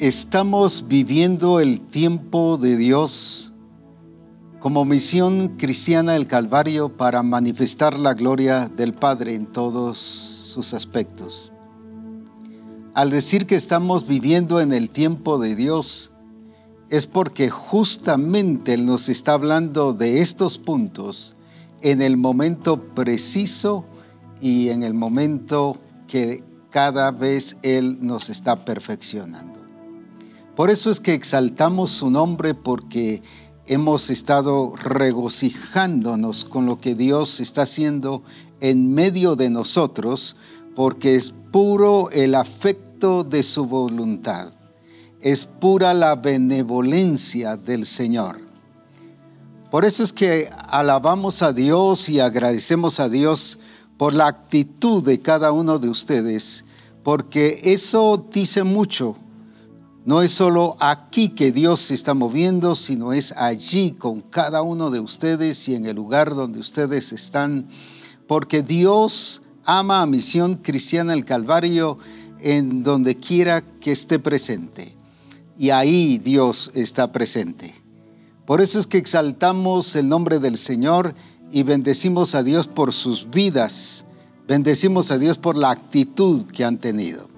Estamos 0.00 0.86
viviendo 0.86 1.58
el 1.58 1.80
tiempo 1.80 2.56
de 2.56 2.76
Dios 2.76 3.52
como 4.60 4.84
misión 4.84 5.56
cristiana 5.58 6.12
del 6.12 6.28
Calvario 6.28 6.96
para 6.96 7.24
manifestar 7.24 7.98
la 7.98 8.14
gloria 8.14 8.68
del 8.68 8.94
Padre 8.94 9.34
en 9.34 9.46
todos 9.46 9.98
sus 9.98 10.72
aspectos. 10.72 11.50
Al 12.94 13.10
decir 13.10 13.44
que 13.44 13.56
estamos 13.56 14.06
viviendo 14.06 14.60
en 14.60 14.72
el 14.72 14.88
tiempo 14.88 15.36
de 15.40 15.56
Dios, 15.56 16.12
es 16.90 17.06
porque 17.06 17.50
justamente 17.50 18.74
Él 18.74 18.86
nos 18.86 19.08
está 19.08 19.32
hablando 19.32 19.94
de 19.94 20.20
estos 20.20 20.58
puntos 20.58 21.34
en 21.82 22.02
el 22.02 22.16
momento 22.16 22.94
preciso 22.94 23.84
y 24.40 24.68
en 24.68 24.84
el 24.84 24.94
momento 24.94 25.76
que 26.06 26.44
cada 26.70 27.10
vez 27.10 27.56
Él 27.62 27.98
nos 28.00 28.30
está 28.30 28.64
perfeccionando. 28.64 29.57
Por 30.58 30.70
eso 30.70 30.90
es 30.90 30.98
que 30.98 31.14
exaltamos 31.14 31.92
su 31.92 32.10
nombre 32.10 32.52
porque 32.52 33.22
hemos 33.66 34.10
estado 34.10 34.74
regocijándonos 34.74 36.44
con 36.44 36.66
lo 36.66 36.80
que 36.80 36.96
Dios 36.96 37.38
está 37.38 37.62
haciendo 37.62 38.24
en 38.58 38.92
medio 38.92 39.36
de 39.36 39.50
nosotros, 39.50 40.34
porque 40.74 41.14
es 41.14 41.32
puro 41.52 42.10
el 42.10 42.34
afecto 42.34 43.22
de 43.22 43.44
su 43.44 43.66
voluntad, 43.66 44.52
es 45.20 45.44
pura 45.44 45.94
la 45.94 46.16
benevolencia 46.16 47.56
del 47.56 47.86
Señor. 47.86 48.40
Por 49.70 49.84
eso 49.84 50.02
es 50.02 50.12
que 50.12 50.50
alabamos 50.66 51.40
a 51.42 51.52
Dios 51.52 52.08
y 52.08 52.18
agradecemos 52.18 52.98
a 52.98 53.08
Dios 53.08 53.60
por 53.96 54.12
la 54.12 54.26
actitud 54.26 55.04
de 55.04 55.22
cada 55.22 55.52
uno 55.52 55.78
de 55.78 55.88
ustedes, 55.88 56.64
porque 57.04 57.60
eso 57.62 58.26
dice 58.32 58.64
mucho 58.64 59.18
no 60.04 60.22
es 60.22 60.32
solo 60.32 60.76
aquí 60.80 61.30
que 61.30 61.52
Dios 61.52 61.80
se 61.80 61.94
está 61.94 62.14
moviendo, 62.14 62.74
sino 62.74 63.12
es 63.12 63.32
allí 63.32 63.92
con 63.92 64.20
cada 64.20 64.62
uno 64.62 64.90
de 64.90 65.00
ustedes 65.00 65.68
y 65.68 65.74
en 65.74 65.84
el 65.84 65.96
lugar 65.96 66.34
donde 66.34 66.60
ustedes 66.60 67.12
están, 67.12 67.68
porque 68.26 68.62
Dios 68.62 69.42
ama 69.64 70.00
a 70.00 70.06
Misión 70.06 70.54
Cristiana 70.56 71.12
el 71.12 71.24
Calvario 71.24 71.98
en 72.40 72.82
donde 72.82 73.16
quiera 73.16 73.62
que 73.62 73.92
esté 73.92 74.18
presente. 74.18 74.94
Y 75.58 75.70
ahí 75.70 76.18
Dios 76.18 76.70
está 76.74 77.12
presente. 77.12 77.74
Por 78.46 78.62
eso 78.62 78.78
es 78.78 78.86
que 78.86 78.96
exaltamos 78.96 79.94
el 79.96 80.08
nombre 80.08 80.38
del 80.38 80.56
Señor 80.56 81.14
y 81.50 81.64
bendecimos 81.64 82.34
a 82.34 82.42
Dios 82.42 82.66
por 82.66 82.94
sus 82.94 83.28
vidas. 83.28 84.06
Bendecimos 84.46 85.10
a 85.10 85.18
Dios 85.18 85.36
por 85.36 85.56
la 85.56 85.70
actitud 85.70 86.46
que 86.46 86.64
han 86.64 86.78
tenido. 86.78 87.28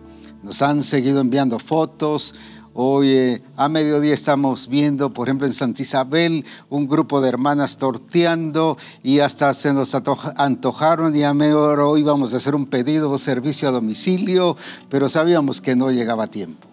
Nos 0.43 0.63
han 0.63 0.83
seguido 0.83 1.21
enviando 1.21 1.59
fotos, 1.59 2.35
Hoy 2.83 3.43
a 3.57 3.69
mediodía 3.69 4.15
estamos 4.15 4.67
viendo, 4.67 5.13
por 5.13 5.29
ejemplo, 5.29 5.47
en 5.47 5.53
Santa 5.53 5.83
Isabel, 5.83 6.47
un 6.71 6.89
grupo 6.89 7.21
de 7.21 7.29
hermanas 7.29 7.77
torteando 7.77 8.79
y 9.03 9.19
hasta 9.19 9.53
se 9.53 9.75
nos 9.75 9.95
antojaron 9.95 11.15
y 11.15 11.23
a 11.23 11.35
medio 11.35 11.99
íbamos 11.99 12.33
a 12.33 12.39
hacer 12.39 12.55
un 12.55 12.65
pedido 12.65 13.11
o 13.11 13.19
servicio 13.19 13.69
a 13.69 13.73
domicilio, 13.73 14.57
pero 14.89 15.11
sabíamos 15.11 15.61
que 15.61 15.77
no 15.77 15.91
llegaba 15.91 16.29
tiempo. 16.29 16.69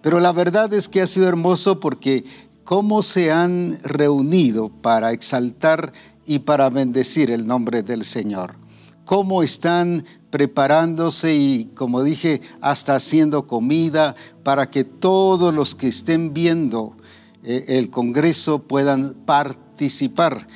Pero 0.00 0.18
la 0.18 0.32
verdad 0.32 0.72
es 0.72 0.88
que 0.88 1.02
ha 1.02 1.06
sido 1.06 1.28
hermoso 1.28 1.78
porque 1.78 2.24
cómo 2.64 3.02
se 3.02 3.30
han 3.30 3.78
reunido 3.82 4.70
para 4.70 5.12
exaltar 5.12 5.92
y 6.24 6.38
para 6.38 6.70
bendecir 6.70 7.30
el 7.30 7.46
nombre 7.46 7.82
del 7.82 8.06
Señor. 8.06 8.63
Cómo 9.04 9.42
están 9.42 10.04
preparándose 10.30 11.34
y, 11.34 11.66
como 11.74 12.02
dije, 12.02 12.40
hasta 12.60 12.96
haciendo 12.96 13.46
comida 13.46 14.16
para 14.42 14.70
que 14.70 14.84
todos 14.84 15.54
los 15.54 15.74
que 15.74 15.88
estén 15.88 16.34
viendo 16.34 16.96
eh, 17.42 17.64
el 17.68 17.90
Congreso 17.90 18.60
puedan 18.60 19.14
participar 19.26 20.46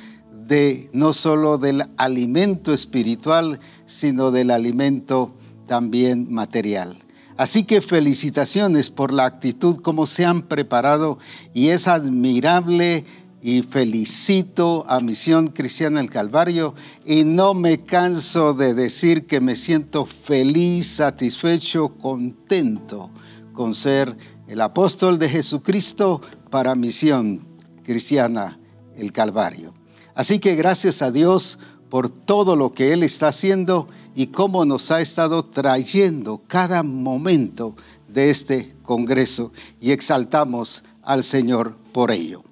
de 0.49 0.89
no 0.93 1.13
solo 1.13 1.57
del 1.57 1.83
alimento 1.97 2.73
espiritual, 2.73 3.59
sino 3.85 4.31
del 4.31 4.49
alimento 4.49 5.35
también 5.67 6.31
material. 6.31 6.97
Así 7.37 7.63
que 7.63 7.79
felicitaciones 7.81 8.89
por 8.89 9.13
la 9.13 9.25
actitud, 9.25 9.77
como 9.77 10.07
se 10.07 10.25
han 10.25 10.41
preparado 10.41 11.19
y 11.53 11.69
es 11.69 11.87
admirable 11.87 13.05
y 13.41 13.61
felicito 13.61 14.83
a 14.87 14.99
Misión 14.99 15.47
Cristiana 15.47 16.01
el 16.01 16.09
Calvario 16.09 16.75
y 17.05 17.23
no 17.23 17.53
me 17.53 17.83
canso 17.83 18.53
de 18.53 18.73
decir 18.73 19.27
que 19.27 19.39
me 19.39 19.55
siento 19.55 20.05
feliz, 20.05 20.87
satisfecho, 20.95 21.95
contento 21.97 23.11
con 23.53 23.75
ser 23.75 24.15
el 24.47 24.61
apóstol 24.61 25.19
de 25.19 25.29
Jesucristo 25.29 26.21
para 26.49 26.75
Misión 26.75 27.47
Cristiana 27.83 28.59
el 28.95 29.11
Calvario. 29.13 29.73
Así 30.15 30.39
que 30.39 30.55
gracias 30.55 31.01
a 31.01 31.11
Dios 31.11 31.59
por 31.89 32.09
todo 32.09 32.55
lo 32.55 32.71
que 32.73 32.93
Él 32.93 33.03
está 33.03 33.29
haciendo 33.29 33.87
y 34.15 34.27
cómo 34.27 34.65
nos 34.65 34.91
ha 34.91 35.01
estado 35.01 35.43
trayendo 35.43 36.41
cada 36.47 36.83
momento 36.83 37.75
de 38.07 38.29
este 38.29 38.75
Congreso 38.83 39.53
y 39.79 39.91
exaltamos 39.91 40.83
al 41.03 41.23
Señor 41.23 41.77
por 41.93 42.11
ello. 42.11 42.43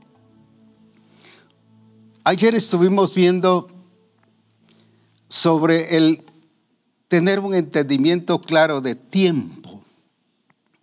Ayer 2.30 2.56
estuvimos 2.56 3.16
viendo 3.16 3.68
sobre 5.30 5.96
el 5.96 6.26
tener 7.08 7.40
un 7.40 7.56
entendimiento 7.56 8.42
claro 8.42 8.82
de 8.82 8.96
tiempo, 8.96 9.82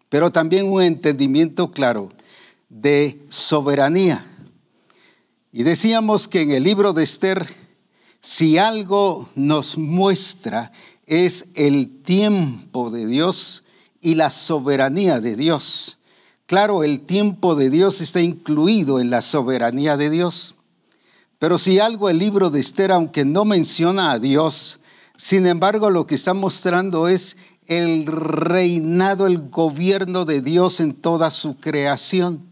pero 0.08 0.32
también 0.32 0.72
un 0.72 0.80
entendimiento 0.80 1.70
claro 1.70 2.08
de 2.70 3.22
soberanía. 3.28 4.24
Y 5.52 5.64
decíamos 5.64 6.28
que 6.28 6.40
en 6.40 6.50
el 6.50 6.62
libro 6.62 6.94
de 6.94 7.04
Esther, 7.04 7.46
si 8.22 8.56
algo 8.56 9.28
nos 9.34 9.76
muestra 9.76 10.72
es 11.04 11.48
el 11.52 12.00
tiempo 12.00 12.90
de 12.90 13.04
Dios 13.04 13.64
y 14.00 14.14
la 14.14 14.30
soberanía 14.30 15.20
de 15.20 15.36
Dios. 15.36 15.98
Claro, 16.46 16.84
el 16.84 17.00
tiempo 17.00 17.54
de 17.54 17.68
Dios 17.68 18.00
está 18.00 18.22
incluido 18.22 18.98
en 18.98 19.10
la 19.10 19.20
soberanía 19.20 19.98
de 19.98 20.08
Dios. 20.08 20.53
Pero 21.38 21.58
si 21.58 21.78
algo 21.78 22.08
el 22.08 22.18
libro 22.18 22.50
de 22.50 22.60
Esther, 22.60 22.92
aunque 22.92 23.24
no 23.24 23.44
menciona 23.44 24.12
a 24.12 24.18
Dios, 24.18 24.80
sin 25.16 25.46
embargo 25.46 25.90
lo 25.90 26.06
que 26.06 26.14
está 26.14 26.34
mostrando 26.34 27.08
es 27.08 27.36
el 27.66 28.06
reinado, 28.06 29.26
el 29.26 29.48
gobierno 29.48 30.24
de 30.24 30.40
Dios 30.40 30.80
en 30.80 30.94
toda 30.94 31.30
su 31.30 31.56
creación. 31.58 32.46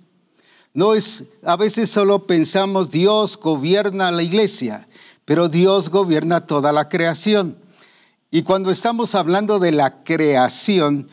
No 0.75 0.95
es, 0.95 1.25
a 1.45 1.57
veces 1.57 1.91
solo 1.91 2.27
pensamos 2.27 2.91
Dios 2.91 3.39
gobierna 3.39 4.11
la 4.11 4.23
iglesia, 4.23 4.89
pero 5.25 5.49
Dios 5.49 5.91
gobierna 5.91 6.47
toda 6.47 6.73
la 6.73 6.89
creación. 6.89 7.59
Y 8.31 8.43
cuando 8.43 8.71
estamos 8.71 9.15
hablando 9.15 9.59
de 9.59 9.73
la 9.73 10.03
creación, 10.03 11.09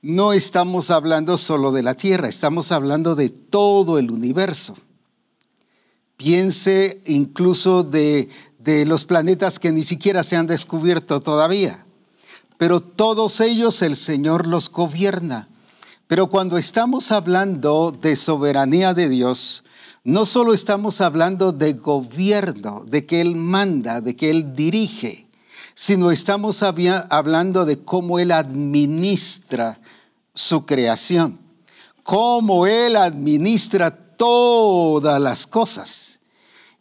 no 0.00 0.32
estamos 0.32 0.90
hablando 0.90 1.36
solo 1.36 1.72
de 1.72 1.82
la 1.82 1.94
tierra, 1.94 2.28
estamos 2.28 2.72
hablando 2.72 3.14
de 3.14 3.28
todo 3.28 3.98
el 3.98 4.10
universo. 4.10 4.76
Piense 6.16 7.02
incluso 7.06 7.82
de, 7.82 8.28
los 8.86 9.04
planetas 9.04 9.58
que 9.58 9.70
ni 9.70 9.84
siquiera 9.84 10.24
se 10.24 10.36
han 10.36 10.46
descubierto 10.46 11.20
todavía. 11.20 11.84
Pero 12.56 12.80
todos 12.80 13.40
ellos 13.40 13.82
el 13.82 13.96
Señor 13.96 14.46
los 14.46 14.70
gobierna. 14.70 15.48
Pero 16.06 16.28
cuando 16.28 16.56
estamos 16.56 17.12
hablando 17.12 17.92
de 17.92 18.16
soberanía 18.16 18.94
de 18.94 19.08
Dios, 19.08 19.62
no 20.04 20.24
solo 20.24 20.54
estamos 20.54 21.00
hablando 21.00 21.52
de 21.52 21.74
gobierno, 21.74 22.84
de 22.86 23.04
que 23.04 23.20
Él 23.20 23.36
manda, 23.36 24.00
de 24.00 24.16
que 24.16 24.30
Él 24.30 24.54
dirige, 24.54 25.26
sino 25.74 26.10
estamos 26.10 26.62
hablando 26.62 27.66
de 27.66 27.80
cómo 27.80 28.18
Él 28.18 28.32
administra 28.32 29.78
su 30.32 30.64
creación, 30.64 31.38
cómo 32.04 32.66
Él 32.66 32.96
administra 32.96 34.05
todas 34.16 35.20
las 35.20 35.46
cosas. 35.46 36.18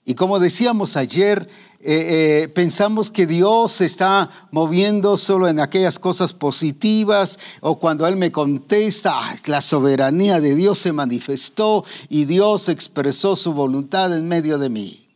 Y 0.06 0.14
como 0.14 0.40
decíamos 0.40 0.98
ayer, 0.98 1.50
eh, 1.88 2.44
eh, 2.44 2.48
pensamos 2.48 3.12
que 3.12 3.28
Dios 3.28 3.74
se 3.74 3.86
está 3.86 4.30
moviendo 4.50 5.18
solo 5.18 5.48
en 5.48 5.60
aquellas 5.60 6.00
cosas 6.00 6.34
positivas 6.34 7.38
o 7.62 7.80
cuando 7.80 8.08
Él 8.08 8.16
me 8.16 8.32
contesta, 8.32 9.20
la 9.46 9.62
soberanía 9.62 10.40
de 10.42 10.56
Dios 10.56 10.80
se 10.80 10.94
manifestó 10.94 11.86
y 12.10 12.26
Dios 12.26 12.70
expresó 12.70 13.36
su 13.36 13.54
voluntad 13.54 14.18
en 14.18 14.28
medio 14.28 14.58
de 14.58 14.70
mí. 14.70 15.08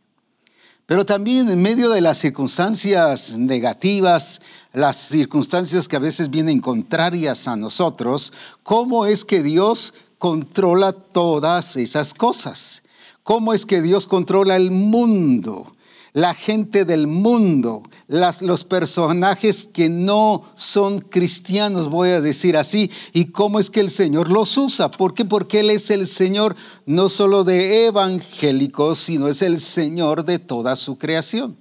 Pero 0.86 1.06
también 1.06 1.48
en 1.48 1.62
medio 1.62 1.90
de 1.90 2.00
las 2.00 2.18
circunstancias 2.18 3.38
negativas, 3.38 4.40
las 4.72 4.96
circunstancias 4.96 5.86
que 5.86 5.96
a 5.96 6.00
veces 6.00 6.30
vienen 6.30 6.60
contrarias 6.60 7.46
a 7.46 7.54
nosotros, 7.54 8.32
¿cómo 8.64 9.06
es 9.06 9.24
que 9.24 9.42
Dios 9.42 9.94
controla 10.20 10.92
todas 10.92 11.76
esas 11.76 12.12
cosas. 12.12 12.82
¿Cómo 13.24 13.54
es 13.54 13.64
que 13.64 13.80
Dios 13.80 14.06
controla 14.06 14.54
el 14.54 14.70
mundo? 14.70 15.72
la 16.12 16.34
gente 16.34 16.84
del 16.84 17.06
mundo, 17.06 17.84
los 18.08 18.64
personajes 18.64 19.68
que 19.72 19.88
no 19.88 20.42
son 20.56 20.98
cristianos, 20.98 21.88
voy 21.88 22.08
a 22.10 22.20
decir 22.20 22.56
así, 22.56 22.90
y 23.12 23.26
cómo 23.26 23.60
es 23.60 23.70
que 23.70 23.78
el 23.78 23.90
Señor 23.90 24.28
los 24.28 24.56
usa. 24.58 24.90
¿Por 24.90 25.14
qué? 25.14 25.24
Porque 25.24 25.60
Él 25.60 25.70
es 25.70 25.88
el 25.90 26.08
Señor 26.08 26.56
no 26.84 27.08
solo 27.08 27.44
de 27.44 27.86
evangélicos, 27.86 28.98
sino 28.98 29.28
es 29.28 29.40
el 29.40 29.60
Señor 29.60 30.24
de 30.24 30.40
toda 30.40 30.74
su 30.74 30.98
creación. 30.98 31.56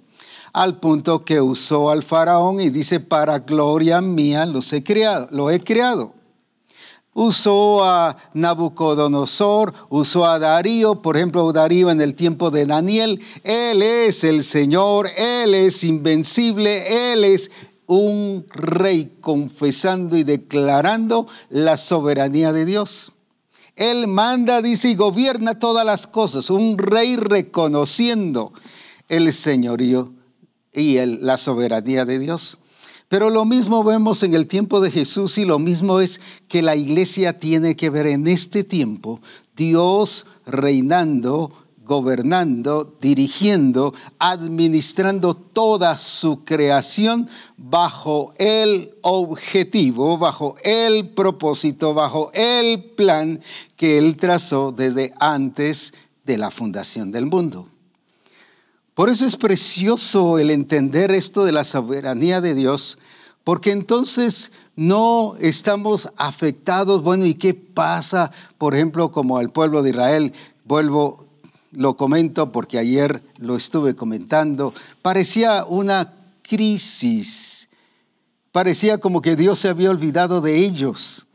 Al 0.52 0.80
punto 0.80 1.24
que 1.24 1.42
usó 1.42 1.92
al 1.92 2.02
faraón 2.02 2.60
y 2.60 2.72
dice, 2.72 3.00
para 3.00 3.38
gloria 3.38 4.02
mía 4.02 4.48
los 4.48 4.74
he 4.74 4.84
creado, 4.84 5.28
lo 5.30 5.52
he 5.52 5.64
creado 5.64 6.19
usó 7.14 7.84
a 7.84 8.18
Nabucodonosor, 8.34 9.74
usó 9.90 10.26
a 10.26 10.40
Darío, 10.40 11.02
por 11.02 11.18
ejemplo, 11.18 11.52
Darío 11.52 11.92
en 11.92 12.02
el 12.02 12.16
tiempo 12.16 12.52
de 12.52 12.66
Daniel. 12.66 13.22
Él 13.44 13.82
es 13.82 14.24
el 14.24 14.44
Señor, 14.44 15.10
Él 15.18 15.54
es 15.54 15.84
invencible, 15.84 17.14
Él 17.14 17.26
es 17.26 17.52
un 17.88 18.46
rey 18.50 19.18
confesando 19.20 20.16
y 20.16 20.24
declarando 20.24 21.28
la 21.50 21.76
soberanía 21.78 22.54
de 22.54 22.66
Dios. 22.66 23.14
Él 23.76 24.08
manda, 24.08 24.62
dice, 24.62 24.90
y 24.90 24.96
gobierna 24.96 25.58
todas 25.58 25.86
las 25.86 26.06
cosas. 26.06 26.50
Un 26.50 26.78
rey 26.78 27.16
reconociendo 27.16 28.54
el 29.08 29.34
señorío 29.34 30.14
y 30.72 30.98
la 31.04 31.38
soberanía 31.38 32.06
de 32.06 32.20
Dios. 32.20 32.59
Pero 33.10 33.32
lo 33.32 33.44
mismo 33.44 33.84
vemos 33.84 34.22
en 34.22 34.36
el 34.36 34.46
tiempo 34.46 34.80
de 34.82 34.92
Jesús 34.92 35.40
y 35.40 35.46
lo 35.46 35.58
mismo 35.58 36.00
es 36.00 36.22
que 36.48 36.62
la 36.62 36.76
iglesia 36.76 37.40
tiene 37.40 37.76
que 37.76 37.90
ver 37.90 38.06
en 38.06 38.28
este 38.28 38.64
tiempo 38.64 39.20
Dios 39.58 40.28
reinando, 40.46 41.52
gobernando, 41.84 42.96
dirigiendo, 43.02 43.96
administrando 44.20 45.34
toda 45.34 45.98
su 45.98 46.44
creación 46.44 47.28
bajo 47.58 48.32
el 48.38 48.92
objetivo, 49.02 50.20
bajo 50.20 50.56
el 50.64 51.10
propósito, 51.10 51.96
bajo 51.96 52.30
el 52.36 52.92
plan 52.92 53.42
que 53.76 53.98
Él 53.98 54.18
trazó 54.18 54.72
desde 54.72 55.12
antes 55.20 55.96
de 56.26 56.38
la 56.38 56.52
fundación 56.52 57.12
del 57.12 57.26
mundo. 57.26 57.68
Por 59.00 59.10
eso 59.10 59.26
es 59.26 59.38
precioso 59.38 60.40
el 60.40 60.50
entender 60.50 61.12
esto 61.12 61.46
de 61.46 61.54
la 61.54 61.64
soberanía 61.64 62.42
de 62.42 62.54
Dios, 62.54 62.98
porque 63.46 63.72
entonces 63.72 64.52
no 64.76 65.36
estamos 65.40 66.10
afectados. 66.18 67.02
Bueno, 67.02 67.26
¿y 67.26 67.36
qué 67.36 67.54
pasa, 67.54 68.30
por 68.58 68.76
ejemplo, 68.76 69.10
como 69.10 69.38
al 69.38 69.52
pueblo 69.52 69.84
de 69.84 69.92
Israel? 69.92 70.34
Vuelvo, 70.66 71.28
lo 71.72 71.96
comento 71.96 72.52
porque 72.52 72.78
ayer 72.78 73.24
lo 73.38 73.56
estuve 73.56 73.96
comentando. 73.96 74.74
Parecía 75.02 75.64
una 75.64 76.14
crisis. 76.42 77.70
Parecía 78.52 78.98
como 78.98 79.22
que 79.22 79.38
Dios 79.38 79.60
se 79.60 79.70
había 79.70 79.92
olvidado 79.92 80.42
de 80.42 80.58
ellos. 80.58 81.26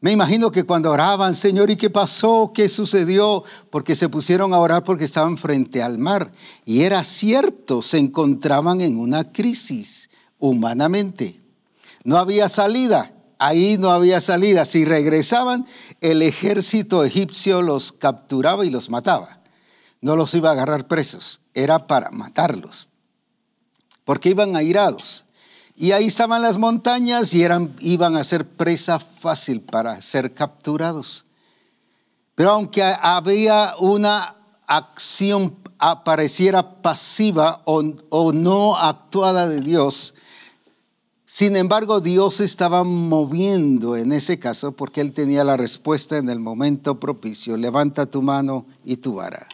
Me 0.00 0.12
imagino 0.12 0.52
que 0.52 0.62
cuando 0.62 0.92
oraban, 0.92 1.34
Señor, 1.34 1.70
¿y 1.70 1.76
qué 1.76 1.90
pasó? 1.90 2.52
¿Qué 2.54 2.68
sucedió? 2.68 3.42
Porque 3.68 3.96
se 3.96 4.08
pusieron 4.08 4.54
a 4.54 4.58
orar 4.58 4.84
porque 4.84 5.04
estaban 5.04 5.36
frente 5.36 5.82
al 5.82 5.98
mar. 5.98 6.30
Y 6.64 6.82
era 6.82 7.02
cierto, 7.02 7.82
se 7.82 7.98
encontraban 7.98 8.80
en 8.80 8.96
una 8.96 9.32
crisis 9.32 10.08
humanamente. 10.38 11.40
No 12.04 12.16
había 12.16 12.48
salida, 12.48 13.12
ahí 13.40 13.76
no 13.76 13.90
había 13.90 14.20
salida. 14.20 14.64
Si 14.66 14.84
regresaban, 14.84 15.66
el 16.00 16.22
ejército 16.22 17.02
egipcio 17.02 17.62
los 17.62 17.90
capturaba 17.90 18.64
y 18.64 18.70
los 18.70 18.90
mataba. 18.90 19.40
No 20.00 20.14
los 20.14 20.32
iba 20.34 20.50
a 20.50 20.52
agarrar 20.52 20.86
presos, 20.86 21.40
era 21.54 21.88
para 21.88 22.12
matarlos, 22.12 22.88
porque 24.04 24.28
iban 24.28 24.54
airados. 24.54 25.24
Y 25.80 25.92
ahí 25.92 26.06
estaban 26.06 26.42
las 26.42 26.58
montañas 26.58 27.32
y 27.34 27.44
eran, 27.44 27.76
iban 27.78 28.16
a 28.16 28.24
ser 28.24 28.48
presa 28.48 28.98
fácil 28.98 29.60
para 29.60 30.02
ser 30.02 30.34
capturados. 30.34 31.24
Pero 32.34 32.50
aunque 32.50 32.82
había 32.82 33.74
una 33.78 34.34
acción 34.66 35.54
apareciera 35.78 36.82
pasiva 36.82 37.62
o, 37.64 37.94
o, 38.08 38.32
no 38.32 38.76
actuada 38.76 39.46
de 39.46 39.60
Dios, 39.60 40.14
sin 41.24 41.54
embargo 41.54 42.00
Dios 42.00 42.40
estaba 42.40 42.82
moviendo 42.82 43.94
en 43.94 44.10
ese 44.10 44.40
caso 44.40 44.72
porque 44.72 45.00
Él 45.00 45.12
tenía 45.12 45.44
la 45.44 45.56
respuesta 45.56 46.16
en 46.16 46.28
el 46.28 46.40
momento 46.40 46.98
propicio. 46.98 47.56
Levanta 47.56 48.06
tu 48.06 48.20
mano 48.20 48.66
y 48.84 48.96
tu 48.96 49.14
vara 49.14 49.46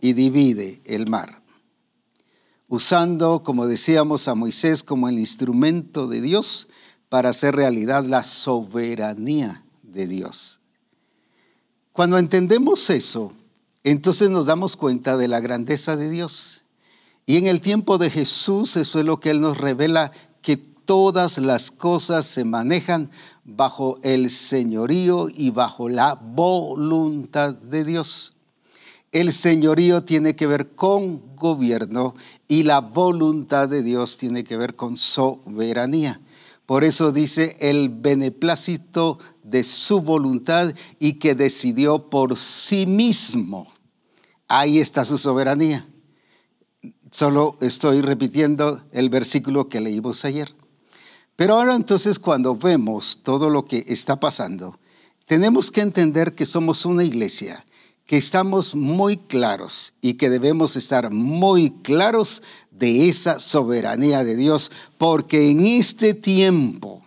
y 0.00 0.14
divide 0.14 0.80
el 0.86 1.06
mar 1.06 1.41
usando, 2.72 3.42
como 3.42 3.66
decíamos, 3.66 4.28
a 4.28 4.34
Moisés 4.34 4.82
como 4.82 5.06
el 5.06 5.18
instrumento 5.18 6.06
de 6.06 6.22
Dios 6.22 6.68
para 7.10 7.28
hacer 7.28 7.54
realidad 7.54 8.06
la 8.06 8.24
soberanía 8.24 9.62
de 9.82 10.06
Dios. 10.06 10.58
Cuando 11.92 12.16
entendemos 12.16 12.88
eso, 12.88 13.34
entonces 13.84 14.30
nos 14.30 14.46
damos 14.46 14.76
cuenta 14.76 15.18
de 15.18 15.28
la 15.28 15.40
grandeza 15.40 15.96
de 15.96 16.08
Dios. 16.08 16.64
Y 17.26 17.36
en 17.36 17.46
el 17.46 17.60
tiempo 17.60 17.98
de 17.98 18.08
Jesús, 18.08 18.78
eso 18.78 19.00
es 19.00 19.04
lo 19.04 19.20
que 19.20 19.28
Él 19.28 19.42
nos 19.42 19.58
revela, 19.58 20.10
que 20.40 20.56
todas 20.56 21.36
las 21.36 21.70
cosas 21.70 22.24
se 22.24 22.46
manejan 22.46 23.10
bajo 23.44 23.98
el 24.02 24.30
señorío 24.30 25.28
y 25.28 25.50
bajo 25.50 25.90
la 25.90 26.14
voluntad 26.14 27.54
de 27.54 27.84
Dios. 27.84 28.32
El 29.12 29.34
señorío 29.34 30.04
tiene 30.04 30.34
que 30.34 30.46
ver 30.46 30.74
con 30.74 31.36
gobierno 31.36 32.14
y 32.52 32.64
la 32.64 32.82
voluntad 32.82 33.66
de 33.66 33.82
Dios 33.82 34.18
tiene 34.18 34.44
que 34.44 34.58
ver 34.58 34.76
con 34.76 34.98
soberanía. 34.98 36.20
Por 36.66 36.84
eso 36.84 37.10
dice 37.10 37.56
el 37.60 37.88
beneplácito 37.88 39.18
de 39.42 39.64
su 39.64 40.02
voluntad 40.02 40.74
y 40.98 41.14
que 41.14 41.34
decidió 41.34 42.10
por 42.10 42.36
sí 42.36 42.84
mismo. 42.84 43.72
Ahí 44.48 44.80
está 44.80 45.06
su 45.06 45.16
soberanía. 45.16 45.88
Solo 47.10 47.56
estoy 47.62 48.02
repitiendo 48.02 48.82
el 48.90 49.08
versículo 49.08 49.70
que 49.70 49.80
leímos 49.80 50.22
ayer. 50.26 50.54
Pero 51.36 51.54
ahora 51.54 51.74
entonces 51.74 52.18
cuando 52.18 52.54
vemos 52.54 53.20
todo 53.22 53.48
lo 53.48 53.64
que 53.64 53.82
está 53.88 54.20
pasando, 54.20 54.78
tenemos 55.24 55.70
que 55.70 55.80
entender 55.80 56.34
que 56.34 56.44
somos 56.44 56.84
una 56.84 57.02
iglesia 57.02 57.64
que 58.12 58.18
estamos 58.18 58.74
muy 58.74 59.16
claros 59.16 59.94
y 60.02 60.18
que 60.18 60.28
debemos 60.28 60.76
estar 60.76 61.10
muy 61.10 61.70
claros 61.70 62.42
de 62.70 63.08
esa 63.08 63.40
soberanía 63.40 64.22
de 64.22 64.36
Dios, 64.36 64.70
porque 64.98 65.50
en 65.50 65.64
este 65.64 66.12
tiempo 66.12 67.00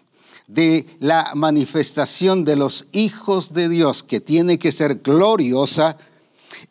de 0.48 0.88
la 1.00 1.34
manifestación 1.36 2.44
de 2.44 2.56
los 2.56 2.88
hijos 2.92 3.54
de 3.54 3.70
Dios, 3.70 4.02
que 4.02 4.20
tiene 4.20 4.58
que 4.58 4.72
ser 4.72 4.96
gloriosa, 5.04 5.96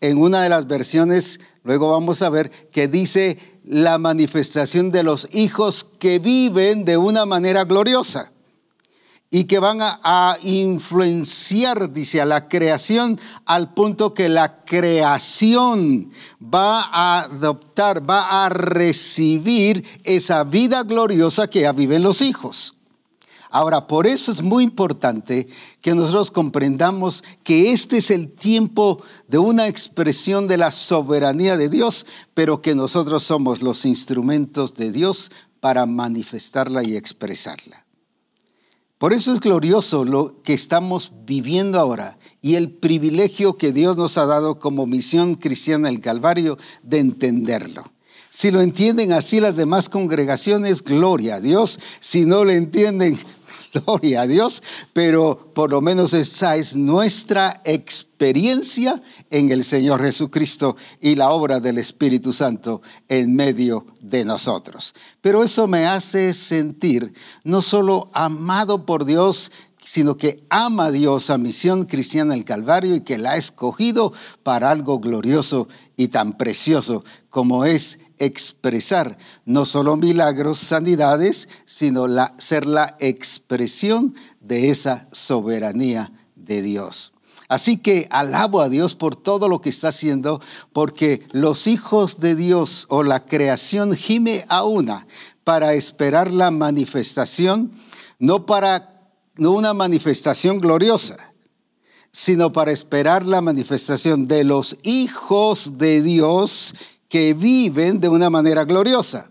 en 0.01 0.19
una 0.19 0.43
de 0.43 0.49
las 0.49 0.67
versiones, 0.67 1.39
luego 1.63 1.93
vamos 1.93 2.21
a 2.21 2.29
ver, 2.29 2.51
que 2.73 2.89
dice 2.89 3.39
la 3.63 3.99
manifestación 3.99 4.91
de 4.91 5.05
los 5.05 5.29
hijos 5.33 5.87
que 6.01 6.19
viven 6.19 6.85
de 6.85 6.97
una 6.97 7.25
manera 7.25 7.63
gloriosa 7.63 8.34
y 9.31 9.45
que 9.45 9.59
van 9.59 9.79
a, 9.81 10.37
influenciar, 10.43 11.93
dice, 11.93 12.21
a 12.21 12.25
la 12.25 12.49
creación 12.49 13.19
al 13.47 13.75
punto 13.75 14.15
que 14.15 14.29
la 14.29 14.65
creación 14.65 16.11
va 16.41 16.83
a 16.83 17.23
adoptar, 17.23 18.09
va 18.09 18.45
a 18.45 18.49
recibir 18.49 19.85
esa 20.05 20.45
vida 20.45 20.85
gloriosa 20.85 21.49
que 21.49 21.63
ya 21.63 21.73
viven 21.73 22.03
los 22.03 22.21
hijos. 22.21 22.75
Ahora, 23.51 23.87
por 23.87 24.09
eso 24.09 24.33
es 24.33 24.43
muy 24.43 24.65
importante 24.65 25.47
que 25.81 25.95
nosotros 25.95 26.33
comprendamos 26.33 27.23
que 27.45 27.71
este 27.71 27.99
es 27.99 28.11
el 28.11 28.33
tiempo 28.33 29.01
de 29.29 29.39
una 29.39 29.69
expresión 29.69 30.49
de 30.49 30.59
la 30.59 30.73
soberanía 30.73 31.57
de 31.57 31.69
Dios, 31.69 32.05
pero 32.35 32.61
que 32.61 32.75
nosotros 32.75 33.23
somos 33.23 33.63
los 33.63 33.85
instrumentos 33.85 34.75
de 34.75 34.91
Dios 34.91 35.31
para 35.61 35.87
manifestarla 35.87 36.83
y 36.83 36.97
expresarla. 36.97 37.84
Por 38.99 39.13
eso 39.13 39.33
es 39.33 39.41
glorioso 39.41 40.05
lo 40.05 40.43
que 40.43 40.55
estamos 40.55 41.13
viviendo 41.27 41.81
ahora 41.81 42.19
y 42.41 42.55
el 42.55 42.71
privilegio 42.71 43.57
que 43.57 43.73
Dios 43.73 43.97
nos 43.97 44.17
ha 44.19 44.27
dado 44.27 44.59
como 44.59 44.87
misión 44.87 45.35
cristiana 45.35 45.89
del 45.89 46.01
Calvario 46.01 46.59
de 46.83 47.01
entenderlo. 47.01 47.85
Si 48.31 48.51
lo 48.51 48.61
entienden 48.61 49.13
así 49.13 49.41
las 49.41 49.57
demás 49.57 49.89
congregaciones, 49.89 50.83
gloria 50.83 51.37
a 51.37 51.41
Dios. 51.41 51.79
Si 52.01 52.25
no 52.25 52.45
lo 52.45 52.51
entienden, 52.51 53.19
gloria 53.75 54.23
a 54.23 54.27
Dios, 54.27 54.63
pero 54.93 55.53
por 55.55 55.71
lo 55.71 55.81
menos 55.81 56.15
esa 56.15 56.57
es 56.57 56.77
nuestra 56.77 57.61
experiencia 57.65 59.03
en 59.31 59.51
el 59.51 59.65
Señor 59.65 60.03
Jesucristo 60.03 60.77
y 61.01 61.17
la 61.17 61.31
obra 61.31 61.61
del 61.61 61.79
Espíritu 61.79 62.33
Santo 62.33 62.83
en 63.09 63.35
medio 63.35 63.87
de 64.01 64.25
nosotros. 64.25 64.95
Pero 65.21 65.43
eso 65.43 65.67
me 65.67 65.87
hace 65.87 66.35
sentir 66.35 67.13
no 67.43 67.63
solo 67.63 68.11
amado 68.13 68.87
por 68.87 69.05
Dios, 69.05 69.51
sino 69.85 70.17
que 70.17 70.45
ama 70.49 70.87
a 70.87 70.91
Dios 70.91 71.29
a 71.29 71.37
Misión 71.37 71.85
Cristiana 71.85 72.35
del 72.35 72.45
Calvario 72.45 72.95
y 72.95 73.03
que 73.03 73.19
la 73.19 73.33
ha 73.33 73.37
escogido 73.37 74.13
para 74.43 74.71
algo 74.71 74.99
glorioso 74.99 75.69
y 75.97 76.09
tan 76.09 76.39
precioso 76.39 77.05
como 77.29 77.65
es 77.67 77.99
expresar 78.19 79.19
no 79.45 79.67
solo 79.67 79.97
milagros, 79.97 80.59
sanidades, 80.59 81.49
sino 81.67 82.07
la, 82.07 82.35
ser 82.39 82.67
la 82.67 82.97
expresión 83.01 84.15
de 84.41 84.71
esa 84.71 85.09
soberanía 85.13 86.13
de 86.37 86.63
Dios. 86.63 87.13
Así 87.49 87.77
que 87.77 88.07
alabo 88.11 88.61
a 88.61 88.69
Dios 88.69 88.95
por 88.95 89.17
todo 89.17 89.49
lo 89.49 89.61
que 89.61 89.69
está 89.69 89.89
haciendo, 89.89 90.41
porque 90.73 91.27
los 91.33 91.67
hijos 91.67 92.19
de 92.19 92.35
Dios 92.35 92.87
o 92.89 93.03
la 93.03 93.25
creación 93.25 93.95
gime 93.95 94.45
a 94.49 94.65
una 94.65 95.07
para 95.45 95.75
esperar 95.75 96.33
la 96.33 96.51
manifestación, 96.51 97.73
no 98.19 98.47
para 98.47 98.95
no 99.37 99.51
una 99.51 99.75
manifestación 99.75 100.59
gloriosa, 100.59 101.17
sino 102.13 102.53
para 102.53 102.73
esperar 102.73 103.27
la 103.27 103.41
manifestación 103.41 104.29
de 104.29 104.45
los 104.45 104.77
hijos 104.83 105.77
de 105.77 106.01
Dios 106.01 106.75
que 107.15 107.33
viven 107.33 108.01
de 108.01 108.09
una 108.09 108.29
manera 108.29 108.65
gloriosa. 108.65 109.31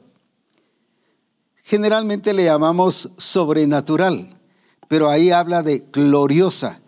Generalmente 1.66 2.34
le 2.34 2.46
llamamos 2.46 3.10
sobrenatural, 3.18 4.40
pero 4.88 5.10
ahí 5.10 5.32
habla 5.32 5.64
de 5.64 5.84
gloriosa. 5.92 6.80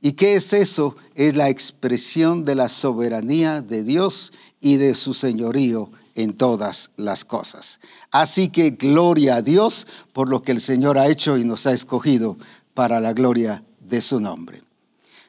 ¿Y 0.00 0.12
qué 0.12 0.36
es 0.36 0.52
eso? 0.52 0.94
Es 1.16 1.34
la 1.34 1.48
expresión 1.48 2.44
de 2.44 2.54
la 2.54 2.68
soberanía 2.68 3.62
de 3.62 3.82
Dios 3.82 4.32
y 4.60 4.76
de 4.76 4.94
su 4.94 5.12
señorío 5.12 5.90
en 6.14 6.34
todas 6.34 6.92
las 6.94 7.24
cosas. 7.24 7.80
Así 8.12 8.48
que 8.48 8.70
gloria 8.70 9.34
a 9.34 9.42
Dios 9.42 9.88
por 10.12 10.28
lo 10.28 10.42
que 10.42 10.52
el 10.52 10.60
Señor 10.60 10.98
ha 10.98 11.08
hecho 11.08 11.36
y 11.36 11.42
nos 11.42 11.66
ha 11.66 11.72
escogido 11.72 12.38
para 12.74 13.00
la 13.00 13.12
gloria 13.12 13.64
de 13.80 14.00
su 14.00 14.20
nombre. 14.20 14.62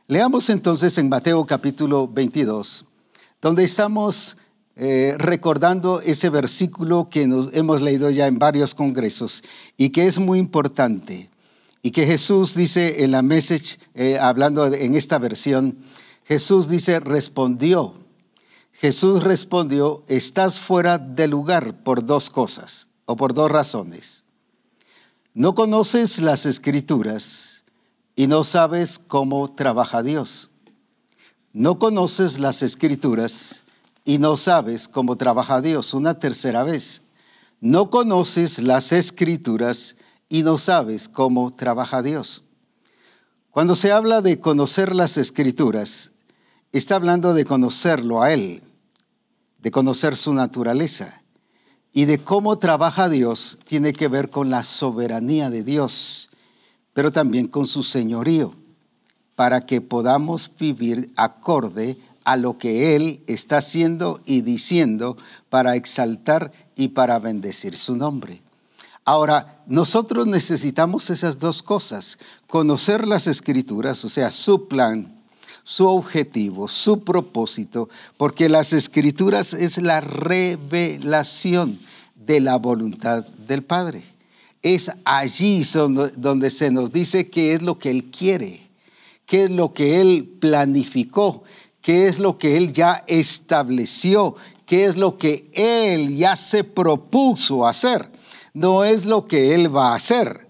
Leamos 0.06 0.52
entonces 0.52 0.96
en 1.00 1.10
Mateo 1.10 1.48
capítulo 1.48 2.08
22, 2.08 2.86
donde 3.42 3.64
estamos 3.64 4.38
eh, 4.78 5.16
recordando 5.18 6.02
ese 6.02 6.30
versículo 6.30 7.08
que 7.10 7.28
nos 7.28 7.54
hemos 7.54 7.82
leído 7.82 8.10
ya 8.10 8.28
en 8.28 8.40
varios 8.40 8.76
congresos 8.76 9.42
y 9.78 9.90
que 9.90 10.06
es 10.06 10.20
muy 10.20 10.38
importante. 10.40 11.30
Y 11.82 11.92
que 11.92 12.06
Jesús 12.06 12.56
dice 12.56 13.04
en 13.04 13.12
la 13.12 13.22
message, 13.22 13.78
eh, 13.94 14.18
hablando 14.20 14.66
en 14.66 14.96
esta 14.96 15.20
versión, 15.20 15.78
Jesús 16.26 16.68
dice, 16.68 17.00
respondió. 17.00 17.94
Jesús 18.74 19.24
respondió, 19.24 20.04
estás 20.08 20.60
fuera 20.60 20.98
de 20.98 21.28
lugar 21.28 21.84
por 21.84 22.04
dos 22.04 22.30
cosas 22.30 22.90
o 23.06 23.16
por 23.16 23.34
dos 23.34 23.52
razones. 23.52 24.26
No 25.34 25.54
conoces 25.54 26.20
las 26.20 26.46
escrituras 26.46 27.64
y 28.16 28.28
no 28.28 28.44
sabes 28.44 29.00
cómo 29.00 29.54
trabaja 29.54 30.02
Dios. 30.02 30.50
No 31.54 31.78
conoces 31.78 32.40
las 32.40 32.64
escrituras 32.64 33.65
y 34.06 34.20
no 34.20 34.38
sabes 34.38 34.88
cómo 34.88 35.18
trabaja 35.18 35.62
Dios. 35.62 35.94
Una 35.94 36.18
tercera 36.18 36.64
vez. 36.64 37.02
No 37.60 37.90
conoces 37.90 38.60
las 38.60 38.92
escrituras 38.92 39.96
y 40.30 40.44
no 40.44 40.60
sabes 40.60 41.10
cómo 41.10 41.52
trabaja 41.52 42.04
Dios. 42.04 42.44
Cuando 43.50 43.76
se 43.76 43.92
habla 43.92 44.22
de 44.22 44.40
conocer 44.40 44.94
las 44.94 45.18
escrituras, 45.18 46.12
está 46.72 46.96
hablando 46.96 47.34
de 47.34 47.46
conocerlo 47.46 48.22
a 48.22 48.32
Él, 48.34 48.62
de 49.60 49.72
conocer 49.72 50.16
su 50.16 50.34
naturaleza 50.34 51.22
y 51.92 52.06
de 52.06 52.20
cómo 52.20 52.58
trabaja 52.58 53.10
Dios 53.10 53.58
tiene 53.64 53.94
que 53.94 54.10
ver 54.10 54.30
con 54.30 54.50
la 54.50 54.64
soberanía 54.64 55.50
de 55.50 55.64
Dios, 55.64 56.30
pero 56.94 57.12
también 57.12 57.48
con 57.48 57.66
su 57.66 57.82
señorío, 57.82 58.54
para 59.36 59.62
que 59.62 59.80
podamos 59.80 60.52
vivir 60.60 61.12
acorde 61.16 61.98
a 62.26 62.36
lo 62.36 62.58
que 62.58 62.96
Él 62.96 63.24
está 63.28 63.60
haciendo 63.60 64.20
y 64.26 64.42
diciendo 64.42 65.16
para 65.50 65.76
exaltar 65.76 66.52
y 66.76 66.90
para 66.90 67.20
bendecir 67.20 67.76
su 67.78 67.96
nombre. 67.96 68.42
Ahora, 69.06 69.64
nosotros 69.68 70.26
necesitamos 70.26 71.12
esas 71.12 71.40
dos 71.40 71.62
cosas, 71.62 72.18
conocer 72.48 73.08
las 73.08 73.28
escrituras, 73.28 74.04
o 74.04 74.10
sea, 74.10 74.32
su 74.32 74.68
plan, 74.68 75.16
su 75.64 75.88
objetivo, 75.88 76.68
su 76.68 77.04
propósito, 77.04 77.88
porque 78.18 78.50
las 78.50 78.74
escrituras 78.74 79.54
es 79.54 79.78
la 79.78 80.02
revelación 80.02 81.80
de 82.16 82.40
la 82.40 82.58
voluntad 82.58 83.26
del 83.48 83.64
Padre. 83.64 84.04
Es 84.64 84.92
allí 85.06 85.64
donde 86.18 86.50
se 86.50 86.72
nos 86.72 86.92
dice 86.92 87.30
qué 87.30 87.54
es 87.54 87.62
lo 87.62 87.78
que 87.78 87.92
Él 87.92 88.06
quiere, 88.06 88.68
qué 89.28 89.44
es 89.44 89.52
lo 89.52 89.74
que 89.74 90.02
Él 90.02 90.38
planificó, 90.40 91.44
qué 91.86 92.08
es 92.08 92.20
lo 92.20 92.38
que 92.38 92.58
Él 92.58 92.74
ya 92.74 93.04
estableció, 93.08 94.36
qué 94.66 94.86
es 94.86 94.98
lo 94.98 95.18
que 95.18 95.50
Él 95.54 96.18
ya 96.18 96.36
se 96.36 96.64
propuso 96.64 97.68
hacer 97.68 98.12
no 98.56 98.86
es 98.86 99.06
lo 99.06 99.28
que 99.28 99.54
Él 99.54 99.76
va 99.76 99.92
a 99.92 99.96
hacer, 99.96 100.48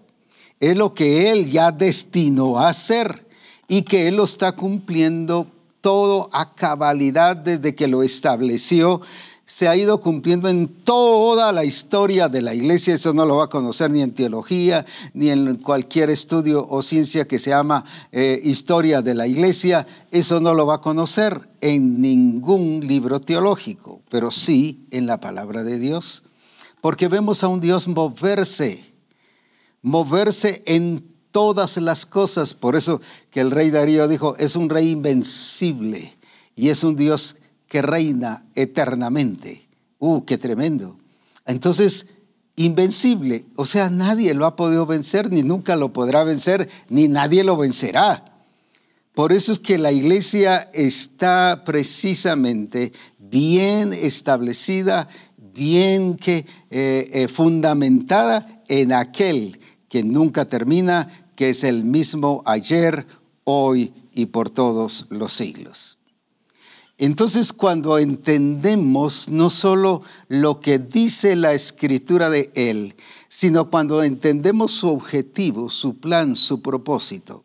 es 0.60 0.77
lo 0.77 0.94
que 0.94 1.32
Él 1.32 1.51
ya 1.51 1.72
destinó 1.72 2.60
a 2.60 2.70
hacer 2.70 3.27
y 3.68 3.82
que 3.82 4.08
Él 4.08 4.18
lo 4.18 4.25
está 4.25 4.51
cumpliendo 4.51 5.48
todo 5.82 6.30
a 6.32 6.54
cabalidad 6.54 7.36
desde 7.36 7.74
que 7.74 7.88
lo 7.88 8.04
estableció. 8.04 9.01
Se 9.46 9.68
ha 9.68 9.75
ido 9.75 10.00
cumpliendo 10.00 10.50
en 10.50 10.68
toda 10.68 11.52
la 11.52 11.64
historia 11.64 12.30
de 12.30 12.42
la 12.42 12.54
iglesia. 12.54 12.96
Eso 12.96 13.14
no 13.14 13.25
lo 13.25 13.38
va 13.38 13.46
a 13.46 13.50
conocer 13.50 13.92
ni 13.92 14.02
en 14.02 14.14
teología, 14.14 14.86
ni 15.14 15.30
en 15.30 15.58
cualquier 15.58 16.10
estudio 16.10 16.68
o 16.68 16.82
ciencia 16.82 17.28
que 17.28 17.38
se 17.38 17.52
llama 17.52 17.86
eh, 18.12 18.40
historia 18.44 19.02
de 19.02 19.14
la 19.14 19.28
iglesia. 19.28 19.86
Eso 20.12 20.40
no 20.40 20.54
lo 20.54 20.66
va 20.66 20.75
a 20.75 20.82
conocer 20.82 21.48
en 21.62 22.02
ningún 22.02 22.88
libro 22.88 23.22
teológico, 23.22 24.02
pero 24.10 24.32
sí 24.32 24.88
en 24.92 25.06
la 25.06 25.20
palabra 25.20 25.64
de 25.64 25.78
Dios 25.78 26.24
porque 26.86 27.08
vemos 27.08 27.44
a 27.44 27.48
un 27.48 27.60
Dios 27.60 27.88
moverse, 27.88 28.86
moverse 29.82 30.62
en 30.68 31.04
todas 31.32 31.78
las 31.78 32.06
cosas. 32.06 32.54
Por 32.54 32.75
eso 32.75 33.02
que 33.32 33.40
el 33.40 33.50
rey 33.50 33.72
Darío 33.72 34.08
dijo, 34.08 34.36
es 34.38 34.56
un 34.56 34.70
rey 34.70 34.92
invencible 34.92 36.16
y 36.54 36.70
es 36.70 36.84
un 36.84 36.96
Dios 36.96 37.38
que 37.67 37.81
reina 37.81 38.45
eternamente. 38.55 39.67
¡Uh, 40.00 40.24
qué 40.25 40.38
tremendo! 40.38 40.98
Entonces, 41.45 42.07
invencible, 42.55 43.45
o 43.55 43.65
sea, 43.65 43.89
nadie 43.89 44.34
lo 44.34 44.45
ha 44.45 44.55
podido 44.55 44.86
vencer, 44.86 45.31
ni 45.31 45.43
nunca 45.43 45.75
lo 45.75 45.93
podrá 45.93 46.24
vencer, 46.24 46.69
ni 46.89 47.07
nadie 47.07 47.43
lo 47.43 47.57
vencerá. 47.57 48.25
Por 49.13 49.31
eso 49.31 49.51
es 49.51 49.60
que 49.60 49.77
la 49.77 49.91
iglesia 49.91 50.69
está 50.74 51.63
precisamente 51.65 52.91
bien 53.17 53.93
establecida 53.93 55.07
bien 55.55 56.17
que 56.17 56.45
eh, 56.69 57.07
eh, 57.12 57.27
fundamentada 57.29 58.62
en 58.67 58.91
aquel 58.91 59.57
que 59.88 60.03
nunca 60.03 60.45
termina, 60.45 61.27
que 61.36 61.51
es 61.51 61.63
el 61.63 61.86
mismo 61.86 62.43
ayer, 62.45 63.07
hoy 63.45 63.93
y 64.13 64.27
por 64.27 64.50
todos 64.50 65.07
los 65.10 65.34
siglos. 65.34 65.95
Entonces 66.98 67.52
cuando 67.52 67.98
entendemos 67.98 69.28
no 69.28 69.50
solo 69.50 70.02
lo 70.30 70.62
que 70.62 70.80
dice 70.80 71.36
la 71.36 71.54
escritura 71.54 72.30
de 72.30 72.52
Él, 72.56 72.96
sino 73.28 73.70
cuando 73.70 74.02
entendemos 74.02 74.72
su 74.72 74.90
objetivo, 74.90 75.70
su 75.70 75.98
plan, 75.98 76.38
su 76.38 76.62
propósito, 76.62 77.44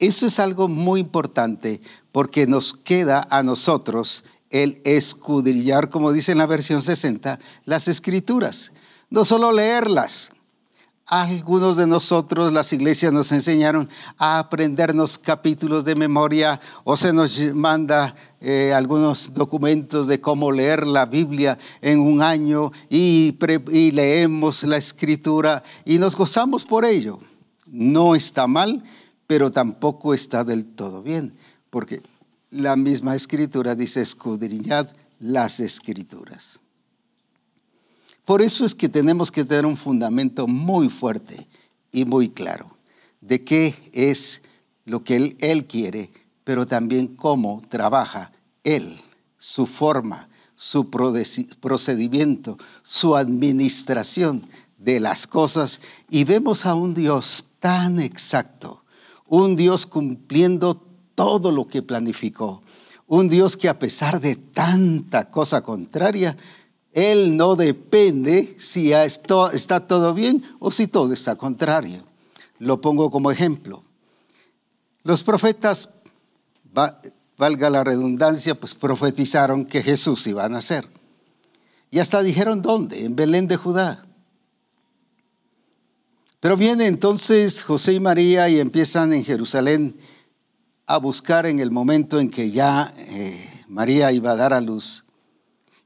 eso 0.00 0.26
es 0.26 0.40
algo 0.40 0.66
muy 0.66 0.98
importante 0.98 1.80
porque 2.10 2.48
nos 2.48 2.74
queda 2.74 3.24
a 3.30 3.44
nosotros 3.44 4.24
el 4.50 4.80
escudrillar, 4.84 5.90
como 5.90 6.12
dice 6.12 6.32
en 6.32 6.38
la 6.38 6.46
versión 6.46 6.82
60, 6.82 7.38
las 7.64 7.86
escrituras. 7.86 8.72
No 9.10 9.24
solo 9.24 9.52
leerlas. 9.52 10.30
Algunos 11.12 11.76
de 11.76 11.86
nosotros, 11.86 12.54
las 12.54 12.72
iglesias 12.72 13.12
nos 13.12 13.32
enseñaron 13.32 13.86
a 14.16 14.38
aprendernos 14.38 15.18
capítulos 15.18 15.84
de 15.84 15.94
memoria 15.94 16.58
o 16.84 16.96
se 16.96 17.12
nos 17.12 17.38
manda 17.52 18.14
eh, 18.40 18.72
algunos 18.74 19.34
documentos 19.34 20.06
de 20.06 20.22
cómo 20.22 20.50
leer 20.50 20.86
la 20.86 21.04
Biblia 21.04 21.58
en 21.82 22.00
un 22.00 22.22
año 22.22 22.72
y, 22.88 23.36
y 23.70 23.90
leemos 23.90 24.62
la 24.62 24.78
escritura 24.78 25.62
y 25.84 25.98
nos 25.98 26.16
gozamos 26.16 26.64
por 26.64 26.86
ello. 26.86 27.18
No 27.66 28.14
está 28.14 28.46
mal, 28.46 28.82
pero 29.26 29.50
tampoco 29.50 30.14
está 30.14 30.44
del 30.44 30.64
todo 30.64 31.02
bien, 31.02 31.34
porque 31.68 32.00
la 32.48 32.74
misma 32.74 33.14
escritura 33.14 33.74
dice 33.74 34.00
escudriñad 34.00 34.88
las 35.18 35.60
escrituras. 35.60 36.61
Por 38.24 38.42
eso 38.42 38.64
es 38.64 38.74
que 38.74 38.88
tenemos 38.88 39.30
que 39.30 39.44
tener 39.44 39.66
un 39.66 39.76
fundamento 39.76 40.46
muy 40.46 40.88
fuerte 40.88 41.46
y 41.90 42.04
muy 42.04 42.28
claro 42.28 42.76
de 43.20 43.42
qué 43.42 43.74
es 43.92 44.42
lo 44.84 45.02
que 45.04 45.16
él, 45.16 45.36
él 45.40 45.66
quiere, 45.66 46.10
pero 46.44 46.66
también 46.66 47.08
cómo 47.08 47.62
trabaja 47.68 48.32
Él, 48.64 49.00
su 49.38 49.66
forma, 49.66 50.28
su 50.56 50.90
procedimiento, 50.90 52.58
su 52.82 53.16
administración 53.16 54.46
de 54.78 55.00
las 55.00 55.26
cosas. 55.26 55.80
Y 56.08 56.24
vemos 56.24 56.66
a 56.66 56.74
un 56.74 56.94
Dios 56.94 57.46
tan 57.60 58.00
exacto, 58.00 58.84
un 59.26 59.56
Dios 59.56 59.86
cumpliendo 59.86 60.84
todo 61.14 61.52
lo 61.52 61.66
que 61.68 61.82
planificó. 61.82 62.62
Un 63.06 63.28
Dios 63.28 63.56
que 63.56 63.68
a 63.68 63.78
pesar 63.78 64.20
de 64.20 64.36
tanta 64.36 65.30
cosa 65.30 65.60
contraria, 65.60 66.36
Él 66.92 67.36
no 67.36 67.56
depende 67.56 68.56
si 68.58 68.92
está 68.92 69.86
todo 69.86 70.12
bien 70.14 70.44
o 70.58 70.70
si 70.70 70.86
todo 70.86 71.12
está 71.12 71.36
contrario. 71.36 72.04
Lo 72.58 72.80
pongo 72.80 73.10
como 73.10 73.30
ejemplo. 73.30 73.82
Los 75.02 75.22
profetas, 75.22 75.88
valga 77.36 77.70
la 77.70 77.82
redundancia, 77.82 78.54
pues 78.54 78.74
profetizaron 78.74 79.64
que 79.64 79.82
Jesús 79.82 80.26
iba 80.26 80.44
a 80.44 80.48
nacer. 80.48 80.86
Y 81.90 81.98
hasta 81.98 82.22
dijeron 82.22 82.62
dónde, 82.62 83.04
en 83.04 83.16
Belén 83.16 83.46
de 83.46 83.56
Judá. 83.56 84.06
Pero 86.40 86.56
viene 86.56 86.86
entonces 86.86 87.62
José 87.62 87.94
y 87.94 88.00
María 88.00 88.48
y 88.48 88.58
empiezan 88.58 89.12
en 89.12 89.24
Jerusalén 89.24 89.96
a 90.86 90.98
buscar 90.98 91.46
en 91.46 91.60
el 91.60 91.70
momento 91.70 92.18
en 92.18 92.30
que 92.30 92.50
ya 92.50 92.92
eh, 92.96 93.64
María 93.68 94.12
iba 94.12 94.32
a 94.32 94.36
dar 94.36 94.52
a 94.52 94.60
luz. 94.60 95.04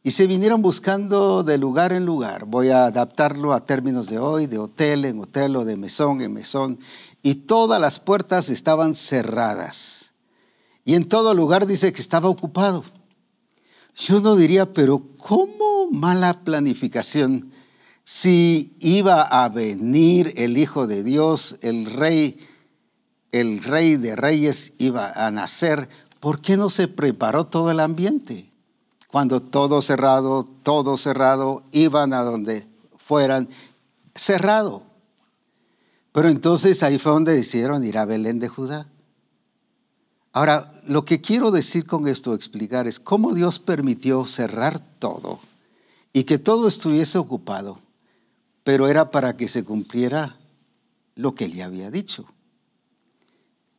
Y 0.06 0.12
se 0.12 0.28
vinieron 0.28 0.62
buscando 0.62 1.42
de 1.42 1.58
lugar 1.58 1.92
en 1.92 2.06
lugar. 2.06 2.44
Voy 2.46 2.68
a 2.68 2.84
adaptarlo 2.84 3.52
a 3.52 3.64
términos 3.64 4.06
de 4.06 4.20
hoy, 4.20 4.46
de 4.46 4.56
hotel 4.56 5.04
en 5.04 5.18
hotel 5.18 5.56
o 5.56 5.64
de 5.64 5.76
mesón 5.76 6.20
en 6.20 6.32
mesón. 6.32 6.78
Y 7.24 7.34
todas 7.34 7.80
las 7.80 7.98
puertas 7.98 8.48
estaban 8.48 8.94
cerradas. 8.94 10.12
Y 10.84 10.94
en 10.94 11.08
todo 11.08 11.34
lugar 11.34 11.66
dice 11.66 11.92
que 11.92 12.00
estaba 12.00 12.28
ocupado. 12.28 12.84
Yo 13.96 14.20
no 14.20 14.36
diría, 14.36 14.72
pero 14.72 15.02
¿cómo 15.18 15.90
mala 15.90 16.44
planificación? 16.44 17.50
si 18.04 18.76
iba 18.78 19.22
a 19.22 19.48
venir 19.48 20.34
el 20.36 20.56
Hijo 20.56 20.86
de 20.86 21.02
Dios, 21.02 21.58
el 21.62 21.86
Rey, 21.86 22.38
el 23.32 23.60
Rey 23.64 23.96
de 23.96 24.14
Reyes 24.14 24.72
iba 24.78 25.10
a 25.10 25.32
nacer, 25.32 25.88
¿por 26.20 26.40
qué 26.40 26.56
no 26.56 26.70
se 26.70 26.86
preparó 26.86 27.48
todo 27.48 27.72
el 27.72 27.80
ambiente? 27.80 28.52
Cuando 29.16 29.40
todo 29.40 29.80
cerrado, 29.80 30.46
todo 30.62 30.98
cerrado, 30.98 31.62
iban 31.72 32.12
a 32.12 32.20
donde 32.20 32.66
fueran, 32.98 33.48
cerrado. 34.14 34.82
Pero 36.12 36.28
entonces 36.28 36.82
ahí 36.82 36.98
fue 36.98 37.12
donde 37.12 37.32
decidieron 37.32 37.82
ir 37.82 37.96
a 37.96 38.04
Belén 38.04 38.40
de 38.40 38.48
Judá. 38.48 38.90
Ahora, 40.34 40.70
lo 40.86 41.06
que 41.06 41.22
quiero 41.22 41.50
decir 41.50 41.86
con 41.86 42.08
esto, 42.08 42.34
explicar, 42.34 42.86
es 42.86 43.00
cómo 43.00 43.32
Dios 43.32 43.58
permitió 43.58 44.26
cerrar 44.26 44.80
todo 44.98 45.40
y 46.12 46.24
que 46.24 46.36
todo 46.36 46.68
estuviese 46.68 47.16
ocupado 47.16 47.78
pero 48.64 48.86
era 48.86 49.10
para 49.10 49.34
que 49.34 49.48
se 49.48 49.64
cumpliera 49.64 50.36
lo 51.14 51.34
que 51.34 51.46
él 51.46 51.62
había 51.62 51.90
dicho. 51.90 52.26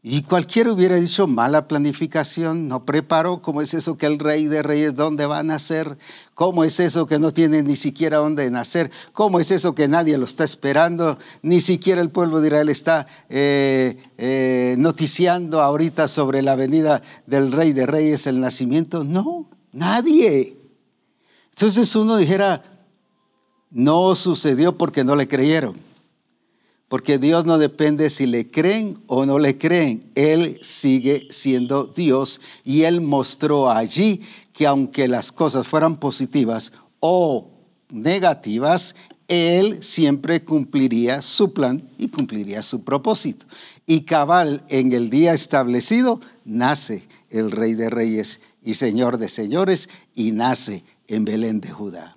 Y 0.09 0.21
cualquiera 0.21 0.71
hubiera 0.71 0.95
dicho 0.95 1.27
mala 1.27 1.67
planificación, 1.67 2.69
no 2.69 2.85
preparó, 2.85 3.41
¿cómo 3.41 3.61
es 3.61 3.73
eso 3.73 3.97
que 3.97 4.05
el 4.05 4.19
rey 4.19 4.45
de 4.47 4.63
reyes 4.63 4.95
dónde 4.95 5.25
va 5.25 5.39
a 5.39 5.43
nacer? 5.43 5.97
¿Cómo 6.33 6.63
es 6.63 6.79
eso 6.79 7.05
que 7.07 7.19
no 7.19 7.33
tiene 7.33 7.61
ni 7.61 7.75
siquiera 7.75 8.19
dónde 8.19 8.49
nacer? 8.49 8.89
¿Cómo 9.11 9.37
es 9.37 9.51
eso 9.51 9.75
que 9.75 9.89
nadie 9.89 10.17
lo 10.17 10.23
está 10.23 10.45
esperando? 10.45 11.17
Ni 11.41 11.59
siquiera 11.59 11.99
el 11.99 12.09
pueblo 12.09 12.39
de 12.39 12.47
Israel 12.47 12.69
está 12.69 13.05
eh, 13.27 14.01
eh, 14.17 14.75
noticiando 14.77 15.61
ahorita 15.61 16.07
sobre 16.07 16.41
la 16.41 16.55
venida 16.55 17.01
del 17.25 17.51
rey 17.51 17.73
de 17.73 17.85
reyes, 17.85 18.27
el 18.27 18.39
nacimiento. 18.39 19.03
No, 19.03 19.49
nadie. 19.73 20.57
Entonces 21.49 21.93
uno 21.97 22.15
dijera, 22.15 22.63
no 23.71 24.15
sucedió 24.15 24.77
porque 24.77 25.03
no 25.03 25.17
le 25.17 25.27
creyeron. 25.27 25.86
Porque 26.87 27.17
Dios 27.17 27.45
no 27.45 27.57
depende 27.57 28.09
si 28.09 28.25
le 28.25 28.49
creen 28.49 28.99
o 29.07 29.25
no 29.25 29.39
le 29.39 29.57
creen. 29.57 30.09
Él 30.15 30.57
sigue 30.61 31.27
siendo 31.29 31.85
Dios 31.85 32.39
y 32.63 32.83
Él 32.83 33.01
mostró 33.01 33.69
allí 33.69 34.21
que 34.53 34.65
aunque 34.65 35.07
las 35.07 35.31
cosas 35.31 35.67
fueran 35.67 35.97
positivas 35.97 36.71
o 36.99 37.49
negativas, 37.89 38.95
Él 39.27 39.83
siempre 39.83 40.43
cumpliría 40.45 41.21
su 41.21 41.53
plan 41.53 41.89
y 41.97 42.07
cumpliría 42.07 42.63
su 42.63 42.83
propósito. 42.83 43.45
Y 43.85 44.01
cabal, 44.01 44.63
en 44.69 44.93
el 44.93 45.09
día 45.09 45.33
establecido, 45.33 46.21
nace 46.45 47.07
el 47.29 47.51
Rey 47.51 47.73
de 47.73 47.89
Reyes 47.89 48.39
y 48.63 48.75
Señor 48.75 49.17
de 49.17 49.29
Señores 49.29 49.89
y 50.15 50.31
nace 50.31 50.83
en 51.07 51.25
Belén 51.25 51.59
de 51.59 51.71
Judá. 51.71 52.16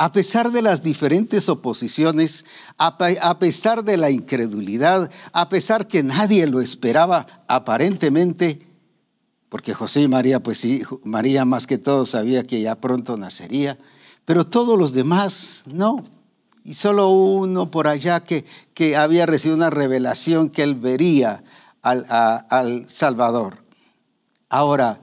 A 0.00 0.12
pesar 0.12 0.52
de 0.52 0.62
las 0.62 0.84
diferentes 0.84 1.48
oposiciones, 1.48 2.44
a 2.76 3.38
pesar 3.40 3.82
de 3.82 3.96
la 3.96 4.10
incredulidad, 4.10 5.10
a 5.32 5.48
pesar 5.48 5.88
que 5.88 6.04
nadie 6.04 6.46
lo 6.46 6.60
esperaba 6.60 7.26
aparentemente, 7.48 8.64
porque 9.48 9.74
José 9.74 10.02
y 10.02 10.08
María, 10.08 10.40
pues 10.40 10.58
sí, 10.58 10.84
María 11.02 11.44
más 11.44 11.66
que 11.66 11.78
todo 11.78 12.06
sabía 12.06 12.44
que 12.44 12.60
ya 12.60 12.80
pronto 12.80 13.16
nacería, 13.16 13.76
pero 14.24 14.46
todos 14.46 14.78
los 14.78 14.92
demás 14.92 15.64
no. 15.66 16.04
Y 16.62 16.74
solo 16.74 17.08
uno 17.08 17.72
por 17.72 17.88
allá 17.88 18.20
que, 18.20 18.44
que 18.74 18.96
había 18.96 19.26
recibido 19.26 19.56
una 19.56 19.70
revelación 19.70 20.48
que 20.48 20.62
él 20.62 20.76
vería 20.76 21.42
al, 21.82 22.06
al 22.08 22.88
Salvador. 22.88 23.64
Ahora, 24.48 25.00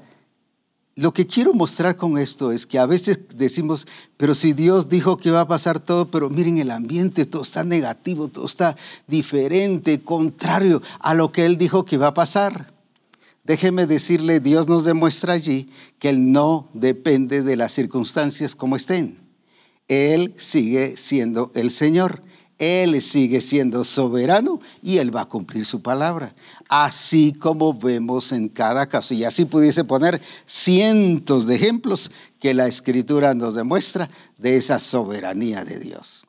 lo 0.96 1.14
que 1.14 1.28
quiero 1.28 1.54
mostrar 1.54 1.98
con 1.98 2.18
esto 2.18 2.54
es 2.54 2.66
que 2.66 2.80
a 2.80 2.86
veces 2.86 3.20
decimos, 3.36 3.86
pero 4.16 4.34
si 4.34 4.54
Dios 4.54 4.88
dijo 4.88 5.18
que 5.18 5.30
va 5.30 5.42
a 5.42 5.48
pasar 5.48 5.80
todo, 5.80 6.10
pero 6.10 6.30
miren 6.30 6.58
el 6.58 6.72
ambiente, 6.72 7.26
todo 7.26 7.44
está 7.44 7.66
negativo, 7.66 8.30
todo 8.30 8.46
está 8.46 8.78
diferente, 9.06 10.02
contrario 10.02 10.82
a 11.00 11.14
lo 11.14 11.34
que 11.34 11.46
Él 11.46 11.58
dijo 11.58 11.84
que 11.84 11.98
va 11.98 12.08
a 12.08 12.14
pasar. 12.14 12.74
Déjeme 13.44 13.88
decirle, 13.88 14.40
Dios 14.40 14.70
nos 14.70 14.86
demuestra 14.86 15.34
allí 15.34 15.70
que 16.00 16.10
Él 16.10 16.32
no 16.32 16.70
depende 16.74 17.44
de 17.44 17.58
las 17.58 17.74
circunstancias 17.74 18.56
como 18.56 18.78
estén. 18.78 19.20
Él 19.90 20.34
sigue 20.38 20.96
siendo 20.96 21.52
el 21.56 21.72
Señor. 21.72 22.24
Él 22.58 23.02
sigue 23.02 23.42
siendo 23.42 23.84
soberano 23.84 24.62
y 24.82 24.98
Él 24.98 25.14
va 25.16 25.22
a 25.22 25.26
cumplir 25.26 25.66
su 25.66 25.82
palabra. 25.82 26.34
Así 26.70 27.34
como 27.34 27.74
vemos 27.74 28.32
en 28.32 28.48
cada 28.48 28.88
caso. 28.88 29.14
Y 29.14 29.24
así 29.24 29.46
pudiese 29.46 29.84
poner 29.84 30.22
cientos 30.46 31.46
de 31.48 31.56
ejemplos 31.56 32.12
que 32.40 32.54
la 32.54 32.68
Escritura 32.68 33.34
nos 33.34 33.56
demuestra 33.56 34.10
de 34.38 34.58
esa 34.58 34.80
soberanía 34.80 35.66
de 35.66 35.80
Dios. 35.80 36.26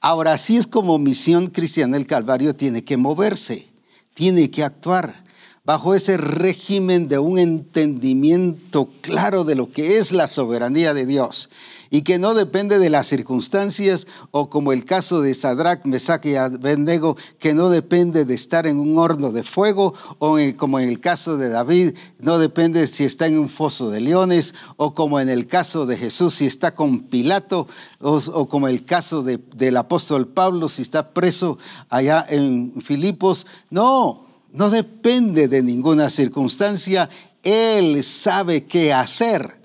Ahora, 0.00 0.32
así 0.32 0.56
es 0.56 0.66
como 0.66 0.98
misión 0.98 1.48
cristiana 1.48 1.96
el 1.96 2.06
Calvario 2.06 2.54
tiene 2.54 2.84
que 2.84 2.96
moverse, 2.96 3.68
tiene 4.14 4.50
que 4.50 4.62
actuar 4.62 5.24
bajo 5.64 5.94
ese 5.94 6.16
régimen 6.16 7.08
de 7.08 7.18
un 7.18 7.38
entendimiento 7.38 8.88
claro 9.00 9.42
de 9.42 9.56
lo 9.56 9.72
que 9.72 9.98
es 9.98 10.12
la 10.12 10.28
soberanía 10.28 10.94
de 10.94 11.06
Dios 11.06 11.50
y 11.96 12.02
que 12.02 12.18
no 12.18 12.34
depende 12.34 12.78
de 12.78 12.90
las 12.90 13.06
circunstancias 13.06 14.06
o 14.30 14.50
como 14.50 14.72
el 14.74 14.84
caso 14.84 15.22
de 15.22 15.34
Sadrach, 15.34 15.86
Mesach 15.86 16.26
y 16.26 16.36
Abednego, 16.36 17.16
que 17.38 17.54
no 17.54 17.70
depende 17.70 18.26
de 18.26 18.34
estar 18.34 18.66
en 18.66 18.78
un 18.78 18.98
horno 18.98 19.32
de 19.32 19.42
fuego 19.42 19.94
o 20.18 20.36
como 20.58 20.78
en 20.78 20.90
el 20.90 21.00
caso 21.00 21.38
de 21.38 21.48
David, 21.48 21.94
no 22.18 22.38
depende 22.38 22.86
si 22.86 23.04
está 23.04 23.28
en 23.28 23.38
un 23.38 23.48
foso 23.48 23.88
de 23.88 24.02
leones 24.02 24.54
o 24.76 24.92
como 24.92 25.20
en 25.20 25.30
el 25.30 25.46
caso 25.46 25.86
de 25.86 25.96
Jesús 25.96 26.34
si 26.34 26.44
está 26.44 26.74
con 26.74 27.00
Pilato 27.00 27.66
o, 28.02 28.46
como 28.46 28.68
el 28.68 28.84
caso 28.84 29.22
del 29.22 29.76
apóstol 29.78 30.28
Pablo 30.28 30.68
si 30.68 30.82
está 30.82 31.14
preso 31.14 31.56
allá 31.88 32.26
en 32.28 32.74
Filipos. 32.82 33.46
No, 33.70 34.26
no 34.52 34.68
depende 34.68 35.48
de 35.48 35.62
ninguna 35.62 36.10
circunstancia. 36.10 37.08
Él 37.42 38.04
sabe 38.04 38.66
qué 38.66 38.92
hacer. 38.92 39.64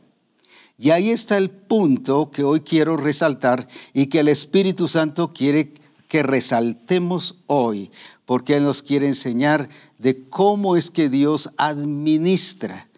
Y 0.81 0.89
ahí 0.89 1.11
está 1.11 1.37
el 1.37 1.51
punto 1.51 2.31
que 2.31 2.43
hoy 2.43 2.61
quiero 2.61 2.97
resaltar 2.97 3.67
y 3.93 4.07
que 4.07 4.21
el 4.21 4.27
Espíritu 4.27 4.87
Santo 4.87 5.31
quiere 5.31 5.73
que 6.07 6.23
resaltemos 6.23 7.35
hoy, 7.45 7.91
porque 8.25 8.55
Él 8.55 8.63
nos 8.63 8.81
quiere 8.81 9.05
enseñar 9.05 9.69
de 9.99 10.27
cómo 10.27 10.75
es 10.75 10.89
que 10.89 11.07
Dios 11.07 11.51
administra 11.57 12.89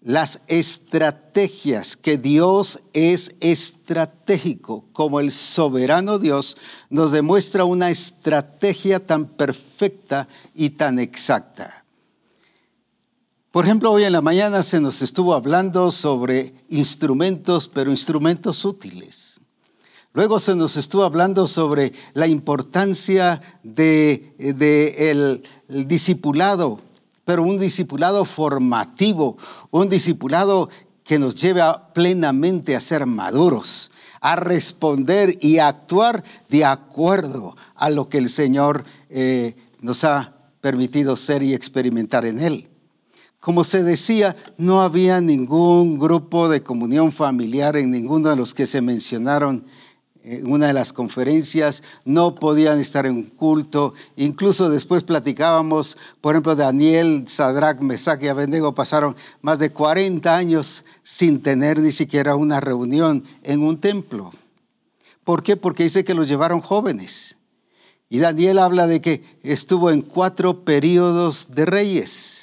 las 0.00 0.42
estrategias, 0.46 1.96
que 1.96 2.18
Dios 2.18 2.84
es 2.92 3.34
estratégico, 3.40 4.84
como 4.92 5.18
el 5.18 5.32
soberano 5.32 6.20
Dios 6.20 6.56
nos 6.88 7.10
demuestra 7.10 7.64
una 7.64 7.90
estrategia 7.90 9.04
tan 9.04 9.26
perfecta 9.26 10.28
y 10.54 10.70
tan 10.70 11.00
exacta. 11.00 11.84
Por 13.50 13.64
ejemplo, 13.64 13.90
hoy 13.90 14.04
en 14.04 14.12
la 14.12 14.20
mañana 14.20 14.62
se 14.62 14.78
nos 14.78 15.00
estuvo 15.00 15.32
hablando 15.32 15.90
sobre 15.90 16.52
instrumentos, 16.68 17.66
pero 17.66 17.90
instrumentos 17.90 18.62
útiles. 18.66 19.40
Luego 20.12 20.38
se 20.38 20.54
nos 20.54 20.76
estuvo 20.76 21.02
hablando 21.02 21.48
sobre 21.48 21.94
la 22.12 22.26
importancia 22.26 23.40
del 23.62 24.34
de, 24.38 25.10
el 25.10 25.88
discipulado, 25.88 26.80
pero 27.24 27.42
un 27.42 27.58
discipulado 27.58 28.26
formativo, 28.26 29.38
un 29.70 29.88
discipulado 29.88 30.68
que 31.02 31.18
nos 31.18 31.34
lleve 31.34 31.62
plenamente 31.94 32.76
a 32.76 32.82
ser 32.82 33.06
maduros, 33.06 33.90
a 34.20 34.36
responder 34.36 35.38
y 35.40 35.56
a 35.56 35.68
actuar 35.68 36.22
de 36.50 36.66
acuerdo 36.66 37.56
a 37.74 37.88
lo 37.88 38.10
que 38.10 38.18
el 38.18 38.28
Señor 38.28 38.84
eh, 39.08 39.56
nos 39.80 40.04
ha 40.04 40.34
permitido 40.60 41.16
ser 41.16 41.42
y 41.42 41.54
experimentar 41.54 42.26
en 42.26 42.40
Él. 42.40 42.67
Como 43.48 43.64
se 43.64 43.82
decía, 43.82 44.36
no 44.58 44.82
había 44.82 45.22
ningún 45.22 45.98
grupo 45.98 46.50
de 46.50 46.62
comunión 46.62 47.12
familiar 47.12 47.78
en 47.78 47.90
ninguno 47.90 48.28
de 48.28 48.36
los 48.36 48.52
que 48.52 48.66
se 48.66 48.82
mencionaron 48.82 49.64
en 50.22 50.52
una 50.52 50.66
de 50.66 50.74
las 50.74 50.92
conferencias, 50.92 51.82
no 52.04 52.34
podían 52.34 52.78
estar 52.78 53.06
en 53.06 53.22
culto. 53.22 53.94
Incluso 54.16 54.68
después 54.68 55.02
platicábamos, 55.02 55.96
por 56.20 56.34
ejemplo, 56.34 56.56
Daniel, 56.56 57.24
Sadrach, 57.26 57.80
Mesach 57.80 58.22
y 58.22 58.28
Abednego 58.28 58.74
pasaron 58.74 59.16
más 59.40 59.58
de 59.58 59.70
40 59.70 60.36
años 60.36 60.84
sin 61.02 61.40
tener 61.40 61.78
ni 61.78 61.92
siquiera 61.92 62.36
una 62.36 62.60
reunión 62.60 63.24
en 63.44 63.62
un 63.62 63.80
templo. 63.80 64.30
¿Por 65.24 65.42
qué? 65.42 65.56
Porque 65.56 65.84
dice 65.84 66.04
que 66.04 66.12
los 66.12 66.28
llevaron 66.28 66.60
jóvenes. 66.60 67.38
Y 68.10 68.18
Daniel 68.18 68.58
habla 68.58 68.86
de 68.86 69.00
que 69.00 69.24
estuvo 69.42 69.90
en 69.90 70.02
cuatro 70.02 70.66
periodos 70.66 71.54
de 71.54 71.64
reyes. 71.64 72.37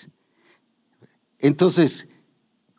Entonces, 1.45 2.07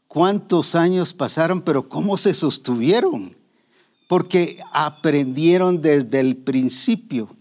¿cuántos 0.09 0.75
años 0.75 1.13
pasaron? 1.13 1.63
Pero 1.63 1.89
¿cómo 1.89 2.17
se 2.17 2.35
sostuvieron? 2.35 3.37
porque 4.07 4.63
aprendieron 4.73 5.81
desde 5.81 6.21
el 6.21 6.37
principio. 6.37 7.35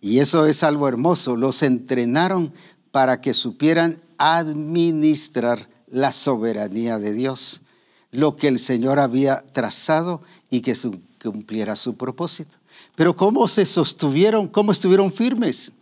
Y 0.00 0.18
eso 0.18 0.46
es 0.46 0.62
algo 0.62 0.88
hermoso. 0.88 1.36
Los 1.36 1.62
entrenaron 1.62 2.52
para 2.90 3.20
que 3.20 3.34
supieran 3.34 4.00
administrar 4.18 5.68
la 5.88 6.12
soberanía 6.12 6.98
de 6.98 7.12
Dios, 7.12 7.62
lo 8.10 8.36
que 8.36 8.48
el 8.48 8.58
Señor 8.58 8.98
había 8.98 9.44
trazado 9.46 10.22
y 10.50 10.60
que 10.60 10.76
cumpliera 11.22 11.74
su 11.74 11.96
propósito. 11.96 12.52
Pero 12.94 13.16
¿cómo 13.16 13.48
se 13.48 13.66
sostuvieron? 13.66 14.46
¿Cómo 14.48 14.72
estuvieron 14.72 15.12
firmes? 15.12 15.72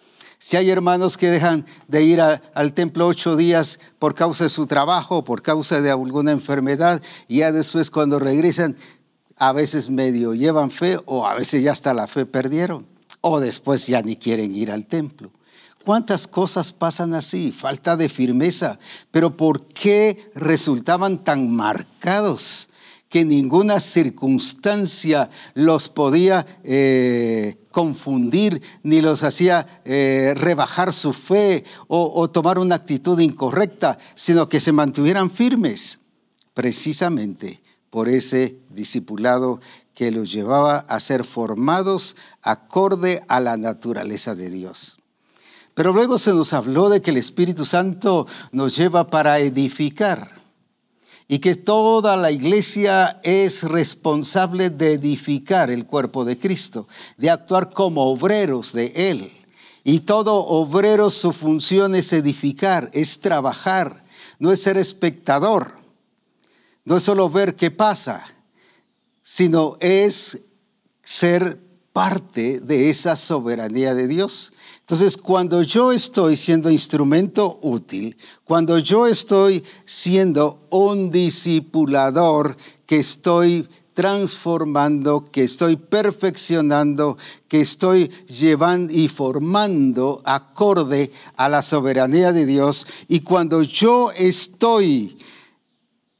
Si 0.44 0.56
hay 0.56 0.70
hermanos 0.70 1.16
que 1.16 1.30
dejan 1.30 1.64
de 1.86 2.02
ir 2.02 2.20
al 2.20 2.72
templo 2.72 3.06
ocho 3.06 3.36
días 3.36 3.78
por 4.00 4.16
causa 4.16 4.42
de 4.42 4.50
su 4.50 4.66
trabajo, 4.66 5.22
por 5.22 5.40
causa 5.40 5.80
de 5.80 5.88
alguna 5.88 6.32
enfermedad, 6.32 7.00
y 7.28 7.38
ya 7.38 7.52
después 7.52 7.92
cuando 7.92 8.18
regresan 8.18 8.76
a 9.36 9.52
veces 9.52 9.88
medio 9.88 10.34
llevan 10.34 10.72
fe 10.72 10.98
o 11.04 11.28
a 11.28 11.34
veces 11.34 11.62
ya 11.62 11.70
hasta 11.70 11.94
la 11.94 12.08
fe 12.08 12.26
perdieron 12.26 12.88
o 13.20 13.38
después 13.38 13.86
ya 13.86 14.02
ni 14.02 14.16
quieren 14.16 14.52
ir 14.52 14.72
al 14.72 14.86
templo. 14.86 15.30
¿Cuántas 15.84 16.26
cosas 16.26 16.72
pasan 16.72 17.14
así? 17.14 17.52
Falta 17.52 17.96
de 17.96 18.08
firmeza. 18.08 18.80
Pero 19.12 19.36
¿por 19.36 19.64
qué 19.66 20.32
resultaban 20.34 21.22
tan 21.22 21.54
marcados 21.54 22.68
que 23.08 23.24
ninguna 23.24 23.78
circunstancia 23.78 25.30
los 25.54 25.88
podía 25.88 26.44
eh, 26.64 27.61
confundir 27.72 28.62
ni 28.82 29.00
los 29.00 29.24
hacía 29.24 29.82
eh, 29.84 30.34
rebajar 30.36 30.92
su 30.92 31.12
fe 31.12 31.64
o, 31.88 32.12
o 32.14 32.30
tomar 32.30 32.58
una 32.58 32.76
actitud 32.76 33.18
incorrecta, 33.18 33.98
sino 34.14 34.48
que 34.48 34.60
se 34.60 34.72
mantuvieran 34.72 35.30
firmes? 35.30 35.98
Precisamente 36.54 37.62
por 37.90 38.08
ese 38.08 38.58
discipulado 38.70 39.60
que 39.94 40.10
los 40.10 40.32
llevaba 40.32 40.78
a 40.78 41.00
ser 41.00 41.24
formados 41.24 42.16
acorde 42.42 43.22
a 43.28 43.40
la 43.40 43.56
naturaleza 43.56 44.34
de 44.34 44.50
Dios. 44.50 44.98
Pero 45.74 45.92
luego 45.92 46.18
se 46.18 46.34
nos 46.34 46.52
habló 46.52 46.90
de 46.90 47.00
que 47.00 47.10
el 47.10 47.16
Espíritu 47.16 47.64
Santo 47.64 48.26
nos 48.50 48.76
lleva 48.76 49.08
para 49.08 49.38
edificar 49.38 50.41
y 51.32 51.38
que 51.38 51.54
toda 51.54 52.14
la 52.18 52.30
iglesia 52.30 53.18
es 53.22 53.62
responsable 53.62 54.68
de 54.68 54.92
edificar 54.92 55.70
el 55.70 55.86
cuerpo 55.86 56.26
de 56.26 56.38
Cristo, 56.38 56.86
de 57.16 57.30
actuar 57.30 57.70
como 57.70 58.02
obreros 58.02 58.74
de 58.74 58.92
Él. 58.94 59.32
Y 59.82 60.00
todo 60.00 60.44
obrero 60.44 61.08
su 61.08 61.32
función 61.32 61.94
es 61.94 62.12
edificar, 62.12 62.90
es 62.92 63.18
trabajar, 63.18 64.04
no 64.38 64.52
es 64.52 64.60
ser 64.60 64.76
espectador. 64.76 65.78
No 66.84 66.98
es 66.98 67.02
solo 67.02 67.30
ver 67.30 67.56
qué 67.56 67.70
pasa, 67.70 68.26
sino 69.22 69.78
es 69.80 70.38
ser 71.02 71.58
parte 71.94 72.60
de 72.60 72.90
esa 72.90 73.16
soberanía 73.16 73.94
de 73.94 74.06
Dios. 74.06 74.52
Entonces, 74.92 75.16
cuando 75.16 75.62
yo 75.62 75.90
estoy 75.90 76.36
siendo 76.36 76.70
instrumento 76.70 77.58
útil, 77.62 78.14
cuando 78.44 78.76
yo 78.78 79.06
estoy 79.06 79.64
siendo 79.86 80.66
un 80.68 81.10
discipulador 81.10 82.54
que 82.84 82.98
estoy 82.98 83.66
transformando, 83.94 85.24
que 85.24 85.44
estoy 85.44 85.76
perfeccionando, 85.76 87.16
que 87.48 87.62
estoy 87.62 88.10
llevando 88.26 88.92
y 88.92 89.08
formando 89.08 90.20
acorde 90.26 91.10
a 91.36 91.48
la 91.48 91.62
soberanía 91.62 92.34
de 92.34 92.44
Dios, 92.44 92.86
y 93.08 93.20
cuando 93.20 93.62
yo 93.62 94.12
estoy 94.12 95.16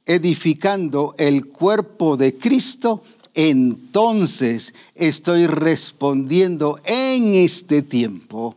edificando 0.03 1.13
el 1.19 1.45
cuerpo 1.45 2.17
de 2.17 2.39
Cristo, 2.39 3.03
entonces 3.35 4.73
estoy 4.95 5.45
respondiendo 5.45 6.79
en 6.85 7.35
este 7.35 7.83
tiempo 7.83 8.55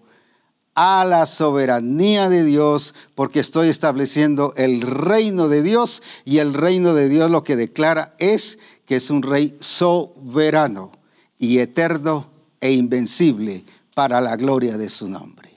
a 0.77 1.07
la 1.07 1.25
soberanía 1.25 2.29
de 2.29 2.45
Dios, 2.45 2.95
porque 3.15 3.41
estoy 3.41 3.69
estableciendo 3.69 4.53
el 4.57 4.83
reino 4.83 5.49
de 5.49 5.63
Dios 5.63 6.03
y 6.27 6.39
el 6.39 6.53
reino 6.53 6.95
de 6.95 7.09
Dios 7.09 7.31
lo 7.31 7.43
que 7.43 7.57
declara 7.57 8.15
es 8.19 8.59
que 8.85 8.97
es 8.97 9.11
un 9.11 9.23
rey 9.23 9.57
soberano 9.59 10.93
y 11.39 11.59
eterno 11.59 12.31
e 12.61 12.73
invencible 12.73 13.65
para 13.95 14.21
la 14.21 14.37
gloria 14.37 14.77
de 14.77 14.91
su 14.91 15.09
nombre. 15.09 15.51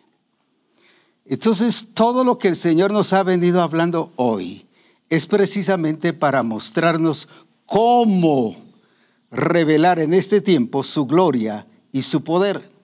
Entonces, 1.25 1.89
todo 1.93 2.23
lo 2.23 2.37
que 2.37 2.47
el 2.47 2.55
Señor 2.55 2.91
nos 2.91 3.11
ha 3.11 3.21
venido 3.23 3.61
hablando 3.61 4.13
hoy, 4.15 4.65
es 5.09 5.25
precisamente 5.25 6.13
para 6.13 6.43
mostrarnos 6.43 7.27
cómo 7.65 8.55
revelar 9.31 9.99
en 9.99 10.13
este 10.13 10.39
tiempo 10.39 10.83
su 10.83 11.05
gloria 11.05 11.67
y 11.91 12.03
su 12.03 12.23
poder. 12.23 12.78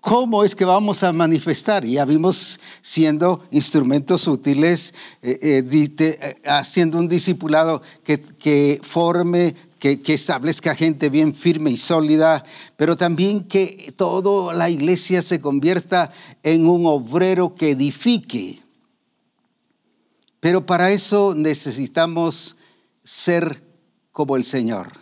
¿Cómo 0.00 0.44
es 0.44 0.54
que 0.54 0.64
vamos 0.64 1.02
a 1.02 1.12
manifestar? 1.12 1.84
Ya 1.84 2.06
vimos 2.06 2.58
siendo 2.80 3.44
instrumentos 3.50 4.26
útiles, 4.26 4.94
eh, 5.20 5.38
eh, 5.42 5.90
eh, 5.98 6.34
haciendo 6.46 6.98
un 6.98 7.06
discipulado 7.06 7.82
que, 8.02 8.80
forme, 8.82 9.54
que, 9.78 10.00
que, 10.00 10.14
establezca 10.14 10.74
gente 10.74 11.10
bien 11.10 11.34
firme 11.34 11.70
y 11.70 11.76
sólida, 11.76 12.42
pero 12.76 12.96
también 12.96 13.44
que 13.44 13.92
toda 13.94 14.54
la 14.54 14.70
iglesia 14.70 15.20
se 15.20 15.38
convierta 15.38 16.10
en 16.42 16.66
un 16.66 16.86
obrero 16.86 17.54
que 17.54 17.72
edifique. 17.72 18.62
Pero 20.40 20.64
para 20.64 20.90
eso 20.92 21.34
necesitamos 21.36 22.56
ser 23.04 23.62
como 24.12 24.36
el 24.36 24.44
Señor. 24.44 24.92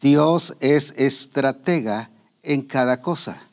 Dios 0.00 0.56
es 0.60 0.94
estratega 0.96 2.10
en 2.42 2.62
cada 2.62 3.02
cosa. 3.02 3.45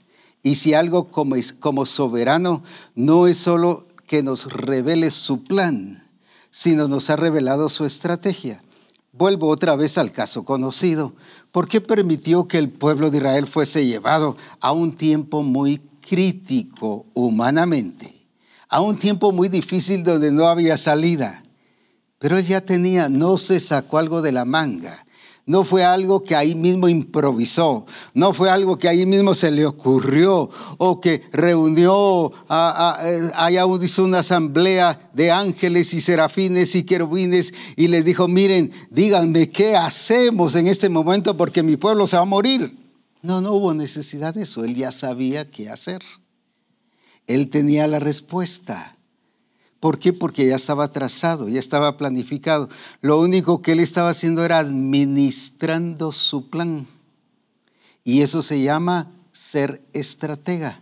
Y 0.43 0.55
si 0.55 0.75
algo 0.75 1.09
como, 1.09 1.35
como 1.59 1.87
soberano 1.87 2.61
no 2.93 3.25
es 3.27 3.37
solo 3.37 3.87
que 4.05 4.21
nos 4.21 4.51
revele 4.53 5.09
su 5.09 5.43
plan, 5.43 6.07
sino 6.51 6.87
nos 6.87 7.09
ha 7.09 7.15
revelado 7.15 7.69
su 7.69 7.85
estrategia. 7.85 8.61
Vuelvo 9.11 9.47
otra 9.47 9.75
vez 9.75 9.97
al 9.97 10.11
caso 10.11 10.43
conocido. 10.43 11.15
¿Por 11.51 11.67
qué 11.67 11.81
permitió 11.81 12.47
que 12.47 12.59
el 12.59 12.69
pueblo 12.69 13.09
de 13.09 13.17
Israel 13.17 13.47
fuese 13.47 13.87
llevado 13.87 14.37
a 14.59 14.71
un 14.71 14.93
tiempo 14.93 15.41
muy 15.41 15.81
crítico 16.01 17.07
humanamente? 17.13 18.23
a 18.73 18.81
un 18.81 18.97
tiempo 18.97 19.31
muy 19.31 19.49
difícil 19.49 20.03
donde 20.03 20.31
no 20.31 20.47
había 20.47 20.77
salida. 20.77 21.43
Pero 22.17 22.39
él 22.39 22.45
ya 22.47 22.59
tenía, 22.59 23.07
no 23.07 23.37
se 23.37 23.59
sacó 23.59 23.99
algo 23.99 24.23
de 24.23 24.31
la 24.31 24.45
manga. 24.45 25.05
No 25.45 25.65
fue 25.65 25.83
algo 25.83 26.23
que 26.23 26.37
ahí 26.37 26.55
mismo 26.55 26.87
improvisó, 26.87 27.85
no 28.13 28.33
fue 28.33 28.49
algo 28.49 28.77
que 28.77 28.87
ahí 28.87 29.05
mismo 29.05 29.35
se 29.35 29.51
le 29.51 29.65
ocurrió 29.65 30.49
o 30.77 31.01
que 31.01 31.21
reunió, 31.33 32.31
a, 32.47 32.97
allá 33.35 33.65
hizo 33.81 34.05
una 34.05 34.19
asamblea 34.19 35.09
de 35.13 35.31
ángeles 35.31 35.93
y 35.93 35.99
serafines 35.99 36.75
y 36.75 36.83
querubines 36.83 37.53
y 37.75 37.89
les 37.89 38.05
dijo, 38.05 38.29
miren, 38.29 38.71
díganme 38.89 39.49
qué 39.49 39.75
hacemos 39.75 40.55
en 40.55 40.67
este 40.67 40.87
momento 40.87 41.35
porque 41.35 41.61
mi 41.61 41.75
pueblo 41.75 42.07
se 42.07 42.15
va 42.15 42.21
a 42.21 42.25
morir. 42.25 42.77
No, 43.21 43.41
no 43.41 43.51
hubo 43.51 43.73
necesidad 43.73 44.33
de 44.33 44.43
eso, 44.43 44.63
él 44.63 44.75
ya 44.75 44.93
sabía 44.93 45.51
qué 45.51 45.69
hacer. 45.69 46.01
Él 47.27 47.49
tenía 47.49 47.87
la 47.87 47.99
respuesta. 47.99 48.92
¿Por 49.83 49.99
qué? 49.99 50.13
Porque 50.13 50.47
ya 50.47 50.55
estaba 50.55 50.89
trazado, 50.91 51.49
ya 51.49 51.59
estaba 51.59 51.97
planificado. 51.97 52.69
Lo 53.01 53.19
único 53.19 53.61
que 53.61 53.73
él 53.73 53.81
estaba 53.81 54.11
haciendo 54.11 54.45
era 54.45 54.59
administrando 54.59 56.13
su 56.13 56.49
plan. 56.49 56.87
Y 58.01 58.21
eso 58.21 58.41
se 58.41 58.61
llama 58.61 59.11
ser 59.33 59.83
estratega. 59.91 60.79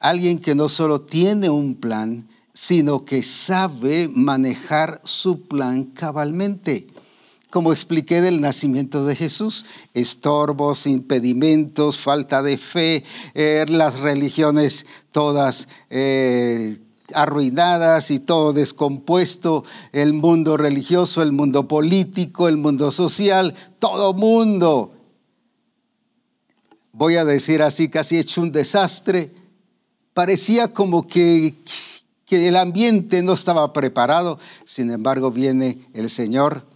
Alguien 0.00 0.38
que 0.38 0.54
no 0.54 0.68
solo 0.68 1.00
tiene 1.00 1.48
un 1.48 1.76
plan, 1.76 2.28
sino 2.52 3.06
que 3.06 3.22
sabe 3.22 4.10
manejar 4.14 5.00
su 5.04 5.48
plan 5.48 5.84
cabalmente 5.84 6.88
como 7.48 7.72
expliqué 7.72 8.20
del 8.20 8.42
nacimiento 8.42 9.06
de 9.06 9.16
Jesús, 9.16 9.64
estorbos, 9.94 10.86
impedimentos, 10.86 11.98
falta 11.98 12.42
de 12.42 12.58
fe, 12.58 13.02
eh, 13.34 13.64
las 13.66 14.00
religiones 14.00 14.84
todas 15.10 15.66
eh, 15.88 16.78
arruinadas 17.14 18.10
y 18.10 18.18
todo 18.18 18.52
descompuesto, 18.52 19.64
el 19.92 20.12
mundo 20.12 20.56
religioso, 20.56 21.22
el 21.22 21.32
mundo 21.32 21.68
político, 21.68 22.48
el 22.48 22.56
mundo 22.56 22.92
social, 22.92 23.54
todo 23.78 24.14
mundo, 24.14 24.92
voy 26.92 27.16
a 27.16 27.24
decir 27.24 27.62
así, 27.62 27.88
casi 27.88 28.18
hecho 28.18 28.42
un 28.42 28.52
desastre. 28.52 29.32
Parecía 30.12 30.72
como 30.72 31.06
que, 31.06 31.54
que 32.26 32.48
el 32.48 32.56
ambiente 32.56 33.22
no 33.22 33.32
estaba 33.32 33.72
preparado, 33.72 34.38
sin 34.64 34.90
embargo 34.90 35.30
viene 35.30 35.86
el 35.94 36.10
Señor 36.10 36.66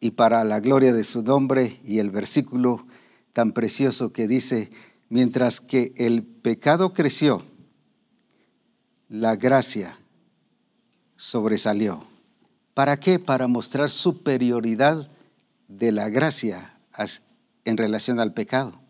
y 0.00 0.12
para 0.12 0.44
la 0.44 0.60
gloria 0.60 0.92
de 0.92 1.04
su 1.04 1.22
nombre 1.22 1.80
y 1.84 1.98
el 1.98 2.10
versículo 2.10 2.86
tan 3.32 3.52
precioso 3.52 4.12
que 4.12 4.28
dice, 4.28 4.70
mientras 5.08 5.60
que 5.60 5.92
el 5.96 6.22
pecado 6.22 6.92
creció, 6.92 7.42
la 9.08 9.36
gracia 9.36 9.98
sobresalió. 11.16 12.04
¿Para 12.74 12.98
qué? 12.98 13.18
Para 13.18 13.48
mostrar 13.48 13.90
superioridad 13.90 15.10
de 15.66 15.92
la 15.92 16.08
gracia 16.08 16.74
en 17.64 17.76
relación 17.76 18.20
al 18.20 18.32
pecado. 18.32 18.80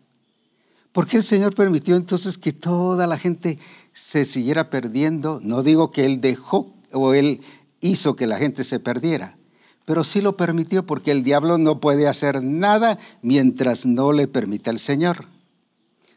¿Por 0.91 1.07
qué 1.07 1.17
el 1.17 1.23
Señor 1.23 1.55
permitió 1.55 1.95
entonces 1.95 2.37
que 2.37 2.51
toda 2.51 3.07
la 3.07 3.17
gente 3.17 3.59
se 3.93 4.25
siguiera 4.25 4.69
perdiendo? 4.69 5.39
No 5.43 5.63
digo 5.63 5.91
que 5.91 6.05
Él 6.05 6.21
dejó 6.21 6.73
o 6.91 7.13
Él 7.13 7.41
hizo 7.79 8.15
que 8.15 8.27
la 8.27 8.37
gente 8.37 8.63
se 8.63 8.79
perdiera, 8.79 9.37
pero 9.85 10.03
sí 10.03 10.21
lo 10.21 10.35
permitió 10.35 10.85
porque 10.85 11.11
el 11.11 11.23
diablo 11.23 11.57
no 11.57 11.79
puede 11.79 12.07
hacer 12.07 12.43
nada 12.43 12.97
mientras 13.21 13.85
no 13.85 14.11
le 14.11 14.27
permita 14.27 14.71
el 14.71 14.79
Señor. 14.79 15.27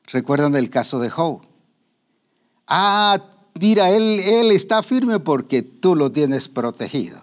¿Recuerdan 0.06 0.56
el 0.56 0.70
caso 0.70 0.98
de 1.00 1.10
Job? 1.10 1.42
Ah, 2.66 3.28
mira, 3.60 3.90
él, 3.90 4.20
él 4.20 4.50
está 4.50 4.82
firme 4.82 5.20
porque 5.20 5.62
tú 5.62 5.96
lo 5.96 6.10
tienes 6.10 6.48
protegido. 6.48 7.20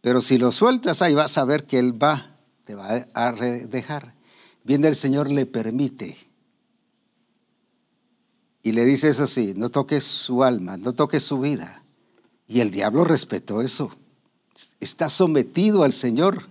Pero 0.00 0.20
si 0.20 0.38
lo 0.38 0.52
sueltas 0.52 1.00
ahí 1.00 1.14
vas 1.14 1.38
a 1.38 1.44
ver 1.44 1.64
que 1.64 1.78
él 1.78 2.02
va, 2.02 2.36
te 2.64 2.74
va 2.74 3.06
a 3.14 3.32
dejar. 3.32 4.14
Viene 4.62 4.88
el 4.88 4.96
Señor 4.96 5.30
le 5.30 5.46
permite. 5.46 6.16
Y 8.62 8.72
le 8.72 8.84
dice 8.84 9.10
eso 9.10 9.26
sí, 9.26 9.52
no 9.56 9.68
toques 9.70 10.04
su 10.04 10.42
alma, 10.42 10.76
no 10.78 10.94
toques 10.94 11.22
su 11.22 11.38
vida. 11.38 11.82
Y 12.46 12.60
el 12.60 12.70
diablo 12.70 13.04
respetó 13.04 13.60
eso. 13.60 13.90
Está 14.80 15.10
sometido 15.10 15.84
al 15.84 15.92
Señor. 15.92 16.46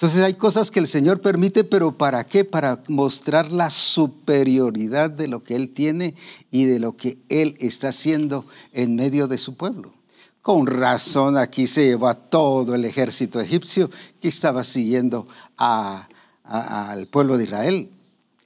Entonces 0.00 0.22
hay 0.22 0.32
cosas 0.32 0.70
que 0.70 0.78
el 0.80 0.86
Señor 0.86 1.20
permite, 1.20 1.62
pero 1.62 1.92
¿para 1.92 2.24
qué? 2.24 2.46
Para 2.46 2.82
mostrar 2.88 3.52
la 3.52 3.68
superioridad 3.68 5.10
de 5.10 5.28
lo 5.28 5.44
que 5.44 5.54
Él 5.54 5.74
tiene 5.74 6.14
y 6.50 6.64
de 6.64 6.78
lo 6.78 6.96
que 6.96 7.18
Él 7.28 7.54
está 7.60 7.88
haciendo 7.88 8.46
en 8.72 8.96
medio 8.96 9.28
de 9.28 9.36
su 9.36 9.56
pueblo. 9.56 9.92
Con 10.40 10.66
razón 10.66 11.36
aquí 11.36 11.66
se 11.66 11.84
llevó 11.84 12.08
a 12.08 12.14
todo 12.14 12.74
el 12.74 12.86
ejército 12.86 13.42
egipcio 13.42 13.90
que 14.22 14.28
estaba 14.28 14.64
siguiendo 14.64 15.28
al 15.58 17.06
pueblo 17.08 17.36
de 17.36 17.44
Israel. 17.44 17.90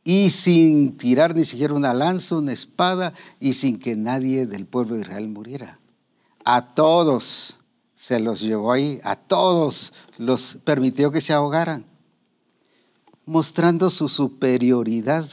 Y 0.02 0.30
sin 0.30 0.98
tirar 0.98 1.36
ni 1.36 1.44
siquiera 1.44 1.72
una 1.72 1.94
lanza, 1.94 2.34
una 2.34 2.52
espada, 2.52 3.14
y 3.38 3.54
sin 3.54 3.78
que 3.78 3.94
nadie 3.94 4.46
del 4.46 4.66
pueblo 4.66 4.96
de 4.96 5.02
Israel 5.02 5.28
muriera. 5.28 5.78
A 6.44 6.74
todos 6.74 7.58
se 8.04 8.20
los 8.20 8.42
llevó 8.42 8.70
ahí, 8.70 9.00
a 9.02 9.16
todos 9.16 9.94
los 10.18 10.58
permitió 10.62 11.10
que 11.10 11.22
se 11.22 11.32
ahogaran, 11.32 11.86
mostrando 13.24 13.88
su 13.88 14.10
superioridad. 14.10 15.26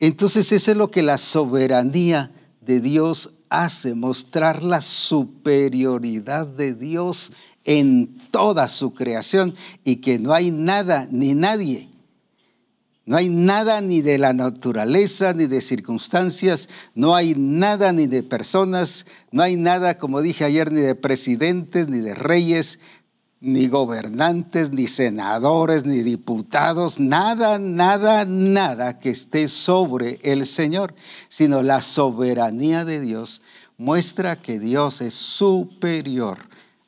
Entonces 0.00 0.50
eso 0.52 0.70
es 0.70 0.76
lo 0.78 0.90
que 0.90 1.02
la 1.02 1.18
soberanía 1.18 2.32
de 2.62 2.80
Dios 2.80 3.34
hace, 3.50 3.94
mostrar 3.94 4.62
la 4.62 4.80
superioridad 4.80 6.46
de 6.46 6.72
Dios 6.72 7.30
en 7.64 8.16
toda 8.30 8.70
su 8.70 8.94
creación 8.94 9.54
y 9.84 9.96
que 9.96 10.18
no 10.18 10.32
hay 10.32 10.50
nada 10.50 11.06
ni 11.10 11.34
nadie 11.34 11.90
no 13.06 13.16
hay 13.16 13.28
nada 13.28 13.80
ni 13.82 14.00
de 14.00 14.16
la 14.16 14.32
naturaleza, 14.32 15.34
ni 15.34 15.46
de 15.46 15.60
circunstancias, 15.60 16.68
no 16.94 17.14
hay 17.14 17.34
nada 17.36 17.92
ni 17.92 18.06
de 18.06 18.22
personas, 18.22 19.04
no 19.30 19.42
hay 19.42 19.56
nada, 19.56 19.98
como 19.98 20.22
dije 20.22 20.44
ayer, 20.44 20.72
ni 20.72 20.80
de 20.80 20.94
presidentes, 20.94 21.88
ni 21.88 22.00
de 22.00 22.14
reyes, 22.14 22.78
ni 23.40 23.68
gobernantes, 23.68 24.70
ni 24.70 24.86
senadores, 24.86 25.84
ni 25.84 26.02
diputados, 26.02 26.98
nada, 26.98 27.58
nada, 27.58 28.24
nada 28.24 28.98
que 28.98 29.10
esté 29.10 29.48
sobre 29.48 30.18
el 30.22 30.46
Señor, 30.46 30.94
sino 31.28 31.62
la 31.62 31.82
soberanía 31.82 32.86
de 32.86 33.02
Dios 33.02 33.42
muestra 33.76 34.40
que 34.40 34.58
Dios 34.58 35.02
es 35.02 35.12
superior 35.12 36.38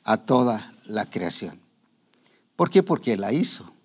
a 0.03 0.17
toda 0.17 0.73
la 0.87 1.05
creación. 1.05 1.61
¿Por 2.55 2.71
qué? 2.71 2.83
Porque 2.83 3.19
la 3.19 3.35
hizo. 3.35 3.76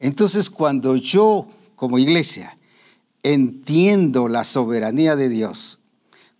Entonces 0.00 0.50
cuando 0.50 0.96
yo 0.96 1.48
como 1.76 1.98
iglesia 1.98 2.56
entiendo 3.22 4.28
la 4.28 4.44
soberanía 4.44 5.16
de 5.16 5.28
Dios, 5.28 5.78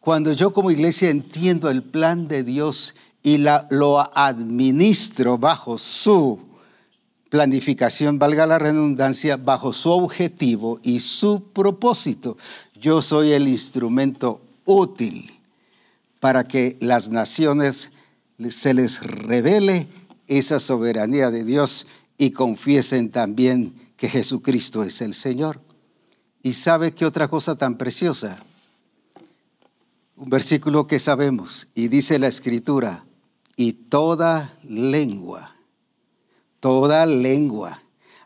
cuando 0.01 0.33
yo 0.33 0.53
como 0.53 0.71
iglesia 0.71 1.11
entiendo 1.11 1.71
el 1.71 1.83
plan 1.83 2.29
de 2.29 2.45
Dios 2.45 2.95
y 3.23 3.39
lo 3.39 4.17
administro 4.17 5.39
bajo 5.39 5.79
su 5.79 6.41
planificación, 7.29 8.19
valga 8.19 8.47
la 8.47 8.59
redundancia, 8.59 9.37
bajo 9.37 9.73
su 9.73 9.91
objetivo 9.91 10.81
y 10.83 11.01
su 11.01 11.43
propósito, 11.53 12.39
yo 12.81 13.03
soy 13.03 13.33
el 13.33 13.49
instrumento 13.49 14.41
útil 14.65 15.39
para 16.21 16.45
que 16.45 16.77
las 16.81 17.11
naciones 17.11 17.91
se 18.51 18.73
les 18.73 19.03
revele 19.03 19.89
esa 20.27 20.61
soberanía 20.61 21.31
de 21.31 21.45
Dios 21.45 21.87
y 22.19 22.33
confiesen 22.33 23.11
también 23.11 23.75
que 23.97 24.09
Jesucristo 24.09 24.83
es 24.83 25.01
el 25.01 25.15
Señor. 25.15 25.61
¿Y 26.43 26.53
sabe 26.53 26.93
qué 26.93 27.07
otra 27.07 27.29
cosa 27.29 27.57
tan 27.57 27.79
preciosa? 27.79 28.43
Un 30.17 30.29
versículo 30.29 30.87
que 30.87 30.99
sabemos 30.99 31.69
y 31.75 31.89
dice 31.89 32.19
la 32.19 32.27
escritura, 32.27 33.05
y 33.57 33.73
toda 33.73 34.57
lengua, 34.63 35.57
toda 36.61 37.07
lengua, 37.07 37.83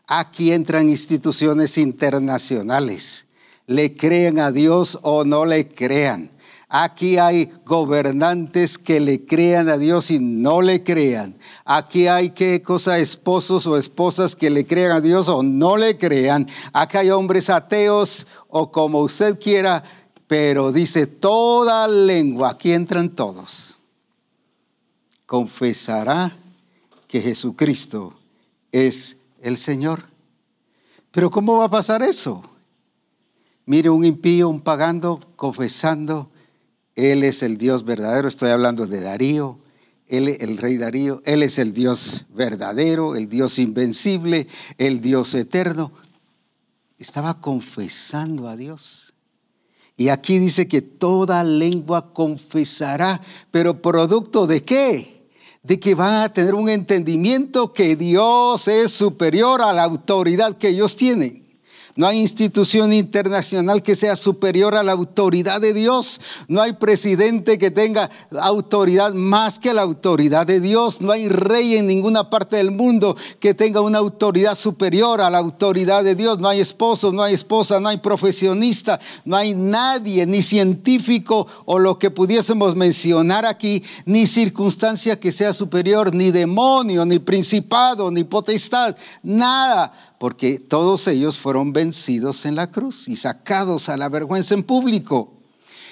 aquí 0.07 0.51
entran 0.51 0.89
instituciones 0.89 1.77
internacionales, 1.77 3.25
le 3.65 3.95
crean 3.95 4.39
a 4.39 4.51
Dios 4.51 4.99
o 5.01 5.23
no 5.23 5.45
le 5.45 5.67
crean, 5.67 6.29
Aquí 6.75 7.19
hay 7.19 7.53
gobernantes 7.67 8.79
que 8.79 8.99
le 8.99 9.25
crean 9.25 9.69
a 9.69 9.77
Dios 9.77 10.09
y 10.09 10.17
no 10.17 10.63
le 10.63 10.81
crean. 10.81 11.37
Aquí 11.65 12.07
hay 12.07 12.31
qué 12.31 12.63
cosa, 12.63 12.97
esposos 12.97 13.67
o 13.67 13.77
esposas 13.77 14.35
que 14.35 14.49
le 14.49 14.65
crean 14.65 14.91
a 14.91 14.99
Dios 14.99 15.29
o 15.29 15.43
no 15.43 15.77
le 15.77 15.97
crean. 15.97 16.49
Aquí 16.73 16.97
hay 16.97 17.11
hombres 17.11 17.51
ateos 17.51 18.25
o 18.47 18.71
como 18.71 19.01
usted 19.01 19.37
quiera, 19.39 19.83
pero 20.25 20.71
dice 20.71 21.05
toda 21.05 21.87
lengua, 21.87 22.49
aquí 22.49 22.71
entran 22.71 23.09
todos. 23.09 23.77
Confesará 25.27 26.35
que 27.07 27.21
Jesucristo 27.21 28.15
es 28.71 29.15
el 29.43 29.57
Señor. 29.57 30.05
Pero 31.11 31.29
¿cómo 31.29 31.57
va 31.57 31.65
a 31.65 31.69
pasar 31.69 32.01
eso? 32.01 32.41
Mire 33.67 33.91
un 33.91 34.03
impío, 34.03 34.49
un 34.49 34.59
pagando, 34.59 35.19
confesando 35.35 36.32
él 36.95 37.23
es 37.23 37.43
el 37.43 37.57
Dios 37.57 37.83
verdadero, 37.83 38.27
estoy 38.27 38.51
hablando 38.51 38.85
de 38.87 39.01
Darío, 39.01 39.59
él, 40.07 40.37
el 40.39 40.57
rey 40.57 40.77
Darío, 40.77 41.21
Él 41.25 41.43
es 41.43 41.57
el 41.57 41.73
Dios 41.73 42.25
verdadero, 42.29 43.15
el 43.15 43.27
Dios 43.29 43.57
invencible, 43.57 44.47
el 44.77 45.01
Dios 45.01 45.33
eterno. 45.33 45.91
Estaba 46.97 47.39
confesando 47.39 48.47
a 48.47 48.55
Dios. 48.55 49.13
Y 49.95 50.09
aquí 50.09 50.39
dice 50.39 50.67
que 50.67 50.81
toda 50.81 51.43
lengua 51.43 52.13
confesará, 52.13 53.21
pero 53.51 53.81
producto 53.81 54.47
de 54.47 54.63
qué? 54.63 55.29
De 55.61 55.79
que 55.79 55.95
van 55.95 56.23
a 56.23 56.33
tener 56.33 56.55
un 56.55 56.67
entendimiento 56.67 57.73
que 57.73 57.95
Dios 57.95 58.67
es 58.67 58.91
superior 58.91 59.61
a 59.61 59.71
la 59.71 59.83
autoridad 59.83 60.57
que 60.57 60.69
ellos 60.69 60.97
tienen. 60.97 61.42
No 61.95 62.07
hay 62.07 62.17
institución 62.17 62.91
internacional 62.91 63.83
que 63.83 63.95
sea 63.95 64.15
superior 64.15 64.75
a 64.75 64.81
la 64.81 64.93
autoridad 64.93 65.61
de 65.61 65.73
Dios. 65.73 66.19
No 66.47 66.59
hay 66.59 66.73
presidente 66.73 67.59
que 67.59 67.69
tenga 67.69 68.09
autoridad 68.41 69.13
más 69.13 69.59
que 69.59 69.75
la 69.75 69.83
autoridad 69.83 70.47
de 70.47 70.59
Dios. 70.59 71.01
No 71.01 71.11
hay 71.11 71.29
rey 71.29 71.77
en 71.77 71.85
ninguna 71.85 72.31
parte 72.31 72.55
del 72.55 72.71
mundo 72.71 73.15
que 73.39 73.53
tenga 73.53 73.81
una 73.81 73.99
autoridad 73.99 74.55
superior 74.55 75.21
a 75.21 75.29
la 75.29 75.37
autoridad 75.37 76.03
de 76.03 76.15
Dios. 76.15 76.39
No 76.39 76.47
hay 76.47 76.61
esposo, 76.61 77.11
no 77.11 77.21
hay 77.21 77.35
esposa, 77.35 77.79
no 77.79 77.89
hay 77.89 77.97
profesionista, 77.97 78.99
no 79.23 79.35
hay 79.35 79.53
nadie, 79.53 80.25
ni 80.25 80.41
científico 80.41 81.45
o 81.65 81.77
lo 81.77 81.99
que 81.99 82.09
pudiésemos 82.09 82.75
mencionar 82.75 83.45
aquí, 83.45 83.83
ni 84.05 84.25
circunstancia 84.25 85.19
que 85.19 85.31
sea 85.31 85.53
superior, 85.53 86.15
ni 86.15 86.31
demonio, 86.31 87.05
ni 87.05 87.19
principado, 87.19 88.09
ni 88.09 88.23
potestad. 88.23 88.95
Nada 89.21 90.13
porque 90.23 90.57
todos 90.57 91.09
ellos 91.09 91.37
fueron 91.37 91.73
vencidos 91.83 92.45
en 92.45 92.55
la 92.55 92.71
cruz 92.71 93.09
y 93.09 93.17
sacados 93.17 93.89
a 93.89 93.97
la 93.97 94.07
vergüenza 94.07 94.53
en 94.53 94.63
público. 94.63 95.33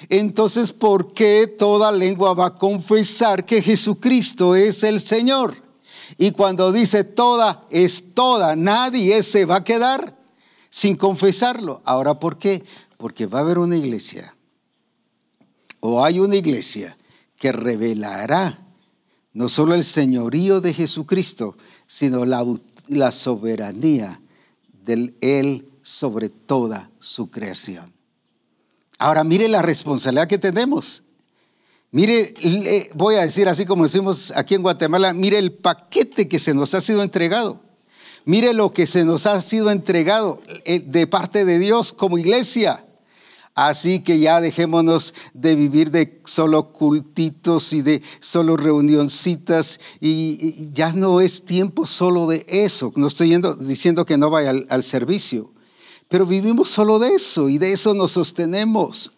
entonces 0.08 0.72
¿por 0.72 1.12
qué 1.12 1.46
toda 1.46 1.92
lengua 1.92 2.32
va 2.32 2.46
a 2.46 2.58
confesar 2.58 3.44
que 3.44 3.60
Jesucristo 3.60 4.56
es 4.56 4.82
el 4.82 5.00
Señor? 5.00 5.62
Y 6.16 6.30
cuando 6.30 6.72
dice 6.72 7.04
toda, 7.04 7.66
es 7.70 8.14
toda, 8.14 8.56
nadie 8.56 9.22
se 9.22 9.44
va 9.44 9.56
a 9.56 9.64
quedar 9.64 10.16
sin 10.70 10.96
confesarlo. 10.96 11.82
Ahora, 11.84 12.18
¿por 12.18 12.38
qué? 12.38 12.64
Porque 12.96 13.26
va 13.26 13.38
a 13.38 13.42
haber 13.42 13.58
una 13.58 13.76
iglesia, 13.76 14.34
o 15.80 16.04
hay 16.04 16.20
una 16.20 16.36
iglesia 16.36 16.96
que 17.38 17.52
revelará 17.52 18.62
no 19.34 19.48
solo 19.48 19.74
el 19.74 19.84
señorío 19.84 20.60
de 20.60 20.74
Jesucristo, 20.74 21.56
sino 21.86 22.24
la, 22.24 23.12
soberanía 23.12 24.20
de 24.84 25.14
Él 25.20 25.71
sobre 25.82 26.28
toda 26.28 26.90
su 26.98 27.30
creación. 27.30 27.92
Ahora 28.98 29.24
mire 29.24 29.48
la 29.48 29.62
responsabilidad 29.62 30.28
que 30.28 30.38
tenemos. 30.38 31.02
Mire, 31.90 32.34
voy 32.94 33.16
a 33.16 33.22
decir 33.22 33.48
así 33.48 33.66
como 33.66 33.82
decimos 33.82 34.32
aquí 34.34 34.54
en 34.54 34.62
Guatemala, 34.62 35.12
mire 35.12 35.38
el 35.38 35.52
paquete 35.52 36.26
que 36.28 36.38
se 36.38 36.54
nos 36.54 36.72
ha 36.74 36.80
sido 36.80 37.02
entregado. 37.02 37.60
Mire 38.24 38.54
lo 38.54 38.72
que 38.72 38.86
se 38.86 39.04
nos 39.04 39.26
ha 39.26 39.40
sido 39.40 39.70
entregado 39.70 40.40
eh, 40.64 40.80
de 40.80 41.06
parte 41.06 41.44
de 41.44 41.58
Dios 41.58 41.92
como 41.92 42.18
iglesia. 42.18 42.86
Así 43.54 44.00
que 44.00 44.18
ya 44.20 44.40
dejémonos 44.40 45.12
de 45.34 45.54
vivir 45.54 45.90
de 45.90 46.22
solo 46.24 46.72
cultitos 46.72 47.74
y 47.74 47.82
de 47.82 48.00
solo 48.20 48.56
reunioncitas 48.56 49.78
y, 50.00 50.70
ya 50.72 50.92
no 50.92 51.20
es 51.20 51.44
tiempo 51.44 51.86
solo 51.86 52.26
de 52.26 52.46
eso. 52.48 52.92
No 52.96 53.08
estoy 53.08 53.36
diciendo 53.60 54.06
que 54.06 54.16
no 54.16 54.30
vaya 54.30 54.54
al 54.70 54.82
servicio, 54.82 55.50
pero 56.12 56.26
vivimos 56.26 56.68
solo 56.68 56.98
de 56.98 57.14
eso 57.14 57.48
y 57.48 57.56
de 57.56 57.72
eso 57.72 57.94
nos 57.94 58.12
sostenemos. 58.12 59.12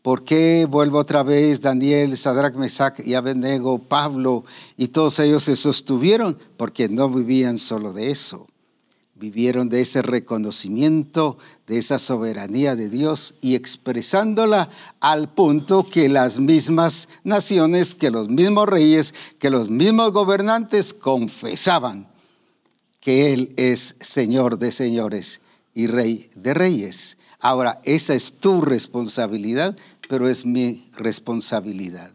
¿Por 0.00 0.22
qué 0.22 0.64
vuelvo 0.70 0.98
otra 0.98 1.24
vez 1.24 1.60
Daniel, 1.60 2.16
Sadrach, 2.16 2.54
Mesach 2.54 3.00
y 3.04 3.14
Abednego, 3.14 3.80
Pablo 3.80 4.44
y 4.76 4.86
todos 4.86 5.18
ellos 5.18 5.42
se 5.42 5.56
sostuvieron? 5.56 6.38
Porque 6.56 6.88
no 6.88 7.08
vivían 7.10 7.58
solo 7.58 7.92
de 7.92 8.12
eso 8.12 8.46
vivieron 9.16 9.68
de 9.68 9.82
ese 9.82 10.00
reconocimiento, 10.00 11.36
de 11.66 11.76
esa 11.76 11.98
soberanía 11.98 12.74
de 12.74 12.88
Dios 12.88 13.34
y 13.42 13.54
expresándola 13.54 14.70
al 14.98 15.28
punto 15.34 15.84
que 15.84 16.08
las 16.08 16.38
mismas 16.38 17.06
naciones, 17.22 17.94
que 17.94 18.10
los 18.10 18.30
mismos 18.30 18.66
reyes, 18.66 19.12
que 19.38 19.50
los 19.50 19.68
mismos 19.68 20.12
gobernantes 20.12 20.94
confesaban 20.94 22.08
que 22.98 23.34
Él 23.34 23.52
es 23.58 23.94
Señor 24.00 24.58
de 24.58 24.72
señores 24.72 25.39
y 25.74 25.86
Rey 25.86 26.30
de 26.34 26.54
reyes. 26.54 27.16
Ahora, 27.38 27.80
esa 27.84 28.14
es 28.14 28.34
tu 28.34 28.60
responsabilidad, 28.60 29.76
pero 30.08 30.28
es 30.28 30.44
mi 30.44 30.90
responsabilidad. 30.96 32.12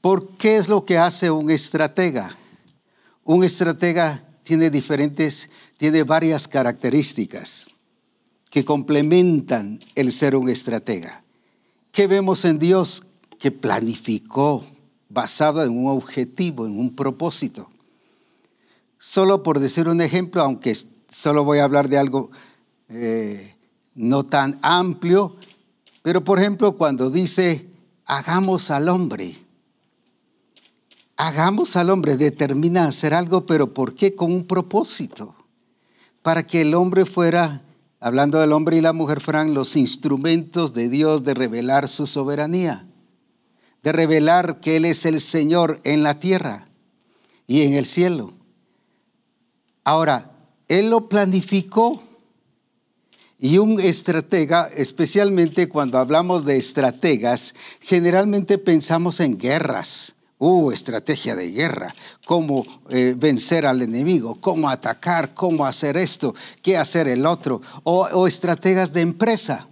¿Por 0.00 0.36
qué 0.36 0.56
es 0.56 0.68
lo 0.68 0.84
que 0.84 0.98
hace 0.98 1.30
un 1.30 1.50
estratega? 1.50 2.36
Un 3.24 3.42
estratega 3.42 4.22
tiene 4.44 4.70
diferentes, 4.70 5.50
tiene 5.78 6.04
varias 6.04 6.46
características 6.46 7.66
que 8.50 8.64
complementan 8.64 9.80
el 9.94 10.12
ser 10.12 10.36
un 10.36 10.48
estratega. 10.48 11.24
¿Qué 11.90 12.06
vemos 12.06 12.44
en 12.44 12.58
Dios? 12.58 13.04
Que 13.38 13.50
planificó 13.50 14.64
basado 15.08 15.64
en 15.64 15.70
un 15.70 15.88
objetivo, 15.90 16.66
en 16.66 16.78
un 16.78 16.94
propósito. 16.94 17.70
Solo 18.98 19.42
por 19.42 19.60
decir 19.60 19.88
un 19.88 20.00
ejemplo, 20.00 20.42
aunque 20.42 20.76
solo 21.16 21.44
voy 21.44 21.58
a 21.58 21.64
hablar 21.64 21.88
de 21.88 21.96
algo 21.96 22.30
eh, 22.90 23.54
no 23.94 24.26
tan 24.26 24.58
amplio, 24.60 25.36
pero 26.02 26.22
por 26.22 26.38
ejemplo 26.38 26.76
cuando 26.76 27.10
dice, 27.10 27.70
hagamos 28.04 28.70
al 28.70 28.90
hombre, 28.90 29.34
hagamos 31.16 31.74
al 31.76 31.88
hombre, 31.88 32.18
determina 32.18 32.84
hacer 32.84 33.14
algo, 33.14 33.46
pero 33.46 33.72
¿por 33.72 33.94
qué? 33.94 34.14
Con 34.14 34.30
un 34.30 34.46
propósito. 34.46 35.34
Para 36.20 36.46
que 36.46 36.60
el 36.60 36.74
hombre 36.74 37.06
fuera, 37.06 37.62
hablando 37.98 38.38
del 38.38 38.52
hombre 38.52 38.76
y 38.76 38.82
la 38.82 38.92
mujer, 38.92 39.20
fueran 39.22 39.54
los 39.54 39.74
instrumentos 39.74 40.74
de 40.74 40.90
Dios 40.90 41.24
de 41.24 41.32
revelar 41.32 41.88
su 41.88 42.06
soberanía, 42.06 42.86
de 43.82 43.92
revelar 43.92 44.60
que 44.60 44.76
Él 44.76 44.84
es 44.84 45.06
el 45.06 45.20
Señor 45.22 45.80
en 45.84 46.02
la 46.02 46.20
tierra 46.20 46.68
y 47.46 47.62
en 47.62 47.72
el 47.72 47.86
cielo. 47.86 48.34
Ahora, 49.82 50.35
Él 50.68 50.90
lo 50.90 51.08
planificó. 51.08 52.02
Y 53.38 53.58
un 53.58 53.78
estratega, 53.80 54.66
especialmente 54.74 55.68
cuando 55.68 55.98
hablamos 55.98 56.46
de 56.46 56.56
estrategas, 56.56 57.54
generalmente 57.80 58.56
pensamos 58.56 59.20
en 59.20 59.36
guerras. 59.36 60.14
Uh, 60.38 60.70
estrategia 60.70 61.34
de 61.34 61.50
guerra, 61.50 61.94
cómo 62.26 62.62
eh, 62.90 63.14
vencer 63.16 63.64
al 63.64 63.80
enemigo, 63.80 64.38
cómo 64.38 64.68
atacar, 64.68 65.32
cómo 65.32 65.64
hacer 65.64 65.96
esto, 65.96 66.34
qué 66.60 66.76
hacer 66.76 67.08
el 67.08 67.24
otro, 67.24 67.62
o, 67.84 68.28
estrategas 68.28 68.92
de 68.92 69.00
empresa, 69.00 69.66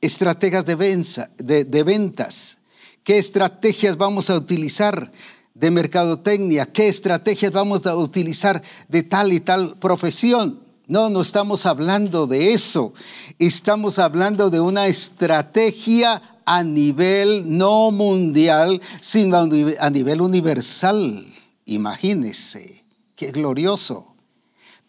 estrategas 0.00 0.64
de, 0.66 1.64
de 1.64 1.82
ventas, 1.84 2.58
qué 3.04 3.18
estrategias 3.18 3.96
vamos 3.96 4.28
a 4.28 4.36
utilizar 4.36 5.12
de 5.54 5.70
mercadotecnia, 5.70 6.66
qué 6.66 6.88
estrategias 6.88 7.52
vamos 7.52 7.86
a 7.86 7.94
utilizar 7.96 8.62
de 8.88 9.02
tal 9.02 9.32
y 9.32 9.40
tal 9.40 9.76
profesión. 9.78 10.60
No, 10.86 11.08
no 11.10 11.22
estamos 11.22 11.66
hablando 11.66 12.26
de 12.26 12.52
eso. 12.52 12.92
Estamos 13.38 13.98
hablando 13.98 14.50
de 14.50 14.60
una 14.60 14.88
estrategia 14.88 16.22
a 16.44 16.64
nivel 16.64 17.44
no 17.46 17.90
mundial, 17.90 18.80
sino 19.00 19.36
a 19.38 19.90
nivel 19.90 20.20
universal. 20.20 21.24
Imagínese, 21.66 22.84
qué 23.14 23.30
glorioso. 23.30 24.11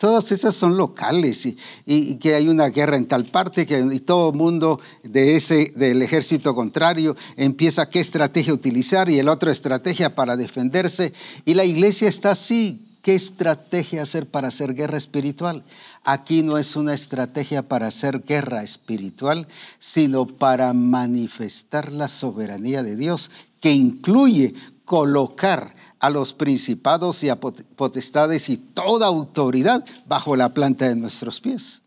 Todas 0.04 0.34
esas 0.34 0.54
son 0.54 0.76
locales 0.76 1.46
y, 1.86 2.16
que 2.16 2.36
hay 2.36 2.50
una 2.50 2.68
guerra 2.68 2.98
en 2.98 3.08
tal 3.08 3.24
parte 3.24 3.66
que 3.66 3.80
y 3.80 4.02
todo 4.02 4.32
el 4.32 4.36
mundo 4.36 4.82
de 5.02 5.38
ese, 5.38 5.72
del 5.78 6.02
ejército 6.02 6.54
contrario 6.54 7.16
empieza 7.38 7.88
qué 7.88 8.02
estrategia 8.02 8.54
utilizar 8.54 9.10
y 9.10 9.18
el 9.18 9.30
otro 9.30 9.50
estrategia 9.50 10.14
para 10.14 10.36
defenderse. 10.36 11.14
Y 11.46 11.54
la 11.54 11.64
iglesia 11.64 12.10
está 12.10 12.32
así, 12.32 12.90
¿Qué 13.02 13.16
estrategia 13.16 14.04
hacer 14.04 14.28
para 14.28 14.50
hacer 14.50 14.74
guerra 14.74 14.98
espiritual? 14.98 15.64
Aquí 16.04 16.42
no 16.42 16.58
es 16.58 16.76
una 16.76 16.94
estrategia 16.94 17.64
para 17.64 17.88
hacer 17.88 18.24
guerra 18.24 18.62
espiritual, 18.62 19.48
sino 19.80 20.26
para 20.26 20.74
manifestar 20.74 21.94
la 21.94 22.10
soberanía 22.10 22.84
de 22.84 22.98
Dios, 22.98 23.32
que 23.62 23.72
incluye 23.72 24.54
colocar 24.84 25.76
a 26.04 26.10
los 26.10 26.34
principados 26.34 27.24
y 27.24 27.30
a 27.30 27.40
potestades 27.40 28.50
y 28.50 28.58
toda 28.58 29.08
autoridad 29.08 29.86
bajo 30.06 30.36
la 30.36 30.54
planta 30.54 30.90
de 30.90 30.98
nuestros 30.98 31.40
pies. 31.40 31.82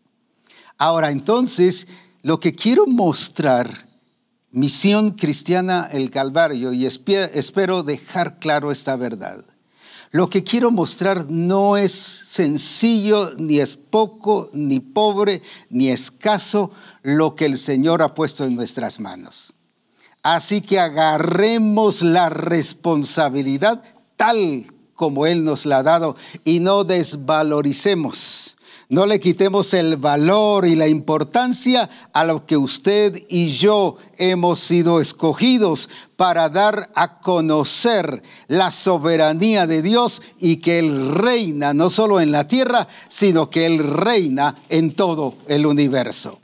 Ahora, 0.79 1.11
entonces, 1.11 1.85
lo 2.23 2.39
que 2.39 2.55
quiero 2.55 2.87
mostrar, 2.87 3.87
misión 4.49 5.11
cristiana 5.11 5.87
el 5.91 6.09
Calvario, 6.09 6.73
y 6.73 6.87
espero 6.87 7.83
dejar 7.83 8.39
claro 8.39 8.71
esta 8.71 8.95
verdad 8.95 9.45
lo 10.09 10.29
que 10.29 10.43
quiero 10.43 10.71
mostrar 10.71 11.25
no 11.29 11.75
es 11.75 11.91
sencillo, 11.91 13.33
ni 13.37 13.59
es 13.59 13.75
poco, 13.75 14.49
ni 14.53 14.79
pobre, 14.79 15.43
ni 15.69 15.89
escaso 15.89 16.71
lo 17.03 17.35
que 17.35 17.45
el 17.45 17.57
Señor 17.57 18.01
ha 18.01 18.13
puesto 18.13 18.45
en 18.45 18.55
nuestras 18.55 19.01
manos. 19.01 19.53
Así 20.23 20.61
que 20.61 20.79
agarremos 20.79 22.01
la 22.01 22.29
responsabilidad 22.29 23.83
tal 24.17 24.65
como 24.93 25.25
Él 25.25 25.45
nos 25.45 25.65
la 25.65 25.77
ha 25.77 25.83
dado 25.83 26.17
y 26.43 26.59
no 26.59 26.83
desvaloricemos 26.83 28.57
no 28.89 29.05
le 29.05 29.19
quitemos 29.19 29.73
el 29.73 29.97
valor 29.97 30.65
y 30.65 30.75
la 30.75 30.87
importancia 30.87 31.89
a 32.13 32.23
lo 32.23 32.45
que 32.45 32.55
usted 32.55 33.21
y 33.27 33.49
yo 33.49 33.97
hemos 34.17 34.61
sido 34.61 35.01
escogidos 35.01 35.89
para 36.15 36.47
dar 36.47 36.89
a 36.95 37.19
conocer 37.19 38.23
la 38.47 38.71
soberanía 38.71 39.67
de 39.67 39.81
Dios 39.81 40.21
y 40.39 40.57
que 40.57 40.79
Él 40.79 41.15
reina 41.15 41.73
no 41.73 41.89
solo 41.89 42.21
en 42.21 42.31
la 42.31 42.47
tierra, 42.47 42.87
sino 43.09 43.49
que 43.49 43.65
Él 43.65 43.79
reina 43.79 44.55
en 44.69 44.93
todo 44.93 45.35
el 45.47 45.65
universo. 45.65 46.39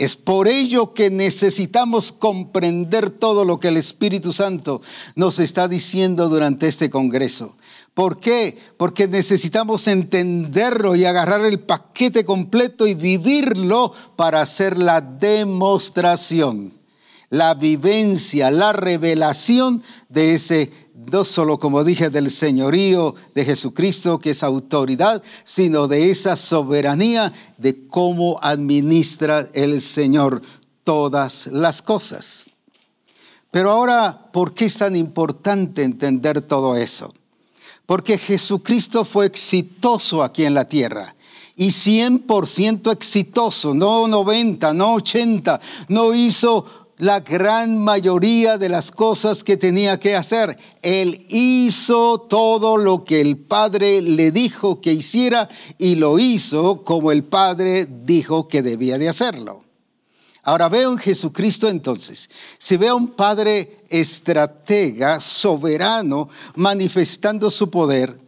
Es 0.00 0.16
por 0.16 0.48
ello 0.48 0.94
que 0.94 1.10
necesitamos 1.10 2.10
comprender 2.10 3.10
todo 3.10 3.44
lo 3.44 3.60
que 3.60 3.68
el 3.68 3.76
Espíritu 3.76 4.32
Santo 4.32 4.80
nos 5.14 5.38
está 5.38 5.68
diciendo 5.68 6.30
durante 6.30 6.68
este 6.68 6.88
Congreso. 6.88 7.58
¿Por 7.92 8.18
qué? 8.18 8.56
Porque 8.78 9.06
necesitamos 9.06 9.86
entenderlo 9.88 10.96
y 10.96 11.04
agarrar 11.04 11.44
el 11.44 11.60
paquete 11.60 12.24
completo 12.24 12.86
y 12.86 12.94
vivirlo 12.94 13.92
para 14.16 14.40
hacer 14.40 14.78
la 14.78 15.02
demostración 15.02 16.80
la 17.30 17.54
vivencia, 17.54 18.50
la 18.50 18.72
revelación 18.72 19.84
de 20.08 20.34
ese, 20.34 20.72
no 21.10 21.24
solo 21.24 21.58
como 21.58 21.84
dije, 21.84 22.10
del 22.10 22.30
señorío 22.30 23.14
de 23.34 23.44
Jesucristo, 23.44 24.18
que 24.18 24.30
es 24.30 24.42
autoridad, 24.42 25.22
sino 25.44 25.88
de 25.88 26.10
esa 26.10 26.36
soberanía 26.36 27.32
de 27.58 27.86
cómo 27.86 28.38
administra 28.42 29.46
el 29.54 29.80
Señor 29.80 30.42
todas 30.84 31.46
las 31.48 31.82
cosas. 31.82 32.44
Pero 33.50 33.70
ahora, 33.70 34.30
¿por 34.32 34.54
qué 34.54 34.66
es 34.66 34.78
tan 34.78 34.94
importante 34.94 35.82
entender 35.82 36.40
todo 36.40 36.76
eso? 36.76 37.12
Porque 37.86 38.18
Jesucristo 38.18 39.04
fue 39.04 39.26
exitoso 39.26 40.22
aquí 40.22 40.44
en 40.44 40.54
la 40.54 40.66
tierra 40.66 41.16
y 41.56 41.68
100% 41.68 42.90
exitoso, 42.90 43.74
no 43.74 44.08
90, 44.08 44.72
no 44.72 44.94
80, 44.94 45.60
no 45.88 46.14
hizo 46.14 46.64
la 47.00 47.20
gran 47.20 47.78
mayoría 47.78 48.58
de 48.58 48.68
las 48.68 48.90
cosas 48.90 49.42
que 49.42 49.56
tenía 49.56 49.98
que 49.98 50.14
hacer. 50.14 50.58
Él 50.82 51.26
hizo 51.28 52.20
todo 52.20 52.76
lo 52.76 53.04
que 53.04 53.20
el 53.20 53.38
Padre 53.38 54.02
le 54.02 54.30
dijo 54.30 54.80
que 54.80 54.92
hiciera 54.92 55.48
y 55.78 55.94
lo 55.94 56.18
hizo 56.18 56.84
como 56.84 57.10
el 57.10 57.24
Padre 57.24 57.88
dijo 58.04 58.48
que 58.48 58.62
debía 58.62 58.98
de 58.98 59.08
hacerlo. 59.08 59.64
Ahora 60.42 60.68
veo 60.68 60.92
en 60.92 60.98
Jesucristo 60.98 61.68
entonces, 61.68 62.28
si 62.58 62.76
veo 62.76 62.92
a 62.92 62.96
un 62.96 63.08
Padre 63.08 63.84
estratega, 63.88 65.20
soberano, 65.20 66.28
manifestando 66.54 67.50
su 67.50 67.70
poder, 67.70 68.18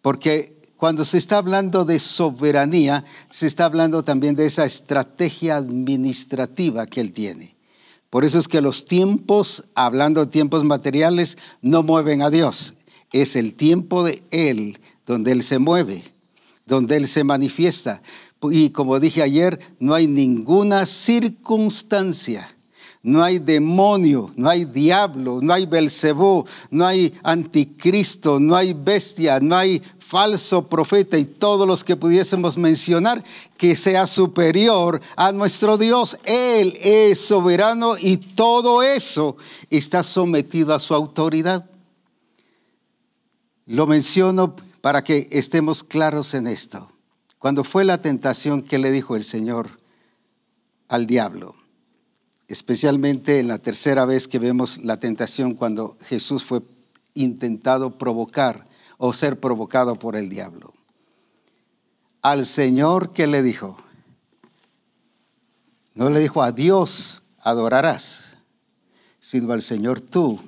porque 0.00 0.60
cuando 0.76 1.04
se 1.04 1.18
está 1.18 1.38
hablando 1.38 1.84
de 1.84 2.00
soberanía, 2.00 3.04
se 3.30 3.46
está 3.46 3.64
hablando 3.64 4.02
también 4.02 4.34
de 4.34 4.46
esa 4.46 4.64
estrategia 4.64 5.56
administrativa 5.56 6.86
que 6.86 7.00
él 7.00 7.12
tiene. 7.12 7.54
Por 8.12 8.26
eso 8.26 8.38
es 8.38 8.46
que 8.46 8.60
los 8.60 8.84
tiempos, 8.84 9.64
hablando 9.74 10.22
de 10.22 10.30
tiempos 10.30 10.64
materiales, 10.64 11.38
no 11.62 11.82
mueven 11.82 12.20
a 12.20 12.28
Dios. 12.28 12.74
Es 13.10 13.36
el 13.36 13.54
tiempo 13.54 14.04
de 14.04 14.22
Él 14.30 14.80
donde 15.06 15.32
Él 15.32 15.42
se 15.42 15.58
mueve, 15.58 16.04
donde 16.66 16.98
Él 16.98 17.08
se 17.08 17.24
manifiesta. 17.24 18.02
Y 18.50 18.68
como 18.68 19.00
dije 19.00 19.22
ayer, 19.22 19.58
no 19.78 19.94
hay 19.94 20.08
ninguna 20.08 20.84
circunstancia 20.84 22.46
no 23.02 23.22
hay 23.22 23.40
demonio, 23.40 24.30
no 24.36 24.48
hay 24.48 24.64
diablo, 24.64 25.40
no 25.42 25.52
hay 25.52 25.66
Belcebú, 25.66 26.44
no 26.70 26.86
hay 26.86 27.12
anticristo, 27.24 28.38
no 28.38 28.54
hay 28.54 28.74
bestia, 28.74 29.40
no 29.40 29.56
hay 29.56 29.82
falso 30.12 30.68
profeta 30.68 31.16
y 31.16 31.24
todos 31.24 31.66
los 31.66 31.84
que 31.84 31.96
pudiésemos 31.96 32.58
mencionar 32.58 33.24
que 33.56 33.74
sea 33.74 34.06
superior 34.06 35.00
a 35.16 35.32
nuestro 35.32 35.78
Dios. 35.78 36.18
Él 36.24 36.76
es 36.82 37.18
soberano 37.18 37.96
y 37.98 38.18
todo 38.18 38.82
eso 38.82 39.38
está 39.70 40.02
sometido 40.02 40.74
a 40.74 40.80
su 40.80 40.92
autoridad. 40.92 41.64
Lo 43.64 43.86
menciono 43.86 44.54
para 44.82 45.02
que 45.02 45.28
estemos 45.30 45.82
claros 45.82 46.34
en 46.34 46.46
esto. 46.46 46.92
Cuando 47.38 47.64
fue 47.64 47.82
la 47.82 47.96
tentación 47.96 48.60
que 48.60 48.76
le 48.76 48.90
dijo 48.90 49.16
el 49.16 49.24
Señor 49.24 49.70
al 50.88 51.06
diablo, 51.06 51.54
especialmente 52.48 53.38
en 53.38 53.48
la 53.48 53.56
tercera 53.56 54.04
vez 54.04 54.28
que 54.28 54.38
vemos 54.38 54.76
la 54.84 54.98
tentación 54.98 55.54
cuando 55.54 55.96
Jesús 56.04 56.44
fue 56.44 56.60
intentado 57.14 57.96
provocar 57.96 58.70
o 59.04 59.12
ser 59.12 59.40
provocado 59.40 59.96
por 59.96 60.14
el 60.14 60.28
diablo. 60.28 60.72
Al 62.22 62.46
Señor 62.46 63.12
que 63.12 63.26
le 63.26 63.42
dijo, 63.42 63.76
no 65.96 66.08
le 66.08 66.20
dijo 66.20 66.40
a 66.40 66.52
Dios 66.52 67.20
adorarás, 67.40 68.20
sino 69.18 69.52
al 69.52 69.60
Señor 69.60 70.00
tú. 70.00 70.38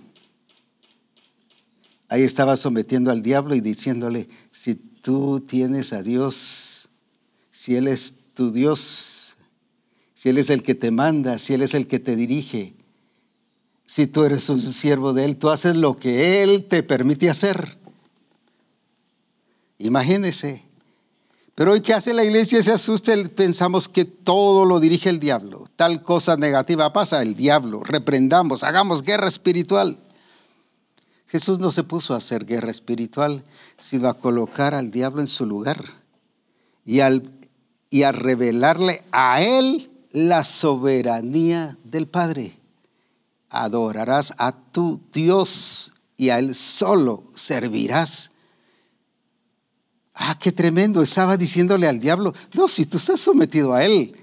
Ahí 2.09 2.23
estaba 2.23 2.57
sometiendo 2.57 3.11
al 3.11 3.23
diablo 3.23 3.57
y 3.57 3.61
diciéndole, 3.61 4.29
si 4.53 4.77
tú 4.77 5.41
tienes 5.41 5.93
a 5.93 6.05
Dios, 6.05 6.89
si 7.51 7.75
Él 7.75 7.89
es 7.89 8.15
tu 8.35 8.53
Dios, 8.53 9.35
si 10.15 10.29
Él 10.29 10.39
es 10.39 10.49
el 10.49 10.63
que 10.63 10.77
te 10.77 10.93
manda, 10.93 11.39
si 11.39 11.55
Él 11.55 11.63
es 11.63 11.75
el 11.75 11.89
que 11.89 11.99
te 11.99 12.15
dirige, 12.15 12.77
si 13.85 14.07
tú 14.07 14.23
eres 14.23 14.49
un 14.49 14.61
siervo 14.61 15.13
de 15.13 15.25
Él, 15.25 15.39
tú 15.39 15.51
haces 15.51 15.75
lo 15.75 15.97
que 15.97 16.45
Él 16.45 16.67
te 16.69 16.85
permite 16.85 17.29
hacer. 17.29 17.83
Imagínese. 19.79 20.65
Pero 21.55 21.73
hoy 21.73 21.81
que 21.81 21.95
hace 21.95 22.13
la 22.15 22.25
iglesia 22.25 22.63
se 22.63 22.73
asusta, 22.73 23.13
pensamos 23.35 23.89
que 23.89 24.05
todo 24.05 24.65
lo 24.65 24.81
dirige 24.81 25.09
el 25.09 25.21
diablo. 25.21 25.69
Tal 25.77 26.03
cosa 26.03 26.37
negativa 26.37 26.93
pasa, 26.93 27.23
el 27.23 27.35
diablo. 27.35 27.81
Reprendamos, 27.81 28.65
hagamos 28.65 29.03
guerra 29.03 29.29
espiritual. 29.29 29.99
Jesús 31.27 31.59
no 31.59 31.71
se 31.71 31.85
puso 31.85 32.15
a 32.15 32.19
hacer 32.19 32.45
guerra 32.45 32.71
espiritual, 32.71 33.45
sino 33.79 34.09
a 34.09 34.19
colocar 34.19 34.75
al 34.75 34.91
diablo 34.91 35.21
en 35.21 35.27
su 35.27 35.47
lugar 35.47 35.85
y, 36.85 37.01
al, 37.01 37.31
y 37.91 38.03
a 38.03 38.13
revelarle 38.13 39.03
a 39.13 39.43
él 39.43 39.91
la 40.15 40.45
soberanía 40.45 41.77
del 41.83 42.07
Padre. 42.07 42.57
Adorarás 43.51 44.33
a 44.39 44.53
tu 44.53 45.01
Dios 45.13 45.93
y 46.17 46.31
a 46.31 46.39
Él 46.39 46.55
solo 46.55 47.25
servirás. 47.35 48.31
Ah, 50.15 50.39
qué 50.39 50.53
tremendo. 50.53 51.03
Estaba 51.03 51.37
diciéndole 51.37 51.89
al 51.89 52.01
diablo, 52.01 52.33
no, 52.55 52.69
si 52.69 52.87
tú 52.87 52.99
estás 52.99 53.21
sometido 53.21 53.75
a 53.75 53.85
Él, 53.85 54.17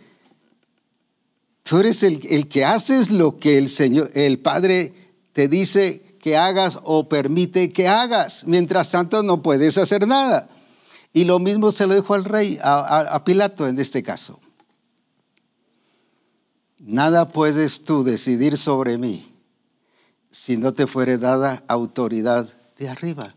tú 1.64 1.80
eres 1.80 2.04
el, 2.04 2.26
el 2.30 2.48
que 2.48 2.64
haces 2.66 3.12
lo 3.12 3.38
que 3.38 3.58
el 3.58 3.70
Señor, 3.70 4.10
el 4.14 4.40
Padre 4.40 4.94
te 5.34 5.48
dice 5.48 6.18
que 6.22 6.38
hagas 6.38 6.80
o 6.84 7.10
permite 7.10 7.72
que 7.72 7.88
hagas. 7.88 8.46
Mientras 8.48 8.92
tanto 8.92 9.22
no 9.24 9.42
puedes 9.42 9.78
hacer 9.78 10.08
nada. 10.08 10.50
Y 11.14 11.26
lo 11.26 11.40
mismo 11.40 11.72
se 11.72 11.88
lo 11.88 11.96
dijo 11.96 12.14
al 12.14 12.24
rey, 12.24 12.58
a 12.62 13.22
Pilato 13.26 13.68
en 13.68 13.80
este 13.80 14.02
caso. 14.02 14.40
Nada 16.80 17.28
puedes 17.28 17.84
tú 17.84 18.04
decidir 18.04 18.58
sobre 18.58 18.98
mí 18.98 19.32
si 20.32 20.58
no 20.58 20.74
te 20.74 20.88
fuere 20.88 21.18
dada 21.18 21.64
autoridad 21.68 22.48
de 22.78 22.90
arriba. 22.90 23.36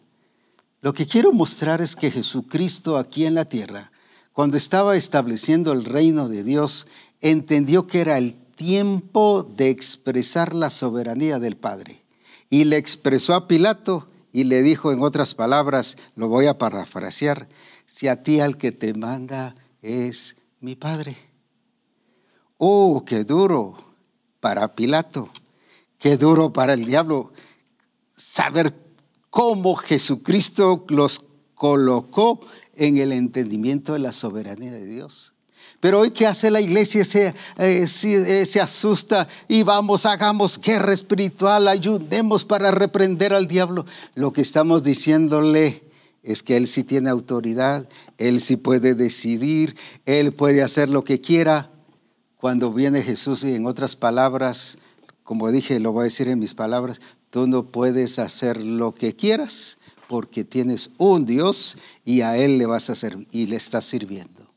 Lo 0.85 0.93
que 0.93 1.07
quiero 1.07 1.32
mostrar 1.32 1.80
es 1.80 1.97
que 1.97 2.11
Jesucristo 2.11 2.99
aquí 2.99 3.24
en 3.24 3.35
la 3.35 3.47
tierra, 3.47 3.91
cuando 4.35 4.59
estaba 4.59 4.97
estableciendo 4.97 5.72
el 5.72 5.82
reino 5.82 6.28
de 6.28 6.45
Dios, 6.45 6.87
entendió 7.22 7.87
que 7.87 8.03
era 8.03 8.18
el 8.18 8.35
tiempo 8.35 9.45
de 9.45 9.70
expresar 9.70 10.53
la 10.53 10.68
soberanía 10.68 11.39
del 11.39 11.57
Padre. 11.57 12.05
Y 12.51 12.64
le 12.64 12.76
expresó 12.76 13.32
a 13.32 13.49
Pilato 13.49 14.11
y 14.30 14.45
le 14.45 14.61
dijo 14.61 14.93
en 14.93 15.03
otras 15.03 15.35
palabras, 15.35 15.97
lo 16.16 16.28
voy 16.28 16.49
a 16.49 16.59
parafrasear, 16.59 17.49
si 17.87 18.09
a 18.09 18.22
ti 18.22 18.41
al 18.41 18.59
que 18.59 18.70
te 18.70 18.93
manda 18.93 19.57
es 19.80 20.37
mi 20.61 20.76
Padre. 20.76 21.16
Oh, 22.59 23.07
qué 23.07 23.24
duro 23.24 23.74
para 24.39 24.74
Pilato, 24.74 25.30
qué 25.99 26.18
duro 26.18 26.53
para 26.53 26.74
el 26.74 26.85
diablo 26.85 27.32
saber 28.16 28.84
cómo 29.35 29.74
Jesucristo 29.74 30.85
los 30.91 31.24
colocó 31.57 32.39
en 32.76 32.99
el 32.99 33.11
entendimiento 33.11 33.93
de 33.93 33.99
la 33.99 34.12
soberanía 34.12 34.70
de 34.70 34.87
Dios. 34.87 35.35
Pero 35.80 35.99
hoy 35.99 36.12
que 36.12 36.24
hace 36.24 36.53
la 36.53 36.61
iglesia 36.61 37.05
se, 37.05 37.35
eh, 37.59 37.89
se, 37.89 38.47
se, 38.47 38.61
asusta 38.61 39.26
y 39.49 39.64
vamos, 39.64 40.07
hagamos 40.07 40.61
guerra 40.61 40.93
espiritual, 40.93 41.66
ayudemos 41.66 42.45
para 42.45 42.70
reprender 42.70 43.32
al 43.32 43.49
diablo. 43.49 43.87
Lo 44.14 44.32
que 44.32 44.41
estamos 44.41 44.85
diciéndole 44.85 45.82
es 46.22 46.45
que 46.45 46.57
Él 46.57 46.68
sí 46.68 46.85
tiene 46.85 47.11
autoridad, 47.11 47.89
Él 48.18 48.41
sí 48.41 48.57
puede 48.57 48.95
decidir, 48.95 49.74
Él 50.07 50.30
puede 50.32 50.62
hacer 50.62 50.89
lo 50.89 51.03
que 51.03 51.20
quiera, 51.20 51.72
cuando 52.37 52.72
viene 52.72 53.03
Jesús 53.03 53.43
y 53.43 53.57
en 53.57 53.66
otras 53.66 53.97
palabras, 53.97 54.78
como 55.24 55.51
dije, 55.51 55.80
lo 55.80 55.91
voy 55.91 56.03
a 56.03 56.05
decir 56.05 56.28
en 56.28 56.39
mis 56.39 56.55
palabras, 56.55 57.01
tú 57.35 57.49
no 57.49 57.66
puedes 57.66 58.20
hacer 58.20 58.64
lo 58.64 58.95
que 58.95 59.16
quieras 59.16 59.78
porque 60.07 60.45
tienes 60.45 60.91
un 60.99 61.26
Dios 61.26 61.76
y 62.05 62.20
a 62.20 62.37
Él 62.37 62.59
le 62.59 62.66
vas 62.66 62.91
a 62.91 62.95
servir 62.95 63.26
y 63.32 63.47
le 63.47 63.57
estás 63.57 63.87
sirviendo. 63.87 64.49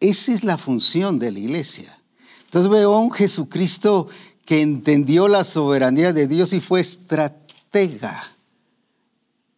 Esa 0.00 0.32
es 0.32 0.42
la 0.42 0.56
función 0.56 1.18
de 1.18 1.30
la 1.30 1.38
iglesia. 1.38 2.00
Entonces 2.46 2.70
veo 2.70 2.94
a 2.94 3.00
un 3.00 3.12
Jesucristo 3.12 4.08
que 4.46 4.62
entendió 4.62 5.28
la 5.28 5.44
soberanía 5.44 6.14
de 6.14 6.26
Dios 6.26 6.54
y 6.54 6.62
fue 6.62 6.80
estratega 6.80 8.24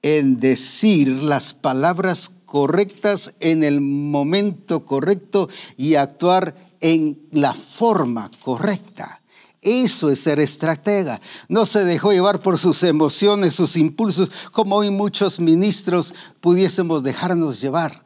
en 0.02 0.40
decir 0.40 1.06
las 1.06 1.54
palabras 1.54 2.32
correctas 2.46 3.32
en 3.38 3.62
el 3.62 3.80
momento 3.80 4.84
correcto 4.84 5.48
y 5.76 5.94
actuar 5.94 6.56
en 6.80 7.28
la 7.30 7.54
forma 7.54 8.28
correcta. 8.42 9.21
Eso 9.62 10.10
es 10.10 10.18
ser 10.18 10.40
estratega. 10.40 11.20
No 11.48 11.66
se 11.66 11.84
dejó 11.84 12.12
llevar 12.12 12.42
por 12.42 12.58
sus 12.58 12.82
emociones, 12.82 13.54
sus 13.54 13.76
impulsos, 13.76 14.28
como 14.50 14.74
hoy 14.76 14.90
muchos 14.90 15.38
ministros 15.38 16.12
pudiésemos 16.40 17.04
dejarnos 17.04 17.60
llevar. 17.60 18.02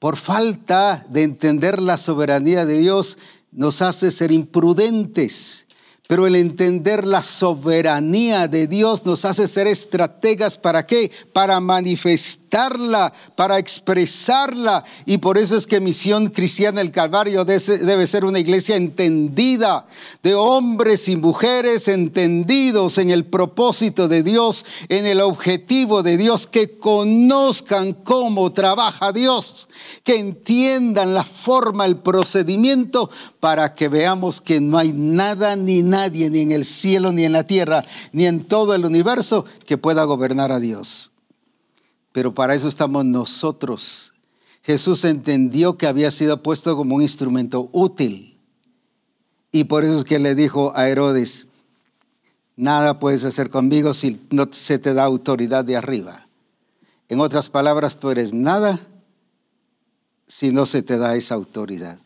Por 0.00 0.16
falta 0.16 1.06
de 1.08 1.22
entender 1.22 1.80
la 1.80 1.96
soberanía 1.96 2.66
de 2.66 2.78
Dios, 2.78 3.16
nos 3.52 3.80
hace 3.80 4.10
ser 4.10 4.32
imprudentes, 4.32 5.66
pero 6.08 6.26
el 6.26 6.34
entender 6.34 7.06
la 7.06 7.22
soberanía 7.22 8.48
de 8.48 8.66
Dios 8.66 9.06
nos 9.06 9.24
hace 9.24 9.46
ser 9.46 9.68
estrategas 9.68 10.58
para 10.58 10.84
qué? 10.84 11.12
Para 11.32 11.60
para 13.34 13.58
expresarla. 13.58 14.84
Y 15.06 15.18
por 15.18 15.38
eso 15.38 15.56
es 15.56 15.66
que 15.66 15.80
Misión 15.80 16.28
Cristiana 16.28 16.80
del 16.80 16.90
Calvario 16.90 17.44
debe 17.44 18.06
ser 18.06 18.24
una 18.24 18.38
iglesia 18.38 18.76
entendida, 18.76 19.86
de 20.22 20.34
hombres 20.34 21.08
y 21.08 21.16
mujeres 21.16 21.88
entendidos 21.88 22.98
en 22.98 23.10
el 23.10 23.24
propósito 23.24 24.06
de 24.06 24.22
Dios, 24.22 24.66
en 24.88 25.06
el 25.06 25.20
objetivo 25.20 26.02
de 26.02 26.18
Dios, 26.18 26.46
que 26.46 26.76
conozcan 26.76 27.94
cómo 27.94 28.52
trabaja 28.52 29.12
Dios, 29.12 29.68
que 30.04 30.16
entiendan 30.16 31.14
la 31.14 31.24
forma, 31.24 31.86
el 31.86 31.96
procedimiento, 31.96 33.08
para 33.40 33.74
que 33.74 33.88
veamos 33.88 34.42
que 34.42 34.60
no 34.60 34.76
hay 34.76 34.92
nada 34.92 35.56
ni 35.56 35.82
nadie, 35.82 36.28
ni 36.28 36.40
en 36.40 36.50
el 36.50 36.66
cielo, 36.66 37.12
ni 37.12 37.24
en 37.24 37.32
la 37.32 37.46
tierra, 37.46 37.82
ni 38.12 38.26
en 38.26 38.44
todo 38.44 38.74
el 38.74 38.84
universo, 38.84 39.46
que 39.64 39.78
pueda 39.78 40.04
gobernar 40.04 40.52
a 40.52 40.60
Dios. 40.60 41.11
Pero 42.12 42.34
para 42.34 42.54
eso 42.54 42.68
estamos 42.68 43.04
nosotros. 43.04 44.12
Jesús 44.62 45.04
entendió 45.04 45.76
que 45.76 45.86
había 45.86 46.10
sido 46.10 46.42
puesto 46.42 46.76
como 46.76 46.96
un 46.96 47.02
instrumento 47.02 47.68
útil. 47.72 48.38
Y 49.50 49.64
por 49.64 49.84
eso 49.84 49.98
es 49.98 50.04
que 50.04 50.18
le 50.18 50.34
dijo 50.34 50.72
a 50.76 50.88
Herodes, 50.88 51.48
nada 52.56 52.98
puedes 52.98 53.24
hacer 53.24 53.50
conmigo 53.50 53.92
si 53.94 54.20
no 54.30 54.48
se 54.50 54.78
te 54.78 54.94
da 54.94 55.04
autoridad 55.04 55.64
de 55.64 55.76
arriba. 55.76 56.26
En 57.08 57.20
otras 57.20 57.48
palabras, 57.48 57.96
tú 57.96 58.10
eres 58.10 58.32
nada 58.32 58.80
si 60.26 60.50
no 60.50 60.64
se 60.64 60.82
te 60.82 60.96
da 60.96 61.14
esa 61.16 61.34
autoridad. 61.34 61.98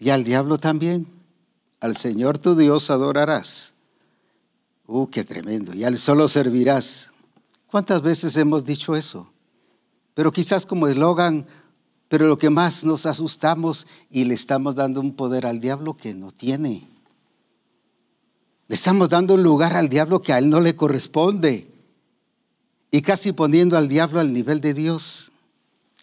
Y 0.00 0.10
al 0.10 0.24
diablo 0.24 0.58
también. 0.58 1.06
Al 1.78 1.96
Señor 1.96 2.38
tu 2.38 2.56
Dios 2.56 2.90
adorarás. 2.90 3.74
Uh, 4.86 5.06
qué 5.06 5.24
tremendo. 5.24 5.74
Y 5.74 5.84
al 5.84 5.98
solo 5.98 6.28
servirás. 6.28 7.09
¿Cuántas 7.70 8.02
veces 8.02 8.36
hemos 8.36 8.64
dicho 8.64 8.96
eso? 8.96 9.30
Pero 10.14 10.32
quizás 10.32 10.66
como 10.66 10.88
eslogan, 10.88 11.46
pero 12.08 12.26
lo 12.26 12.36
que 12.36 12.50
más 12.50 12.84
nos 12.84 13.06
asustamos 13.06 13.86
y 14.10 14.24
le 14.24 14.34
estamos 14.34 14.74
dando 14.74 15.00
un 15.00 15.14
poder 15.14 15.46
al 15.46 15.60
diablo 15.60 15.96
que 15.96 16.12
no 16.12 16.32
tiene. 16.32 16.88
Le 18.66 18.74
estamos 18.74 19.08
dando 19.08 19.34
un 19.34 19.44
lugar 19.44 19.76
al 19.76 19.88
diablo 19.88 20.20
que 20.20 20.32
a 20.32 20.38
él 20.38 20.50
no 20.50 20.60
le 20.60 20.74
corresponde. 20.74 21.72
Y 22.90 23.02
casi 23.02 23.32
poniendo 23.32 23.76
al 23.76 23.86
diablo 23.86 24.18
al 24.18 24.32
nivel 24.32 24.60
de 24.60 24.74
Dios 24.74 25.29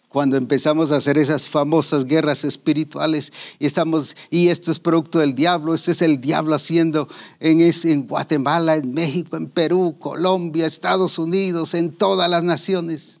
cuando 0.08 0.36
empezamos 0.36 0.90
a 0.90 0.96
hacer 0.96 1.18
esas 1.18 1.46
famosas 1.46 2.06
guerras 2.06 2.44
espirituales 2.44 3.32
y 3.58 3.66
estamos 3.66 4.16
y 4.30 4.48
esto 4.48 4.72
es 4.72 4.78
producto 4.78 5.18
del 5.18 5.34
diablo, 5.34 5.74
este 5.74 5.92
es 5.92 6.00
el 6.00 6.20
diablo 6.20 6.54
haciendo 6.54 7.08
en, 7.40 7.60
en 7.60 8.06
Guatemala, 8.06 8.76
en 8.76 8.92
México, 8.94 9.36
en 9.36 9.48
Perú, 9.48 9.96
Colombia, 9.98 10.66
Estados 10.66 11.18
Unidos, 11.18 11.74
en 11.74 11.92
todas 11.92 12.30
las 12.30 12.42
naciones. 12.42 13.20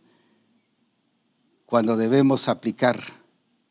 Cuando 1.66 1.98
debemos 1.98 2.48
aplicar 2.48 2.98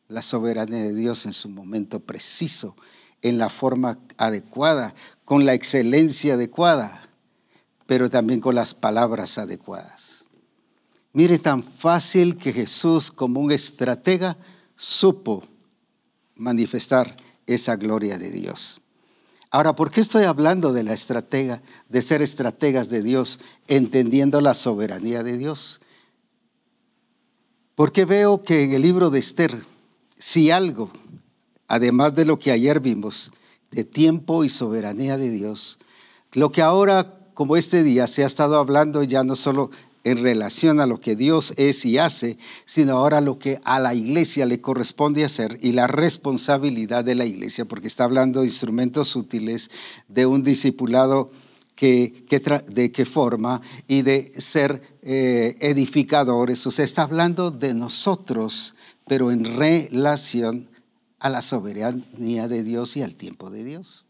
la 0.06 0.22
soberanía 0.22 0.78
de 0.78 0.94
Dios 0.94 1.26
en 1.26 1.32
su 1.32 1.48
momento 1.48 1.98
preciso, 1.98 2.76
en 3.20 3.38
la 3.38 3.50
forma 3.50 3.98
adecuada, 4.16 4.94
con 5.24 5.44
la 5.44 5.54
excelencia 5.54 6.34
adecuada, 6.34 7.02
pero 7.86 8.08
también 8.08 8.40
con 8.40 8.54
las 8.54 8.74
palabras 8.74 9.38
adecuadas. 9.38 9.97
Mire 11.12 11.38
tan 11.38 11.62
fácil 11.62 12.36
que 12.36 12.52
Jesús 12.52 13.10
como 13.10 13.40
un 13.40 13.50
estratega 13.50 14.36
supo 14.76 15.44
manifestar 16.36 17.16
esa 17.46 17.76
gloria 17.76 18.18
de 18.18 18.30
Dios. 18.30 18.80
Ahora, 19.50 19.74
¿por 19.74 19.90
qué 19.90 20.02
estoy 20.02 20.24
hablando 20.24 20.72
de 20.74 20.82
la 20.82 20.92
estratega, 20.92 21.62
de 21.88 22.02
ser 22.02 22.20
estrategas 22.20 22.90
de 22.90 23.02
Dios, 23.02 23.38
entendiendo 23.66 24.42
la 24.42 24.52
soberanía 24.52 25.22
de 25.22 25.38
Dios? 25.38 25.80
Porque 27.74 28.04
veo 28.04 28.42
que 28.42 28.64
en 28.64 28.74
el 28.74 28.82
libro 28.82 29.08
de 29.08 29.20
Esther, 29.20 29.64
si 30.18 30.50
algo, 30.50 30.90
además 31.66 32.14
de 32.14 32.26
lo 32.26 32.38
que 32.38 32.50
ayer 32.50 32.80
vimos, 32.80 33.32
de 33.70 33.84
tiempo 33.84 34.44
y 34.44 34.50
soberanía 34.50 35.16
de 35.16 35.30
Dios, 35.30 35.78
lo 36.32 36.52
que 36.52 36.60
ahora, 36.60 37.18
como 37.32 37.56
este 37.56 37.82
día, 37.82 38.06
se 38.06 38.24
ha 38.24 38.26
estado 38.26 38.58
hablando 38.58 39.02
ya 39.02 39.24
no 39.24 39.34
solo 39.34 39.70
en 40.04 40.22
relación 40.22 40.80
a 40.80 40.86
lo 40.86 41.00
que 41.00 41.16
Dios 41.16 41.52
es 41.56 41.84
y 41.84 41.98
hace, 41.98 42.38
sino 42.64 42.96
ahora 42.96 43.20
lo 43.20 43.38
que 43.38 43.60
a 43.64 43.80
la 43.80 43.94
iglesia 43.94 44.46
le 44.46 44.60
corresponde 44.60 45.24
hacer 45.24 45.58
y 45.60 45.72
la 45.72 45.86
responsabilidad 45.86 47.04
de 47.04 47.14
la 47.14 47.26
iglesia, 47.26 47.64
porque 47.64 47.88
está 47.88 48.04
hablando 48.04 48.40
de 48.40 48.46
instrumentos 48.46 49.16
útiles, 49.16 49.70
de 50.08 50.26
un 50.26 50.42
discipulado 50.42 51.30
que, 51.74 52.24
de 52.72 52.90
qué 52.90 53.06
forma 53.06 53.62
y 53.86 54.02
de 54.02 54.32
ser 54.40 54.82
eh, 55.02 55.54
edificadores. 55.60 56.66
O 56.66 56.70
sea, 56.70 56.84
está 56.84 57.02
hablando 57.02 57.50
de 57.50 57.72
nosotros, 57.74 58.74
pero 59.06 59.30
en 59.30 59.44
relación 59.56 60.68
a 61.20 61.28
la 61.30 61.42
soberanía 61.42 62.48
de 62.48 62.62
Dios 62.62 62.96
y 62.96 63.02
al 63.02 63.16
tiempo 63.16 63.50
de 63.50 63.64
Dios. 63.64 64.04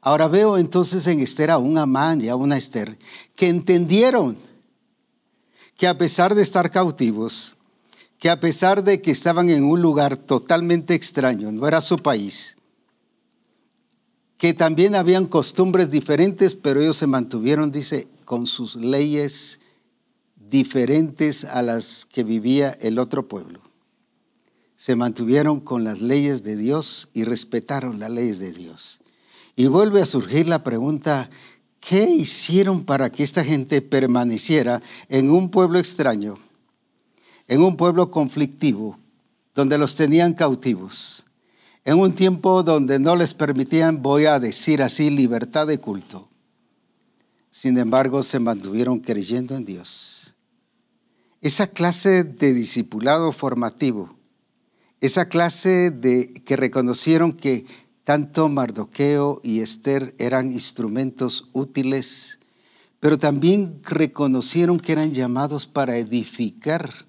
Ahora 0.00 0.28
veo 0.28 0.56
entonces 0.56 1.06
en 1.06 1.20
Esther 1.20 1.50
a 1.50 1.58
un 1.58 1.78
Amán 1.78 2.20
y 2.20 2.28
a 2.28 2.36
una 2.36 2.56
Esther 2.56 2.96
que 3.34 3.48
entendieron 3.48 4.38
que 5.76 5.86
a 5.86 5.98
pesar 5.98 6.34
de 6.34 6.42
estar 6.42 6.70
cautivos, 6.70 7.56
que 8.18 8.30
a 8.30 8.40
pesar 8.40 8.82
de 8.82 9.02
que 9.02 9.10
estaban 9.10 9.50
en 9.50 9.64
un 9.64 9.82
lugar 9.82 10.16
totalmente 10.16 10.94
extraño, 10.94 11.52
no 11.52 11.68
era 11.68 11.80
su 11.80 11.98
país, 11.98 12.56
que 14.38 14.54
también 14.54 14.94
habían 14.94 15.26
costumbres 15.26 15.90
diferentes, 15.90 16.54
pero 16.54 16.80
ellos 16.80 16.96
se 16.96 17.06
mantuvieron, 17.06 17.72
dice, 17.72 18.08
con 18.24 18.46
sus 18.46 18.76
leyes 18.76 19.58
diferentes 20.36 21.44
a 21.44 21.62
las 21.62 22.06
que 22.06 22.24
vivía 22.24 22.70
el 22.80 22.98
otro 22.98 23.28
pueblo. 23.28 23.60
Se 24.76 24.94
mantuvieron 24.94 25.60
con 25.60 25.84
las 25.84 26.02
leyes 26.02 26.42
de 26.42 26.56
Dios 26.56 27.08
y 27.14 27.24
respetaron 27.24 27.98
las 27.98 28.10
leyes 28.10 28.38
de 28.38 28.52
Dios. 28.52 29.00
Y 29.56 29.68
vuelve 29.68 30.02
a 30.02 30.06
surgir 30.06 30.46
la 30.46 30.62
pregunta, 30.62 31.30
¿Qué 31.80 32.04
hicieron 32.10 32.84
para 32.84 33.10
que 33.10 33.22
esta 33.22 33.44
gente 33.44 33.80
permaneciera 33.82 34.82
en 35.08 35.30
un 35.30 35.50
pueblo 35.50 35.78
extraño, 35.78 36.38
en 37.46 37.62
un 37.62 37.76
pueblo 37.76 38.10
conflictivo, 38.10 38.98
donde 39.54 39.78
los 39.78 39.96
tenían 39.96 40.34
cautivos, 40.34 41.24
en 41.84 41.98
un 41.98 42.12
tiempo 42.12 42.62
donde 42.62 42.98
no 42.98 43.14
les 43.14 43.34
permitían, 43.34 44.02
voy 44.02 44.26
a 44.26 44.40
decir 44.40 44.82
así, 44.82 45.10
libertad 45.10 45.66
de 45.66 45.78
culto? 45.78 46.28
Sin 47.50 47.78
embargo, 47.78 48.22
se 48.22 48.38
mantuvieron 48.38 48.98
creyendo 48.98 49.54
en 49.54 49.64
Dios. 49.64 50.34
Esa 51.40 51.68
clase 51.68 52.24
de 52.24 52.52
discipulado 52.52 53.32
formativo, 53.32 54.16
esa 55.00 55.28
clase 55.28 55.90
de 55.90 56.32
que 56.32 56.56
reconocieron 56.56 57.32
que 57.32 57.64
tanto 58.06 58.48
Mardoqueo 58.48 59.40
y 59.42 59.62
Esther 59.62 60.14
eran 60.20 60.52
instrumentos 60.52 61.48
útiles, 61.52 62.38
pero 63.00 63.18
también 63.18 63.80
reconocieron 63.82 64.78
que 64.78 64.92
eran 64.92 65.12
llamados 65.12 65.66
para 65.66 65.96
edificar, 65.96 67.04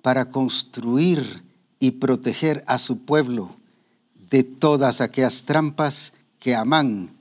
para 0.00 0.30
construir 0.30 1.44
y 1.78 1.90
proteger 1.90 2.64
a 2.66 2.78
su 2.78 3.04
pueblo 3.04 3.54
de 4.30 4.42
todas 4.42 5.02
aquellas 5.02 5.42
trampas 5.42 6.14
que 6.38 6.54
Amán 6.54 7.14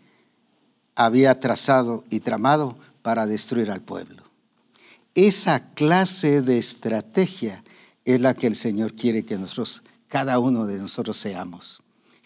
había 0.95 1.37
trazado 1.41 2.05
y 2.09 2.21
tramado 2.21 2.77
para 3.01 3.25
destruir 3.25 3.71
al 3.71 3.81
pueblo. 3.81 4.23
Esa 5.15 5.71
clase 5.73 6.41
de 6.41 6.59
estrategia 6.59 7.61
es 8.05 8.21
la 8.21 8.33
que 8.33 8.47
el 8.47 8.55
Señor 8.55 8.93
quiere 8.93 9.25
que 9.25 9.37
nosotros, 9.37 9.83
cada 10.07 10.39
uno 10.39 10.65
de 10.65 10.79
nosotros 10.79 11.17
seamos 11.17 11.82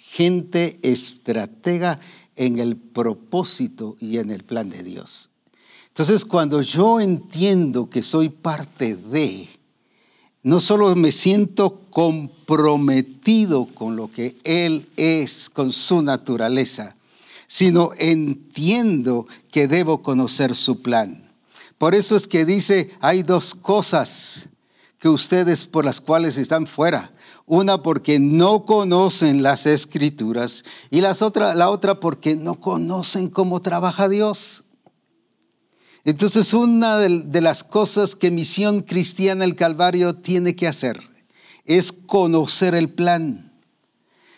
gente 0.09 0.79
estratega 0.83 1.99
en 2.35 2.59
el 2.59 2.77
propósito 2.77 3.97
y 3.99 4.17
en 4.17 4.31
el 4.31 4.43
plan 4.43 4.69
de 4.69 4.83
Dios. 4.83 5.29
Entonces, 5.89 6.23
cuando 6.23 6.61
yo 6.61 6.99
entiendo 7.01 7.89
que 7.89 8.03
soy 8.03 8.29
parte 8.29 8.95
de, 8.95 9.49
no 10.43 10.59
solo 10.59 10.95
me 10.95 11.11
siento 11.11 11.81
comprometido 11.89 13.65
con 13.65 13.95
lo 13.95 14.11
que 14.11 14.35
Él 14.43 14.87
es, 14.95 15.49
con 15.49 15.73
su 15.73 16.01
naturaleza, 16.01 16.95
sino 17.47 17.91
entiendo 17.97 19.27
que 19.51 19.67
debo 19.67 20.01
conocer 20.03 20.55
su 20.55 20.81
plan. 20.81 21.31
Por 21.77 21.95
eso 21.95 22.15
es 22.15 22.27
que 22.27 22.45
dice, 22.45 22.91
hay 23.01 23.23
dos 23.23 23.55
cosas 23.55 24.47
que 24.99 25.09
ustedes 25.09 25.65
por 25.65 25.85
las 25.85 25.99
cuales 25.99 26.37
están 26.37 26.65
fuera. 26.65 27.11
Una 27.49 27.81
porque 27.81 28.19
no 28.19 28.65
conocen 28.65 29.41
las 29.41 29.65
escrituras 29.65 30.65
y 30.89 30.99
las 30.99 31.21
otra, 31.21 31.55
la 31.55 31.69
otra 31.69 32.01
porque 32.01 32.35
no 32.35 32.59
conocen 32.59 33.29
cómo 33.29 33.61
trabaja 33.61 34.09
Dios. 34.09 34.65
Entonces 36.03 36.53
una 36.53 36.97
de, 36.97 37.21
de 37.21 37.41
las 37.41 37.63
cosas 37.63 38.15
que 38.15 38.31
Misión 38.31 38.81
Cristiana 38.81 39.45
el 39.45 39.55
Calvario 39.55 40.13
tiene 40.13 40.57
que 40.57 40.67
hacer 40.67 40.99
es 41.63 41.93
conocer 41.93 42.75
el 42.75 42.89
plan. 42.89 43.53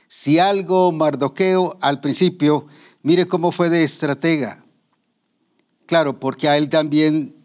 Si 0.07 0.37
algo 0.37 0.91
Mardoqueo 0.91 1.79
al 1.81 2.01
principio, 2.01 2.67
mire 3.01 3.27
cómo 3.27 3.51
fue 3.51 3.71
de 3.71 3.83
estratega. 3.83 4.63
Claro, 5.87 6.19
porque 6.19 6.47
a 6.47 6.57
él 6.57 6.69
también 6.69 7.38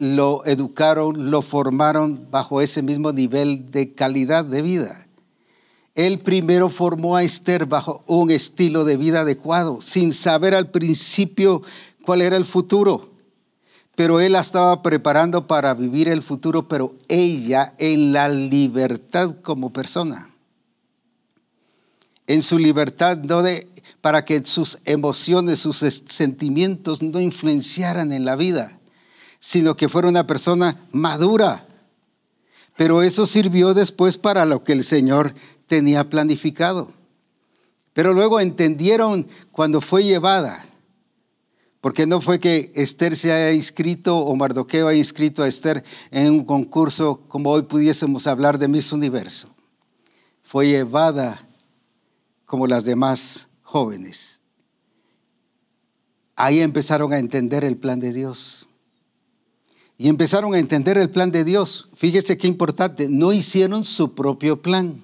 lo 0.00 0.44
educaron, 0.46 1.30
lo 1.30 1.42
formaron 1.42 2.26
bajo 2.32 2.60
ese 2.60 2.82
mismo 2.82 3.12
nivel 3.12 3.70
de 3.70 3.94
calidad 3.94 4.44
de 4.44 4.62
vida. 4.62 5.06
Él 5.94 6.18
primero 6.18 6.70
formó 6.70 7.14
a 7.14 7.22
Esther 7.22 7.66
bajo 7.66 8.02
un 8.08 8.32
estilo 8.32 8.84
de 8.84 8.96
vida 8.96 9.20
adecuado, 9.20 9.80
sin 9.80 10.12
saber 10.12 10.56
al 10.56 10.70
principio 10.70 11.62
cuál 12.02 12.22
era 12.22 12.36
el 12.36 12.44
futuro. 12.44 13.10
Pero 13.94 14.20
él 14.20 14.32
la 14.32 14.40
estaba 14.40 14.82
preparando 14.82 15.46
para 15.46 15.74
vivir 15.74 16.08
el 16.08 16.22
futuro, 16.22 16.66
pero 16.66 16.96
ella 17.06 17.74
en 17.78 18.12
la 18.12 18.28
libertad 18.28 19.36
como 19.42 19.72
persona 19.72 20.30
en 22.30 22.44
su 22.44 22.60
libertad, 22.60 23.18
no 23.18 23.42
de, 23.42 23.66
para 24.00 24.24
que 24.24 24.44
sus 24.44 24.78
emociones, 24.84 25.58
sus 25.58 25.78
sentimientos 25.78 27.02
no 27.02 27.18
influenciaran 27.18 28.12
en 28.12 28.24
la 28.24 28.36
vida, 28.36 28.78
sino 29.40 29.74
que 29.74 29.88
fuera 29.88 30.08
una 30.08 30.26
persona 30.26 30.86
madura. 30.92 31.66
Pero 32.76 33.02
eso 33.02 33.26
sirvió 33.26 33.74
después 33.74 34.18
para 34.18 34.44
lo 34.44 34.62
que 34.62 34.72
el 34.72 34.84
Señor 34.84 35.34
tenía 35.66 36.08
planificado. 36.08 36.92
Pero 37.92 38.14
luego 38.14 38.38
entendieron 38.38 39.26
cuando 39.50 39.80
fue 39.80 40.04
llevada, 40.04 40.64
porque 41.80 42.06
no 42.06 42.20
fue 42.20 42.38
que 42.38 42.70
Esther 42.74 43.16
se 43.16 43.32
haya 43.32 43.52
inscrito 43.52 44.18
o 44.18 44.36
Mardoqueo 44.36 44.88
haya 44.88 44.98
inscrito 44.98 45.42
a 45.42 45.48
Esther 45.48 45.82
en 46.10 46.32
un 46.32 46.44
concurso 46.44 47.22
como 47.26 47.50
hoy 47.50 47.62
pudiésemos 47.62 48.26
hablar 48.26 48.58
de 48.58 48.68
Miss 48.68 48.92
Universo. 48.92 49.54
Fue 50.42 50.66
llevada 50.68 51.46
como 52.44 52.66
las 52.66 52.84
demás 52.84 53.48
jóvenes. 53.62 54.40
Ahí 56.36 56.60
empezaron 56.60 57.12
a 57.12 57.18
entender 57.18 57.64
el 57.64 57.76
plan 57.76 58.00
de 58.00 58.12
Dios. 58.12 58.66
Y 60.00 60.08
empezaron 60.08 60.54
a 60.54 60.58
entender 60.58 60.96
el 60.96 61.10
plan 61.10 61.30
de 61.30 61.44
Dios. 61.44 61.90
Fíjese 61.94 62.38
qué 62.38 62.46
importante, 62.46 63.06
no 63.10 63.34
hicieron 63.34 63.84
su 63.84 64.14
propio 64.14 64.62
plan. 64.62 65.02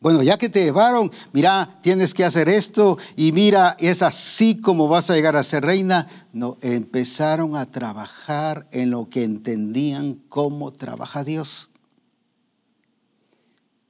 Bueno, 0.00 0.22
ya 0.22 0.36
que 0.36 0.50
te 0.50 0.64
llevaron, 0.64 1.10
mira, 1.32 1.78
tienes 1.80 2.12
que 2.12 2.22
hacer 2.22 2.50
esto 2.50 2.98
y 3.16 3.32
mira, 3.32 3.74
es 3.78 4.02
así 4.02 4.60
como 4.60 4.86
vas 4.86 5.08
a 5.08 5.14
llegar 5.14 5.34
a 5.34 5.42
ser 5.42 5.64
reina. 5.64 6.08
No, 6.34 6.58
empezaron 6.60 7.56
a 7.56 7.70
trabajar 7.70 8.68
en 8.70 8.90
lo 8.90 9.08
que 9.08 9.24
entendían 9.24 10.20
cómo 10.28 10.74
trabaja 10.74 11.24
Dios. 11.24 11.70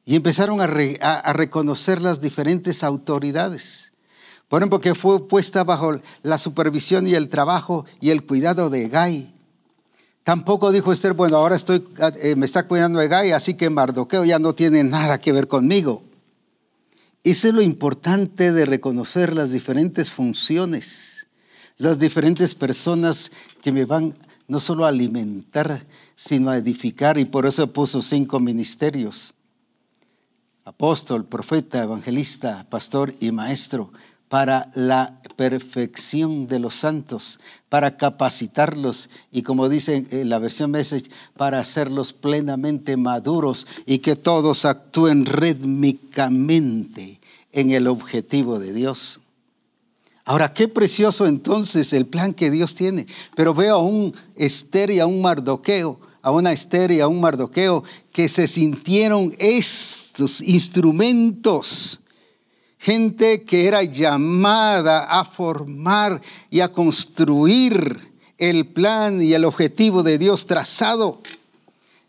Y 0.05 0.15
empezaron 0.15 0.61
a, 0.61 0.69
reconocer 1.33 2.01
las 2.01 2.21
diferentes 2.21 2.85
autoridades. 2.85 3.93
Por 4.47 4.63
ejemplo, 4.63 4.81
que 4.81 4.95
fue 4.95 5.27
puesta 5.27 5.65
bajo 5.65 5.99
la 6.23 6.39
supervisión 6.39 7.09
y 7.09 7.15
el 7.15 7.29
trabajo 7.29 7.87
y 8.01 8.11
el 8.11 8.25
cuidado 8.25 8.71
de 8.71 8.89
Gai. 8.89 9.32
Tampoco 10.25 10.71
dijo 10.71 10.93
Esther, 10.93 11.15
bueno, 11.15 11.37
ahora 11.37 11.57
estoy, 11.57 11.85
eh, 12.23 12.37
me 12.37 12.47
está 12.47 12.67
cuidando 12.69 13.01
de 13.01 13.09
Gai, 13.09 13.33
así 13.33 13.55
que 13.55 13.71
Mardoqueo 13.71 14.25
ya 14.25 14.39
no 14.39 14.55
tiene 14.55 14.85
nada 14.85 15.19
que 15.19 15.33
ver 15.33 15.49
conmigo. 15.49 16.05
Eso 17.25 17.49
es 17.49 17.55
lo 17.55 17.63
importante 17.63 18.53
de 18.53 18.65
reconocer 18.65 19.35
las 19.35 19.51
diferentes 19.51 20.11
funciones, 20.11 21.27
las 21.77 21.99
diferentes 21.99 22.55
personas 22.55 23.31
que 23.61 23.73
me 23.73 23.85
van 23.85 24.17
no 24.47 24.61
solo 24.61 24.85
a 24.85 24.89
alimentar, 24.89 25.87
sino 26.15 26.51
a 26.51 26.57
edificar, 26.57 27.19
y 27.19 27.25
por 27.25 27.47
eso 27.47 27.73
puso 27.73 28.03
cinco 28.03 28.39
ministerios 28.39 29.35
apóstol, 30.65 31.25
profeta, 31.25 31.83
evangelista, 31.83 32.67
pastor 32.69 33.15
y 33.21 33.33
maestro, 33.33 33.93
para 34.33 34.71
la 34.73 35.21
perfección 35.37 36.47
de 36.47 36.59
los 36.59 36.75
santos, 36.77 37.39
para 37.69 37.99
capacitarlos 37.99 39.11
y 39.31 39.43
como 39.43 39.69
dice 39.69 40.07
en 40.11 40.31
la 40.31 40.39
versión 40.39 40.71
Message, 40.71 41.11
para 41.37 41.59
hacerlos 41.59 42.15
plenamente 42.15 42.97
maduros 42.97 43.67
y 43.85 43.99
que 43.99 44.17
todos 44.17 44.65
actúen 44.65 45.27
rítmicamente 45.27 47.21
en 47.53 47.73
el 47.73 47.87
objetivo 47.87 48.59
de 48.59 48.73
Dios. 48.73 49.21
Ahora, 50.25 50.55
qué 50.55 50.67
precioso 50.67 51.27
entonces 51.27 51.93
el 51.93 52.07
plan 52.07 52.33
que 52.33 52.51
Dios 52.51 52.75
tiene. 52.75 53.07
Pero 53.37 53.53
veo 53.53 53.77
a 53.77 53.83
un 53.83 54.15
Esther 54.35 54.93
y 54.93 55.01
a 55.01 55.07
un 55.07 55.21
Mardoqueo, 55.21 56.01
a 56.23 56.31
una 56.31 56.53
Esther 56.53 56.91
y 56.91 57.01
a 57.01 57.07
un 57.07 57.21
Mardoqueo 57.21 57.85
que 58.11 58.31
se 58.31 58.49
sintieron 58.49 59.35
es 59.39 59.99
instrumentos, 60.41 62.01
gente 62.83 63.45
que 63.45 63.69
era 63.69 63.85
llamada 63.85 65.05
a 65.05 65.25
formar 65.25 66.21
y 66.51 66.59
a 66.59 66.73
construir 66.73 68.13
el 68.39 68.67
plan 68.73 69.23
y 69.23 69.35
el 69.35 69.45
objetivo 69.45 70.03
de 70.03 70.19
Dios 70.19 70.47
trazado. 70.47 71.21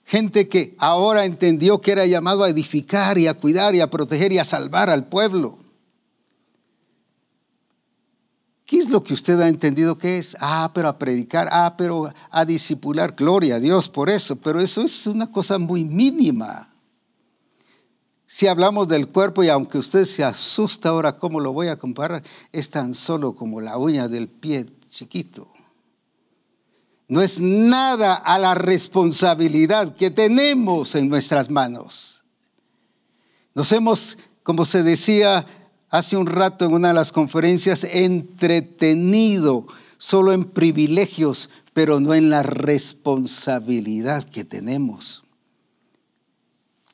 Gente 0.04 0.50
que 0.50 0.74
ahora 0.80 1.26
entendió 1.26 1.80
que 1.80 1.92
era 1.92 2.08
llamado 2.08 2.44
a 2.44 2.50
edificar 2.50 3.20
y 3.20 3.28
a 3.28 3.36
cuidar 3.36 3.76
y 3.76 3.82
a 3.82 3.92
proteger 3.92 4.34
y 4.34 4.40
a 4.40 4.46
salvar 4.46 4.90
al 4.90 5.06
pueblo. 5.06 5.60
¿Qué 8.66 8.80
es 8.80 8.90
lo 8.90 9.04
que 9.04 9.14
usted 9.14 9.40
ha 9.42 9.50
entendido 9.50 10.00
que 10.00 10.18
es? 10.18 10.36
Ah, 10.40 10.72
pero 10.74 10.88
a 10.88 10.98
predicar, 10.98 11.50
ah, 11.52 11.76
pero 11.78 12.12
a 12.32 12.46
disipular. 12.46 13.14
Gloria 13.16 13.58
a 13.58 13.60
Dios 13.60 13.90
por 13.90 14.10
eso, 14.10 14.38
pero 14.38 14.60
eso 14.60 14.82
es 14.82 15.06
una 15.06 15.32
cosa 15.32 15.60
muy 15.60 15.86
mínima. 15.86 16.73
Si 18.36 18.48
hablamos 18.48 18.88
del 18.88 19.10
cuerpo, 19.10 19.44
y 19.44 19.50
aunque 19.50 19.78
usted 19.78 20.06
se 20.06 20.24
asusta 20.24 20.90
ahora 20.90 21.18
cómo 21.18 21.40
lo 21.40 21.54
voy 21.54 21.68
a 21.68 21.78
comparar, 21.78 22.24
es 22.52 22.72
tan 22.72 22.96
solo 22.96 23.36
como 23.36 23.62
la 23.62 23.78
uña 23.78 24.08
del 24.08 24.28
pie 24.28 24.66
chiquito. 24.90 25.54
No 27.08 27.22
es 27.22 27.40
nada 27.40 28.16
a 28.16 28.40
la 28.40 28.56
responsabilidad 28.56 29.96
que 29.96 30.10
tenemos 30.10 30.96
en 30.96 31.10
nuestras 31.10 31.52
manos. 31.52 32.24
Nos 33.54 33.72
hemos, 33.72 34.18
como 34.42 34.66
se 34.66 34.82
decía 34.82 35.46
hace 35.92 36.18
un 36.18 36.26
rato 36.26 36.66
en 36.66 36.74
una 36.74 36.88
de 36.88 36.96
las 36.96 37.12
conferencias, 37.12 37.84
entretenido 37.84 39.68
solo 40.00 40.34
en 40.34 40.46
privilegios, 40.46 41.52
pero 41.72 42.00
no 42.00 42.16
en 42.16 42.32
la 42.32 42.42
responsabilidad 42.42 44.24
que 44.24 44.44
tenemos 44.44 45.23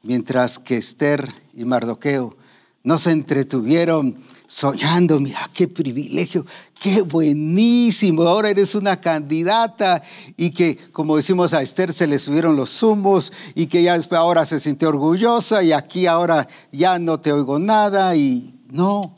mientras 0.10 0.58
que 0.58 0.78
Esther 0.78 1.32
y 1.54 1.66
Mardoqueo 1.66 2.36
no 2.84 2.98
se 2.98 3.12
entretuvieron 3.12 4.24
soñando, 4.48 5.20
mira 5.20 5.48
qué 5.54 5.68
privilegio, 5.68 6.48
qué 6.82 7.04
buenísimo, 7.04 8.24
ahora 8.24 8.50
eres 8.50 8.74
una 8.74 9.00
candidata 9.00 10.02
y 10.36 10.50
que 10.50 10.78
como 10.92 11.16
decimos 11.16 11.54
a 11.54 11.62
Esther 11.62 11.94
se 11.94 12.08
le 12.08 12.18
subieron 12.18 12.56
los 12.56 12.82
humos 12.82 13.32
y 13.54 13.68
que 13.68 13.84
ya 13.84 14.00
ahora 14.14 14.48
se 14.48 14.60
sintió 14.60 14.90
orgullosa 14.90 15.62
y 15.62 15.74
aquí 15.74 16.08
ahora 16.08 16.48
ya 16.72 16.98
no 16.98 17.20
te 17.20 17.32
oigo 17.32 17.60
nada 17.60 18.16
y 18.16 18.56
no, 18.72 19.16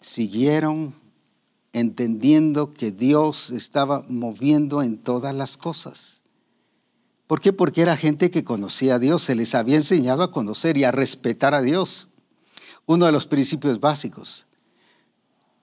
siguieron 0.00 0.92
entendiendo 1.72 2.74
que 2.74 2.90
Dios 2.90 3.50
estaba 3.50 4.04
moviendo 4.08 4.82
en 4.82 5.00
todas 5.00 5.32
las 5.32 5.56
cosas. 5.56 6.19
¿Por 7.30 7.40
qué? 7.40 7.52
Porque 7.52 7.82
era 7.82 7.96
gente 7.96 8.28
que 8.28 8.42
conocía 8.42 8.96
a 8.96 8.98
Dios, 8.98 9.22
se 9.22 9.36
les 9.36 9.54
había 9.54 9.76
enseñado 9.76 10.24
a 10.24 10.32
conocer 10.32 10.76
y 10.76 10.82
a 10.82 10.90
respetar 10.90 11.54
a 11.54 11.62
Dios. 11.62 12.08
Uno 12.86 13.06
de 13.06 13.12
los 13.12 13.28
principios 13.28 13.78
básicos. 13.78 14.48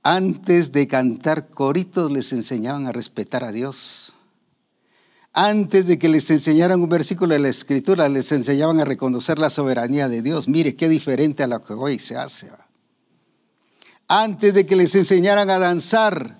Antes 0.01 0.71
de 0.71 0.87
cantar 0.87 1.49
coritos 1.49 2.09
les 2.09 2.31
enseñaban 2.31 2.87
a 2.87 2.93
respetar 2.93 3.43
a 3.43 3.51
Dios. 3.51 4.13
Antes 5.33 5.87
de 5.87 5.99
que 5.99 6.07
les 6.07 6.29
enseñaran 6.29 6.81
un 6.81 6.87
versículo 6.87 7.33
de 7.33 7.39
la 7.39 7.49
Escritura, 7.49 8.07
les 8.07 8.31
enseñaban 8.31 8.79
a 8.79 8.85
reconocer 8.85 9.37
la 9.37 9.49
soberanía 9.49 10.07
de 10.07 10.21
Dios. 10.21 10.47
Mire 10.47 10.77
qué 10.77 10.87
diferente 10.87 11.43
a 11.43 11.47
lo 11.47 11.61
que 11.61 11.73
hoy 11.73 11.99
se 11.99 12.15
hace. 12.15 12.49
Antes 14.07 14.53
de 14.53 14.65
que 14.65 14.77
les 14.77 14.95
enseñaran 14.95 15.49
a 15.49 15.59
danzar, 15.59 16.36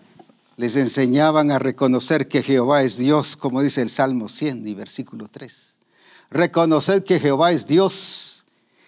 les 0.58 0.76
enseñaban 0.76 1.52
a 1.52 1.60
reconocer 1.60 2.28
que 2.28 2.42
Jehová 2.42 2.82
es 2.82 2.98
Dios, 2.98 3.38
como 3.38 3.62
dice 3.62 3.84
el 3.84 3.92
Salmo 3.92 4.28
100 4.28 4.68
y 4.68 4.74
versículo 4.74 5.28
3. 5.32 5.76
Reconocer 6.32 7.04
que 7.04 7.20
Jehová 7.20 7.52
es 7.52 7.68
Dios, 7.68 8.44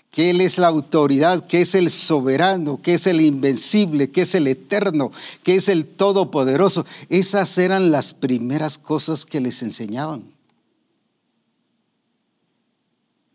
que 0.09 0.31
Él 0.31 0.41
es 0.41 0.57
la 0.57 0.67
autoridad, 0.67 1.45
que 1.45 1.61
es 1.61 1.75
el 1.75 1.91
soberano, 1.91 2.81
que 2.81 2.95
es 2.95 3.05
el 3.05 3.21
invencible, 3.21 4.09
que 4.09 4.21
es 4.21 4.33
el 4.33 4.47
eterno, 4.47 5.11
que 5.43 5.55
es 5.55 5.69
el 5.69 5.85
todopoderoso. 5.85 6.87
Esas 7.07 7.55
eran 7.59 7.91
las 7.91 8.15
primeras 8.15 8.79
cosas 8.79 9.23
que 9.23 9.39
les 9.39 9.61
enseñaban. 9.61 10.23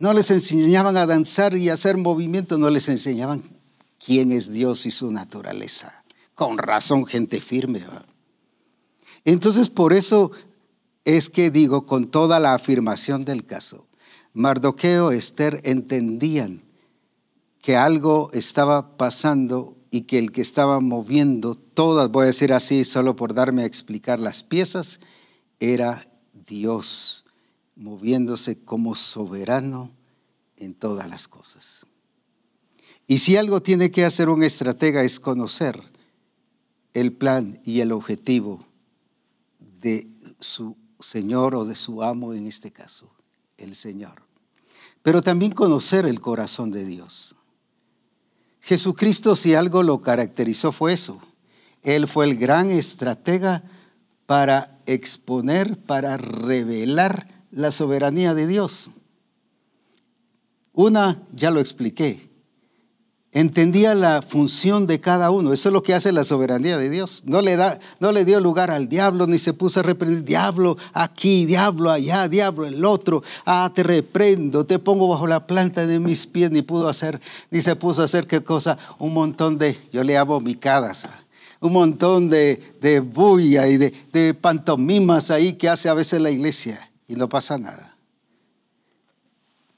No 0.01 0.13
les 0.13 0.33
enseñaban 0.33 0.97
a 0.97 1.07
danzar 1.07 1.57
y 1.57 1.69
a 1.69 1.75
hacer 1.75 1.97
movimiento, 1.97 2.59
no 2.59 2.69
les 2.69 2.89
enseñaban 2.89 3.45
quién 4.05 4.33
es 4.33 4.51
Dios 4.51 4.87
y 4.87 4.91
su 4.91 5.13
naturaleza. 5.13 6.03
Con 6.35 6.59
razón, 6.59 7.07
gente 7.07 7.41
firme. 7.41 7.81
Entonces, 9.25 9.71
por 9.71 9.93
eso 9.93 10.31
es 11.05 11.31
que 11.31 11.51
digo 11.51 11.87
con 11.87 12.11
toda 12.11 12.41
la 12.41 12.55
afirmación 12.55 13.25
del 13.25 13.45
caso, 13.45 13.87
Mardoqueo 14.33 15.13
y 15.13 15.17
Esther 15.17 15.61
entendían 15.65 16.63
que 17.63 17.77
algo 17.77 18.31
estaba 18.33 18.97
pasando 18.97 19.77
y 19.91 20.03
que 20.03 20.19
el 20.19 20.33
que 20.33 20.43
estaba 20.43 20.81
moviendo 20.81 21.55
todas, 21.55 22.11
voy 22.11 22.25
a 22.25 22.27
decir 22.27 22.53
así 22.53 22.85
solo 22.85 23.17
por 23.17 23.33
darme 23.33 23.63
a 23.63 23.67
explicar 23.67 24.19
las 24.19 24.43
piezas, 24.43 25.01
era 25.61 26.09
Dios 26.47 27.25
moviéndose 27.77 28.59
como 28.59 28.95
soberano 28.97 29.93
en 30.57 30.75
todas 30.75 31.09
las 31.09 31.29
cosas. 31.29 31.87
Y 33.07 33.19
si 33.19 33.37
algo 33.37 33.63
tiene 33.63 33.91
que 33.91 34.05
hacer 34.05 34.29
un 34.29 34.43
estratega 34.43 35.03
es 35.03 35.21
conocer 35.21 35.81
el 36.93 37.13
plan 37.13 37.61
y 37.65 37.81
el 37.81 37.93
objetivo 37.93 38.67
de 39.85 40.09
su 40.41 40.77
Señor 40.99 41.55
o 41.55 41.67
de 41.67 41.77
su 41.77 42.03
amo 42.03 42.33
en 42.33 42.47
este 42.47 42.73
caso, 42.73 43.11
el 43.59 43.77
Señor. 43.77 44.23
Pero 45.03 45.21
también 45.21 45.53
conocer 45.53 46.07
el 46.07 46.21
corazón 46.21 46.71
de 46.71 46.87
Dios. 46.87 47.37
Jesucristo 48.63 49.37
si 49.37 49.55
algo 49.55 49.83
lo 49.83 50.01
caracterizó 50.01 50.73
fue 50.73 50.95
eso. 50.95 51.21
Él 51.83 52.09
fue 52.09 52.25
el 52.25 52.39
gran 52.39 52.71
estratega 52.71 53.63
para 54.25 54.81
exponer, 54.87 55.79
para 55.79 56.17
revelar 56.17 57.29
la 57.51 57.71
soberanía 57.71 58.33
de 58.33 58.47
Dios. 58.47 58.89
Una, 60.73 61.23
ya 61.35 61.51
lo 61.51 61.61
expliqué, 61.61 62.31
entendía 63.35 63.97
la 63.97 64.23
función 64.23 64.87
de 64.87 65.01
cada 65.01 65.31
uno. 65.31 65.53
Eso 65.53 65.69
es 65.69 65.73
lo 65.73 65.83
que 65.83 65.93
hace 65.93 66.13
la 66.13 66.25
soberanía 66.25 66.79
de 66.79 66.89
Dios. 66.89 67.23
No 67.27 67.43
le, 67.43 67.57
da, 67.57 67.81
no 67.99 68.13
le 68.13 68.25
dio 68.25 68.41
lugar 68.41 68.71
al 68.71 68.89
diablo, 68.89 69.27
ni 69.27 69.39
se 69.39 69.53
puso 69.53 69.81
a 69.81 69.83
reprender, 69.83 70.25
diablo 70.25 70.79
aquí, 70.93 71.45
diablo 71.45 71.91
allá, 71.91 72.29
diablo 72.29 72.65
el 72.65 72.85
otro. 72.85 73.23
Ah, 73.45 73.71
te 73.75 73.83
reprendo, 73.83 74.65
te 74.65 74.79
pongo 74.79 75.09
bajo 75.09 75.27
la 75.27 75.47
planta 75.47 75.85
de 75.85 75.99
mis 75.99 76.27
pies, 76.27 76.53
ni 76.53 76.63
pudo 76.63 76.89
hacer, 76.89 77.21
ni 77.51 77.61
se 77.61 77.75
puso 77.75 78.03
a 78.03 78.05
hacer 78.05 78.29
qué 78.29 78.43
cosa, 78.43 78.79
un 79.01 79.13
montón 79.13 79.59
de, 79.59 79.77
yo 79.93 80.05
le 80.05 80.17
amo 80.17 80.41
micadas, 80.41 81.05
un 81.61 81.73
montón 81.73 82.31
de, 82.31 82.63
de 82.81 83.01
bulla 83.01 83.67
y 83.67 83.79
de, 83.79 83.93
de 84.13 84.33
pantomimas 84.35 85.33
ahí 85.33 85.55
que 85.55 85.69
hace 85.69 85.89
a 85.89 85.95
veces 85.95 86.21
la 86.21 86.31
iglesia 86.31 86.91
y 87.09 87.17
no 87.17 87.29
pasa 87.29 87.59
nada. 87.59 87.97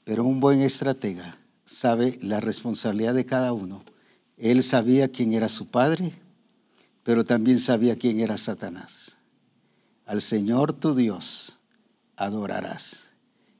Pero 0.03 0.23
un 0.23 0.39
buen 0.39 0.61
estratega 0.61 1.37
sabe 1.67 2.17
la 2.21 2.39
responsabilidad 2.39 3.13
de 3.13 3.25
cada 3.25 3.53
uno. 3.53 3.83
Él 4.37 4.63
sabía 4.63 5.11
quién 5.11 5.33
era 5.33 5.49
su 5.49 5.67
padre, 5.67 6.13
pero 7.03 7.23
también 7.23 7.59
sabía 7.59 7.97
quién 7.97 8.19
era 8.21 8.37
Satanás. 8.37 9.17
Al 10.05 10.21
Señor 10.21 10.73
tu 10.73 10.95
Dios 10.95 11.57
adorarás 12.15 13.03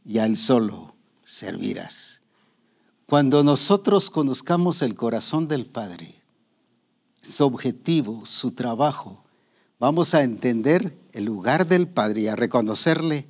y 0.06 0.20
a 0.20 0.26
Él 0.26 0.38
solo 0.38 0.96
servirás. 1.26 2.22
Cuando 3.06 3.44
nosotros 3.44 4.10
conozcamos 4.10 4.82
el 4.82 4.96
corazón 4.96 5.48
del 5.48 5.66
Padre, 5.66 6.16
su 7.22 7.46
objetivo, 7.46 8.26
su 8.26 8.52
trabajo, 8.52 9.24
vamos 9.80 10.14
a 10.14 10.24
entender 10.24 10.98
el 11.12 11.26
lugar 11.26 11.68
del 11.68 11.88
Padre 11.88 12.22
y 12.22 12.28
a 12.28 12.36
reconocerle 12.36 13.28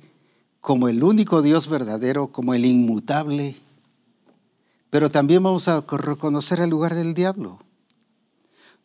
como 0.60 0.88
el 0.88 1.02
único 1.02 1.42
Dios 1.42 1.68
verdadero, 1.68 2.28
como 2.28 2.54
el 2.54 2.64
inmutable 2.64 3.56
pero 4.90 5.10
también 5.10 5.42
vamos 5.42 5.68
a 5.68 5.84
reconocer 5.86 6.60
el 6.60 6.70
lugar 6.70 6.94
del 6.94 7.14
diablo. 7.14 7.60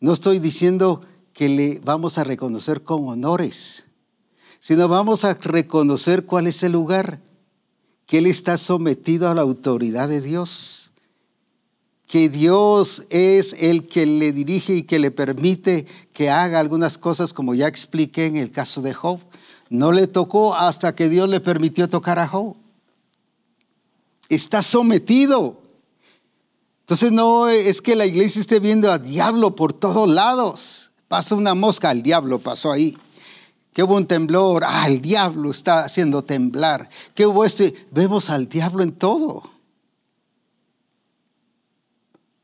No 0.00 0.12
estoy 0.12 0.38
diciendo 0.38 1.02
que 1.32 1.48
le 1.48 1.80
vamos 1.80 2.18
a 2.18 2.24
reconocer 2.24 2.82
con 2.82 3.08
honores, 3.08 3.84
sino 4.60 4.88
vamos 4.88 5.24
a 5.24 5.34
reconocer 5.34 6.26
cuál 6.26 6.46
es 6.46 6.62
el 6.62 6.72
lugar, 6.72 7.20
que 8.06 8.18
Él 8.18 8.26
está 8.26 8.58
sometido 8.58 9.30
a 9.30 9.34
la 9.34 9.42
autoridad 9.42 10.08
de 10.08 10.20
Dios, 10.20 10.92
que 12.06 12.28
Dios 12.28 13.06
es 13.08 13.54
el 13.58 13.86
que 13.88 14.06
le 14.06 14.32
dirige 14.32 14.76
y 14.76 14.82
que 14.82 14.98
le 14.98 15.10
permite 15.10 15.86
que 16.12 16.30
haga 16.30 16.60
algunas 16.60 16.98
cosas, 16.98 17.32
como 17.32 17.54
ya 17.54 17.66
expliqué 17.66 18.26
en 18.26 18.36
el 18.36 18.50
caso 18.50 18.82
de 18.82 18.92
Job. 18.92 19.20
No 19.70 19.90
le 19.90 20.06
tocó 20.06 20.54
hasta 20.54 20.94
que 20.94 21.08
Dios 21.08 21.28
le 21.28 21.40
permitió 21.40 21.88
tocar 21.88 22.18
a 22.18 22.28
Job. 22.28 22.54
Está 24.28 24.62
sometido. 24.62 25.63
Entonces 26.84 27.12
no 27.12 27.48
es 27.48 27.80
que 27.80 27.96
la 27.96 28.04
iglesia 28.04 28.42
esté 28.42 28.60
viendo 28.60 28.92
a 28.92 28.98
diablo 28.98 29.56
por 29.56 29.72
todos 29.72 30.06
lados. 30.06 30.90
Pasa 31.08 31.34
una 31.34 31.54
mosca, 31.54 31.90
el 31.90 32.02
diablo 32.02 32.40
pasó 32.40 32.70
ahí. 32.70 32.94
Que 33.72 33.82
hubo 33.82 33.96
un 33.96 34.06
temblor, 34.06 34.64
ah, 34.66 34.86
el 34.86 35.00
diablo 35.00 35.50
está 35.50 35.84
haciendo 35.84 36.24
temblar. 36.24 36.90
Que 37.14 37.24
hubo 37.24 37.46
este, 37.46 37.74
vemos 37.90 38.28
al 38.28 38.50
diablo 38.50 38.82
en 38.82 38.92
todo. 38.92 39.44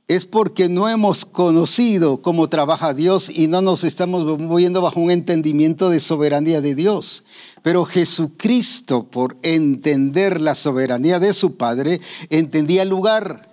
Es 0.08 0.24
porque 0.24 0.70
no 0.70 0.88
hemos 0.88 1.26
conocido 1.26 2.22
cómo 2.22 2.48
trabaja 2.48 2.94
Dios 2.94 3.28
y 3.28 3.46
no 3.46 3.60
nos 3.60 3.84
estamos 3.84 4.24
moviendo 4.40 4.80
bajo 4.80 5.00
un 5.00 5.10
entendimiento 5.10 5.90
de 5.90 6.00
soberanía 6.00 6.62
de 6.62 6.74
Dios. 6.74 7.24
Pero 7.62 7.84
Jesucristo, 7.84 9.04
por 9.04 9.36
entender 9.42 10.40
la 10.40 10.54
soberanía 10.54 11.20
de 11.20 11.34
su 11.34 11.56
Padre, 11.56 12.00
entendía 12.30 12.82
el 12.82 12.88
lugar 12.88 13.49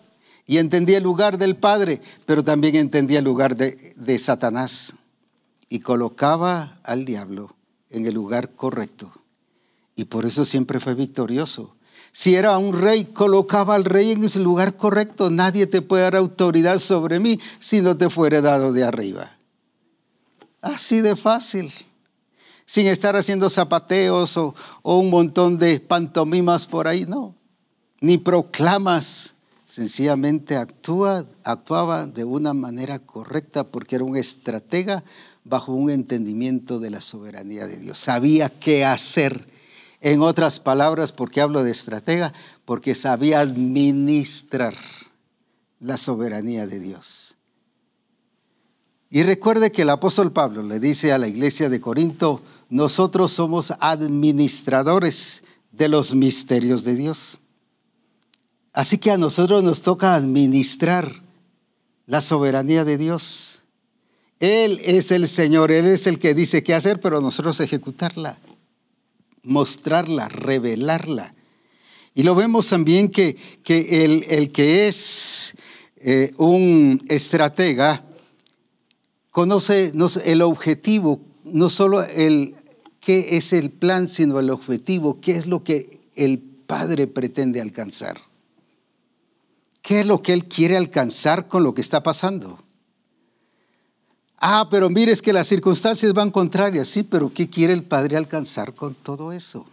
y 0.47 0.59
entendía 0.59 0.97
el 0.97 1.03
lugar 1.03 1.37
del 1.37 1.57
Padre, 1.57 2.01
pero 2.25 2.41
también 2.41 2.77
entendía 2.77 3.19
el 3.19 3.25
lugar 3.25 3.57
de, 3.57 4.17
Satanás 4.17 4.93
y 5.67 5.79
colocaba 5.79 6.79
al 6.83 7.03
diablo 7.03 7.53
en 7.89 8.05
el 8.05 8.15
lugar 8.15 8.55
correcto. 8.55 9.11
Y 9.95 10.05
por 10.05 10.25
eso 10.25 10.45
siempre 10.45 10.79
fue 10.79 10.95
victorioso. 10.95 11.75
Si 12.13 12.35
era 12.35 12.57
un 12.57 12.73
rey, 12.73 13.05
colocaba 13.05 13.75
al 13.75 13.83
rey 13.83 14.11
en 14.11 14.23
ese 14.23 14.39
lugar 14.39 14.77
correcto. 14.77 15.29
Nadie 15.29 15.67
te 15.67 15.81
puede 15.81 16.03
dar 16.03 16.15
autoridad 16.15 16.79
sobre 16.79 17.19
mí 17.19 17.39
si 17.59 17.81
no 17.81 17.97
te 17.97 18.09
fuere 18.09 18.41
dado 18.41 18.71
de 18.71 18.85
arriba. 18.85 19.35
Así 20.61 21.01
de 21.01 21.17
fácil. 21.17 21.73
Sin 22.65 22.87
estar 22.87 23.15
haciendo 23.17 23.49
zapateos 23.49 24.37
o, 24.37 24.55
o 24.81 24.97
un 24.97 25.09
montón 25.09 25.57
de 25.57 25.79
pantomimas 25.79 26.65
por 26.65 26.87
ahí, 26.87 27.05
no. 27.05 27.35
Ni 27.99 28.17
proclamas 28.17 29.33
sencillamente 29.77 30.55
actuaba 30.55 32.07
de 32.07 32.23
una 32.23 32.55
manera 32.55 32.97
correcta 32.97 33.63
porque 33.63 33.97
era 33.97 34.05
un 34.05 34.17
estratega 34.17 35.03
bajo 35.43 35.71
un 35.71 35.91
entendimiento 35.91 36.79
de 36.79 36.89
la 36.89 36.99
soberanía 36.99 37.67
de 37.67 37.77
Dios. 37.77 37.99
Sabía 37.99 38.49
qué 38.49 38.85
hacer. 38.85 39.47
En 40.01 40.23
otras 40.23 40.59
palabras, 40.59 41.11
¿por 41.11 41.29
qué 41.29 41.41
hablo 41.41 41.63
de 41.63 41.69
estratega? 41.69 42.33
Porque 42.65 42.95
sabía 42.95 43.39
administrar 43.39 44.73
la 45.79 45.97
soberanía 45.97 46.65
de 46.65 46.79
Dios. 46.79 47.37
Y 49.11 49.21
recuerde 49.21 49.71
que 49.71 49.83
el 49.83 49.91
apóstol 49.91 50.33
Pablo 50.33 50.63
le 50.63 50.79
dice 50.79 51.13
a 51.13 51.19
la 51.19 51.27
iglesia 51.27 51.69
de 51.69 51.79
Corinto, 51.79 52.41
nosotros 52.71 53.31
somos 53.31 53.71
administradores 53.79 55.43
de 55.71 55.87
los 55.87 56.15
misterios 56.15 56.83
de 56.83 56.95
Dios. 56.95 57.39
Así 58.73 58.97
que 58.97 59.11
a 59.11 59.17
nosotros 59.17 59.63
nos 59.63 59.81
toca 59.81 60.15
administrar 60.15 61.23
la 62.05 62.21
soberanía 62.21 62.85
de 62.85 62.97
Dios. 62.97 63.61
Él 64.39 64.79
es 64.83 65.11
el 65.11 65.27
Señor, 65.27 65.71
Él 65.71 65.85
es 65.85 66.07
el 66.07 66.19
que 66.19 66.33
dice 66.33 66.63
qué 66.63 66.73
hacer, 66.73 66.99
pero 66.99 67.21
nosotros 67.21 67.59
ejecutarla, 67.59 68.37
mostrarla, 69.43 70.27
revelarla. 70.29 71.33
Y 72.13 72.23
lo 72.23 72.35
vemos 72.35 72.67
también 72.67 73.09
que, 73.09 73.35
que 73.63 74.03
el, 74.03 74.51
que 74.51 74.87
es 74.87 75.53
eh, 75.97 76.31
un 76.37 77.03
estratega 77.09 78.03
conoce 79.31 79.93
el 80.25 80.41
objetivo, 80.41 81.21
no 81.43 81.69
solo 81.69 82.01
el 82.03 82.55
qué 82.99 83.37
es 83.37 83.53
el 83.53 83.69
plan, 83.69 84.09
sino 84.09 84.39
el 84.39 84.49
objetivo, 84.49 85.21
qué 85.21 85.33
es 85.33 85.45
lo 85.45 85.63
que 85.63 86.01
el 86.15 86.39
Padre 86.39 87.07
pretende 87.07 87.61
alcanzar. 87.61 88.17
¿Qué 89.87 90.01
es 90.01 90.05
lo 90.05 90.21
que 90.21 90.33
Él 90.33 90.49
quiere 90.49 90.75
alcanzar 90.75 91.47
con 91.47 91.63
lo 91.63 91.73
que 91.73 91.79
está 91.79 92.03
pasando? 92.03 92.59
Ah, 94.37 94.67
pero 94.69 94.89
mire, 94.89 95.13
es 95.13 95.21
que 95.21 95.31
las 95.31 95.47
circunstancias 95.47 96.11
van 96.11 96.29
contrarias. 96.29 96.89
Sí, 96.89 97.03
pero 97.03 97.33
¿qué 97.33 97.49
quiere 97.49 97.71
el 97.71 97.85
Padre 97.85 98.17
alcanzar 98.17 98.75
con 98.75 98.95
todo 98.95 99.31
eso? 99.31 99.65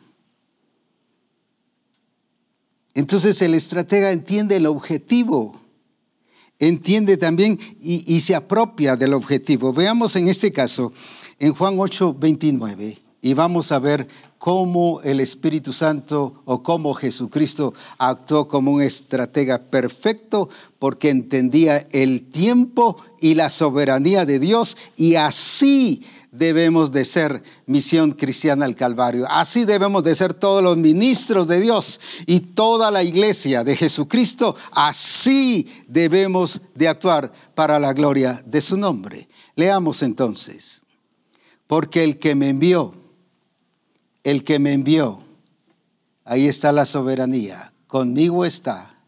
Entonces 2.95 3.43
el 3.43 3.55
estratega 3.55 4.13
entiende 4.13 4.55
el 4.55 4.67
objetivo, 4.67 5.61
entiende 6.61 7.17
también 7.17 7.59
y, 7.83 8.21
se 8.21 8.37
apropia 8.37 8.95
del 8.95 9.15
objetivo. 9.15 9.73
Veamos 9.73 10.15
en 10.15 10.29
este 10.29 10.53
caso, 10.53 10.93
en 11.41 11.55
Juan 11.55 11.75
8, 11.77 12.15
29, 12.15 12.99
y 13.25 13.33
vamos 13.33 13.73
a 13.73 13.79
ver 13.79 14.07
cómo 14.37 15.01
el 15.03 15.19
Espíritu 15.19 15.73
Santo 15.73 16.43
o 16.45 16.63
cómo 16.63 16.93
Jesucristo 16.93 17.73
actuó 17.97 18.49
como 18.49 18.71
un 18.71 18.83
estratega 18.83 19.63
perfecto 19.63 20.51
porque 20.79 21.09
entendía 21.09 21.89
el 21.91 22.29
tiempo 22.29 23.03
y 23.23 23.35
la 23.35 23.49
soberanía 23.49 24.27
de 24.27 24.39
Dios 24.39 24.77
y 24.95 25.15
así 25.15 26.03
debemos 26.33 26.93
de 26.93 27.07
ser 27.07 27.43
Misión 27.65 28.13
Cristiana 28.13 28.67
al 28.67 28.77
Calvario. 28.77 29.25
Así 29.31 29.65
debemos 29.65 30.03
de 30.03 30.17
ser 30.17 30.35
todos 30.35 30.63
los 30.63 30.77
ministros 30.77 31.49
de 31.49 31.63
Dios 31.63 32.01
y 32.27 32.41
toda 32.41 32.91
la 32.91 33.03
iglesia 33.03 33.65
de 33.65 33.75
Jesucristo. 33.75 34.55
Así 34.71 35.67
debemos 35.89 36.61
de 36.75 36.89
actuar 36.89 37.33
para 37.55 37.79
la 37.79 37.95
gloria 37.95 38.43
de 38.45 38.61
su 38.61 38.77
nombre. 38.77 39.31
Leamos 39.55 40.03
entonces. 40.03 40.83
Porque 41.67 42.05
el 42.05 42.19
que 42.19 42.35
me 42.35 42.51
envió, 42.51 42.95
el 44.25 44.43
que 44.43 44.59
me 44.59 44.73
envió, 44.73 45.23
ahí 46.25 46.49
está 46.49 46.73
la 46.73 46.87
soberanía, 46.87 47.73
conmigo 47.87 48.45
está. 48.45 48.99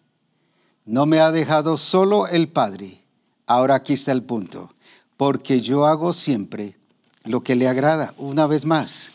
No 0.85 1.07
me 1.07 1.19
ha 1.19 1.33
dejado 1.33 1.79
solo 1.79 2.29
el 2.29 2.49
Padre. 2.49 3.03
Ahora 3.47 3.75
aquí 3.75 3.95
está 3.95 4.13
el 4.13 4.23
punto. 4.23 4.71
Porque 5.17 5.61
yo 5.61 5.87
hago 5.87 6.13
siempre 6.13 6.77
lo 7.25 7.43
que 7.43 7.57
le 7.57 7.67
agrada, 7.67 8.15
una 8.19 8.47
vez 8.47 8.67
más, 8.67 9.09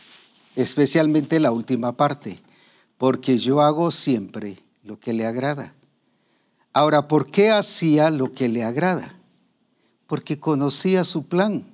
especialmente 0.55 1.39
la 1.39 1.51
última 1.51 1.93
parte. 1.93 2.41
Porque 2.97 3.37
yo 3.37 3.61
hago 3.61 3.91
siempre 3.91 4.57
lo 4.83 4.99
que 4.99 5.13
le 5.13 5.25
agrada. 5.25 5.73
Ahora, 6.73 7.07
¿por 7.07 7.29
qué 7.29 7.51
hacía 7.51 8.09
lo 8.09 8.33
que 8.33 8.49
le 8.49 8.63
agrada? 8.63 9.15
Porque 10.07 10.39
conocía 10.39 11.05
su 11.05 11.23
plan. 11.23 11.70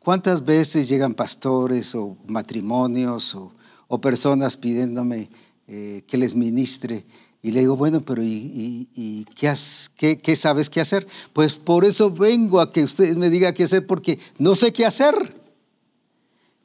¿Cuántas 0.00 0.44
veces 0.44 0.88
llegan 0.88 1.14
pastores 1.14 1.94
o 1.94 2.16
matrimonios 2.26 3.34
o, 3.34 4.00
personas 4.00 4.56
pidiéndome 4.56 5.28
eh, 5.68 6.02
que 6.06 6.16
les 6.16 6.34
ministre? 6.34 7.04
Y 7.42 7.50
le 7.52 7.60
digo, 7.60 7.76
bueno, 7.76 8.00
pero 8.00 8.22
¿y, 8.22 9.26
qué, 9.34 10.18
qué, 10.18 10.36
sabes 10.36 10.70
qué 10.70 10.80
hacer? 10.80 11.06
Pues 11.34 11.56
por 11.56 11.84
eso 11.84 12.10
vengo 12.10 12.60
a 12.60 12.72
que 12.72 12.82
usted 12.82 13.14
me 13.16 13.28
diga 13.28 13.52
qué 13.52 13.64
hacer, 13.64 13.86
porque 13.86 14.18
no 14.38 14.54
sé 14.54 14.72
qué 14.72 14.86
hacer. 14.86 15.14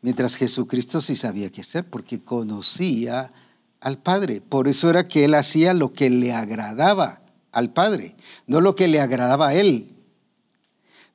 Mientras 0.02 0.36
Jesucristo 0.36 1.02
sí 1.02 1.16
sabía 1.16 1.50
qué 1.50 1.62
hacer, 1.62 1.90
porque 1.90 2.22
conocía 2.22 3.34
al 3.82 3.98
Padre. 4.02 4.42
Por 4.42 4.68
eso 4.68 4.90
era 4.90 5.08
que 5.08 5.26
él 5.26 5.34
hacía 5.34 5.74
lo 5.74 5.92
que 5.94 6.10
le 6.10 6.34
agradaba 6.34 7.22
al 7.52 7.74
Padre, 7.74 8.16
no 8.48 8.62
lo 8.62 8.76
que 8.76 8.88
le 8.88 9.02
agradaba 9.02 9.50
a 9.50 9.56
él. 9.56 9.95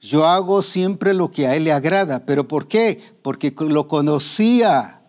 Yo 0.00 0.24
hago 0.26 0.62
siempre 0.62 1.12
lo 1.12 1.30
que 1.30 1.46
a 1.46 1.54
Él 1.54 1.64
le 1.64 1.72
agrada. 1.72 2.24
¿Pero 2.24 2.48
por 2.48 2.66
qué? 2.66 3.00
Porque 3.22 3.54
lo 3.58 3.86
conocía. 3.86 5.02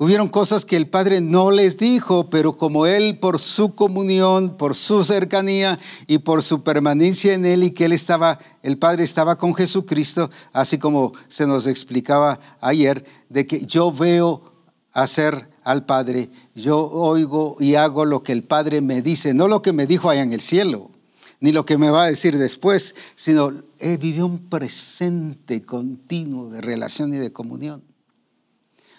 Hubieron 0.00 0.28
cosas 0.28 0.64
que 0.64 0.76
el 0.76 0.88
Padre 0.88 1.20
no 1.20 1.50
les 1.50 1.76
dijo, 1.76 2.30
pero 2.30 2.56
como 2.56 2.86
Él 2.86 3.18
por 3.18 3.40
su 3.40 3.74
comunión, 3.74 4.56
por 4.56 4.76
su 4.76 5.02
cercanía 5.02 5.80
y 6.06 6.18
por 6.18 6.44
su 6.44 6.62
permanencia 6.62 7.34
en 7.34 7.44
Él 7.44 7.64
y 7.64 7.72
que 7.72 7.86
Él 7.86 7.92
estaba, 7.92 8.38
el 8.62 8.78
Padre 8.78 9.02
estaba 9.02 9.36
con 9.36 9.56
Jesucristo, 9.56 10.30
así 10.52 10.78
como 10.78 11.12
se 11.26 11.48
nos 11.48 11.66
explicaba 11.66 12.38
ayer, 12.60 13.04
de 13.28 13.48
que 13.48 13.66
yo 13.66 13.90
veo 13.90 14.52
hacer 14.92 15.50
al 15.64 15.84
Padre, 15.84 16.30
yo 16.54 16.78
oigo 16.78 17.56
y 17.58 17.74
hago 17.74 18.04
lo 18.04 18.22
que 18.22 18.30
el 18.30 18.44
Padre 18.44 18.80
me 18.80 19.02
dice, 19.02 19.34
no 19.34 19.48
lo 19.48 19.62
que 19.62 19.72
me 19.72 19.86
dijo 19.86 20.08
allá 20.08 20.22
en 20.22 20.32
el 20.32 20.42
cielo 20.42 20.92
ni 21.40 21.52
lo 21.52 21.64
que 21.64 21.78
me 21.78 21.90
va 21.90 22.04
a 22.04 22.10
decir 22.10 22.36
después, 22.38 22.94
sino 23.16 23.52
he 23.78 23.96
vivido 23.96 24.26
un 24.26 24.48
presente 24.48 25.62
continuo 25.62 26.48
de 26.48 26.60
relación 26.60 27.14
y 27.14 27.18
de 27.18 27.32
comunión. 27.32 27.82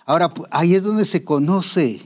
Ahora, 0.06 0.34
ahí 0.52 0.74
es 0.74 0.84
donde 0.84 1.06
se 1.06 1.24
conoce, 1.24 2.02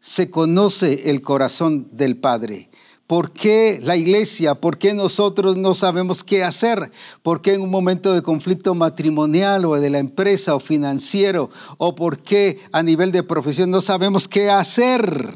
se 0.00 0.30
conoce 0.30 1.10
el 1.10 1.20
corazón 1.20 1.88
del 1.92 2.16
Padre. 2.16 2.70
¿Por 3.06 3.32
qué 3.32 3.80
la 3.82 3.96
iglesia? 3.96 4.54
¿Por 4.56 4.76
qué 4.76 4.92
nosotros 4.92 5.56
no 5.56 5.74
sabemos 5.74 6.22
qué 6.22 6.44
hacer? 6.44 6.92
¿Por 7.22 7.40
qué 7.40 7.54
en 7.54 7.62
un 7.62 7.70
momento 7.70 8.12
de 8.12 8.20
conflicto 8.20 8.74
matrimonial 8.74 9.64
o 9.64 9.76
de 9.76 9.88
la 9.88 9.98
empresa 9.98 10.54
o 10.54 10.60
financiero? 10.60 11.50
¿O 11.78 11.94
por 11.94 12.18
qué 12.18 12.58
a 12.70 12.82
nivel 12.82 13.10
de 13.10 13.22
profesión 13.22 13.70
no 13.70 13.80
sabemos 13.80 14.28
qué 14.28 14.50
hacer? 14.50 15.34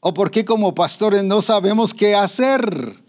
¿O 0.00 0.12
por 0.12 0.30
qué 0.30 0.44
como 0.44 0.74
pastores 0.74 1.24
no 1.24 1.40
sabemos 1.40 1.94
qué 1.94 2.14
hacer? 2.14 3.05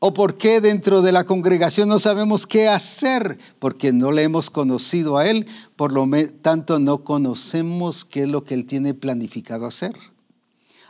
¿O 0.00 0.14
por 0.14 0.36
qué 0.36 0.60
dentro 0.60 1.02
de 1.02 1.10
la 1.10 1.24
congregación 1.24 1.88
no 1.88 1.98
sabemos 1.98 2.46
qué 2.46 2.68
hacer? 2.68 3.36
Porque 3.58 3.92
no 3.92 4.12
le 4.12 4.22
hemos 4.22 4.48
conocido 4.48 5.18
a 5.18 5.26
Él, 5.26 5.46
por 5.74 5.92
lo 5.92 6.08
tanto 6.40 6.78
no 6.78 7.02
conocemos 7.02 8.04
qué 8.04 8.22
es 8.22 8.28
lo 8.28 8.44
que 8.44 8.54
Él 8.54 8.64
tiene 8.64 8.94
planificado 8.94 9.66
hacer. 9.66 9.96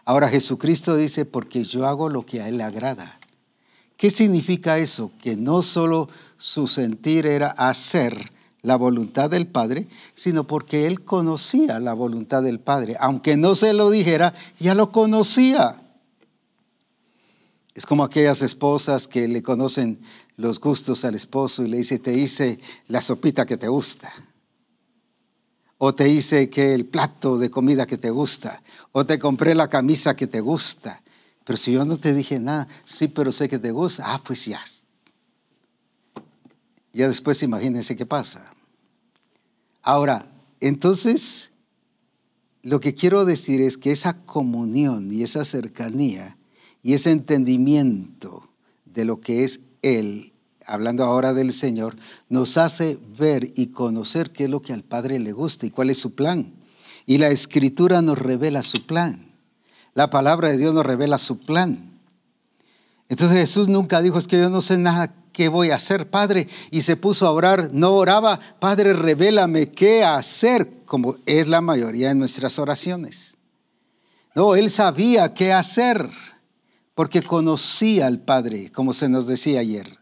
Ahora 0.05 0.29
Jesucristo 0.29 0.95
dice, 0.95 1.25
porque 1.25 1.65
yo 1.65 1.87
hago 1.87 2.11
lo 2.11 2.27
que 2.27 2.43
a 2.43 2.49
Él 2.49 2.59
le 2.59 2.65
agrada. 2.65 3.19
¿Qué 3.97 4.11
significa 4.11 4.77
eso? 4.77 5.11
Que 5.23 5.37
no 5.37 5.63
solo 5.63 6.11
su 6.37 6.67
sentir 6.69 7.27
era 7.27 7.49
hacer 7.49 8.31
la 8.61 8.77
voluntad 8.77 9.31
del 9.31 9.47
Padre, 9.47 9.89
sino 10.15 10.47
porque 10.47 10.87
Él 10.87 11.03
conocía 11.03 11.81
la 11.81 11.95
voluntad 11.95 12.43
del 12.43 12.61
Padre. 12.61 12.97
Aunque 13.01 13.39
no 13.39 13.55
se 13.55 13.73
lo 13.73 13.91
dijera, 13.91 14.35
ya 14.61 14.75
lo 14.75 14.93
conocía. 14.93 15.81
Es 17.79 17.87
como 17.87 18.03
aquellas 18.03 18.43
esposas 18.43 19.07
que 19.07 19.29
le 19.29 19.41
conocen 19.41 20.01
los 20.37 20.59
gustos 20.59 21.05
al 21.05 21.15
esposo 21.15 21.63
y 21.63 21.69
le 21.69 21.77
dice, 21.77 22.01
te 22.01 22.13
hice 22.13 22.59
la 22.89 23.01
sopita 23.01 23.47
que 23.47 23.57
te 23.57 23.69
gusta. 23.69 24.13
O 25.77 25.95
te 25.95 26.09
hice 26.09 26.51
que 26.51 26.75
el 26.75 26.87
plato 26.87 27.39
de 27.39 27.53
comida 27.53 27.87
que 27.87 27.97
te 27.97 28.11
gusta. 28.11 28.65
O 28.91 29.05
te 29.05 29.21
compré 29.21 29.55
la 29.55 29.69
camisa 29.69 30.17
que 30.17 30.27
te 30.27 30.41
gusta. 30.41 31.05
Pero 31.45 31.57
si 31.57 31.71
yo 31.71 31.85
no 31.85 31.97
te 31.97 32.15
dije 32.15 32.41
nada, 32.41 32.67
sí, 32.85 33.07
pero 33.07 33.31
sé 33.31 33.49
que 33.49 33.61
te 33.61 33.71
gusta. 33.71 34.13
Ah, 34.13 34.21
pues 34.25 34.45
ya. 34.47 34.61
Ya 36.93 37.07
después 37.07 37.45
imagínense 37.45 37.95
qué 37.95 38.07
pasa. 38.07 38.57
Ahora, 39.83 40.29
entonces, 40.59 41.53
lo 42.61 42.81
que 42.81 42.95
quiero 42.95 43.25
decir 43.25 43.61
es 43.61 43.79
que 43.79 43.93
esa 43.93 44.25
comunión 44.25 45.13
y 45.13 45.23
esa 45.23 45.45
cercanía 45.45 46.38
y 46.89 46.95
ese 46.95 47.11
entendimiento 47.11 48.49
de 48.87 49.05
lo 49.05 49.21
que 49.21 49.45
es 49.45 49.61
Él, 49.83 50.33
hablando 50.65 51.05
ahora 51.05 51.35
del 51.35 51.53
Señor, 51.53 51.97
nos 52.31 52.57
hace 52.57 52.99
ver 53.15 53.53
y 53.57 53.67
conocer 53.67 54.31
qué 54.31 54.45
es 54.45 54.51
lo 54.51 54.63
que 54.63 54.73
al 54.73 54.85
Padre 54.85 55.19
le 55.19 55.33
gusta 55.33 55.67
y 55.67 55.71
cuál 55.71 55.91
es 55.91 55.99
su 55.99 56.15
plan. 56.15 56.55
Y 57.05 57.19
la 57.19 57.29
Escritura 57.29 58.01
nos 58.01 58.19
revela 58.19 58.63
su 58.63 58.87
plan. 58.87 59.35
La 59.93 60.09
palabra 60.09 60.49
de 60.49 60.57
Dios 60.57 60.73
nos 60.73 60.87
revela 60.87 61.19
su 61.19 61.39
plan. 61.39 62.01
Entonces 63.11 63.37
Jesús 63.37 63.69
nunca 63.69 64.01
dijo, 64.01 64.19
es 64.19 64.27
que 64.27 64.41
yo 64.41 64.49
no 64.49 64.63
sé 64.63 64.79
nada 64.79 65.15
qué 65.35 65.49
voy 65.49 65.73
a 65.73 65.77
hacer, 65.77 66.09
Padre. 66.09 66.49
Y 66.71 66.81
se 66.81 66.97
puso 66.97 67.27
a 67.27 67.33
orar, 67.33 67.69
no 67.75 67.93
oraba, 67.93 68.41
Padre, 68.61 68.95
revélame 68.95 69.73
qué 69.73 70.05
hacer, 70.05 70.85
como 70.87 71.17
es 71.27 71.49
la 71.49 71.61
mayoría 71.61 72.09
de 72.09 72.15
nuestras 72.15 72.59
oraciones. 72.59 73.37
No, 74.35 74.57
él 74.57 74.71
sabía 74.71 75.35
qué 75.35 75.53
hacer 75.53 76.09
porque 76.99 77.23
conocía 77.23 78.09
al 78.09 78.19
Padre, 78.19 78.73
como 78.73 78.93
se 78.93 79.09
nos 79.09 79.29
decía 79.29 79.61
ayer. 79.61 79.99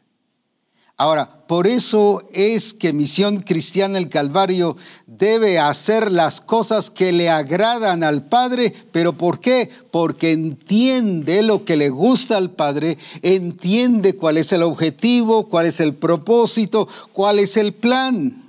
Ahora, 0.97 1.47
por 1.47 1.67
eso 1.67 2.23
es 2.33 2.73
que 2.73 2.95
Misión 2.95 3.43
Cristiana 3.43 3.99
el 3.99 4.09
Calvario 4.09 4.79
debe 5.07 5.59
hacer 5.59 6.11
las 6.11 6.41
cosas 6.41 6.89
que 6.89 7.13
le 7.13 7.29
agradan 7.29 8.03
al 8.03 8.25
Padre, 8.25 8.73
pero 8.93 9.13
¿por 9.13 9.41
qué? 9.41 9.69
Porque 9.91 10.33
entiende 10.33 11.43
lo 11.43 11.67
que 11.67 11.77
le 11.77 11.91
gusta 11.91 12.39
al 12.39 12.53
Padre, 12.53 12.97
entiende 13.21 14.17
cuál 14.17 14.39
es 14.39 14.51
el 14.53 14.63
objetivo, 14.63 15.51
cuál 15.51 15.67
es 15.67 15.81
el 15.81 15.97
propósito, 15.97 16.89
cuál 17.13 17.41
es 17.41 17.59
el 17.59 17.75
plan. 17.75 18.46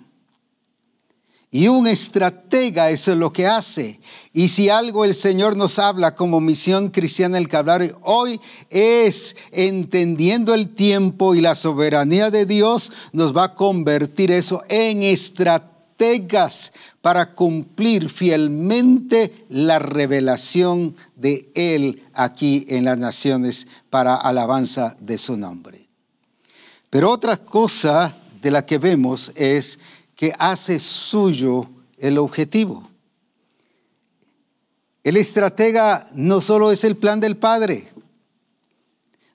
Y 1.49 1.69
un 1.69 1.87
estratega 1.87 2.89
es 2.89 3.07
lo 3.07 3.31
que 3.31 3.47
hace. 3.47 4.01
Y 4.33 4.49
si 4.49 4.69
algo 4.69 5.05
el 5.05 5.13
Señor 5.13 5.55
nos 5.55 5.79
habla 5.79 6.13
como 6.13 6.41
misión 6.41 6.89
cristiana 6.89 7.37
el 7.37 7.47
Calvario 7.47 7.97
hoy 8.03 8.41
es 8.69 9.35
entendiendo 9.51 10.53
el 10.53 10.69
tiempo 10.69 11.35
y 11.35 11.41
la 11.41 11.55
soberanía 11.55 12.31
de 12.31 12.45
Dios, 12.45 12.91
nos 13.13 13.35
va 13.35 13.45
a 13.45 13.55
convertir 13.55 14.29
eso 14.31 14.61
en 14.67 15.03
estrategas 15.03 16.73
para 17.01 17.33
cumplir 17.33 18.09
fielmente 18.09 19.45
la 19.47 19.79
revelación 19.79 20.97
de 21.15 21.49
Él 21.55 22.03
aquí 22.13 22.65
en 22.67 22.83
las 22.83 22.97
naciones 22.97 23.67
para 23.89 24.15
alabanza 24.15 24.97
de 24.99 25.17
su 25.17 25.37
nombre. 25.37 25.87
Pero 26.89 27.09
otra 27.09 27.37
cosa 27.37 28.17
de 28.41 28.51
la 28.51 28.65
que 28.65 28.77
vemos 28.77 29.31
es 29.35 29.79
que 30.17 30.33
hace 30.37 30.79
suyo 30.79 31.69
el 31.97 32.17
objetivo. 32.17 32.89
El 35.03 35.15
estratega 35.15 36.09
no 36.13 36.41
solo 36.41 36.71
es 36.71 36.83
el 36.83 36.97
plan 36.97 37.21
del 37.21 37.37
Padre, 37.37 37.87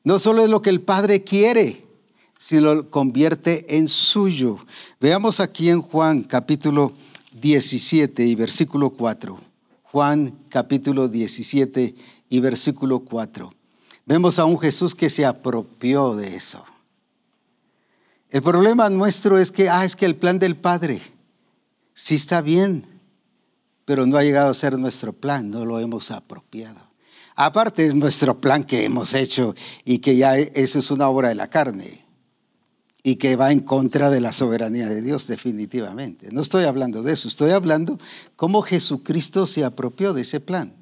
no 0.04 0.18
solo 0.18 0.42
es 0.44 0.50
lo 0.50 0.60
que 0.60 0.70
el 0.70 0.82
Padre 0.82 1.22
quiere, 1.22 1.86
sino 2.36 2.74
lo 2.74 2.90
convierte 2.90 3.78
en 3.78 3.88
suyo. 3.88 4.58
Veamos 5.00 5.38
aquí 5.38 5.70
en 5.70 5.80
Juan 5.80 6.24
capítulo 6.24 6.92
17 7.40 8.26
y 8.26 8.34
versículo 8.34 8.90
4. 8.90 9.40
Juan 9.84 10.36
capítulo 10.48 11.08
17 11.08 11.94
y 12.28 12.40
versículo 12.40 13.00
4. 13.00 13.52
Vemos 14.04 14.40
a 14.40 14.44
un 14.44 14.58
Jesús 14.58 14.96
que 14.96 15.08
se 15.08 15.24
apropió 15.24 16.16
de 16.16 16.34
eso. 16.34 16.64
El 18.32 18.40
problema 18.40 18.88
nuestro 18.88 19.38
es 19.38 19.52
que, 19.52 19.68
ah, 19.68 19.84
es 19.84 19.94
que 19.94 20.06
el 20.06 20.16
plan 20.16 20.38
del 20.38 20.56
Padre 20.56 21.02
sí 21.92 22.14
está 22.14 22.40
bien, 22.40 22.86
pero 23.84 24.06
no 24.06 24.16
ha 24.16 24.24
llegado 24.24 24.50
a 24.50 24.54
ser 24.54 24.78
nuestro 24.78 25.12
plan, 25.12 25.50
no 25.50 25.66
lo 25.66 25.78
hemos 25.78 26.10
apropiado. 26.10 26.80
Aparte 27.36 27.86
es 27.86 27.94
nuestro 27.94 28.40
plan 28.40 28.64
que 28.64 28.86
hemos 28.86 29.12
hecho 29.12 29.54
y 29.84 29.98
que 29.98 30.16
ya 30.16 30.38
eso 30.38 30.78
es 30.78 30.90
una 30.90 31.10
obra 31.10 31.28
de 31.28 31.34
la 31.34 31.50
carne 31.50 32.06
y 33.02 33.16
que 33.16 33.36
va 33.36 33.52
en 33.52 33.60
contra 33.60 34.08
de 34.08 34.20
la 34.20 34.32
soberanía 34.32 34.88
de 34.88 35.02
Dios 35.02 35.26
definitivamente. 35.26 36.32
No 36.32 36.40
estoy 36.40 36.64
hablando 36.64 37.02
de 37.02 37.12
eso, 37.12 37.28
estoy 37.28 37.50
hablando 37.50 37.98
cómo 38.34 38.62
Jesucristo 38.62 39.46
se 39.46 39.62
apropió 39.62 40.14
de 40.14 40.22
ese 40.22 40.40
plan. 40.40 40.72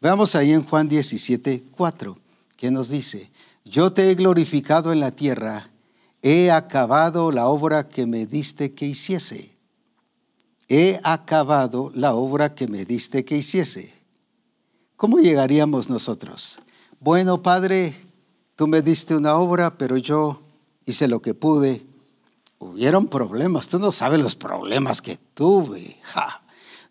Veamos 0.00 0.34
ahí 0.36 0.52
en 0.52 0.64
Juan 0.64 0.88
17, 0.88 1.64
4, 1.70 2.18
que 2.56 2.70
nos 2.70 2.88
dice, 2.88 3.30
yo 3.66 3.92
te 3.92 4.10
he 4.10 4.14
glorificado 4.14 4.90
en 4.90 5.00
la 5.00 5.10
tierra, 5.10 5.71
he 6.22 6.52
acabado 6.52 7.32
la 7.32 7.48
obra 7.48 7.88
que 7.88 8.06
me 8.06 8.26
diste 8.26 8.72
que 8.74 8.86
hiciese. 8.86 9.56
He 10.68 11.00
acabado 11.02 11.90
la 11.94 12.14
obra 12.14 12.54
que 12.54 12.68
me 12.68 12.84
diste 12.84 13.24
que 13.24 13.36
hiciese. 13.36 13.92
¿Cómo 14.96 15.18
llegaríamos 15.18 15.90
nosotros? 15.90 16.60
Bueno, 17.00 17.42
Padre, 17.42 17.94
tú 18.54 18.68
me 18.68 18.80
diste 18.80 19.16
una 19.16 19.34
obra, 19.34 19.76
pero 19.76 19.96
yo 19.96 20.40
hice 20.86 21.08
lo 21.08 21.20
que 21.20 21.34
pude. 21.34 21.84
Hubieron 22.58 23.08
problemas, 23.08 23.66
tú 23.66 23.80
no 23.80 23.90
sabes 23.90 24.20
los 24.20 24.36
problemas 24.36 25.02
que 25.02 25.18
tuve. 25.34 26.00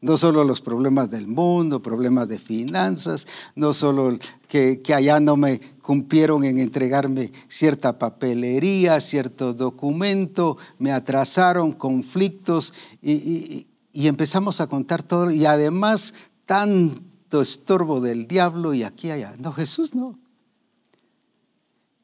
No 0.02 0.18
solo 0.18 0.44
los 0.44 0.62
problemas 0.62 1.12
del 1.12 1.28
mundo, 1.28 1.82
problemas 1.82 2.28
de 2.28 2.40
finanzas, 2.40 3.28
no 3.56 3.72
solo 3.72 4.18
que, 4.48 4.82
que, 4.82 4.94
allá 4.96 5.20
no 5.20 5.38
me 5.38 5.62
cumplieron 5.82 6.44
en 6.44 6.58
entregarme 6.58 7.32
cierta 7.48 8.00
papelería, 8.00 9.00
cierto 9.00 9.54
documento, 9.54 10.58
me 10.80 10.92
atrasaron 10.92 11.72
conflictos 11.72 12.74
y, 13.02 13.68
y 13.94 14.08
empezamos 14.08 14.60
a 14.60 14.68
contar 14.68 15.04
todo. 15.04 15.30
Y 15.30 15.46
además 15.46 16.16
tanto 16.46 17.42
estorbo 17.42 18.02
del 18.02 18.28
diablo 18.28 18.74
y 18.74 18.84
aquí 18.84 19.12
allá. 19.12 19.36
No, 19.38 19.54
Jesús 19.54 19.94
no. 19.94 20.18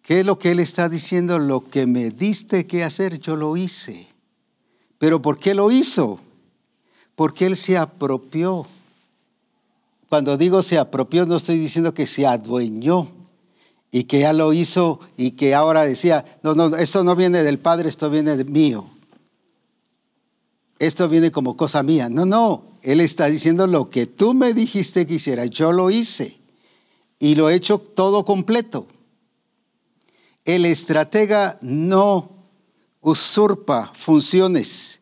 ¿Qué 0.01 0.21
es 0.21 0.25
lo 0.25 0.39
que 0.39 0.51
Él 0.51 0.59
está 0.61 0.87
diciendo? 0.87 1.37
Lo 1.37 1.67
que 1.67 1.85
me 1.85 2.11
diste 2.11 2.65
que 2.65 2.83
hacer, 2.83 3.19
yo 3.19 3.35
lo 3.35 3.57
hice. 3.57 4.07
¿Pero 4.99 5.21
por 5.21 5.37
qué 5.37 5.53
lo 5.53 5.69
hizo? 5.69 6.21
Porque 7.17 7.47
Él 7.47 7.57
se 7.57 7.79
apropió. 7.79 8.67
Cuando 10.07 10.37
digo 10.37 10.61
se 10.61 10.77
apropió, 10.77 11.25
no 11.25 11.35
estoy 11.35 11.57
diciendo 11.57 11.95
que 11.95 12.05
se 12.05 12.27
adueñó 12.27 13.11
y 13.89 14.03
que 14.03 14.19
ya 14.19 14.33
lo 14.33 14.53
hizo 14.53 14.99
y 15.17 15.31
que 15.31 15.55
ahora 15.55 15.81
decía, 15.81 16.23
no, 16.43 16.53
no, 16.53 16.75
esto 16.75 17.03
no 17.03 17.15
viene 17.15 17.41
del 17.41 17.57
Padre, 17.57 17.89
esto 17.89 18.11
viene 18.11 18.37
de 18.37 18.45
mío. 18.45 18.87
Esto 20.77 21.09
viene 21.09 21.31
como 21.31 21.57
cosa 21.57 21.81
mía. 21.81 22.07
No, 22.07 22.27
no, 22.27 22.65
Él 22.83 23.01
está 23.01 23.25
diciendo 23.25 23.65
lo 23.65 23.89
que 23.89 24.05
tú 24.05 24.35
me 24.35 24.53
dijiste 24.53 25.07
que 25.07 25.15
hiciera, 25.15 25.47
yo 25.47 25.71
lo 25.71 25.89
hice 25.89 26.37
y 27.17 27.33
lo 27.33 27.49
he 27.49 27.55
hecho 27.55 27.79
todo 27.79 28.25
completo. 28.25 28.85
El 30.45 30.67
estratega 30.67 31.57
no 31.61 32.29
usurpa 33.01 33.91
funciones, 33.95 34.99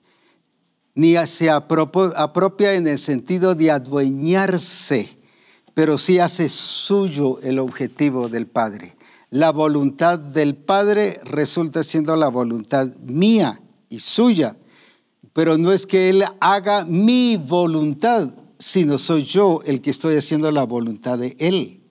ni 0.96 1.16
se 1.28 1.50
apropia 1.50 2.74
en 2.74 2.88
el 2.88 2.98
sentido 2.98 3.54
de 3.54 3.70
adueñarse, 3.70 5.18
pero 5.74 5.98
sí 5.98 6.20
hace 6.20 6.48
suyo 6.50 7.40
el 7.42 7.60
objetivo 7.60 8.30
del 8.30 8.48
Padre. 8.48 8.96
La 9.30 9.52
voluntad 9.52 10.18
del 10.18 10.56
Padre 10.56 11.20
resulta 11.26 11.84
siendo 11.84 12.16
la 12.16 12.30
voluntad 12.30 12.96
mía 13.00 13.62
y 13.90 14.00
suya, 14.00 14.56
pero 15.34 15.58
no 15.58 15.74
es 15.74 15.86
que 15.86 16.10
Él 16.10 16.24
haga 16.40 16.86
mi 16.86 17.36
voluntad, 17.36 18.34
sino 18.58 18.98
soy 18.98 19.26
yo 19.26 19.60
el 19.66 19.82
que 19.82 19.92
estoy 19.92 20.16
haciendo 20.16 20.50
la 20.52 20.64
voluntad 20.64 21.18
de 21.18 21.36
Él. 21.40 21.82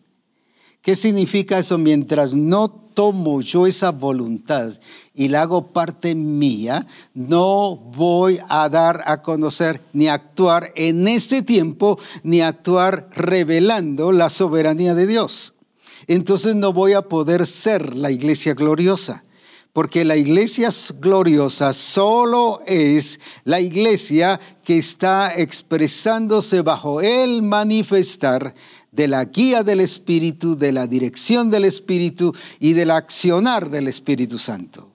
¿Qué 0.85 0.97
significa 0.97 1.59
eso? 1.59 1.79
Mientras 1.79 2.35
no 2.35 2.69
tomo 2.69 3.41
yo 3.41 3.67
esa 3.67 3.91
voluntad 3.91 4.75
y 5.15 5.29
la 5.29 5.41
hago 5.41 5.73
parte 5.73 6.15
mía, 6.15 6.87
no 7.15 7.77
voy 7.77 8.39
a 8.51 8.69
dar 8.69 9.01
a 9.07 9.23
conocer 9.23 9.81
ni 9.95 10.09
actuar 10.09 10.73
en 10.77 11.09
este 11.09 11.41
tiempo, 11.41 11.99
ni 12.23 12.43
actuar 12.43 13.09
revelando 13.13 14.13
la 14.13 14.29
soberanía 14.29 14.95
de 14.95 15.07
Dios. 15.07 15.55
Entonces 16.07 16.55
no 16.55 16.75
voy 16.75 16.93
a 16.93 17.01
poder 17.01 17.47
ser 17.47 17.97
la 17.97 18.11
iglesia 18.11 18.53
gloriosa, 18.53 19.25
porque 19.73 20.05
la 20.05 20.19
iglesia 20.19 20.69
gloriosa 21.01 21.73
solo 21.73 22.61
es 22.67 23.21
la 23.45 23.59
iglesia 23.59 24.39
que 24.63 24.77
está 24.77 25.35
expresándose 25.35 26.61
bajo 26.61 27.01
el 27.01 27.41
manifestar 27.41 28.55
de 28.95 29.09
la 29.09 29.25
guía 29.25 29.63
del 29.63 29.81
Espíritu, 29.81 30.57
de 30.57 30.73
la 30.73 30.87
dirección 30.87 31.51
del 31.51 31.65
Espíritu 31.65 32.35
y 32.61 32.75
del 32.75 32.91
accionar 32.91 33.71
del 33.71 33.89
Espíritu 33.89 34.39
Santo. 34.39 34.93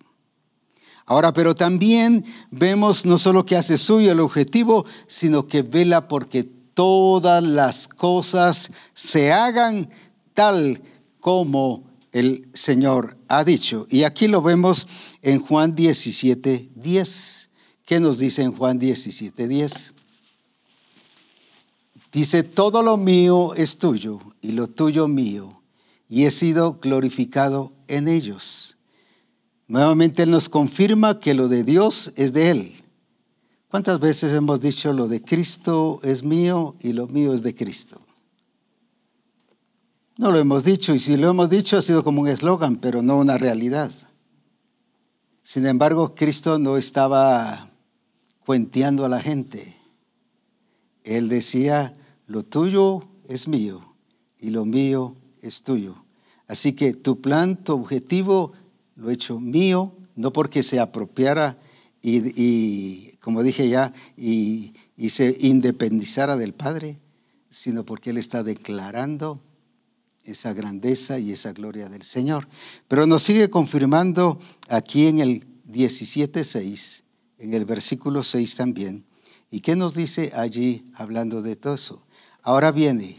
Ahora, 1.05 1.33
pero 1.33 1.55
también 1.55 2.23
vemos 2.51 3.05
no 3.05 3.17
solo 3.17 3.45
que 3.45 3.55
hace 3.55 3.77
suyo 3.77 4.11
el 4.11 4.19
objetivo, 4.19 4.85
sino 5.07 5.47
que 5.47 5.63
vela 5.63 6.07
porque 6.07 6.43
todas 6.43 7.43
las 7.43 7.87
cosas 7.87 8.71
se 8.93 9.31
hagan 9.31 9.89
tal 10.33 10.81
como 11.19 11.83
el 12.11 12.47
Señor 12.53 13.17
ha 13.27 13.43
dicho. 13.43 13.85
Y 13.89 14.03
aquí 14.03 14.27
lo 14.27 14.41
vemos 14.41 14.87
en 15.21 15.39
Juan 15.39 15.75
17, 15.75 16.69
10. 16.75 17.49
¿Qué 17.85 17.99
nos 17.99 18.19
dice 18.19 18.43
en 18.43 18.51
Juan 18.53 18.79
17, 18.79 19.47
10? 19.47 19.95
Dice, 22.11 22.43
todo 22.43 22.81
lo 22.81 22.97
mío 22.97 23.53
es 23.55 23.77
tuyo 23.77 24.19
y 24.41 24.53
lo 24.53 24.67
tuyo 24.67 25.07
mío, 25.07 25.61
y 26.07 26.25
he 26.25 26.31
sido 26.31 26.79
glorificado 26.81 27.71
en 27.87 28.07
ellos. 28.07 28.77
Nuevamente 29.67 30.23
Él 30.23 30.31
nos 30.31 30.49
confirma 30.49 31.19
que 31.19 31.35
lo 31.35 31.47
de 31.47 31.63
Dios 31.63 32.11
es 32.15 32.33
de 32.33 32.49
Él. 32.49 32.73
¿Cuántas 33.69 33.99
veces 33.99 34.33
hemos 34.33 34.59
dicho 34.59 34.91
lo 34.93 35.07
de 35.07 35.21
Cristo 35.21 35.99
es 36.01 36.23
mío 36.23 36.75
y 36.79 36.93
lo 36.93 37.07
mío 37.07 37.35
es 37.35 37.43
de 37.43 37.53
Cristo? 37.53 38.01
No 40.17 40.31
lo 40.31 40.39
hemos 40.39 40.63
dicho 40.63 40.93
y 40.93 40.99
si 40.99 41.15
lo 41.15 41.29
hemos 41.29 41.49
dicho 41.49 41.77
ha 41.77 41.81
sido 41.83 42.03
como 42.03 42.21
un 42.21 42.27
eslogan, 42.27 42.77
pero 42.77 43.03
no 43.03 43.17
una 43.17 43.37
realidad. 43.37 43.91
Sin 45.43 45.65
embargo, 45.65 46.13
Cristo 46.13 46.59
no 46.59 46.77
estaba 46.77 47.69
cuenteando 48.45 49.05
a 49.05 49.09
la 49.09 49.21
gente. 49.21 49.78
Él 51.09 51.27
decía, 51.27 51.91
lo 52.27 52.43
tuyo 52.43 53.09
es 53.27 53.47
mío 53.47 53.95
y 54.39 54.51
lo 54.51 54.63
mío 54.63 55.15
es 55.41 55.63
tuyo. 55.63 56.05
Así 56.47 56.73
que 56.73 56.93
tu 56.93 57.19
plan, 57.19 57.63
tu 57.63 57.73
objetivo, 57.73 58.53
lo 58.95 59.09
he 59.09 59.13
hecho 59.13 59.39
mío, 59.39 59.95
no 60.15 60.31
porque 60.31 60.61
se 60.61 60.79
apropiara 60.79 61.57
y, 62.03 63.13
como 63.21 63.41
dije 63.41 63.69
ya, 63.69 63.91
y, 64.15 64.73
y 64.95 65.09
se 65.09 65.35
independizara 65.39 66.37
del 66.37 66.53
Padre, 66.53 66.99
sino 67.49 67.83
porque 67.85 68.11
Él 68.11 68.17
está 68.19 68.43
declarando 68.43 69.41
esa 70.25 70.53
grandeza 70.53 71.17
y 71.17 71.31
esa 71.31 71.53
gloria 71.53 71.89
del 71.89 72.03
Señor. 72.03 72.47
Pero 72.87 73.07
nos 73.07 73.23
sigue 73.23 73.49
confirmando 73.49 74.39
aquí 74.67 75.07
en 75.07 75.17
el 75.17 75.47
17.6, 75.71 77.01
en 77.39 77.55
el 77.55 77.65
versículo 77.65 78.21
6 78.21 78.55
también. 78.55 79.08
¿Y 79.51 79.61
qué 79.61 79.75
nos 79.75 79.95
dice 79.95 80.31
allí 80.35 80.89
hablando 80.93 81.41
de 81.41 81.55
todo 81.55 81.75
eso? 81.75 82.03
Ahora 82.43 82.71
viene, 82.71 83.17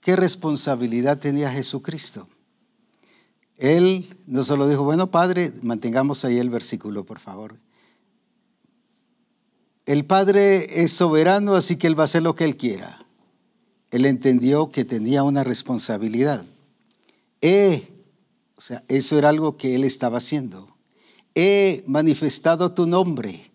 ¿qué 0.00 0.16
responsabilidad 0.16 1.18
tenía 1.18 1.50
Jesucristo? 1.50 2.28
Él 3.56 4.16
no 4.26 4.44
solo 4.44 4.68
dijo, 4.68 4.84
bueno, 4.84 5.10
Padre, 5.10 5.52
mantengamos 5.62 6.24
ahí 6.24 6.38
el 6.38 6.48
versículo, 6.48 7.04
por 7.04 7.18
favor. 7.18 7.56
El 9.84 10.04
Padre 10.04 10.84
es 10.84 10.92
soberano, 10.92 11.54
así 11.54 11.76
que 11.76 11.88
Él 11.88 11.98
va 11.98 12.04
a 12.04 12.04
hacer 12.04 12.22
lo 12.22 12.36
que 12.36 12.44
Él 12.44 12.56
quiera. 12.56 13.04
Él 13.90 14.04
entendió 14.04 14.70
que 14.70 14.84
tenía 14.84 15.24
una 15.24 15.42
responsabilidad. 15.42 16.44
He, 17.40 17.88
o 18.56 18.60
sea, 18.60 18.84
eso 18.86 19.18
era 19.18 19.30
algo 19.30 19.56
que 19.56 19.74
Él 19.74 19.82
estaba 19.82 20.18
haciendo. 20.18 20.68
He 21.34 21.82
manifestado 21.86 22.72
tu 22.72 22.86
nombre 22.86 23.47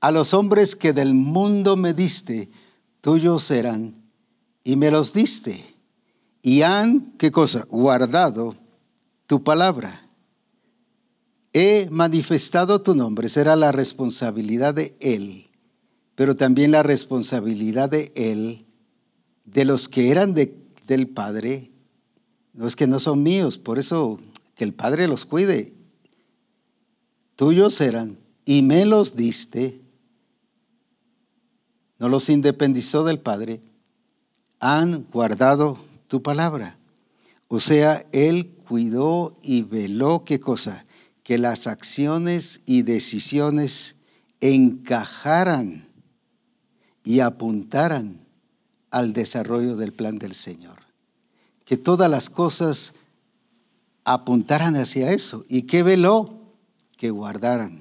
a 0.00 0.10
los 0.10 0.34
hombres 0.34 0.76
que 0.76 0.92
del 0.92 1.14
mundo 1.14 1.76
me 1.76 1.92
diste 1.94 2.50
tuyos 3.00 3.44
serán, 3.44 3.94
y 4.62 4.76
me 4.76 4.90
los 4.90 5.12
diste, 5.12 5.64
y 6.42 6.62
han, 6.62 7.12
¿qué 7.18 7.30
cosa? 7.30 7.66
Guardado 7.68 8.54
tu 9.26 9.42
palabra. 9.42 10.06
He 11.52 11.88
manifestado 11.90 12.80
tu 12.82 12.94
nombre, 12.94 13.28
será 13.28 13.56
la 13.56 13.72
responsabilidad 13.72 14.74
de 14.74 14.96
Él, 15.00 15.50
pero 16.14 16.36
también 16.36 16.70
la 16.70 16.82
responsabilidad 16.82 17.90
de 17.90 18.12
Él, 18.14 18.66
de 19.44 19.64
los 19.64 19.88
que 19.88 20.10
eran 20.10 20.34
del 20.34 21.08
Padre, 21.08 21.70
no 22.52 22.66
es 22.66 22.76
que 22.76 22.86
no 22.86 23.00
son 23.00 23.22
míos, 23.22 23.58
por 23.58 23.78
eso 23.78 24.20
que 24.54 24.64
el 24.64 24.74
Padre 24.74 25.08
los 25.08 25.24
cuide. 25.24 25.72
tuyos 27.36 27.80
eran 27.80 28.18
y 28.44 28.62
me 28.62 28.84
los 28.84 29.16
diste, 29.16 29.79
no 32.00 32.08
los 32.08 32.30
independizó 32.30 33.04
del 33.04 33.20
Padre, 33.20 33.60
han 34.58 35.06
guardado 35.12 35.78
tu 36.08 36.22
palabra. 36.22 36.78
O 37.46 37.60
sea, 37.60 38.06
Él 38.10 38.56
cuidó 38.66 39.36
y 39.42 39.62
veló 39.62 40.24
qué 40.24 40.40
cosa? 40.40 40.86
Que 41.22 41.36
las 41.36 41.66
acciones 41.66 42.62
y 42.64 42.82
decisiones 42.82 43.96
encajaran 44.40 45.88
y 47.04 47.20
apuntaran 47.20 48.26
al 48.90 49.12
desarrollo 49.12 49.76
del 49.76 49.92
plan 49.92 50.18
del 50.18 50.34
Señor. 50.34 50.78
Que 51.66 51.76
todas 51.76 52.10
las 52.10 52.30
cosas 52.30 52.94
apuntaran 54.04 54.74
hacia 54.74 55.12
eso. 55.12 55.44
¿Y 55.48 55.62
qué 55.62 55.82
veló? 55.82 56.54
Que 56.96 57.10
guardaran. 57.10 57.80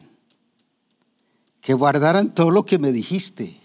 Que 1.61 1.73
guardaran 1.73 2.35
todo 2.35 2.51
lo 2.51 2.65
que 2.65 2.79
me 2.79 2.91
dijiste. 2.91 3.59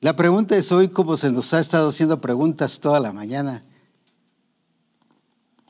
La 0.00 0.14
pregunta 0.14 0.56
es 0.56 0.72
hoy, 0.72 0.88
como 0.88 1.16
se 1.16 1.32
nos 1.32 1.54
ha 1.54 1.60
estado 1.60 1.88
haciendo 1.88 2.20
preguntas 2.20 2.80
toda 2.80 3.00
la 3.00 3.14
mañana, 3.14 3.64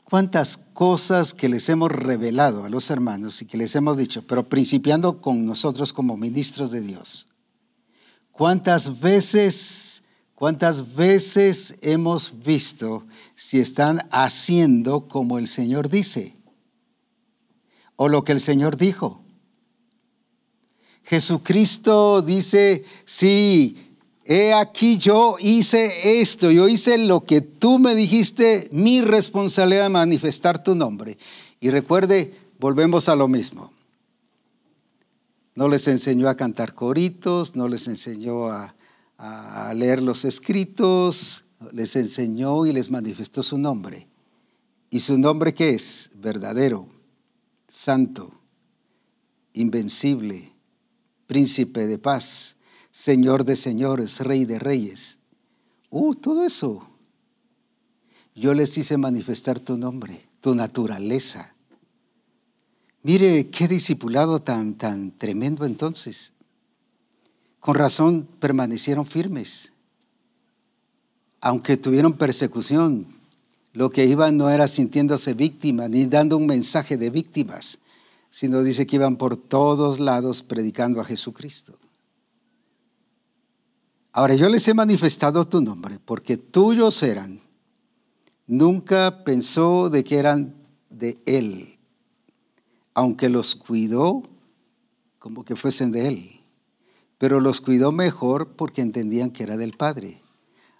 ¿cuántas 0.03 0.57
cosas 0.57 1.33
que 1.33 1.47
les 1.47 1.69
hemos 1.69 1.89
revelado 1.89 2.65
a 2.65 2.69
los 2.69 2.89
hermanos 2.89 3.41
y 3.41 3.45
que 3.45 3.57
les 3.57 3.73
hemos 3.75 3.95
dicho, 3.95 4.27
pero 4.27 4.49
principiando 4.49 5.21
con 5.21 5.45
nosotros 5.45 5.93
como 5.93 6.17
ministros 6.17 6.71
de 6.71 6.81
Dios? 6.81 7.27
¿Cuántas 8.33 8.99
veces, 8.99 10.03
cuántas 10.35 10.93
veces 10.93 11.77
hemos 11.81 12.43
visto 12.43 13.05
si 13.33 13.59
están 13.59 14.09
haciendo 14.11 15.07
como 15.07 15.39
el 15.39 15.47
Señor 15.47 15.87
dice? 15.87 16.35
O 17.95 18.09
lo 18.09 18.25
que 18.25 18.33
el 18.33 18.41
Señor 18.41 18.75
dijo. 18.75 19.23
Jesucristo 21.03 22.21
dice, 22.21 22.83
sí, 23.05 23.86
he 24.27 24.53
aquí 24.53 24.97
yo 24.97 25.37
hice 25.39 26.21
esto, 26.21 26.51
yo 26.51 26.67
hice 26.67 26.97
lo 26.97 27.23
que 27.23 27.39
tú 27.39 27.79
me 27.79 27.95
dijiste, 27.95 28.67
mi 28.73 29.01
responsabilidad 29.01 29.83
de 29.83 29.89
manifestar 29.89 30.61
tu 30.61 30.75
nombre. 30.75 31.17
Y 31.61 31.69
recuerde, 31.69 32.33
volvemos 32.59 33.07
a 33.07 33.15
lo 33.15 33.29
mismo. 33.29 33.71
No 35.55 35.69
les 35.69 35.87
enseñó 35.87 36.27
a 36.27 36.35
cantar 36.35 36.75
coritos, 36.75 37.55
no 37.55 37.69
les 37.69 37.87
enseñó 37.87 38.47
a, 38.47 38.75
a 39.17 39.73
leer 39.73 40.03
los 40.03 40.25
escritos, 40.25 41.45
les 41.71 41.95
enseñó 41.95 42.65
y 42.65 42.73
les 42.73 42.91
manifestó 42.91 43.41
su 43.41 43.57
nombre. 43.57 44.09
¿Y 44.89 44.99
su 44.99 45.17
nombre 45.17 45.53
qué 45.53 45.69
es? 45.69 46.09
Verdadero, 46.15 46.89
santo, 47.69 48.33
invencible, 49.53 50.51
príncipe 51.27 51.87
de 51.87 51.97
paz 51.97 52.56
Señor 52.97 53.45
de 53.45 53.55
señores, 53.55 54.21
Rey 54.21 54.43
de 54.45 54.57
reyes. 54.57 55.19
Uh, 55.91 56.15
todo 56.15 56.43
eso. 56.43 56.89
Yo 58.33 58.55
les 58.55 58.75
hice 58.75 58.97
manifestar 58.97 59.59
tu 59.59 59.77
nombre, 59.77 60.27
tu 60.41 60.55
naturaleza. 60.55 61.53
Mire 63.03 63.51
qué 63.51 63.67
discipulado 63.67 64.41
tan, 64.41 64.73
tan 64.73 65.11
tremendo 65.11 65.63
entonces. 65.63 66.33
Con 67.59 67.75
razón 67.75 68.27
permanecieron 68.39 69.05
firmes. 69.05 69.71
Aunque 71.39 71.77
tuvieron 71.77 72.13
persecución, 72.13 73.05
lo 73.73 73.91
que 73.91 74.07
iban 74.07 74.37
no 74.37 74.49
era 74.49 74.67
sintiéndose 74.67 75.35
víctimas 75.35 75.87
ni 75.91 76.07
dando 76.07 76.35
un 76.35 76.47
mensaje 76.47 76.97
de 76.97 77.11
víctimas, 77.11 77.77
sino 78.31 78.63
dice 78.63 78.87
que 78.87 78.95
iban 78.95 79.17
por 79.17 79.37
todos 79.37 79.99
lados 79.99 80.41
predicando 80.41 80.99
a 80.99 81.05
Jesucristo. 81.05 81.77
Ahora 84.17 84.33
yo 84.33 84.49
les 84.49 84.67
he 84.67 84.73
manifestado 84.73 85.47
tu 85.47 85.61
nombre 85.61 85.99
porque 86.03 86.37
tuyos 86.37 87.03
eran. 87.03 87.39
Nunca 88.47 89.23
pensó 89.23 89.91
de 89.91 90.03
que 90.03 90.17
eran 90.17 90.55
de 90.89 91.19
Él, 91.27 91.77
aunque 92.95 93.29
los 93.29 93.55
cuidó 93.55 94.23
como 95.19 95.45
que 95.45 95.55
fuesen 95.55 95.91
de 95.91 96.07
Él. 96.07 96.41
Pero 97.19 97.39
los 97.39 97.61
cuidó 97.61 97.91
mejor 97.91 98.55
porque 98.55 98.81
entendían 98.81 99.29
que 99.29 99.43
era 99.43 99.55
del 99.55 99.73
Padre. 99.77 100.19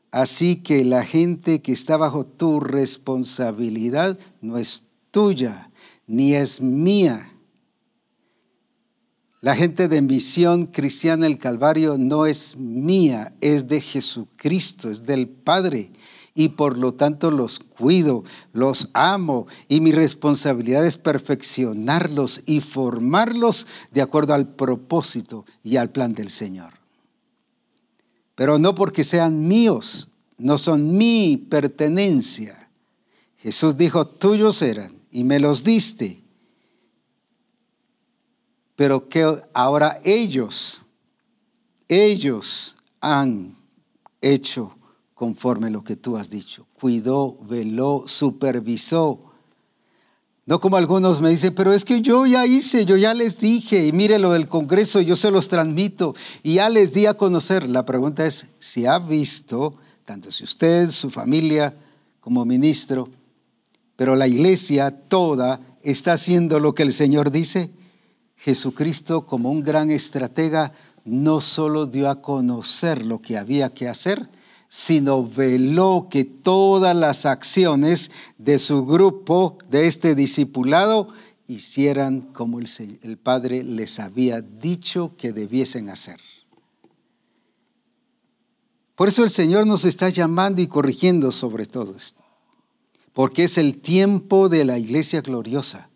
Así 0.09 0.55
que 0.55 0.83
la 0.83 1.03
gente 1.03 1.61
que 1.61 1.73
está 1.73 1.95
bajo 1.95 2.25
tu 2.25 2.59
responsabilidad 2.59 4.17
no 4.41 4.57
es 4.57 4.83
tuya, 5.11 5.69
ni 6.07 6.33
es 6.33 6.59
mía 6.59 7.36
la 9.39 9.55
gente 9.55 9.87
de 9.87 10.01
Misión 10.01 10.65
Cristiana 10.65 11.27
el 11.27 11.37
Calvario 11.37 11.97
no 11.97 12.25
es 12.25 12.57
mía, 12.57 13.33
es 13.39 13.67
de 13.67 13.81
Jesucristo, 13.81 14.89
es 14.89 15.03
del 15.03 15.27
Padre. 15.27 15.91
Y 16.33 16.49
por 16.49 16.77
lo 16.77 16.93
tanto 16.93 17.31
los 17.31 17.59
cuido, 17.59 18.23
los 18.53 18.89
amo 18.93 19.47
y 19.67 19.81
mi 19.81 19.91
responsabilidad 19.91 20.85
es 20.85 20.97
perfeccionarlos 20.97 22.43
y 22.45 22.61
formarlos 22.61 23.65
de 23.91 24.01
acuerdo 24.01 24.33
al 24.33 24.47
propósito 24.47 25.45
y 25.63 25.77
al 25.77 25.91
plan 25.91 26.13
del 26.13 26.29
Señor. 26.29 26.73
Pero 28.35 28.59
no 28.59 28.75
porque 28.75 29.03
sean 29.03 29.47
míos, 29.47 30.09
no 30.37 30.59
son 30.59 30.95
mi 30.95 31.37
pertenencia. 31.37 32.69
Jesús 33.37 33.77
dijo, 33.77 34.05
tuyos 34.05 34.61
eran 34.61 34.93
y 35.11 35.23
me 35.23 35.39
los 35.39 35.63
diste 35.63 36.26
pero 38.77 39.09
que 39.09 39.25
ahora 39.53 39.99
ellos, 40.05 40.83
ellos 41.87 42.75
han 43.01 43.57
hecho 44.21 44.77
conforme 45.15 45.71
lo 45.71 45.83
que 45.83 45.95
tú 45.95 46.15
has 46.15 46.29
dicho. 46.29 46.67
Cuidó, 46.79 47.35
veló, 47.41 48.03
supervisó. 48.05 49.19
No 50.45 50.59
como 50.59 50.77
algunos 50.77 51.21
me 51.21 51.31
dicen, 51.31 51.55
pero 51.55 51.73
es 51.73 51.85
que 51.85 52.01
yo 52.01 52.27
ya 52.27 52.45
hice, 52.45 52.85
yo 52.85 52.97
ya 52.97 53.15
les 53.15 53.39
dije, 53.39 53.87
y 53.87 53.91
mire 53.93 54.19
lo 54.19 54.31
del 54.31 54.47
Congreso, 54.47 55.01
yo 55.01 55.15
se 55.15 55.31
los 55.31 55.47
transmito, 55.47 56.13
y 56.43 56.53
ya 56.53 56.69
les 56.69 56.93
di 56.93 57.07
a 57.07 57.15
conocer. 57.15 57.67
La 57.67 57.83
pregunta 57.83 58.27
es 58.27 58.45
si 58.59 58.85
ha 58.85 58.99
visto, 58.99 59.73
tanto 60.05 60.31
si 60.31 60.43
usted, 60.43 60.91
su 60.91 61.09
familia, 61.09 61.75
como 62.21 62.45
ministro, 62.45 63.09
pero 63.95 64.15
la 64.15 64.27
iglesia 64.27 64.91
toda 64.91 65.61
está 65.81 66.13
haciendo 66.13 66.59
lo 66.59 66.75
que 66.75 66.83
el 66.83 66.93
Señor 66.93 67.31
dice. 67.31 67.71
Jesucristo 68.37 69.25
como 69.25 69.51
un 69.51 69.63
gran 69.63 69.89
estratega 69.89 70.71
no 71.03 71.41
solo 71.41 71.85
dio 71.85 72.09
a 72.09 72.21
conocer 72.21 73.05
lo 73.05 73.21
que 73.21 73.37
había 73.37 73.73
que 73.73 73.87
hacer, 73.87 74.29
sino 74.69 75.25
veló 75.25 76.07
que 76.09 76.25
todas 76.25 76.95
las 76.95 77.25
acciones 77.25 78.11
de 78.37 78.59
su 78.59 78.85
grupo, 78.85 79.57
de 79.69 79.87
este 79.87 80.13
discipulado, 80.15 81.09
hicieran 81.47 82.21
como 82.21 82.59
el, 82.59 82.67
el 83.01 83.17
Padre 83.17 83.63
les 83.63 83.99
había 83.99 84.41
dicho 84.41 85.15
que 85.17 85.31
debiesen 85.31 85.89
hacer. 85.89 86.19
Por 88.95 89.07
eso 89.07 89.23
el 89.23 89.29
Señor 89.29 89.65
nos 89.65 89.85
está 89.85 90.09
llamando 90.09 90.61
y 90.61 90.67
corrigiendo 90.67 91.31
sobre 91.31 91.65
todo 91.65 91.95
esto, 91.95 92.23
porque 93.13 93.45
es 93.45 93.57
el 93.57 93.79
tiempo 93.79 94.49
de 94.49 94.65
la 94.65 94.77
iglesia 94.77 95.21
gloriosa 95.21 95.89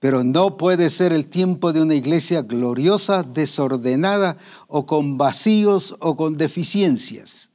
pero 0.00 0.24
no 0.24 0.56
puede 0.56 0.90
ser 0.90 1.12
el 1.12 1.26
tiempo 1.26 1.72
de 1.72 1.82
una 1.82 1.94
iglesia 1.94 2.42
gloriosa, 2.42 3.22
desordenada 3.22 4.36
o 4.66 4.86
con 4.86 5.18
vacíos 5.18 5.96
o 6.00 6.16
con 6.16 6.36
deficiencias, 6.36 7.50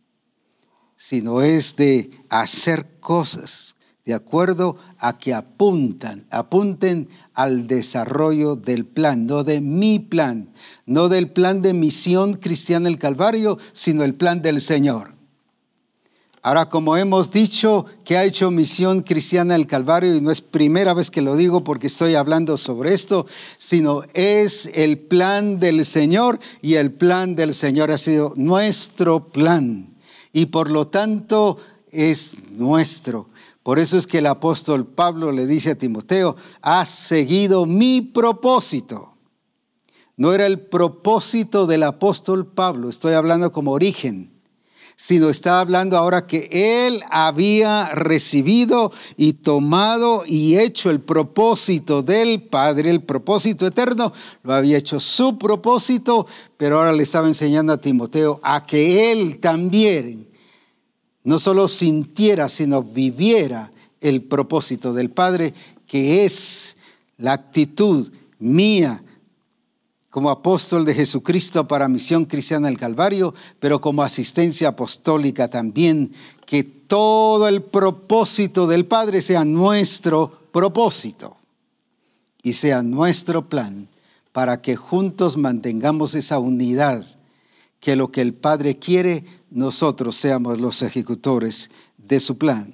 sino 0.96 1.42
es 1.42 1.76
de 1.76 2.12
hacer 2.30 3.00
cosas 3.00 3.74
de 4.06 4.14
acuerdo 4.14 4.78
a 4.98 5.18
que 5.18 5.34
apuntan, 5.34 6.26
apunten 6.30 7.08
al 7.34 7.68
desarrollo 7.68 8.56
del 8.56 8.86
plan, 8.86 9.26
no 9.26 9.44
de 9.44 9.62
mi 9.62 10.00
plan, 10.00 10.50
no 10.86 11.08
del 11.08 11.32
plan 11.32 11.62
de 11.62 11.74
misión 11.74 12.34
cristiana 12.34 12.90
el 12.90 13.00
Calvario, 13.00 13.58
sino 13.72 14.04
el 14.04 14.16
plan 14.16 14.42
del 14.42 14.60
Señor. 14.60 15.13
Ahora, 16.46 16.68
como 16.68 16.98
hemos 16.98 17.32
dicho 17.32 17.86
que 18.04 18.18
ha 18.18 18.26
hecho 18.26 18.52
misión 18.52 19.00
cristiana 19.00 19.56
el 19.56 19.66
Calvario, 19.66 20.14
y 20.14 20.20
no 20.20 20.30
es 20.30 20.42
primera 20.42 20.94
vez 20.94 21.10
que 21.10 21.22
lo 21.22 21.38
digo 21.38 21.64
porque 21.64 21.88
estoy 21.88 22.16
hablando 22.16 22.58
sobre 22.58 22.94
esto, 22.94 23.26
sino 23.58 24.02
es 24.14 24.70
el 24.74 25.00
plan 25.00 25.62
del 25.62 25.86
Señor 25.86 26.42
y 26.62 26.74
el 26.74 26.92
plan 26.92 27.38
del 27.38 27.54
Señor 27.54 27.92
ha 27.92 27.98
sido 27.98 28.34
nuestro 28.36 29.30
plan 29.30 29.96
y 30.34 30.48
por 30.48 30.70
lo 30.70 30.88
tanto 30.88 31.60
es 31.92 32.36
nuestro. 32.52 33.30
Por 33.64 33.80
eso 33.80 33.98
es 33.98 34.06
que 34.06 34.18
el 34.18 34.28
apóstol 34.28 34.86
Pablo 34.86 35.32
le 35.32 35.48
dice 35.48 35.72
a 35.72 35.76
Timoteo, 35.76 36.36
has 36.62 36.90
seguido 36.90 37.66
mi 37.66 38.02
propósito. 38.02 39.16
No 40.18 40.34
era 40.34 40.46
el 40.46 40.60
propósito 40.60 41.68
del 41.68 41.84
apóstol 41.84 42.46
Pablo, 42.48 42.90
estoy 42.90 43.14
hablando 43.14 43.54
como 43.54 43.72
origen 43.72 44.33
sino 44.96 45.30
está 45.30 45.60
hablando 45.60 45.98
ahora 45.98 46.28
que 46.28 46.48
él 46.52 47.02
había 47.10 47.90
recibido 47.90 48.92
y 49.18 49.34
tomado 49.34 50.24
y 50.26 50.58
hecho 50.58 50.90
el 50.90 51.02
propósito 51.02 52.04
del 52.04 52.44
Padre, 52.44 52.90
el 52.90 53.04
propósito 53.04 53.68
eterno, 53.68 54.14
lo 54.44 54.54
había 54.54 54.78
hecho 54.78 55.00
su 55.00 55.38
propósito, 55.38 56.28
pero 56.58 56.78
ahora 56.78 56.94
le 56.94 57.04
estaba 57.04 57.28
enseñando 57.28 57.74
a 57.74 57.82
Timoteo 57.82 58.40
a 58.44 58.66
que 58.66 59.12
él 59.12 59.40
también 59.40 60.28
no 61.24 61.40
solo 61.40 61.68
sintiera, 61.68 62.50
sino 62.50 62.84
viviera 62.84 63.72
el 64.02 64.24
propósito 64.24 64.94
del 64.94 65.10
Padre, 65.10 65.54
que 65.88 66.26
es 66.26 66.76
la 67.18 67.34
actitud 67.34 68.12
mía 68.40 69.04
como 70.14 70.30
apóstol 70.30 70.86
de 70.86 70.94
Jesucristo 70.94 71.68
para 71.68 71.88
Misión 71.88 72.26
Cristiana 72.26 72.68
del 72.68 72.78
Calvario, 72.78 73.34
pero 73.60 73.82
como 73.82 74.04
asistencia 74.04 74.68
apostólica 74.68 75.48
también, 75.48 76.14
que 76.46 76.64
todo 76.64 77.48
el 77.48 77.64
propósito 77.64 78.68
del 78.68 78.86
Padre 78.86 79.24
sea 79.24 79.44
nuestro 79.44 80.50
propósito 80.52 81.36
y 82.44 82.54
sea 82.54 82.84
nuestro 82.84 83.50
plan 83.50 83.90
para 84.32 84.62
que 84.62 84.76
juntos 84.76 85.36
mantengamos 85.36 86.14
esa 86.14 86.38
unidad, 86.38 87.04
que 87.80 87.96
lo 87.96 88.12
que 88.12 88.22
el 88.22 88.36
Padre 88.36 88.78
quiere, 88.78 89.26
nosotros 89.50 90.16
seamos 90.16 90.62
los 90.62 90.84
ejecutores 90.84 91.72
de 91.98 92.20
su 92.20 92.38
plan. 92.38 92.72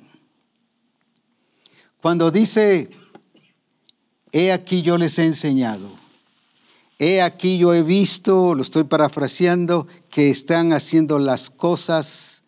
Cuando 2.01 2.31
dice, 2.31 2.89
he 4.33 4.51
aquí 4.51 4.81
yo 4.81 4.97
les 4.97 5.17
he 5.19 5.25
enseñado, 5.25 5.98
He 7.01 7.21
aquí 7.21 7.57
yo 7.57 7.73
he 7.73 7.81
visto, 7.81 8.53
lo 8.53 8.61
estoy 8.61 8.83
parafraseando, 8.83 9.87
que 10.09 10.29
están 10.29 10.73
haciendo 10.73 11.17
las 11.17 11.49
cosas 11.49 12.43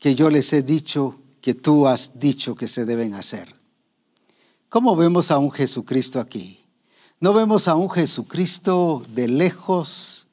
que 0.00 0.16
yo 0.16 0.28
les 0.28 0.52
he 0.52 0.62
dicho, 0.62 1.20
que 1.40 1.54
tú 1.54 1.86
has 1.86 2.18
dicho 2.18 2.56
que 2.56 2.66
se 2.66 2.84
deben 2.84 3.14
hacer. 3.14 3.54
¿Cómo 4.68 4.96
vemos 4.96 5.30
a 5.30 5.38
un 5.38 5.52
Jesucristo 5.52 6.18
aquí? 6.18 6.64
No 7.20 7.32
vemos 7.32 7.68
a 7.68 7.76
un 7.76 7.88
Jesucristo 7.88 9.04
de 9.14 9.28
lejos 9.28 10.26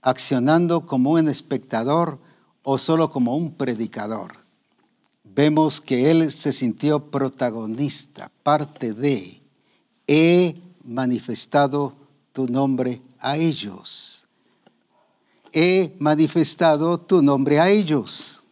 accionando 0.00 0.86
como 0.86 1.10
un 1.10 1.28
espectador 1.28 2.20
o 2.62 2.78
solo 2.78 3.10
como 3.10 3.36
un 3.36 3.54
predicador. 3.54 4.36
Vemos 5.24 5.80
que 5.80 6.12
Él 6.12 6.30
se 6.30 6.52
sintió 6.52 7.10
protagonista, 7.10 8.30
parte 8.44 8.92
de, 8.92 9.42
he 10.06 10.54
manifestado 10.84 12.03
tu 12.34 12.48
nombre 12.48 13.00
a 13.20 13.36
ellos. 13.38 14.26
He 15.52 15.94
manifestado 16.00 16.98
tu 16.98 17.22
nombre 17.22 17.60
a 17.60 17.70
ellos. 17.70 18.42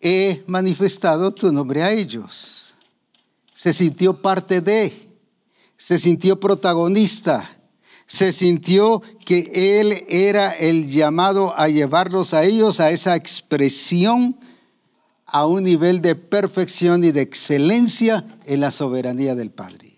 He 0.00 0.44
manifestado 0.46 1.32
tu 1.32 1.52
nombre 1.52 1.82
a 1.82 1.90
ellos. 1.90 2.76
Se 3.54 3.72
sintió 3.72 4.22
parte 4.22 4.60
de, 4.60 5.10
se 5.76 5.98
sintió 5.98 6.38
protagonista, 6.38 7.58
se 8.06 8.32
sintió 8.32 9.02
que 9.24 9.80
Él 9.80 10.04
era 10.08 10.52
el 10.52 10.88
llamado 10.88 11.58
a 11.58 11.68
llevarlos 11.68 12.34
a 12.34 12.44
ellos 12.44 12.78
a 12.78 12.90
esa 12.90 13.16
expresión 13.16 14.38
a 15.26 15.46
un 15.46 15.64
nivel 15.64 16.00
de 16.00 16.14
perfección 16.14 17.02
y 17.02 17.10
de 17.10 17.22
excelencia 17.22 18.38
en 18.44 18.60
la 18.60 18.70
soberanía 18.70 19.34
del 19.34 19.50
Padre. 19.50 19.93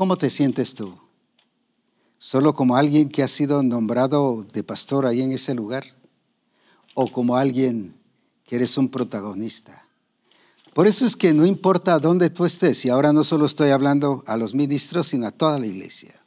¿Cómo 0.00 0.16
te 0.16 0.30
sientes 0.30 0.74
tú? 0.74 0.94
¿Solo 2.16 2.54
como 2.54 2.74
alguien 2.74 3.10
que 3.10 3.22
ha 3.22 3.28
sido 3.28 3.62
nombrado 3.62 4.46
de 4.50 4.64
pastor 4.64 5.04
ahí 5.04 5.20
en 5.20 5.32
ese 5.32 5.52
lugar? 5.52 5.84
¿O 6.94 7.12
como 7.12 7.36
alguien 7.36 7.94
que 8.46 8.56
eres 8.56 8.78
un 8.78 8.88
protagonista? 8.88 9.84
Por 10.72 10.86
eso 10.86 11.04
es 11.04 11.16
que 11.16 11.34
no 11.34 11.44
importa 11.44 11.98
dónde 11.98 12.30
tú 12.30 12.46
estés, 12.46 12.82
y 12.86 12.88
ahora 12.88 13.12
no 13.12 13.24
solo 13.24 13.44
estoy 13.44 13.72
hablando 13.72 14.24
a 14.26 14.38
los 14.38 14.54
ministros, 14.54 15.08
sino 15.08 15.26
a 15.26 15.32
toda 15.32 15.58
la 15.58 15.66
iglesia. 15.66 16.18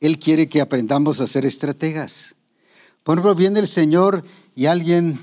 Él 0.00 0.18
quiere 0.18 0.48
que 0.48 0.60
aprendamos 0.60 1.20
a 1.20 1.28
ser 1.28 1.46
estrategas. 1.46 2.34
Por 3.04 3.16
ejemplo, 3.16 3.36
viene 3.36 3.60
el 3.60 3.68
Señor 3.68 4.24
y 4.56 4.66
alguien 4.66 5.20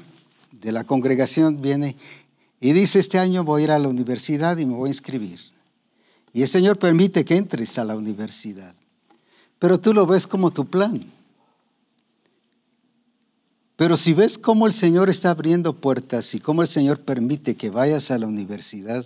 de 0.54 0.72
la 0.72 0.86
congregación 0.86 1.62
viene 1.62 1.98
y 2.62 2.72
dice, 2.72 3.00
este 3.00 3.20
año 3.20 3.44
voy 3.44 3.64
a 3.64 3.66
ir 3.66 3.72
a 3.72 3.80
la 3.80 3.90
universidad 3.90 4.58
y 4.60 4.66
me 4.66 4.76
voy 4.76 4.88
a 4.88 4.92
inscribir. 4.94 5.53
Y 6.34 6.42
el 6.42 6.48
Señor 6.48 6.80
permite 6.80 7.24
que 7.24 7.38
entres 7.38 7.78
a 7.78 7.86
la 7.86 7.96
universidad. 7.96 8.74
Pero 9.60 9.80
tú 9.80 9.94
lo 9.94 10.08
ves 10.08 10.26
como 10.26 10.52
tu 10.52 10.66
plan. 10.66 11.06
Pero 13.76 13.98
si 13.98 14.14
ves 14.14 14.38
cómo 14.38 14.68
el 14.68 14.74
Señor 14.74 15.10
está 15.10 15.30
abriendo 15.30 15.74
puertas 15.74 16.34
y 16.36 16.40
cómo 16.40 16.64
el 16.64 16.68
Señor 16.68 17.02
permite 17.02 17.56
que 17.56 17.70
vayas 17.70 18.12
a 18.12 18.18
la 18.18 18.28
universidad, 18.28 19.06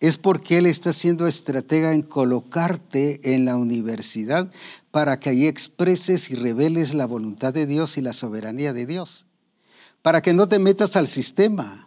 es 0.00 0.16
porque 0.16 0.58
Él 0.58 0.66
está 0.66 0.92
siendo 0.92 1.26
estratega 1.26 1.92
en 1.92 2.02
colocarte 2.02 3.34
en 3.34 3.44
la 3.44 3.56
universidad 3.56 4.50
para 4.90 5.18
que 5.18 5.30
ahí 5.30 5.46
expreses 5.46 6.30
y 6.30 6.36
reveles 6.36 6.94
la 6.94 7.06
voluntad 7.06 7.54
de 7.54 7.66
Dios 7.66 7.96
y 7.96 8.02
la 8.02 8.12
soberanía 8.12 8.72
de 8.72 8.86
Dios. 8.86 9.26
Para 10.02 10.20
que 10.20 10.34
no 10.34 10.48
te 10.48 10.58
metas 10.58 10.96
al 10.96 11.08
sistema, 11.08 11.85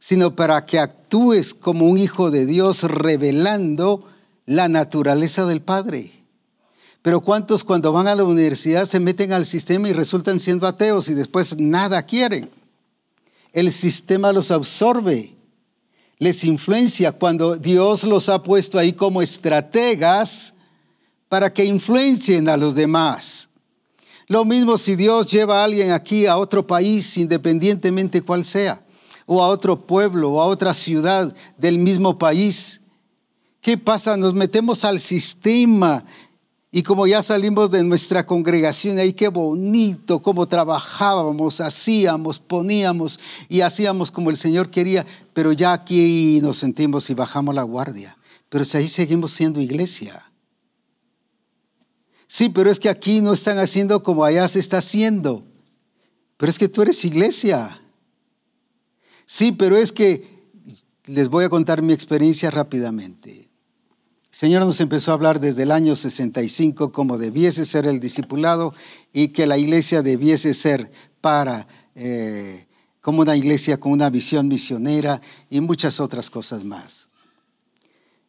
sino 0.00 0.34
para 0.34 0.64
que 0.64 0.78
actúes 0.78 1.52
como 1.52 1.84
un 1.84 1.98
hijo 1.98 2.30
de 2.30 2.46
Dios 2.46 2.82
revelando 2.82 4.08
la 4.46 4.66
naturaleza 4.68 5.44
del 5.44 5.60
Padre. 5.60 6.10
Pero 7.02 7.20
¿cuántos 7.20 7.64
cuando 7.64 7.92
van 7.92 8.08
a 8.08 8.14
la 8.14 8.24
universidad 8.24 8.86
se 8.86 8.98
meten 8.98 9.32
al 9.32 9.46
sistema 9.46 9.88
y 9.88 9.92
resultan 9.92 10.40
siendo 10.40 10.66
ateos 10.66 11.08
y 11.10 11.14
después 11.14 11.56
nada 11.58 12.02
quieren? 12.02 12.50
El 13.52 13.70
sistema 13.72 14.32
los 14.32 14.50
absorbe, 14.50 15.34
les 16.18 16.44
influencia 16.44 17.12
cuando 17.12 17.56
Dios 17.56 18.04
los 18.04 18.28
ha 18.28 18.42
puesto 18.42 18.78
ahí 18.78 18.94
como 18.94 19.22
estrategas 19.22 20.54
para 21.28 21.52
que 21.52 21.64
influencien 21.64 22.48
a 22.48 22.56
los 22.56 22.74
demás. 22.74 23.48
Lo 24.28 24.44
mismo 24.44 24.78
si 24.78 24.96
Dios 24.96 25.26
lleva 25.26 25.60
a 25.60 25.64
alguien 25.64 25.90
aquí 25.90 26.24
a 26.24 26.38
otro 26.38 26.66
país, 26.66 27.18
independientemente 27.18 28.22
cuál 28.22 28.44
sea 28.44 28.82
o 29.32 29.44
a 29.44 29.46
otro 29.46 29.86
pueblo 29.86 30.32
o 30.32 30.42
a 30.42 30.46
otra 30.46 30.74
ciudad 30.74 31.32
del 31.56 31.78
mismo 31.78 32.18
país. 32.18 32.80
¿Qué 33.60 33.78
pasa? 33.78 34.16
Nos 34.16 34.34
metemos 34.34 34.84
al 34.84 34.98
sistema 34.98 36.04
y 36.72 36.82
como 36.82 37.06
ya 37.06 37.22
salimos 37.22 37.70
de 37.70 37.84
nuestra 37.84 38.26
congregación, 38.26 38.98
ahí 38.98 39.12
qué 39.12 39.28
bonito, 39.28 40.20
cómo 40.20 40.48
trabajábamos, 40.48 41.60
hacíamos, 41.60 42.40
poníamos 42.40 43.20
y 43.48 43.60
hacíamos 43.60 44.10
como 44.10 44.30
el 44.30 44.36
Señor 44.36 44.68
quería, 44.68 45.06
pero 45.32 45.52
ya 45.52 45.74
aquí 45.74 46.40
nos 46.42 46.56
sentimos 46.58 47.08
y 47.08 47.14
bajamos 47.14 47.54
la 47.54 47.62
guardia. 47.62 48.18
Pero 48.48 48.64
si 48.64 48.78
ahí 48.78 48.88
seguimos 48.88 49.30
siendo 49.30 49.60
iglesia. 49.60 50.28
Sí, 52.26 52.48
pero 52.48 52.68
es 52.68 52.80
que 52.80 52.88
aquí 52.88 53.20
no 53.20 53.32
están 53.32 53.58
haciendo 53.58 54.02
como 54.02 54.24
allá 54.24 54.48
se 54.48 54.58
está 54.58 54.78
haciendo. 54.78 55.44
Pero 56.36 56.50
es 56.50 56.58
que 56.58 56.68
tú 56.68 56.82
eres 56.82 57.04
iglesia. 57.04 57.80
Sí, 59.32 59.52
pero 59.52 59.76
es 59.76 59.92
que 59.92 60.24
les 61.04 61.28
voy 61.28 61.44
a 61.44 61.48
contar 61.48 61.82
mi 61.82 61.92
experiencia 61.92 62.50
rápidamente. 62.50 63.30
El 63.32 63.48
Señor 64.32 64.64
nos 64.64 64.80
empezó 64.80 65.12
a 65.12 65.14
hablar 65.14 65.38
desde 65.38 65.62
el 65.62 65.70
año 65.70 65.94
65 65.94 66.90
cómo 66.90 67.16
debiese 67.16 67.64
ser 67.64 67.86
el 67.86 68.00
discipulado 68.00 68.74
y 69.12 69.28
que 69.28 69.46
la 69.46 69.56
iglesia 69.56 70.02
debiese 70.02 70.52
ser 70.52 70.90
para, 71.20 71.68
eh, 71.94 72.66
como 73.00 73.22
una 73.22 73.36
iglesia 73.36 73.78
con 73.78 73.92
una 73.92 74.10
visión 74.10 74.48
misionera 74.48 75.20
y 75.48 75.60
muchas 75.60 76.00
otras 76.00 76.28
cosas 76.28 76.64
más. 76.64 77.08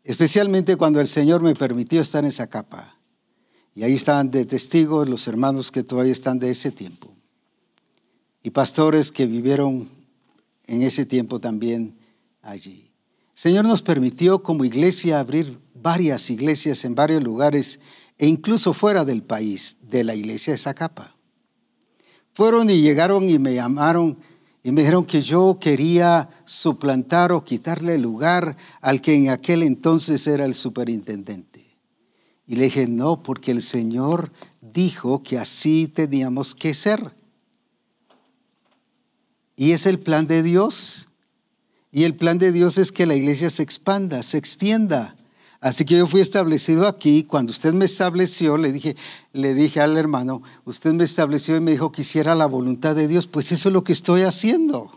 Especialmente 0.04 0.76
cuando 0.76 1.02
el 1.02 1.08
Señor 1.08 1.42
me 1.42 1.56
permitió 1.56 2.00
estar 2.00 2.24
en 2.24 2.30
esa 2.30 2.46
capa. 2.46 2.96
Y 3.74 3.82
ahí 3.82 3.96
estaban 3.96 4.30
de 4.30 4.46
testigos 4.46 5.10
los 5.10 5.28
hermanos 5.28 5.72
que 5.72 5.82
todavía 5.82 6.14
están 6.14 6.38
de 6.38 6.52
ese 6.52 6.70
tiempo. 6.70 7.12
Y 8.44 8.52
pastores 8.52 9.12
que 9.12 9.26
vivieron 9.26 10.01
en 10.68 10.82
ese 10.82 11.06
tiempo 11.06 11.40
también 11.40 11.98
allí. 12.42 12.92
Señor 13.34 13.66
nos 13.66 13.82
permitió 13.82 14.44
como 14.44 14.66
iglesia 14.66 15.20
abrir 15.20 15.60
varias 15.74 16.30
iglesias 16.30 16.86
en 16.86 16.96
varios 16.96 17.24
lugares 17.24 17.80
e 18.18 18.28
incluso 18.28 18.74
fuera 18.74 19.04
del 19.04 19.24
país, 19.24 19.78
de 19.82 20.04
la 20.04 20.14
iglesia 20.14 20.54
de 20.54 20.60
Zacapa. 20.60 21.16
Fueron 22.34 22.70
y 22.70 22.82
llegaron 22.82 23.28
y 23.28 23.40
me 23.40 23.56
llamaron 23.56 24.20
y 24.64 24.72
me 24.72 24.82
dijeron 24.82 25.06
que 25.06 25.22
yo 25.22 25.58
quería 25.60 26.30
suplantar 26.46 27.32
o 27.32 27.44
quitarle 27.44 27.96
el 27.96 28.04
lugar 28.04 28.58
al 28.80 29.02
que 29.02 29.16
en 29.16 29.30
aquel 29.30 29.64
entonces 29.64 30.28
era 30.28 30.46
el 30.46 30.54
superintendente. 30.54 31.78
Y 32.46 32.56
le 32.56 32.66
dije, 32.66 32.88
no, 32.88 33.24
porque 33.24 33.52
el 33.52 33.64
Señor 33.64 34.32
dijo 34.62 35.24
que 35.24 35.40
así 35.40 35.88
teníamos 35.88 36.54
que 36.54 36.74
ser. 36.74 37.16
Y 39.62 39.74
es 39.74 39.86
el 39.86 40.00
plan 40.00 40.26
de 40.26 40.42
Dios. 40.42 41.08
Y 41.92 42.06
el 42.06 42.16
plan 42.16 42.40
de 42.40 42.52
Dios 42.52 42.80
es 42.80 42.92
que 42.92 43.06
la 43.06 43.14
iglesia 43.14 43.52
se 43.52 43.62
expanda, 43.62 44.24
se 44.24 44.40
extienda 44.40 45.16
Así 45.62 45.86
que 45.86 45.96
yo 45.96 46.08
fui 46.08 46.22
establecido 46.22 46.88
aquí. 46.88 47.24
Cuando 47.24 47.52
usted 47.52 47.72
me 47.72 47.86
estableció, 47.86 48.58
le 48.58 48.74
dije, 48.74 48.96
le 49.32 49.54
dije 49.54 49.80
al 49.80 49.96
hermano, 49.96 50.42
usted 50.66 50.92
me 50.92 51.04
estableció 51.04 51.56
y 51.56 51.62
me 51.62 51.70
dijo 51.70 51.92
que 51.92 52.02
hiciera 52.02 52.34
la 52.34 52.48
voluntad 52.48 52.96
de 52.96 53.08
Dios. 53.08 53.28
Pues 53.28 53.52
eso 53.52 53.70
es 53.70 53.74
lo 53.74 53.84
que 53.84 53.94
estoy 53.94 54.24
haciendo. 54.24 54.92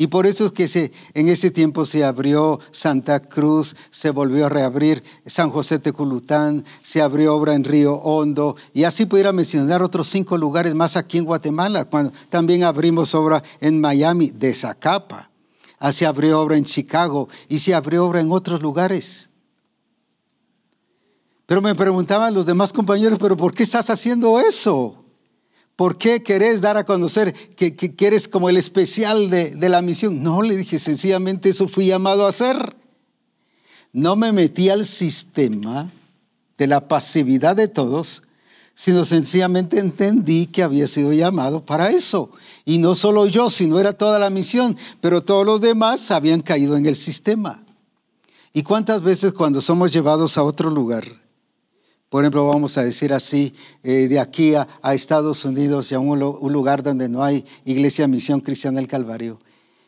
Y 0.00 0.06
por 0.06 0.28
eso 0.28 0.46
es 0.46 0.52
que 0.52 0.92
en 1.12 1.28
ese 1.28 1.50
tiempo 1.50 1.84
se 1.84 2.04
abrió 2.04 2.60
Santa 2.70 3.18
Cruz, 3.18 3.74
se 3.90 4.10
volvió 4.10 4.46
a 4.46 4.48
reabrir 4.48 5.02
San 5.26 5.50
José 5.50 5.80
Teculután, 5.80 6.64
se 6.84 7.02
abrió 7.02 7.34
obra 7.34 7.54
en 7.54 7.64
Río 7.64 7.94
Hondo, 7.96 8.54
y 8.72 8.84
así 8.84 9.06
pudiera 9.06 9.32
mencionar 9.32 9.82
otros 9.82 10.06
cinco 10.08 10.38
lugares 10.38 10.72
más 10.76 10.96
aquí 10.96 11.18
en 11.18 11.24
Guatemala, 11.24 11.84
cuando 11.84 12.12
también 12.28 12.62
abrimos 12.62 13.12
obra 13.12 13.42
en 13.58 13.80
Miami, 13.80 14.30
de 14.30 14.54
Zacapa, 14.54 15.30
ah, 15.80 15.92
se 15.92 16.06
abrió 16.06 16.42
obra 16.42 16.56
en 16.56 16.64
Chicago 16.64 17.28
y 17.48 17.58
se 17.58 17.74
abrió 17.74 18.06
obra 18.06 18.20
en 18.20 18.30
otros 18.30 18.62
lugares. 18.62 19.30
Pero 21.44 21.60
me 21.60 21.74
preguntaban 21.74 22.34
los 22.34 22.46
demás 22.46 22.72
compañeros, 22.72 23.18
pero 23.18 23.36
¿por 23.36 23.52
qué 23.52 23.64
estás 23.64 23.90
haciendo 23.90 24.38
eso? 24.38 24.97
¿Por 25.78 25.96
qué 25.96 26.24
querés 26.24 26.60
dar 26.60 26.76
a 26.76 26.82
conocer 26.82 27.32
que, 27.54 27.94
eres 28.00 28.26
como 28.26 28.48
el 28.48 28.56
especial 28.56 29.30
de, 29.30 29.52
de 29.52 29.68
la 29.68 29.80
misión? 29.80 30.24
No, 30.24 30.42
le 30.42 30.56
dije, 30.56 30.80
sencillamente 30.80 31.50
eso 31.50 31.68
fui 31.68 31.86
llamado 31.86 32.26
a 32.26 32.30
hacer. 32.30 32.74
No 33.92 34.16
me 34.16 34.32
metí 34.32 34.70
al 34.70 34.84
sistema 34.84 35.92
de 36.56 36.66
la 36.66 36.88
pasividad 36.88 37.54
de 37.54 37.68
todos, 37.68 38.24
sino 38.74 39.04
sencillamente 39.04 39.78
entendí 39.78 40.46
que 40.46 40.64
había 40.64 40.88
sido 40.88 41.12
llamado 41.12 41.64
para 41.64 41.90
eso. 41.90 42.32
Y 42.64 42.78
no 42.78 42.96
solo 42.96 43.26
yo, 43.26 43.48
sino 43.48 43.78
era 43.78 43.92
toda 43.92 44.18
la 44.18 44.30
misión, 44.30 44.76
pero 45.00 45.22
todos 45.22 45.46
los 45.46 45.60
demás 45.60 46.10
habían 46.10 46.40
caído 46.40 46.76
en 46.76 46.86
el 46.86 46.96
sistema. 46.96 47.62
¿Y 48.52 48.64
cuántas 48.64 49.00
veces 49.00 49.32
cuando 49.32 49.60
somos 49.60 49.92
llevados 49.92 50.38
a 50.38 50.42
otro 50.42 50.70
lugar, 50.70 51.27
por 52.08 52.24
ejemplo, 52.24 52.46
vamos 52.46 52.78
a 52.78 52.84
decir 52.84 53.12
así, 53.12 53.52
eh, 53.82 54.08
de 54.08 54.18
aquí 54.18 54.54
a, 54.54 54.66
Estados 54.94 55.44
Unidos 55.44 55.92
y 55.92 55.94
a 55.94 55.98
un, 55.98 56.18
lugar 56.18 56.82
donde 56.82 57.08
no 57.08 57.22
hay 57.22 57.44
iglesia 57.66 58.08
misión 58.08 58.40
cristiana 58.40 58.80
del 58.80 58.88
Calvario. 58.88 59.38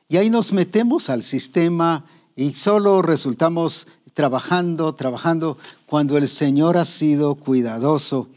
Y 0.06 0.18
ahí 0.18 0.28
nos 0.28 0.52
metemos 0.52 1.08
al 1.08 1.22
sistema 1.22 2.04
y 2.36 2.52
solo 2.52 3.00
resultamos 3.00 3.86
trabajando, 4.12 4.94
trabajando, 4.94 5.56
cuando 5.86 6.18
el 6.18 6.28
Señor 6.28 6.76
ha 6.76 6.84
sido 6.84 7.36
cuidadoso 7.36 8.28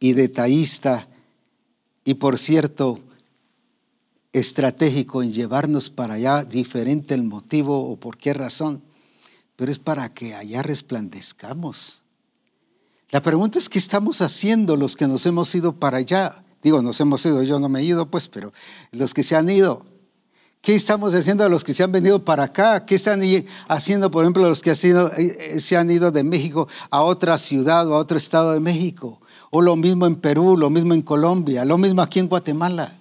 y 0.00 0.14
detallista 0.14 1.06
y, 2.04 2.14
por 2.14 2.36
cierto, 2.36 2.98
estratégico 4.32 5.22
en 5.22 5.32
llevarnos 5.32 5.88
para 5.88 6.14
allá, 6.14 6.42
diferente 6.42 7.14
el 7.14 7.22
motivo 7.22 7.90
o 7.90 7.96
por 7.96 8.16
qué 8.16 8.34
razón, 8.34 8.82
pero 9.54 9.70
es 9.70 9.78
para 9.78 10.12
que 10.12 10.34
allá 10.34 10.62
resplandezcamos 10.62 12.03
la 13.14 13.22
pregunta 13.22 13.60
es, 13.60 13.68
¿qué 13.68 13.78
estamos 13.78 14.20
haciendo 14.22 14.74
los 14.74 14.96
que 14.96 15.06
nos 15.06 15.24
hemos 15.24 15.54
ido 15.54 15.76
para 15.76 15.98
allá? 15.98 16.42
Digo, 16.64 16.82
nos 16.82 17.00
hemos 17.00 17.24
ido, 17.24 17.44
yo 17.44 17.60
no 17.60 17.68
me 17.68 17.78
he 17.78 17.84
ido, 17.84 18.10
pues, 18.10 18.26
pero 18.26 18.52
los 18.90 19.14
que 19.14 19.22
se 19.22 19.36
han 19.36 19.48
ido. 19.48 19.86
¿Qué 20.60 20.74
estamos 20.74 21.14
haciendo 21.14 21.44
a 21.44 21.48
los 21.48 21.62
que 21.62 21.74
se 21.74 21.84
han 21.84 21.92
venido 21.92 22.24
para 22.24 22.42
acá? 22.42 22.84
¿Qué 22.84 22.96
están 22.96 23.22
haciendo, 23.68 24.10
por 24.10 24.24
ejemplo, 24.24 24.48
los 24.48 24.60
que 24.60 24.72
eh, 24.72 24.76
eh, 24.82 25.60
se 25.60 25.76
han 25.76 25.92
ido 25.92 26.10
de 26.10 26.24
México 26.24 26.66
a 26.90 27.02
otra 27.02 27.38
ciudad 27.38 27.86
o 27.86 27.94
a 27.94 27.98
otro 27.98 28.18
estado 28.18 28.50
de 28.50 28.58
México? 28.58 29.20
O 29.50 29.62
lo 29.62 29.76
mismo 29.76 30.06
en 30.06 30.16
Perú, 30.16 30.56
lo 30.56 30.68
mismo 30.68 30.92
en 30.92 31.02
Colombia, 31.02 31.64
lo 31.64 31.78
mismo 31.78 32.02
aquí 32.02 32.18
en 32.18 32.26
Guatemala. 32.26 32.98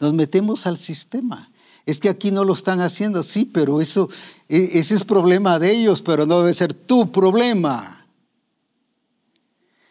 Nos 0.00 0.14
metemos 0.14 0.66
al 0.66 0.78
sistema. 0.78 1.50
Es 1.84 2.00
que 2.00 2.08
aquí 2.08 2.30
no 2.30 2.44
lo 2.44 2.54
están 2.54 2.80
haciendo, 2.80 3.22
sí, 3.22 3.44
pero 3.44 3.82
eso, 3.82 4.08
e, 4.48 4.70
ese 4.78 4.94
es 4.94 5.04
problema 5.04 5.58
de 5.58 5.70
ellos, 5.70 6.00
pero 6.00 6.24
no 6.24 6.38
debe 6.38 6.54
ser 6.54 6.72
tu 6.72 7.12
problema. 7.12 7.97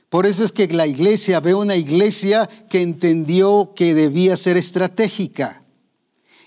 Por 0.09 0.25
eso 0.25 0.43
es 0.43 0.51
que 0.51 0.67
la 0.67 0.87
iglesia 0.87 1.39
ve 1.39 1.53
una 1.53 1.75
iglesia 1.75 2.47
que 2.69 2.81
entendió 2.81 3.73
que 3.75 3.93
debía 3.93 4.37
ser 4.37 4.55
estratégica 4.55 5.63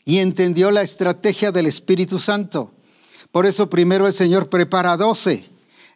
y 0.05 0.19
entendió 0.19 0.71
la 0.71 0.83
estrategia 0.83 1.53
del 1.53 1.67
Espíritu 1.67 2.19
Santo. 2.19 2.73
Por 3.31 3.47
eso 3.47 3.69
primero 3.69 4.07
el 4.07 4.13
Señor 4.13 4.49
prepara 4.49 4.97
12. 4.97 5.45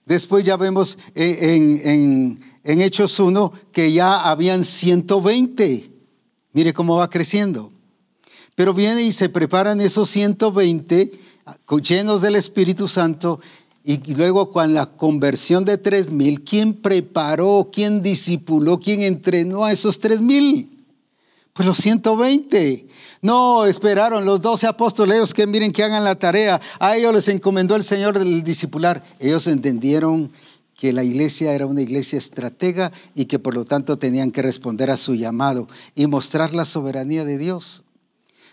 Después 0.05 0.45
ya 0.45 0.57
vemos 0.57 0.99
eh, 1.15 1.57
en, 1.83 2.39
en 2.63 2.81
Hechos 2.81 3.19
1 3.19 3.53
que 3.73 3.93
ya 3.93 4.21
habían 4.21 4.63
120. 4.63 5.91
Mire 6.53 6.73
cómo 6.75 6.97
va 6.97 7.09
creciendo. 7.09 7.73
Pero 8.55 8.75
viene 8.75 9.03
y 9.03 9.13
se 9.13 9.29
preparan 9.29 9.81
esos 9.81 10.11
120 10.11 11.13
llenos 11.83 12.21
del 12.21 12.37
Espíritu 12.37 12.89
Santo 12.89 13.41
y 13.87 14.15
luego 14.15 14.51
con 14.51 14.73
la 14.73 14.87
conversión 14.87 15.65
de 15.65 15.77
tres 15.77 16.11
mil, 16.11 16.43
¿quién 16.43 16.73
preparó, 16.73 17.69
quién 17.71 18.03
discipuló, 18.03 18.81
quién 18.81 19.03
entrenó 19.03 19.65
a 19.65 19.73
esos 19.73 20.01
tres 20.01 20.23
mil? 20.23 20.75
Pues 21.53 21.69
los 21.69 21.79
120. 21.79 22.89
No, 23.23 23.65
esperaron 23.65 24.25
los 24.25 24.43
12 24.43 24.67
apóstoles 24.67 25.33
que 25.33 25.47
miren 25.47 25.71
que 25.71 25.85
hagan 25.85 26.03
la 26.03 26.17
tarea. 26.17 26.61
A 26.81 26.97
ellos 26.97 27.15
les 27.15 27.29
encomendó 27.29 27.77
el 27.77 27.85
Señor 27.85 28.19
del 28.19 28.43
discipular. 28.43 29.05
Ellos 29.21 29.47
entendieron 29.47 30.33
que 30.75 30.93
la 30.93 31.05
iglesia 31.05 31.55
era 31.55 31.67
una 31.67 31.81
iglesia 31.81 32.19
estratega 32.19 32.91
y 33.15 33.27
que 33.27 33.39
por 33.39 33.55
lo 33.55 33.65
tanto 33.65 33.97
tenían 33.99 34.33
que 34.33 34.43
responder 34.43 34.91
a 34.91 34.97
su 34.97 35.15
llamado 35.15 35.69
y 35.95 36.09
mostrar 36.09 36.55
la 36.55 36.65
soberanía 36.65 37.25
de 37.25 37.39
Dios. 37.39 37.85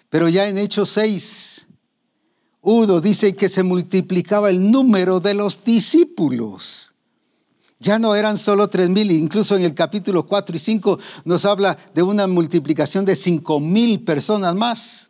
Pero 0.09 0.29
ya 0.29 0.47
en 0.47 0.59
Hechos 0.59 0.91
6, 0.91 1.67
uno 2.61 3.01
dice 3.01 3.33
que 3.33 3.49
se 3.49 3.63
multiplicaba 3.63 4.49
el 4.49 4.71
número 4.71 5.19
de 5.19 5.33
los 5.33 5.63
discípulos. 5.63 6.93
Ya 7.79 7.97
no 7.97 8.13
eran 8.13 8.37
solo 8.37 8.67
tres 8.67 8.89
mil, 8.89 9.09
incluso 9.11 9.55
en 9.55 9.63
el 9.63 9.73
capítulo 9.73 10.27
4 10.27 10.55
y 10.55 10.59
5 10.59 10.99
nos 11.25 11.45
habla 11.45 11.75
de 11.95 12.03
una 12.03 12.27
multiplicación 12.27 13.05
de 13.05 13.15
cinco 13.15 13.59
mil 13.59 14.03
personas 14.03 14.53
más. 14.53 15.09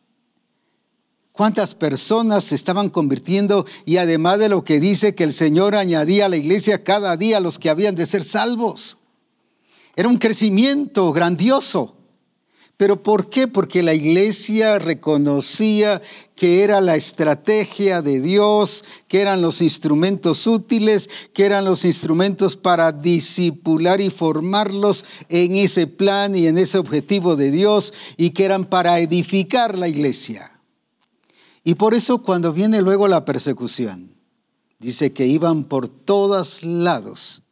¿Cuántas 1.33 1.75
personas 1.75 2.45
se 2.45 2.55
estaban 2.55 2.89
convirtiendo? 2.89 3.65
Y 3.85 3.97
además 3.97 4.39
de 4.39 4.47
lo 4.47 4.63
que 4.63 4.79
dice 4.79 5.15
que 5.15 5.25
el 5.25 5.33
Señor 5.33 5.75
añadía 5.75 6.27
a 6.27 6.29
la 6.29 6.37
iglesia 6.37 6.83
cada 6.83 7.17
día 7.17 7.41
los 7.41 7.59
que 7.59 7.69
habían 7.69 7.95
de 7.95 8.05
ser 8.05 8.23
salvos. 8.23 8.97
Era 9.97 10.07
un 10.07 10.17
crecimiento 10.17 11.11
grandioso. 11.11 11.97
¿Pero 12.81 13.03
por 13.03 13.29
qué? 13.29 13.47
Porque 13.47 13.83
la 13.83 13.93
iglesia 13.93 14.79
reconocía 14.79 16.01
que 16.35 16.63
era 16.63 16.81
la 16.81 16.95
estrategia 16.95 18.01
de 18.01 18.19
Dios, 18.19 18.83
que 19.07 19.21
eran 19.21 19.43
los 19.43 19.61
instrumentos 19.61 20.47
útiles, 20.47 21.07
que 21.31 21.45
eran 21.45 21.63
los 21.63 21.85
instrumentos 21.85 22.57
para 22.57 22.91
disipular 22.91 24.01
y 24.01 24.09
formarlos 24.09 25.05
en 25.29 25.57
ese 25.57 25.85
plan 25.85 26.35
y 26.35 26.47
en 26.47 26.57
ese 26.57 26.79
objetivo 26.79 27.35
de 27.35 27.51
Dios, 27.51 27.93
y 28.17 28.31
que 28.31 28.45
eran 28.45 28.65
para 28.65 28.97
edificar 28.97 29.77
la 29.77 29.87
iglesia. 29.87 30.59
Y 31.63 31.75
por 31.75 31.93
eso 31.93 32.23
cuando 32.23 32.51
viene 32.51 32.81
luego 32.81 33.07
la 33.07 33.25
persecución, 33.25 34.15
dice 34.79 35.13
que 35.13 35.27
iban 35.27 35.65
por 35.65 35.87
todos 35.87 36.63
lados 36.63 37.43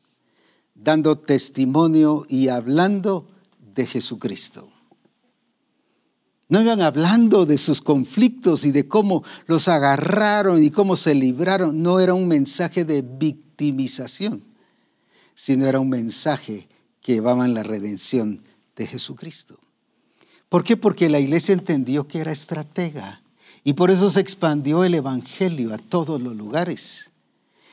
dando 0.73 1.19
testimonio 1.19 2.25
y 2.27 2.47
hablando 2.47 3.27
de 3.75 3.85
Jesucristo. 3.85 4.71
No 6.49 6.61
iban 6.61 6.81
hablando 6.81 7.45
de 7.45 7.59
sus 7.59 7.79
conflictos 7.79 8.65
y 8.65 8.71
de 8.71 8.87
cómo 8.87 9.23
los 9.45 9.67
agarraron 9.67 10.63
y 10.63 10.71
cómo 10.71 10.95
se 10.95 11.13
libraron. 11.13 11.81
No 11.81 11.99
era 11.99 12.15
un 12.15 12.27
mensaje 12.27 12.85
de 12.85 13.03
victimización, 13.03 14.43
sino 15.35 15.67
era 15.67 15.79
un 15.79 15.89
mensaje 15.89 16.67
que 17.01 17.13
llevaban 17.13 17.53
la 17.53 17.61
redención 17.61 18.41
de 18.75 18.87
Jesucristo. 18.87 19.59
¿Por 20.49 20.63
qué? 20.63 20.75
Porque 20.75 21.07
la 21.07 21.19
iglesia 21.19 21.53
entendió 21.53 22.07
que 22.07 22.19
era 22.19 22.31
estratega 22.31 23.21
y 23.63 23.73
por 23.73 23.91
eso 23.91 24.09
se 24.09 24.19
expandió 24.19 24.83
el 24.83 24.95
Evangelio 24.95 25.71
a 25.71 25.77
todos 25.77 26.19
los 26.19 26.35
lugares. 26.35 27.08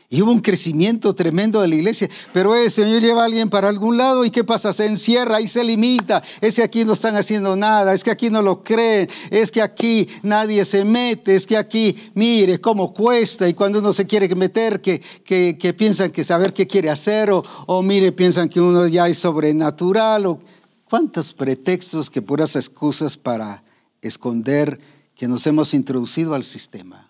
Y 0.08 0.22
hubo 0.22 0.30
un 0.30 0.40
crecimiento 0.40 1.14
tremendo 1.14 1.60
de 1.60 1.68
la 1.68 1.74
iglesia. 1.74 2.08
Pero 2.32 2.54
el 2.54 2.70
Señor 2.70 3.00
lleva 3.00 3.22
a 3.22 3.24
alguien 3.24 3.50
para 3.50 3.68
algún 3.68 3.96
lado 3.96 4.24
y 4.24 4.30
¿qué 4.30 4.44
pasa? 4.44 4.72
Se 4.72 4.86
encierra 4.86 5.40
y 5.40 5.48
se 5.48 5.64
limita. 5.64 6.22
Es 6.40 6.56
que 6.56 6.62
aquí 6.62 6.84
no 6.84 6.92
están 6.92 7.16
haciendo 7.16 7.56
nada, 7.56 7.92
es 7.92 8.04
que 8.04 8.12
aquí 8.12 8.30
no 8.30 8.40
lo 8.40 8.62
creen, 8.62 9.08
es 9.30 9.50
que 9.50 9.62
aquí 9.62 10.06
nadie 10.22 10.64
se 10.64 10.84
mete, 10.84 11.34
es 11.34 11.46
que 11.46 11.56
aquí, 11.56 11.96
mire 12.14 12.60
cómo 12.60 12.94
cuesta. 12.94 13.48
Y 13.48 13.54
cuando 13.54 13.80
uno 13.80 13.92
se 13.92 14.06
quiere 14.06 14.32
meter, 14.34 14.80
que, 14.80 15.00
que, 15.24 15.74
piensan 15.74 16.10
que 16.12 16.22
saber 16.22 16.52
qué 16.52 16.66
quiere 16.66 16.88
hacer, 16.88 17.30
o, 17.30 17.42
o 17.66 17.82
mire, 17.82 18.12
piensan 18.12 18.48
que 18.48 18.60
uno 18.60 18.86
ya 18.86 19.08
es 19.08 19.18
sobrenatural. 19.18 20.26
O, 20.26 20.40
¿Cuántos 20.88 21.32
pretextos 21.32 22.10
que 22.10 22.22
puras 22.22 22.54
excusas 22.54 23.16
para 23.16 23.64
esconder 24.02 24.78
que 25.16 25.26
nos 25.26 25.44
hemos 25.48 25.74
introducido 25.74 26.34
al 26.34 26.44
sistema? 26.44 27.05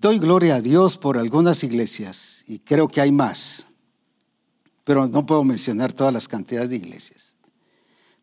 Doy 0.00 0.20
gloria 0.20 0.56
a 0.56 0.60
Dios 0.60 0.96
por 0.96 1.18
algunas 1.18 1.64
iglesias 1.64 2.44
y 2.46 2.60
creo 2.60 2.86
que 2.86 3.00
hay 3.00 3.10
más, 3.10 3.66
pero 4.84 5.08
no 5.08 5.26
puedo 5.26 5.42
mencionar 5.42 5.92
todas 5.92 6.12
las 6.12 6.28
cantidades 6.28 6.70
de 6.70 6.76
iglesias. 6.76 7.34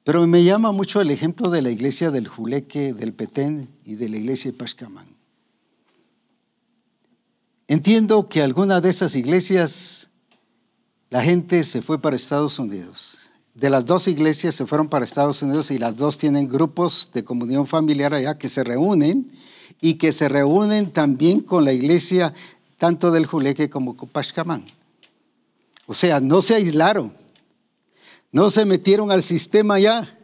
Pero 0.06 0.26
me 0.26 0.44
llama 0.44 0.72
mucho 0.72 1.02
el 1.02 1.12
ejemplo 1.12 1.50
de 1.50 1.62
la 1.62 1.72
iglesia 1.72 2.12
del 2.12 2.30
Juleque, 2.30 2.94
del 2.94 3.12
Petén 3.12 3.68
y 3.84 3.96
de 3.96 4.08
la 4.08 4.16
iglesia 4.16 4.52
de 4.52 4.58
Pashkamán. 4.58 5.08
Entiendo 7.68 8.30
que 8.30 8.42
alguna 8.42 8.80
de 8.80 8.92
esas 8.92 9.16
iglesias, 9.16 10.10
la 11.10 11.24
gente 11.24 11.64
se 11.66 11.82
fue 11.82 12.00
para 12.00 12.16
Estados 12.16 12.58
Unidos. 12.58 13.18
De 13.54 13.70
las 13.70 13.86
dos 13.86 14.08
iglesias 14.08 14.56
se 14.56 14.66
fueron 14.66 14.88
para 14.88 15.04
Estados 15.04 15.42
Unidos 15.42 15.72
y 15.72 15.80
las 15.80 15.98
dos 15.98 16.18
tienen 16.18 16.48
grupos 16.48 17.10
de 17.12 17.26
comunión 17.26 17.68
familiar 17.68 18.14
allá 18.14 18.38
que 18.38 18.48
se 18.48 18.64
reúnen 18.64 19.32
y 19.82 19.96
que 19.96 20.14
se 20.14 20.30
reúnen 20.30 20.92
también 20.92 21.42
con 21.42 21.66
la 21.66 21.74
iglesia 21.74 22.34
tanto 22.78 23.12
del 23.12 23.26
Juleque 23.26 23.70
como 23.70 23.96
Copachcamán. 23.96 24.66
O 25.86 25.94
sea, 25.94 26.20
no 26.20 26.42
se 26.42 26.56
aislaron, 26.56 27.14
no 28.32 28.50
se 28.50 28.66
metieron 28.66 29.12
al 29.12 29.24
sistema 29.24 29.80
ya, 29.80 30.18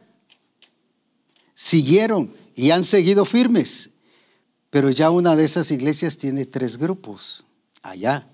siguieron 1.54 2.34
y 2.56 2.72
han 2.72 2.84
seguido 2.84 3.26
firmes. 3.26 3.90
Pero 4.70 4.90
ya 4.90 5.10
una 5.12 5.36
de 5.36 5.46
esas 5.46 5.70
iglesias 5.70 6.18
tiene 6.18 6.46
tres 6.46 6.78
grupos 6.78 7.44
allá. 7.82 8.28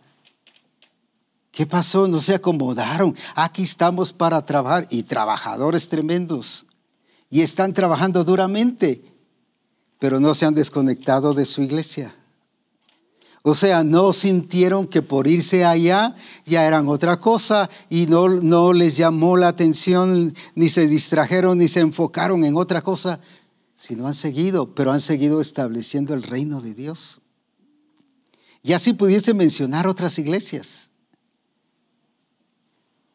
¿Qué 1.51 1.65
pasó? 1.65 2.07
No 2.07 2.21
se 2.21 2.35
acomodaron. 2.35 3.15
Aquí 3.33 3.63
estamos 3.63 4.13
para 4.13 4.45
trabajar 4.45 4.87
y 4.91 5.03
trabajadores 5.03 5.89
tremendos. 5.89 6.67
Y 7.29 7.41
están 7.41 7.73
trabajando 7.73 8.23
duramente, 8.23 9.03
pero 9.99 10.19
no 10.19 10.35
se 10.35 10.45
han 10.45 10.53
desconectado 10.53 11.33
de 11.33 11.45
su 11.45 11.61
iglesia. 11.61 12.13
O 13.43 13.55
sea, 13.55 13.83
no 13.83 14.11
sintieron 14.11 14.87
que 14.87 15.01
por 15.01 15.25
irse 15.25 15.63
allá 15.63 16.15
ya 16.45 16.67
eran 16.67 16.89
otra 16.89 17.19
cosa 17.19 17.69
y 17.89 18.05
no, 18.05 18.27
no 18.27 18.73
les 18.73 18.97
llamó 18.97 19.37
la 19.37 19.47
atención, 19.47 20.33
ni 20.53 20.67
se 20.67 20.87
distrajeron, 20.87 21.57
ni 21.57 21.69
se 21.69 21.79
enfocaron 21.79 22.43
en 22.43 22.57
otra 22.57 22.81
cosa 22.81 23.21
si 23.73 23.95
no 23.95 24.07
han 24.07 24.15
seguido, 24.15 24.73
pero 24.75 24.91
han 24.91 24.99
seguido 24.99 25.39
estableciendo 25.39 26.13
el 26.13 26.23
reino 26.23 26.59
de 26.61 26.73
Dios. 26.73 27.21
Y 28.63 28.73
así 28.73 28.91
pudiese 28.91 29.33
mencionar 29.33 29.87
otras 29.87 30.19
iglesias. 30.19 30.89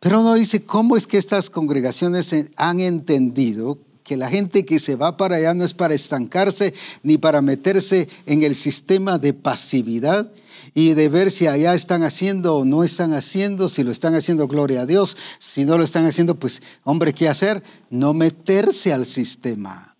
Pero 0.01 0.23
no 0.23 0.35
dice 0.35 0.65
cómo 0.65 0.97
es 0.97 1.07
que 1.07 1.19
estas 1.19 1.51
congregaciones 1.51 2.35
han 2.57 2.81
entendido 2.81 3.79
que 4.03 4.17
la 4.17 4.29
gente 4.29 4.65
que 4.65 4.81
se 4.81 4.97
va 4.97 5.17
para 5.17 5.37
allá 5.37 5.55
no 5.55 5.65
es 5.65 5.75
para 5.75 5.95
estancarse 5.95 6.75
ni 7.03 7.19
para 7.19 7.43
meterse 7.43 8.09
en 8.27 8.43
el 8.43 8.55
sistema 8.55 9.19
de 9.19 9.33
pasividad 9.33 10.31
y 10.75 10.95
de 10.95 11.09
ver 11.09 11.31
si 11.31 11.47
allá 11.47 11.75
están 11.75 12.03
haciendo 12.03 12.57
o 12.57 12.65
no 12.65 12.85
están 12.85 13.13
haciendo, 13.13 13.69
si 13.69 13.83
lo 13.83 13.93
están 13.93 14.15
haciendo, 14.15 14.49
gloria 14.49 14.83
a 14.83 14.87
Dios, 14.87 15.17
si 15.39 15.65
no 15.65 15.77
lo 15.77 15.85
están 15.85 16.07
haciendo, 16.07 16.39
pues 16.39 16.63
hombre, 16.85 17.13
¿qué 17.13 17.29
hacer? 17.29 17.63
No 17.91 18.15
meterse 18.15 18.93
al 18.93 19.07
sistema. 19.07 19.97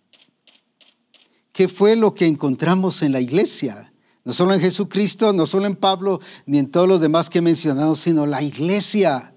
¿Qué 1.51 1.67
fue 1.67 1.95
lo 1.95 2.15
que 2.15 2.25
encontramos 2.25 3.03
en 3.03 3.11
la 3.11 3.21
iglesia? 3.21 3.93
No 4.25 4.33
solo 4.33 4.53
en 4.53 4.61
Jesucristo, 4.61 5.33
no 5.33 5.45
solo 5.45 5.67
en 5.67 5.75
Pablo, 5.75 6.19
ni 6.45 6.57
en 6.57 6.71
todos 6.71 6.87
los 6.87 7.01
demás 7.01 7.29
que 7.29 7.39
he 7.39 7.41
mencionado, 7.41 7.95
sino 7.95 8.25
la 8.25 8.41
iglesia. 8.41 9.32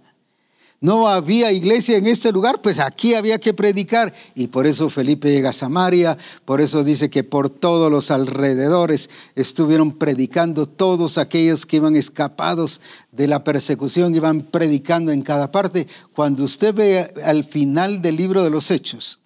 No 0.81 1.09
había 1.09 1.53
iglesia 1.53 1.97
en 1.97 2.07
este 2.07 2.31
lugar, 2.33 2.61
pues 2.61 2.79
aquí 2.81 3.15
había 3.15 3.39
que 3.39 3.55
predicar. 3.55 4.13
Y 4.35 4.49
por 4.49 4.67
eso 4.67 4.91
Felipe 4.91 5.31
llega 5.31 5.51
a 5.51 5.55
Samaria, 5.55 6.19
por 6.45 6.61
eso 6.61 6.85
dice 6.85 7.09
que 7.09 7.25
por 7.25 7.49
todos 7.49 7.91
los 7.91 8.11
alrededores 8.11 9.09
estuvieron 9.35 9.93
predicando 9.93 10.67
todos 10.67 11.17
aquellos 11.17 11.65
que 11.65 11.77
iban 11.77 11.97
escapados 11.97 12.81
de 13.11 13.27
la 13.27 13.43
persecución, 13.43 14.15
iban 14.15 14.43
predicando 14.43 15.13
en 15.13 15.23
cada 15.23 15.51
parte. 15.51 15.87
Cuando 16.13 16.45
usted 16.45 16.75
ve 16.75 17.11
al 17.25 17.45
final 17.45 18.03
del 18.03 18.17
libro 18.17 18.43
de 18.43 18.51
los 18.51 18.71
Hechos, 18.71 19.21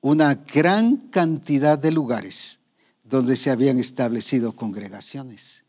una 0.00 0.34
gran 0.34 0.96
cantidad 0.96 1.78
de 1.78 1.92
lugares 1.92 2.58
donde 3.04 3.36
se 3.36 3.50
habían 3.50 3.78
establecido 3.78 4.52
congregaciones. 4.52 5.64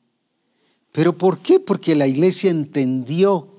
¿Pero 0.91 1.17
por 1.17 1.39
qué? 1.39 1.59
Porque 1.59 1.95
la 1.95 2.07
iglesia 2.07 2.49
entendió 2.49 3.54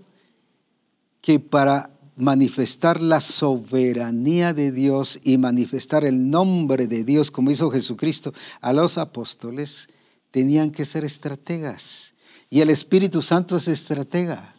que 1.27 1.41
para 1.41 1.91
manifestar 2.15 3.03
la 3.03 3.21
soberanía 3.21 4.55
de 4.55 4.71
Dios 4.71 5.19
y 5.25 5.39
manifestar 5.39 6.05
el 6.05 6.31
nombre 6.31 6.87
de 6.87 7.03
Dios, 7.03 7.33
como 7.33 7.51
hizo 7.51 7.69
Jesucristo 7.69 8.33
a 8.61 8.73
los 8.73 8.97
apóstoles, 8.97 9.89
tenían 10.31 10.71
que 10.71 10.87
ser 10.87 11.05
estrategas. 11.05 12.15
Y 12.49 12.61
el 12.61 12.71
Espíritu 12.71 13.23
Santo 13.23 13.57
es 13.57 13.67
estratega. 13.67 14.55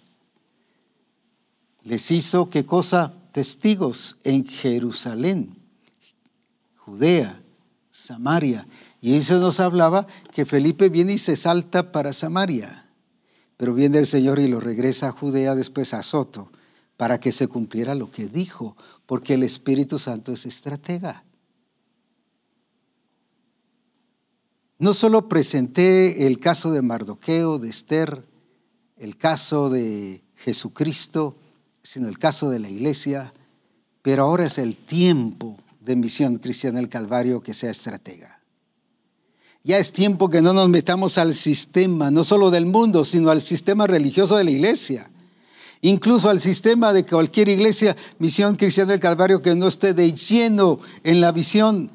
Les 1.84 2.12
hizo 2.12 2.50
qué 2.50 2.66
cosa? 2.66 3.14
Testigos 3.32 4.18
en 4.26 4.46
Jerusalén 4.46 5.56
Judea, 6.76 7.42
Samaria. 7.92 8.68
Y 9.00 9.14
eso 9.16 9.40
nos 9.40 9.62
hablaba 9.62 10.06
que 10.34 10.46
Felipe 10.46 10.90
viene 10.90 11.14
y 11.14 11.18
se 11.18 11.38
salta 11.38 11.94
para 11.94 12.12
Samaria, 12.12 12.90
pero 13.56 13.74
viene 13.74 14.00
el 14.00 14.06
Señor 14.06 14.40
y 14.40 14.50
lo 14.50 14.60
regresa 14.60 15.08
a 15.08 15.12
Judea, 15.14 15.56
después 15.56 15.94
a 15.94 16.04
Soto, 16.04 16.52
para 16.98 17.20
que 17.20 17.32
se 17.32 17.48
cumpliera 17.48 17.96
lo 17.96 18.12
que 18.12 18.28
dijo, 18.28 18.76
porque 19.06 19.36
el 19.36 19.44
Espíritu 19.44 20.00
Santo 20.00 20.34
es 20.34 20.46
estratega. 20.46 21.24
No 24.80 24.94
solo 24.94 25.30
presenté 25.30 26.28
el 26.28 26.40
caso 26.40 26.72
de 26.72 26.82
Mardoqueo, 26.82 27.60
de 27.60 27.70
Esther, 27.70 28.26
el 28.98 29.18
caso 29.18 29.70
de 29.70 30.24
Jesucristo, 30.36 31.36
sino 31.82 32.08
el 32.08 32.20
caso 32.20 32.50
de 32.50 32.60
la 32.60 32.70
iglesia, 32.70 33.34
pero 34.02 34.24
ahora 34.24 34.46
es 34.46 34.58
el 34.58 34.76
tiempo 34.76 35.58
de 35.82 35.96
Misión 35.96 36.38
Cristiana 36.38 36.80
del 36.80 36.90
Calvario 36.90 37.42
que 37.42 37.54
sea 37.54 37.72
estratega. 37.72 38.42
Ya 39.64 39.78
es 39.78 39.92
tiempo 39.92 40.30
que 40.30 40.42
no 40.42 40.54
nos 40.54 40.70
metamos 40.70 41.18
al 41.18 41.36
sistema, 41.36 42.10
no 42.10 42.24
solo 42.24 42.52
del 42.52 42.66
mundo, 42.66 43.04
sino 43.04 43.30
al 43.30 43.42
sistema 43.42 43.86
religioso 43.86 44.38
de 44.38 44.44
la 44.44 44.52
iglesia. 44.52 45.12
Incluso 45.82 46.30
al 46.30 46.40
sistema 46.40 46.92
de 46.94 47.06
cualquier 47.06 47.50
iglesia, 47.50 47.96
Misión 48.20 48.56
Cristiana 48.56 48.92
del 48.92 49.00
Calvario, 49.00 49.42
que 49.42 49.56
no 49.56 49.68
esté 49.68 49.94
de 49.94 50.14
lleno 50.14 50.80
en 51.04 51.22
la 51.22 51.32
visión. 51.32 51.92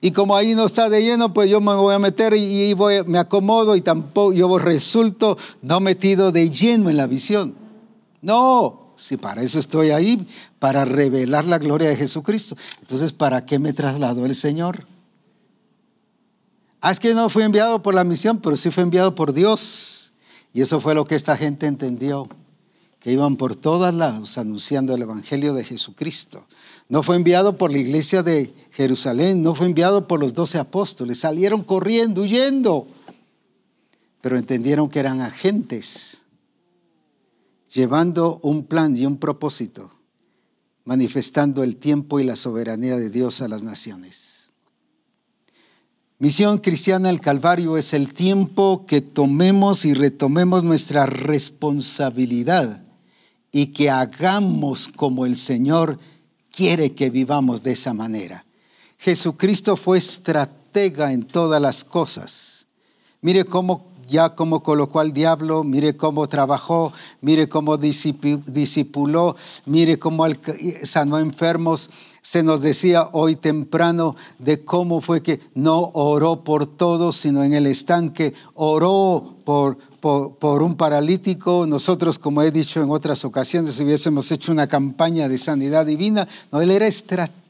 Y 0.00 0.10
como 0.10 0.34
ahí 0.36 0.54
no 0.54 0.66
está 0.66 0.88
de 0.88 1.02
lleno, 1.02 1.32
pues 1.32 1.48
yo 1.48 1.60
me 1.60 1.74
voy 1.74 1.94
a 1.94 1.98
meter 1.98 2.34
y 2.34 2.74
me 3.06 3.18
acomodo 3.18 3.76
y 3.76 3.82
tampoco 3.82 4.32
yo 4.32 4.58
resulto 4.58 5.38
no 5.62 5.80
metido 5.80 6.32
de 6.32 6.50
lleno 6.50 6.90
en 6.90 6.96
la 6.96 7.06
visión. 7.06 7.54
No, 8.20 8.94
si 8.96 9.16
para 9.16 9.42
eso 9.42 9.58
estoy 9.58 9.90
ahí, 9.90 10.26
para 10.58 10.84
revelar 10.84 11.44
la 11.44 11.58
gloria 11.58 11.88
de 11.88 11.96
Jesucristo. 11.96 12.56
Entonces, 12.80 13.12
¿para 13.12 13.44
qué 13.44 13.58
me 13.58 13.72
trasladó 13.72 14.26
el 14.26 14.34
Señor? 14.34 14.86
Ah, 16.80 16.90
es 16.90 16.98
que 16.98 17.14
no 17.14 17.28
fue 17.28 17.44
enviado 17.44 17.82
por 17.82 17.94
la 17.94 18.02
misión, 18.02 18.40
pero 18.40 18.56
sí 18.56 18.70
fue 18.70 18.82
enviado 18.82 19.14
por 19.14 19.32
Dios. 19.32 20.12
Y 20.52 20.62
eso 20.62 20.80
fue 20.80 20.94
lo 20.94 21.04
que 21.04 21.14
esta 21.14 21.36
gente 21.36 21.66
entendió, 21.66 22.28
que 23.02 23.12
iban 23.12 23.36
por 23.36 23.56
todas 23.56 23.92
lados 23.92 24.38
anunciando 24.38 24.94
el 24.94 25.02
Evangelio 25.02 25.54
de 25.54 25.64
Jesucristo. 25.64 26.46
No 26.88 27.02
fue 27.02 27.16
enviado 27.16 27.58
por 27.58 27.72
la 27.72 27.78
iglesia 27.78 28.22
de 28.22 28.54
Jerusalén, 28.70 29.42
no 29.42 29.56
fue 29.56 29.66
enviado 29.66 30.06
por 30.06 30.20
los 30.20 30.34
doce 30.34 30.58
apóstoles, 30.58 31.18
salieron 31.18 31.64
corriendo, 31.64 32.22
huyendo, 32.22 32.86
pero 34.20 34.36
entendieron 34.36 34.88
que 34.88 35.00
eran 35.00 35.20
agentes 35.20 36.18
llevando 37.72 38.38
un 38.42 38.64
plan 38.66 38.96
y 38.96 39.04
un 39.04 39.16
propósito, 39.16 39.90
manifestando 40.84 41.64
el 41.64 41.76
tiempo 41.76 42.20
y 42.20 42.24
la 42.24 42.36
soberanía 42.36 42.96
de 42.96 43.10
Dios 43.10 43.40
a 43.40 43.48
las 43.48 43.62
naciones. 43.62 44.52
Misión 46.20 46.58
cristiana 46.58 47.10
el 47.10 47.20
Calvario 47.20 47.76
es 47.76 47.94
el 47.94 48.14
tiempo 48.14 48.86
que 48.86 49.00
tomemos 49.00 49.84
y 49.84 49.92
retomemos 49.92 50.62
nuestra 50.62 51.06
responsabilidad 51.06 52.81
y 53.52 53.66
que 53.66 53.90
hagamos 53.90 54.88
como 54.88 55.26
el 55.26 55.36
Señor 55.36 55.98
quiere 56.50 56.92
que 56.92 57.10
vivamos 57.10 57.62
de 57.62 57.72
esa 57.72 57.92
manera. 57.92 58.44
Jesucristo 58.98 59.76
fue 59.76 59.98
estratega 59.98 61.12
en 61.12 61.24
todas 61.24 61.60
las 61.60 61.84
cosas. 61.84 62.66
Mire 63.20 63.44
cómo 63.44 63.92
ya 64.08 64.34
cómo 64.34 64.62
colocó 64.62 65.00
al 65.00 65.12
diablo, 65.12 65.64
mire 65.64 65.96
cómo 65.96 66.26
trabajó, 66.26 66.92
mire 67.20 67.48
cómo 67.48 67.76
disipuló, 67.76 69.36
mire 69.64 69.98
cómo 69.98 70.26
sanó 70.84 71.18
enfermos. 71.18 71.90
Se 72.22 72.42
nos 72.42 72.60
decía 72.60 73.08
hoy 73.12 73.36
temprano 73.36 74.16
de 74.38 74.64
cómo 74.64 75.00
fue 75.00 75.22
que 75.22 75.40
no 75.54 75.90
oró 75.94 76.44
por 76.44 76.66
todos, 76.66 77.16
sino 77.16 77.42
en 77.42 77.52
el 77.52 77.66
estanque, 77.66 78.32
oró 78.54 79.36
por, 79.44 79.76
por, 80.00 80.62
un 80.62 80.76
paralítico. 80.76 81.66
Nosotros, 81.66 82.18
como 82.18 82.42
he 82.42 82.50
dicho 82.50 82.80
en 82.80 82.90
otras 82.90 83.24
ocasiones, 83.24 83.78
hubiésemos 83.80 84.30
hecho 84.30 84.52
una 84.52 84.68
campaña 84.68 85.28
de 85.28 85.36
sanidad 85.36 85.84
divina. 85.84 86.26
No, 86.50 86.60
él 86.60 86.70
era 86.70 86.86
estratégico 86.86 87.42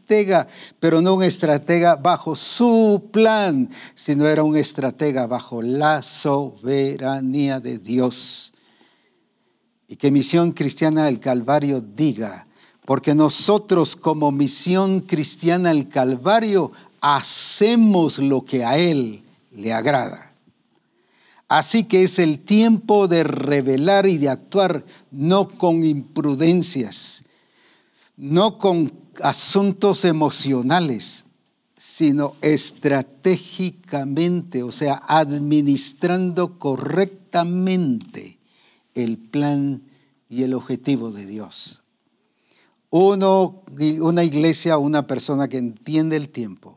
pero 0.79 1.01
no 1.01 1.15
un 1.15 1.23
estratega 1.23 1.97
bajo 1.97 2.37
su 2.37 3.09
plan, 3.13 3.71
sino 3.95 4.27
era 4.27 4.43
un 4.43 4.57
estratega 4.57 5.27
bajo 5.27 5.63
la 5.63 6.03
soberanía 6.03 7.61
de 7.61 7.79
Dios. 7.79 8.53
Y 9.89 9.97
que 9.97 10.11
Misión 10.11 10.53
Cristiana 10.53 11.07
del 11.07 11.21
Calvario 11.21 11.81
diga, 11.81 12.47
porque 12.85 13.15
nosotros 13.15 13.97
como 13.97 14.33
Misión 14.33 15.01
Cristiana 15.01 15.71
del 15.71 15.89
Calvario 15.89 16.73
hacemos 17.01 18.19
lo 18.19 18.45
que 18.45 18.63
a 18.65 18.77
Él 18.79 19.23
le 19.53 19.73
agrada. 19.73 20.33
Así 21.49 21.85
que 21.85 22.03
es 22.05 22.19
el 22.19 22.41
tiempo 22.41 23.09
de 23.09 23.25
revelar 23.25 24.07
y 24.07 24.17
de 24.17 24.31
actuar, 24.31 24.87
no 25.11 25.51
con 25.51 25.85
imprudencias, 25.85 27.25
no 28.17 28.57
con 28.59 28.91
asuntos 29.23 30.07
emocionales, 30.07 31.27
sino 31.77 32.37
estratégicamente, 32.41 34.63
o 34.63 34.73
sea, 34.73 35.03
administrando 35.07 36.59
correctamente 36.59 38.39
el 38.95 39.19
plan 39.19 39.83
y 40.31 40.45
el 40.45 40.55
objetivo 40.55 41.11
de 41.11 41.27
Dios. 41.27 41.82
Uno, 42.95 43.65
una 44.01 44.23
iglesia, 44.23 44.77
una 44.77 45.07
persona 45.07 45.49
que 45.49 45.57
entiende 45.57 46.15
el 46.15 46.29
tiempo 46.29 46.77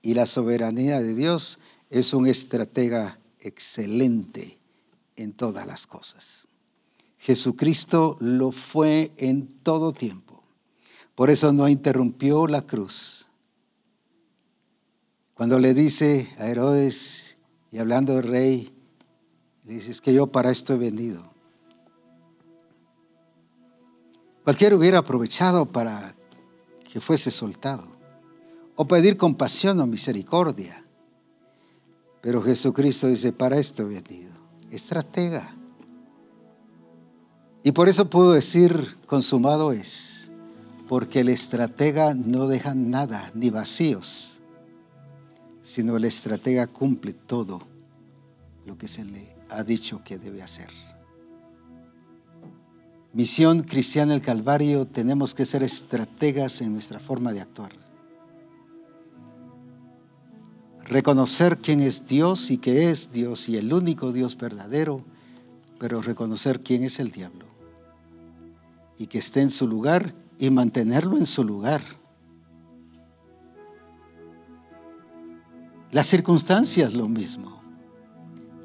y 0.00 0.14
la 0.14 0.24
soberanía 0.24 0.98
de 1.02 1.14
Dios 1.14 1.58
es 1.90 2.14
un 2.14 2.26
estratega 2.26 3.20
excelente 3.40 4.58
en 5.14 5.34
todas 5.34 5.66
las 5.66 5.86
cosas. 5.86 6.46
Jesucristo 7.18 8.16
lo 8.18 8.50
fue 8.50 9.12
en 9.18 9.48
todo 9.62 9.92
tiempo. 9.92 10.42
Por 11.14 11.28
eso 11.28 11.52
no 11.52 11.68
interrumpió 11.68 12.46
la 12.46 12.62
cruz. 12.62 13.26
Cuando 15.34 15.58
le 15.58 15.74
dice 15.74 16.30
a 16.38 16.48
Herodes, 16.48 17.36
y 17.70 17.76
hablando 17.76 18.14
del 18.14 18.26
rey, 18.26 18.72
le 19.66 19.74
dice, 19.74 19.90
es 19.90 20.00
que 20.00 20.14
yo 20.14 20.28
para 20.28 20.50
esto 20.50 20.72
he 20.72 20.78
venido. 20.78 21.35
Cualquiera 24.46 24.76
hubiera 24.76 24.98
aprovechado 24.98 25.66
para 25.66 26.14
que 26.88 27.00
fuese 27.00 27.32
soltado, 27.32 27.88
o 28.76 28.86
pedir 28.86 29.16
compasión 29.16 29.80
o 29.80 29.88
misericordia. 29.88 30.84
Pero 32.20 32.40
Jesucristo 32.40 33.08
dice, 33.08 33.32
para 33.32 33.58
esto 33.58 33.82
he 33.82 34.00
venido. 34.00 34.32
Estratega. 34.70 35.52
Y 37.64 37.72
por 37.72 37.88
eso 37.88 38.08
puedo 38.08 38.30
decir, 38.30 38.96
consumado 39.06 39.72
es, 39.72 40.30
porque 40.86 41.22
el 41.22 41.28
estratega 41.28 42.14
no 42.14 42.46
deja 42.46 42.72
nada, 42.72 43.32
ni 43.34 43.50
vacíos, 43.50 44.38
sino 45.60 45.96
el 45.96 46.04
estratega 46.04 46.68
cumple 46.68 47.14
todo 47.14 47.62
lo 48.64 48.78
que 48.78 48.86
se 48.86 49.04
le 49.04 49.34
ha 49.50 49.64
dicho 49.64 50.04
que 50.04 50.18
debe 50.18 50.40
hacer. 50.40 50.85
Misión 53.12 53.60
Cristiana 53.60 54.14
el 54.14 54.20
Calvario, 54.20 54.86
tenemos 54.86 55.34
que 55.34 55.46
ser 55.46 55.62
estrategas 55.62 56.60
en 56.60 56.72
nuestra 56.72 57.00
forma 57.00 57.32
de 57.32 57.40
actuar. 57.40 57.72
Reconocer 60.84 61.58
quién 61.58 61.80
es 61.80 62.06
Dios 62.06 62.50
y 62.50 62.58
que 62.58 62.90
es 62.90 63.10
Dios 63.10 63.48
y 63.48 63.56
el 63.56 63.72
único 63.72 64.12
Dios 64.12 64.36
verdadero, 64.36 65.04
pero 65.78 66.00
reconocer 66.00 66.62
quién 66.62 66.84
es 66.84 67.00
el 67.00 67.10
diablo. 67.10 67.46
Y 68.98 69.06
que 69.06 69.18
esté 69.18 69.42
en 69.42 69.50
su 69.50 69.66
lugar 69.66 70.14
y 70.38 70.50
mantenerlo 70.50 71.16
en 71.16 71.26
su 71.26 71.42
lugar. 71.42 71.82
Las 75.90 76.06
circunstancias 76.06 76.94
lo 76.94 77.08
mismo, 77.08 77.60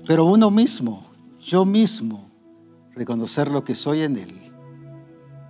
pero 0.05 0.25
uno 0.25 0.51
mismo, 0.51 1.05
yo 1.39 1.65
mismo, 1.65 2.30
reconocer 2.95 3.49
lo 3.49 3.63
que 3.63 3.75
soy 3.75 4.01
en 4.01 4.17
Él 4.17 4.39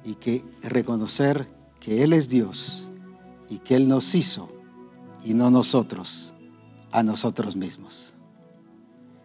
y 0.03 0.15
que 0.15 0.43
reconocer 0.61 1.47
que 1.79 2.03
Él 2.03 2.13
es 2.13 2.29
Dios 2.29 2.87
y 3.49 3.59
que 3.59 3.75
Él 3.75 3.87
nos 3.87 4.15
hizo 4.15 4.49
y 5.23 5.33
no 5.33 5.49
nosotros 5.51 6.33
a 6.91 7.03
nosotros 7.03 7.55
mismos. 7.55 8.15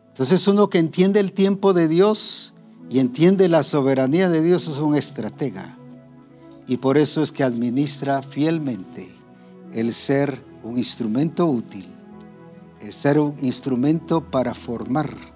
Entonces 0.08 0.46
uno 0.48 0.70
que 0.70 0.78
entiende 0.78 1.20
el 1.20 1.32
tiempo 1.32 1.72
de 1.72 1.88
Dios 1.88 2.54
y 2.88 3.00
entiende 3.00 3.48
la 3.48 3.62
soberanía 3.62 4.30
de 4.30 4.42
Dios 4.42 4.68
es 4.68 4.78
un 4.78 4.96
estratega. 4.96 5.76
Y 6.66 6.78
por 6.78 6.98
eso 6.98 7.22
es 7.22 7.32
que 7.32 7.44
administra 7.44 8.22
fielmente 8.22 9.08
el 9.72 9.92
ser 9.92 10.42
un 10.62 10.78
instrumento 10.78 11.46
útil, 11.46 11.86
el 12.80 12.92
ser 12.92 13.18
un 13.18 13.34
instrumento 13.40 14.22
para 14.30 14.54
formar 14.54 15.35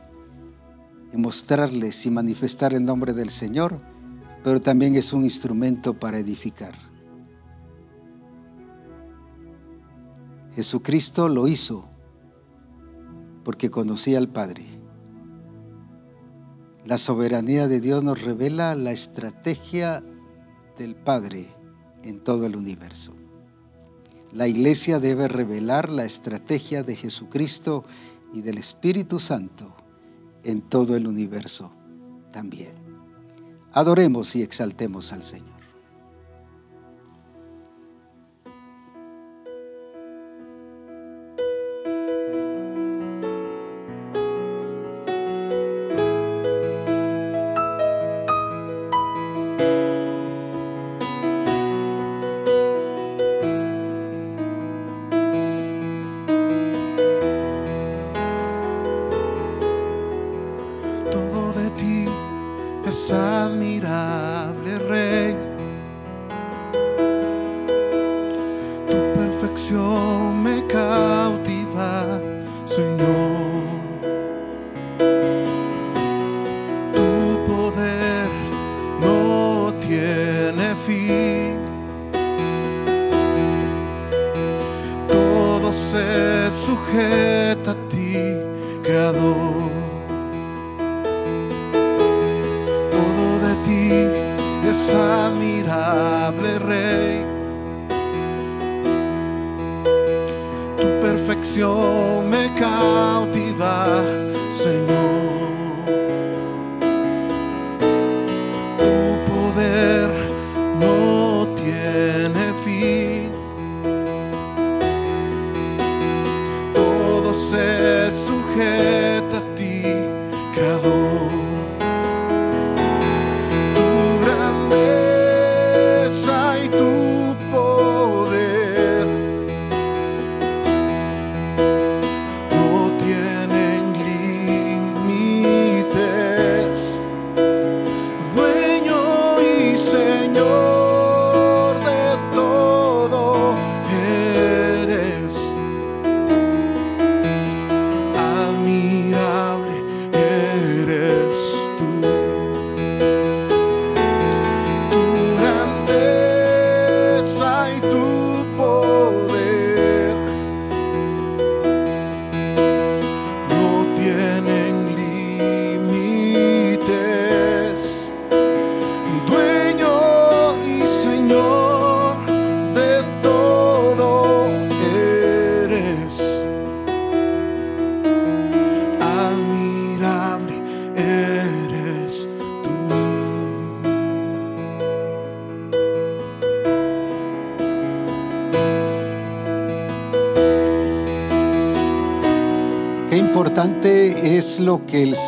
y 1.12 1.16
mostrarles 1.16 2.06
y 2.06 2.10
manifestar 2.10 2.72
el 2.74 2.84
nombre 2.84 3.12
del 3.12 3.30
Señor, 3.30 3.78
pero 4.44 4.60
también 4.60 4.96
es 4.96 5.12
un 5.12 5.24
instrumento 5.24 5.94
para 5.94 6.18
edificar. 6.18 6.74
Jesucristo 10.54 11.28
lo 11.28 11.48
hizo 11.48 11.88
porque 13.44 13.70
conocía 13.70 14.18
al 14.18 14.28
Padre. 14.28 14.66
La 16.84 16.98
soberanía 16.98 17.68
de 17.68 17.80
Dios 17.80 18.02
nos 18.02 18.22
revela 18.22 18.74
la 18.74 18.92
estrategia 18.92 20.02
del 20.78 20.96
Padre 20.96 21.46
en 22.02 22.22
todo 22.22 22.46
el 22.46 22.56
universo. 22.56 23.14
La 24.32 24.48
iglesia 24.48 24.98
debe 24.98 25.28
revelar 25.28 25.90
la 25.90 26.04
estrategia 26.04 26.82
de 26.82 26.96
Jesucristo 26.96 27.84
y 28.32 28.42
del 28.42 28.58
Espíritu 28.58 29.18
Santo 29.18 29.79
en 30.44 30.62
todo 30.62 30.96
el 30.96 31.06
universo 31.06 31.72
también. 32.32 32.74
Adoremos 33.72 34.34
y 34.36 34.42
exaltemos 34.42 35.12
al 35.12 35.22
Señor. 35.22 35.49
canción 69.70 70.42
me 70.42 70.66
cautiva, 70.66 72.20
Señor. 72.64 73.19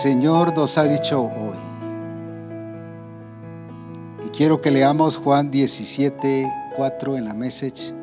Señor 0.03 0.53
nos 0.57 0.79
ha 0.79 0.83
dicho 0.83 1.23
hoy. 1.23 1.57
Y 4.27 4.31
quiero 4.31 4.61
que 4.61 4.73
leamos 4.73 5.17
Juan 5.17 5.49
17, 5.49 6.53
4 6.77 7.17
en 7.19 7.25
la 7.25 7.35
message. 7.35 7.95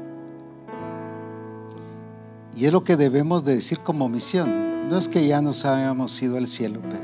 Y 2.55 2.65
es 2.65 2.71
lo 2.71 2.85
que 2.85 2.95
debemos 2.95 3.43
de 3.43 3.55
decir 3.55 3.79
como 3.79 4.07
misión. 4.07 4.87
No 4.87 4.97
es 4.97 5.09
que 5.09 5.27
ya 5.27 5.41
nos 5.41 5.65
hayamos 5.65 6.21
ido 6.21 6.37
al 6.37 6.47
cielo, 6.47 6.79
pero 6.89 7.03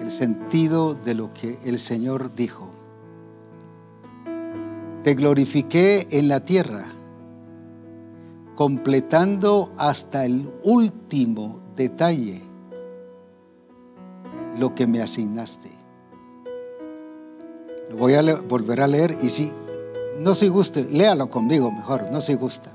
el 0.00 0.12
sentido 0.12 0.94
de 0.94 1.14
lo 1.14 1.34
que 1.34 1.58
el 1.64 1.80
Señor 1.80 2.32
dijo. 2.36 2.70
Te 5.02 5.14
glorifiqué 5.14 6.06
en 6.12 6.28
la 6.28 6.44
tierra 6.44 6.84
completando 8.54 9.72
hasta 9.76 10.24
el 10.24 10.48
último 10.62 11.58
detalle 11.74 12.48
lo 14.60 14.74
que 14.74 14.86
me 14.86 15.00
asignaste. 15.00 15.70
Lo 17.88 17.96
voy 17.96 18.14
a 18.14 18.22
volver 18.46 18.82
a 18.82 18.86
leer 18.86 19.16
y 19.22 19.30
si 19.30 19.50
no 20.20 20.34
se 20.34 20.50
guste, 20.50 20.84
léalo 20.84 21.30
conmigo 21.30 21.72
mejor, 21.72 22.08
no 22.12 22.20
se 22.20 22.36
gusta. 22.36 22.70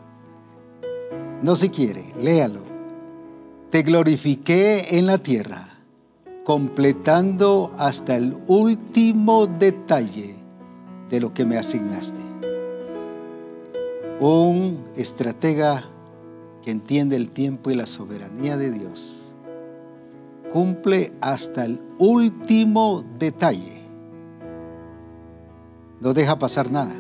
No 1.44 1.56
se 1.56 1.70
quiere, 1.70 2.04
léalo. 2.20 2.62
Te 3.70 3.84
glorifiqué 3.84 4.98
en 4.98 5.06
la 5.06 5.20
tierra, 5.20 5.78
completando 6.44 7.72
hasta 7.78 8.16
el 8.16 8.36
último 8.48 9.46
detalle 9.46 10.36
de 11.10 11.22
lo 11.22 11.34
que 11.34 11.46
me 11.46 11.58
asignaste. 11.58 12.20
Un 14.20 14.86
estratega 14.96 15.88
que 16.64 16.72
entiende 16.72 17.16
el 17.16 17.30
tiempo 17.30 17.70
y 17.70 17.76
la 17.76 17.86
soberanía 17.86 18.58
de 18.58 18.72
Dios 18.72 19.25
cumple 20.56 21.12
hasta 21.20 21.66
el 21.66 21.82
último 22.00 23.04
detalle. 23.20 23.82
No 26.00 26.14
deja 26.14 26.40
pasar 26.40 26.72
nada. 26.72 26.96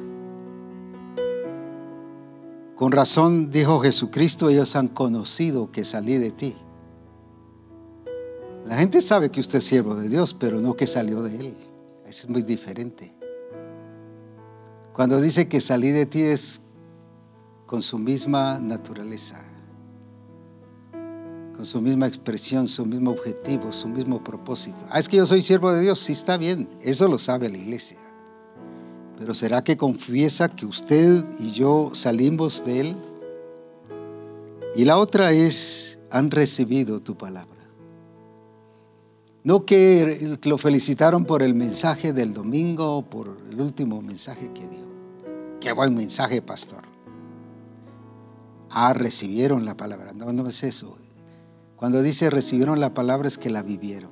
Con 2.75 2.91
razón 2.91 3.49
dijo 3.49 3.79
Jesucristo, 3.79 4.49
ellos 4.49 4.75
han 4.75 4.89
conocido 4.89 5.71
que 5.71 5.85
salí 5.85 6.17
de 6.17 6.31
ti. 6.31 6.53
La 8.65 8.75
gente 8.75 8.99
sabe 8.99 9.31
que 9.31 9.39
usted 9.39 9.59
es 9.59 9.63
siervo 9.63 9.95
de 9.95 10.09
Dios, 10.09 10.33
pero 10.33 10.59
no 10.59 10.73
que 10.73 10.85
salió 10.85 11.23
de 11.23 11.39
Él. 11.39 11.57
Eso 12.05 12.23
es 12.23 12.29
muy 12.29 12.41
diferente. 12.41 13.15
Cuando 14.91 15.21
dice 15.21 15.47
que 15.47 15.61
salí 15.61 15.91
de 15.91 16.05
ti 16.05 16.23
es 16.23 16.61
con 17.65 17.81
su 17.81 17.99
misma 17.99 18.59
naturaleza, 18.59 19.44
con 21.55 21.65
su 21.65 21.81
misma 21.81 22.07
expresión, 22.07 22.67
su 22.67 22.85
mismo 22.85 23.11
objetivo, 23.11 23.71
su 23.71 23.87
mismo 23.87 24.23
propósito. 24.23 24.81
Ah, 24.89 24.99
es 24.99 25.07
que 25.07 25.17
yo 25.17 25.25
soy 25.25 25.41
siervo 25.41 25.71
de 25.71 25.81
Dios, 25.81 25.99
sí 25.99 26.13
está 26.13 26.37
bien, 26.37 26.67
eso 26.81 27.07
lo 27.07 27.19
sabe 27.19 27.49
la 27.49 27.57
iglesia. 27.57 27.97
Pero 29.17 29.33
¿será 29.33 29.63
que 29.63 29.77
confiesa 29.77 30.49
que 30.49 30.65
usted 30.65 31.23
y 31.39 31.51
yo 31.51 31.91
salimos 31.93 32.65
de 32.65 32.81
Él? 32.81 32.97
Y 34.75 34.83
la 34.83 34.97
otra 34.97 35.31
es, 35.31 35.97
han 36.11 36.31
recibido 36.31 36.99
tu 36.99 37.17
palabra. 37.17 37.53
No 39.43 39.65
que 39.65 40.37
lo 40.43 40.57
felicitaron 40.57 41.23
por 41.23 41.43
el 41.43 41.55
mensaje 41.55 42.11
del 42.11 42.33
domingo, 42.33 43.03
por 43.09 43.37
el 43.49 43.61
último 43.61 44.01
mensaje 44.01 44.51
que 44.51 44.67
dio. 44.67 44.85
Qué 45.61 45.71
buen 45.71 45.95
mensaje, 45.95 46.41
pastor 46.41 46.95
ah, 48.75 48.93
recibieron 48.93 49.65
la 49.65 49.75
palabra. 49.75 50.13
No, 50.13 50.31
no 50.33 50.47
es 50.47 50.63
eso. 50.63 50.97
Cuando 51.75 52.01
dice 52.01 52.29
recibieron 52.29 52.79
la 52.79 52.93
palabra 52.93 53.27
es 53.27 53.37
que 53.37 53.49
la 53.49 53.63
vivieron. 53.63 54.11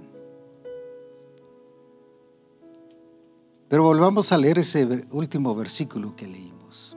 Pero 3.69 3.83
volvamos 3.83 4.31
a 4.31 4.37
leer 4.37 4.59
ese 4.59 4.87
último 5.11 5.55
versículo 5.55 6.15
que 6.15 6.27
leímos, 6.27 6.95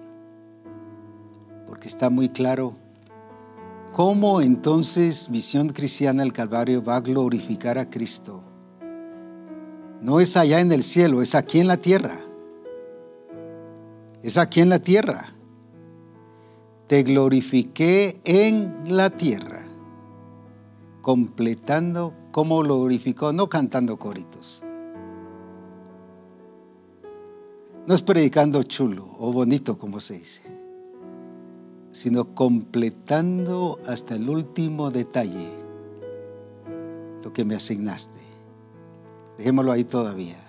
porque 1.67 1.89
está 1.89 2.11
muy 2.11 2.29
claro 2.29 2.75
cómo 3.93 4.43
entonces 4.43 5.31
Misión 5.31 5.71
Cristiana 5.71 6.23
del 6.23 6.35
Calvario 6.35 6.85
va 6.85 6.97
a 6.97 7.01
glorificar 7.01 7.79
a 7.79 7.89
Cristo. 7.89 8.43
No 10.03 10.21
es 10.21 10.37
allá 10.37 10.61
en 10.61 10.71
el 10.71 10.83
cielo, 10.83 11.23
es 11.23 11.35
aquí 11.35 11.61
en 11.61 11.69
la 11.69 11.79
tierra. 11.79 12.21
Es 14.23 14.37
aquí 14.37 14.61
en 14.61 14.69
la 14.69 14.81
tierra 14.81 15.37
te 16.87 17.03
glorifiqué 17.03 18.21
en 18.25 18.85
la 18.87 19.11
tierra, 19.11 19.66
completando 21.07 22.13
como 22.33 22.65
lo 22.65 22.81
glorificó, 22.81 23.33
no 23.33 23.49
cantando 23.49 23.97
coritos. 23.97 24.65
No 27.87 27.95
es 27.95 28.03
predicando 28.03 28.65
chulo 28.65 29.15
o 29.21 29.33
bonito 29.33 29.79
como 29.79 30.01
se 30.01 30.15
dice, 30.15 30.41
sino 31.91 32.35
completando 32.35 33.79
hasta 33.87 34.17
el 34.17 34.29
último 34.29 34.91
detalle 34.91 35.49
lo 37.23 37.33
que 37.33 37.45
me 37.45 37.55
asignaste. 37.55 38.21
Dejémoslo 39.39 39.71
ahí 39.71 39.85
todavía 39.85 40.43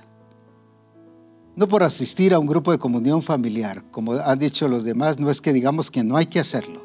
no 1.55 1.67
por 1.67 1.83
asistir 1.83 2.33
a 2.33 2.39
un 2.39 2.47
grupo 2.47 2.71
de 2.71 2.79
comunión 2.79 3.21
familiar, 3.21 3.83
como 3.91 4.13
han 4.13 4.39
dicho 4.39 4.67
los 4.67 4.83
demás, 4.83 5.19
no 5.19 5.29
es 5.29 5.39
que 5.39 5.53
digamos 5.53 5.91
que 5.91 6.03
no 6.03 6.17
hay 6.17 6.25
que 6.25 6.39
hacerlo, 6.39 6.81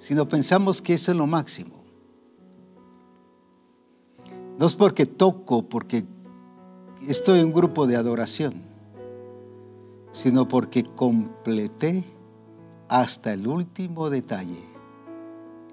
sino 0.00 0.26
pensamos 0.26 0.82
que 0.82 0.94
eso 0.94 1.12
es 1.12 1.16
lo 1.16 1.28
máximo. 1.28 1.75
No 4.58 4.66
es 4.66 4.74
porque 4.74 5.06
toco, 5.06 5.68
porque 5.68 6.04
estoy 7.06 7.40
en 7.40 7.46
un 7.46 7.52
grupo 7.52 7.86
de 7.86 7.96
adoración, 7.96 8.54
sino 10.12 10.48
porque 10.48 10.82
completé 10.82 12.04
hasta 12.88 13.32
el 13.32 13.46
último 13.46 14.08
detalle 14.08 14.64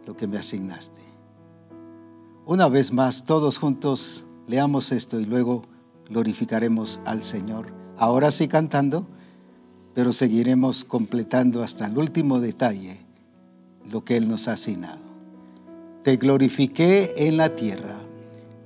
lo 0.06 0.18
que 0.18 0.28
me 0.28 0.38
asignaste. 0.38 1.02
Una 2.46 2.68
vez 2.68 2.92
más, 2.92 3.24
todos 3.24 3.58
juntos 3.58 4.26
leamos 4.48 4.92
esto 4.92 5.20
y 5.20 5.26
luego 5.26 5.62
glorificaremos 6.10 7.00
al 7.06 7.24
Señor. 7.24 7.74
Ahora 7.98 8.32
sí 8.32 8.50
cantando, 8.50 9.08
pero 9.94 10.12
seguiremos 10.12 10.84
completando 10.84 11.64
hasta 11.64 11.86
el 11.86 11.98
último 11.98 12.42
detalle 12.42 13.00
lo 13.90 14.04
que 14.04 14.18
Él 14.18 14.28
nos 14.28 14.48
ha 14.48 14.54
asignado. 14.54 15.02
Te 16.04 16.18
glorifiqué 16.18 17.14
en 17.16 17.38
la 17.38 17.56
tierra, 17.56 17.96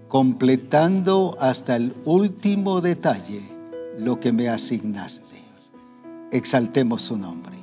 completando 0.07 1.35
hasta 1.39 1.75
el 1.75 1.95
último 2.05 2.81
detalle 2.81 3.41
lo 3.97 4.19
que 4.19 4.31
me 4.31 4.49
asignaste. 4.49 5.35
Exaltemos 6.31 7.01
su 7.01 7.17
nombre. 7.17 7.57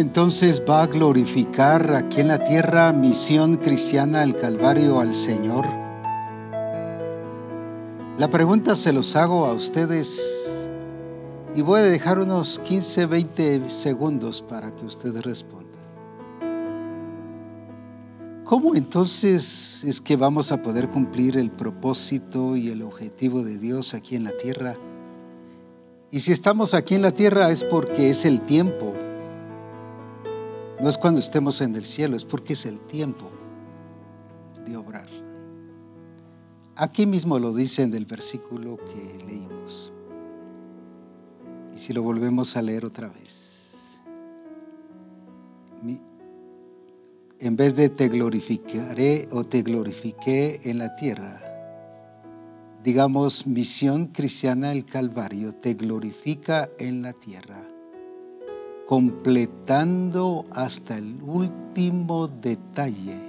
Entonces 0.00 0.62
va 0.68 0.82
a 0.82 0.86
glorificar 0.86 1.94
aquí 1.94 2.20
en 2.20 2.28
la 2.28 2.38
tierra 2.38 2.92
misión 2.92 3.56
cristiana 3.56 4.22
al 4.22 4.34
Calvario 4.34 4.98
al 4.98 5.14
Señor? 5.14 5.66
La 8.18 8.28
pregunta 8.28 8.76
se 8.76 8.92
los 8.92 9.14
hago 9.16 9.46
a 9.46 9.52
ustedes 9.52 10.20
y 11.54 11.62
voy 11.62 11.80
a 11.80 11.84
dejar 11.84 12.18
unos 12.18 12.58
15, 12.60 13.06
20 13.06 13.70
segundos 13.70 14.42
para 14.42 14.74
que 14.74 14.86
ustedes 14.86 15.22
respondan. 15.22 15.70
¿Cómo 18.44 18.74
entonces 18.74 19.84
es 19.84 20.00
que 20.00 20.16
vamos 20.16 20.50
a 20.50 20.62
poder 20.62 20.88
cumplir 20.88 21.36
el 21.36 21.50
propósito 21.50 22.56
y 22.56 22.70
el 22.70 22.82
objetivo 22.82 23.42
de 23.42 23.58
Dios 23.58 23.94
aquí 23.94 24.16
en 24.16 24.24
la 24.24 24.32
tierra? 24.32 24.76
Y 26.10 26.20
si 26.20 26.32
estamos 26.32 26.74
aquí 26.74 26.96
en 26.96 27.02
la 27.02 27.12
tierra 27.12 27.50
es 27.50 27.62
porque 27.62 28.10
es 28.10 28.24
el 28.24 28.40
tiempo 28.40 28.89
es 30.90 30.98
cuando 30.98 31.20
estemos 31.20 31.60
en 31.60 31.74
el 31.74 31.84
cielo, 31.84 32.16
es 32.16 32.24
porque 32.24 32.52
es 32.52 32.66
el 32.66 32.78
tiempo 32.80 33.30
de 34.66 34.76
obrar. 34.76 35.08
Aquí 36.76 37.06
mismo 37.06 37.38
lo 37.38 37.54
dice 37.54 37.82
en 37.82 37.94
el 37.94 38.06
versículo 38.06 38.76
que 38.76 39.24
leímos. 39.24 39.92
Y 41.74 41.78
si 41.78 41.92
lo 41.92 42.02
volvemos 42.02 42.56
a 42.56 42.62
leer 42.62 42.84
otra 42.84 43.08
vez. 43.08 44.00
En 47.38 47.56
vez 47.56 47.74
de 47.74 47.88
te 47.88 48.08
glorificaré 48.08 49.26
o 49.30 49.44
te 49.44 49.62
glorifiqué 49.62 50.60
en 50.64 50.76
la 50.76 50.94
tierra, 50.94 51.40
digamos, 52.84 53.46
misión 53.46 54.08
cristiana 54.08 54.68
del 54.70 54.84
Calvario 54.84 55.54
te 55.54 55.72
glorifica 55.72 56.68
en 56.78 57.00
la 57.00 57.14
tierra, 57.14 57.69
completando 58.90 60.46
hasta 60.50 60.96
el 60.96 61.22
último 61.22 62.26
detalle 62.26 63.20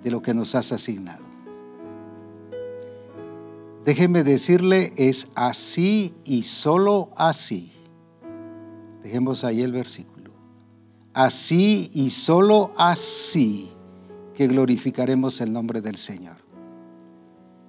de 0.00 0.10
lo 0.12 0.22
que 0.22 0.32
nos 0.32 0.54
has 0.54 0.70
asignado. 0.70 1.24
Déjeme 3.84 4.22
decirle, 4.22 4.92
es 4.96 5.26
así 5.34 6.14
y 6.24 6.42
solo 6.42 7.10
así. 7.16 7.72
Dejemos 9.02 9.42
ahí 9.42 9.60
el 9.60 9.72
versículo. 9.72 10.30
Así 11.14 11.90
y 11.92 12.10
solo 12.10 12.72
así 12.76 13.72
que 14.34 14.46
glorificaremos 14.46 15.40
el 15.40 15.52
nombre 15.52 15.80
del 15.80 15.96
Señor. 15.96 16.36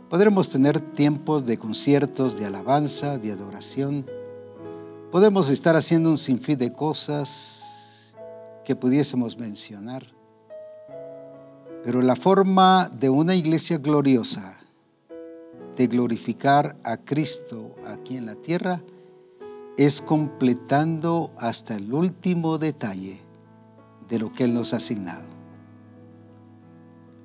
Podremos 0.08 0.52
tener 0.52 0.80
tiempos 0.80 1.48
de 1.48 1.58
conciertos, 1.58 2.40
de 2.40 2.46
alabanza, 2.46 3.18
de 3.18 3.32
adoración. 3.32 4.19
Podemos 5.12 5.50
estar 5.50 5.76
haciendo 5.76 6.12
un 6.12 6.20
sinfín 6.20 6.60
de 6.60 6.72
cosas 6.72 8.16
que 8.64 8.76
pudiésemos 8.76 9.40
mencionar. 9.40 10.06
Pero 11.84 12.04
la 12.04 12.16
forma 12.16 12.90
de 12.90 13.10
una 13.10 13.34
iglesia 13.34 13.80
gloriosa 13.80 14.60
de 15.76 15.88
glorificar 15.88 16.78
a 16.84 16.98
Cristo 16.98 17.74
aquí 17.88 18.18
en 18.18 18.28
la 18.28 18.36
tierra 18.36 18.84
es 19.78 20.00
completando 20.00 21.34
hasta 21.38 21.74
el 21.74 21.92
último 21.92 22.60
detalle 22.60 23.20
de 24.08 24.20
lo 24.20 24.32
que 24.32 24.44
Él 24.44 24.54
nos 24.54 24.76
ha 24.76 24.78
asignado. 24.78 25.28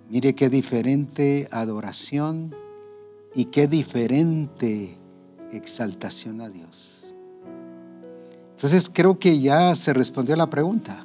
Mire 0.08 0.34
qué 0.34 0.48
diferente 0.48 1.48
adoración 1.50 2.54
y 3.34 3.46
qué 3.46 3.68
diferente 3.68 4.96
exaltación 5.52 6.40
a 6.40 6.48
Dios. 6.48 6.93
Entonces 8.64 8.90
creo 8.90 9.18
que 9.18 9.40
ya 9.40 9.76
se 9.76 9.92
respondió 9.92 10.34
la 10.36 10.48
pregunta. 10.48 11.04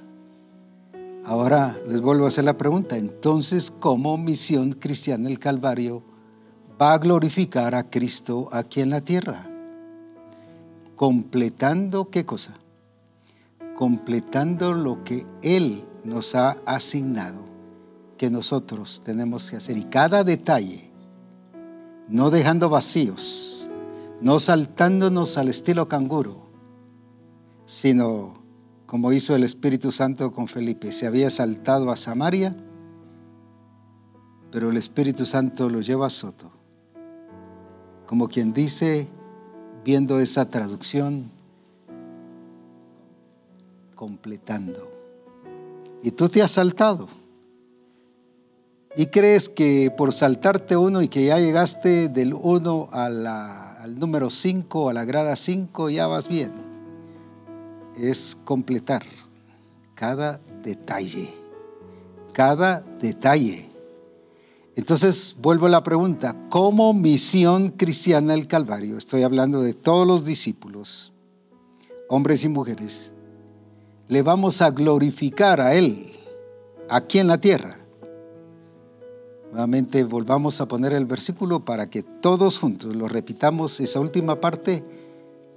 Ahora 1.26 1.76
les 1.86 2.00
vuelvo 2.00 2.24
a 2.24 2.30
hacer 2.30 2.46
la 2.46 2.58
pregunta. 2.58 2.96
Entonces, 2.96 3.70
¿cómo 3.70 4.18
misión 4.18 4.72
cristiana 4.72 5.28
el 5.28 5.40
Calvario 5.40 6.02
va 6.82 6.94
a 6.94 6.98
glorificar 7.00 7.76
a 7.76 7.90
Cristo 7.90 8.48
aquí 8.54 8.80
en 8.80 8.92
la 8.92 9.02
tierra. 9.02 9.46
Completando 10.96 12.10
qué 12.10 12.26
cosa? 12.26 12.58
Completando 13.76 14.72
lo 14.72 15.04
que 15.04 15.26
Él 15.42 15.84
nos 16.06 16.36
ha 16.36 16.52
asignado, 16.66 17.42
que 18.18 18.30
nosotros 18.30 19.02
tenemos 19.04 19.52
que 19.52 19.58
hacer. 19.58 19.78
Y 19.78 19.84
cada 19.84 20.24
detalle, 20.24 20.90
no 22.08 22.30
dejando 22.30 22.70
vacíos, 22.70 23.68
no 24.22 24.40
saltándonos 24.40 25.38
al 25.38 25.50
estilo 25.50 25.90
canguro, 25.90 26.49
sino 27.70 28.34
como 28.88 29.14
hizo 29.14 29.36
el 29.36 29.44
Espíritu 29.44 29.92
Santo 29.92 30.32
con 30.32 30.48
Felipe. 30.48 30.92
Se 30.92 31.06
había 31.06 31.30
saltado 31.30 31.92
a 31.92 31.96
Samaria, 31.96 32.56
pero 34.52 34.72
el 34.72 34.78
Espíritu 34.78 35.28
Santo 35.28 35.70
lo 35.70 35.82
lleva 35.82 36.08
a 36.08 36.10
Soto 36.10 36.60
como 38.10 38.28
quien 38.28 38.54
dice, 38.54 39.08
viendo 39.86 40.20
esa 40.20 40.50
traducción, 40.50 41.30
completando. 43.94 44.92
Y 46.02 46.10
tú 46.10 46.28
te 46.28 46.42
has 46.42 46.50
saltado. 46.50 47.08
Y 48.96 49.06
crees 49.06 49.48
que 49.48 49.94
por 49.96 50.12
saltarte 50.12 50.76
uno 50.76 51.04
y 51.04 51.08
que 51.08 51.24
ya 51.24 51.38
llegaste 51.38 52.10
del 52.10 52.34
uno 52.34 52.90
al 52.92 54.00
número 54.00 54.32
5, 54.32 54.90
a 54.90 54.94
la 54.94 55.06
grada 55.06 55.36
5, 55.36 55.92
ya 55.92 56.08
vas 56.08 56.28
bien. 56.28 56.69
Es 58.00 58.38
completar 58.46 59.04
cada 59.94 60.40
detalle. 60.64 61.34
Cada 62.34 62.82
detalle. 63.02 63.70
Entonces 64.76 65.36
vuelvo 65.42 65.66
a 65.66 65.70
la 65.70 65.84
pregunta, 65.84 66.36
¿cómo 66.50 66.94
misión 66.94 67.72
cristiana 67.72 68.34
el 68.34 68.48
Calvario? 68.48 68.98
Estoy 68.98 69.24
hablando 69.24 69.62
de 69.62 69.74
todos 69.74 70.08
los 70.08 70.24
discípulos, 70.24 71.12
hombres 72.08 72.46
y 72.46 72.50
mujeres. 72.50 73.14
Le 74.08 74.22
vamos 74.22 74.62
a 74.62 74.72
glorificar 74.72 75.60
a 75.60 75.74
Él 75.74 76.12
aquí 76.90 77.20
en 77.20 77.28
la 77.28 77.40
tierra. 77.40 77.78
Nuevamente 79.52 80.04
volvamos 80.06 80.62
a 80.62 80.68
poner 80.68 80.94
el 80.94 81.06
versículo 81.06 81.66
para 81.66 81.90
que 81.90 82.04
todos 82.04 82.60
juntos 82.60 82.96
lo 82.96 83.10
repitamos 83.10 83.80
esa 83.82 84.00
última 84.00 84.40
parte 84.40 84.86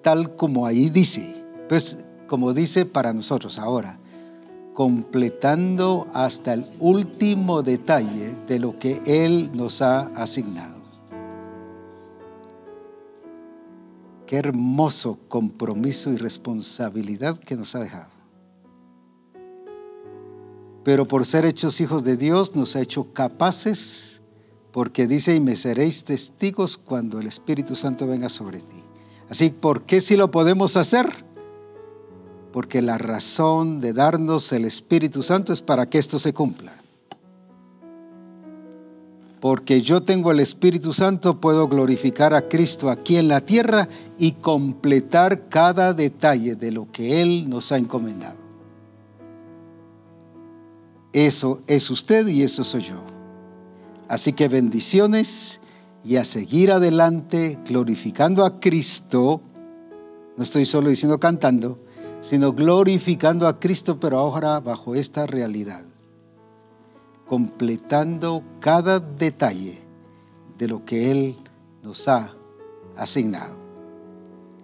tal 0.02 0.34
como 0.34 0.66
ahí 0.66 0.90
dice. 0.90 1.44
Pues 1.68 2.04
como 2.32 2.54
dice 2.54 2.86
para 2.86 3.12
nosotros 3.12 3.58
ahora 3.58 3.98
completando 4.72 6.08
hasta 6.14 6.54
el 6.54 6.64
último 6.78 7.62
detalle 7.62 8.34
de 8.48 8.58
lo 8.58 8.78
que 8.78 9.02
Él 9.04 9.50
nos 9.52 9.82
ha 9.82 10.06
asignado. 10.14 10.80
Qué 14.26 14.36
hermoso 14.38 15.18
compromiso 15.28 16.10
y 16.10 16.16
responsabilidad 16.16 17.38
que 17.38 17.54
nos 17.54 17.74
ha 17.74 17.80
dejado. 17.80 18.10
Pero 20.84 21.06
por 21.06 21.26
ser 21.26 21.44
hechos 21.44 21.82
hijos 21.82 22.02
de 22.02 22.16
Dios 22.16 22.56
nos 22.56 22.76
ha 22.76 22.80
hecho 22.80 23.12
capaces, 23.12 24.22
porque 24.70 25.06
dice, 25.06 25.36
y 25.36 25.40
me 25.40 25.54
seréis 25.54 26.04
testigos 26.04 26.78
cuando 26.78 27.20
el 27.20 27.26
Espíritu 27.26 27.76
Santo 27.76 28.06
venga 28.06 28.30
sobre 28.30 28.60
ti. 28.60 28.82
Así, 29.28 29.50
¿por 29.50 29.82
qué 29.82 30.00
si 30.00 30.16
lo 30.16 30.30
podemos 30.30 30.78
hacer? 30.78 31.30
Porque 32.52 32.82
la 32.82 32.98
razón 32.98 33.80
de 33.80 33.92
darnos 33.92 34.52
el 34.52 34.64
Espíritu 34.64 35.22
Santo 35.22 35.52
es 35.52 35.62
para 35.62 35.88
que 35.88 35.98
esto 35.98 36.18
se 36.18 36.34
cumpla. 36.34 36.72
Porque 39.40 39.80
yo 39.80 40.02
tengo 40.02 40.30
el 40.30 40.38
Espíritu 40.38 40.92
Santo, 40.92 41.40
puedo 41.40 41.66
glorificar 41.66 42.32
a 42.32 42.48
Cristo 42.48 42.90
aquí 42.90 43.16
en 43.16 43.26
la 43.26 43.40
tierra 43.40 43.88
y 44.16 44.32
completar 44.32 45.48
cada 45.48 45.94
detalle 45.94 46.54
de 46.54 46.70
lo 46.70 46.92
que 46.92 47.22
Él 47.22 47.48
nos 47.48 47.72
ha 47.72 47.78
encomendado. 47.78 48.38
Eso 51.12 51.60
es 51.66 51.90
usted 51.90 52.28
y 52.28 52.42
eso 52.42 52.62
soy 52.62 52.82
yo. 52.82 53.02
Así 54.08 54.32
que 54.32 54.46
bendiciones 54.46 55.60
y 56.04 56.16
a 56.16 56.24
seguir 56.24 56.70
adelante 56.70 57.58
glorificando 57.66 58.44
a 58.44 58.60
Cristo. 58.60 59.40
No 60.36 60.44
estoy 60.44 60.66
solo 60.66 60.88
diciendo 60.88 61.18
cantando, 61.18 61.78
sino 62.22 62.52
glorificando 62.52 63.46
a 63.46 63.58
Cristo, 63.58 64.00
pero 64.00 64.18
ahora 64.18 64.60
bajo 64.60 64.94
esta 64.94 65.26
realidad, 65.26 65.82
completando 67.26 68.42
cada 68.60 69.00
detalle 69.00 69.82
de 70.56 70.68
lo 70.68 70.84
que 70.84 71.10
Él 71.10 71.36
nos 71.82 72.08
ha 72.08 72.32
asignado. 72.96 73.61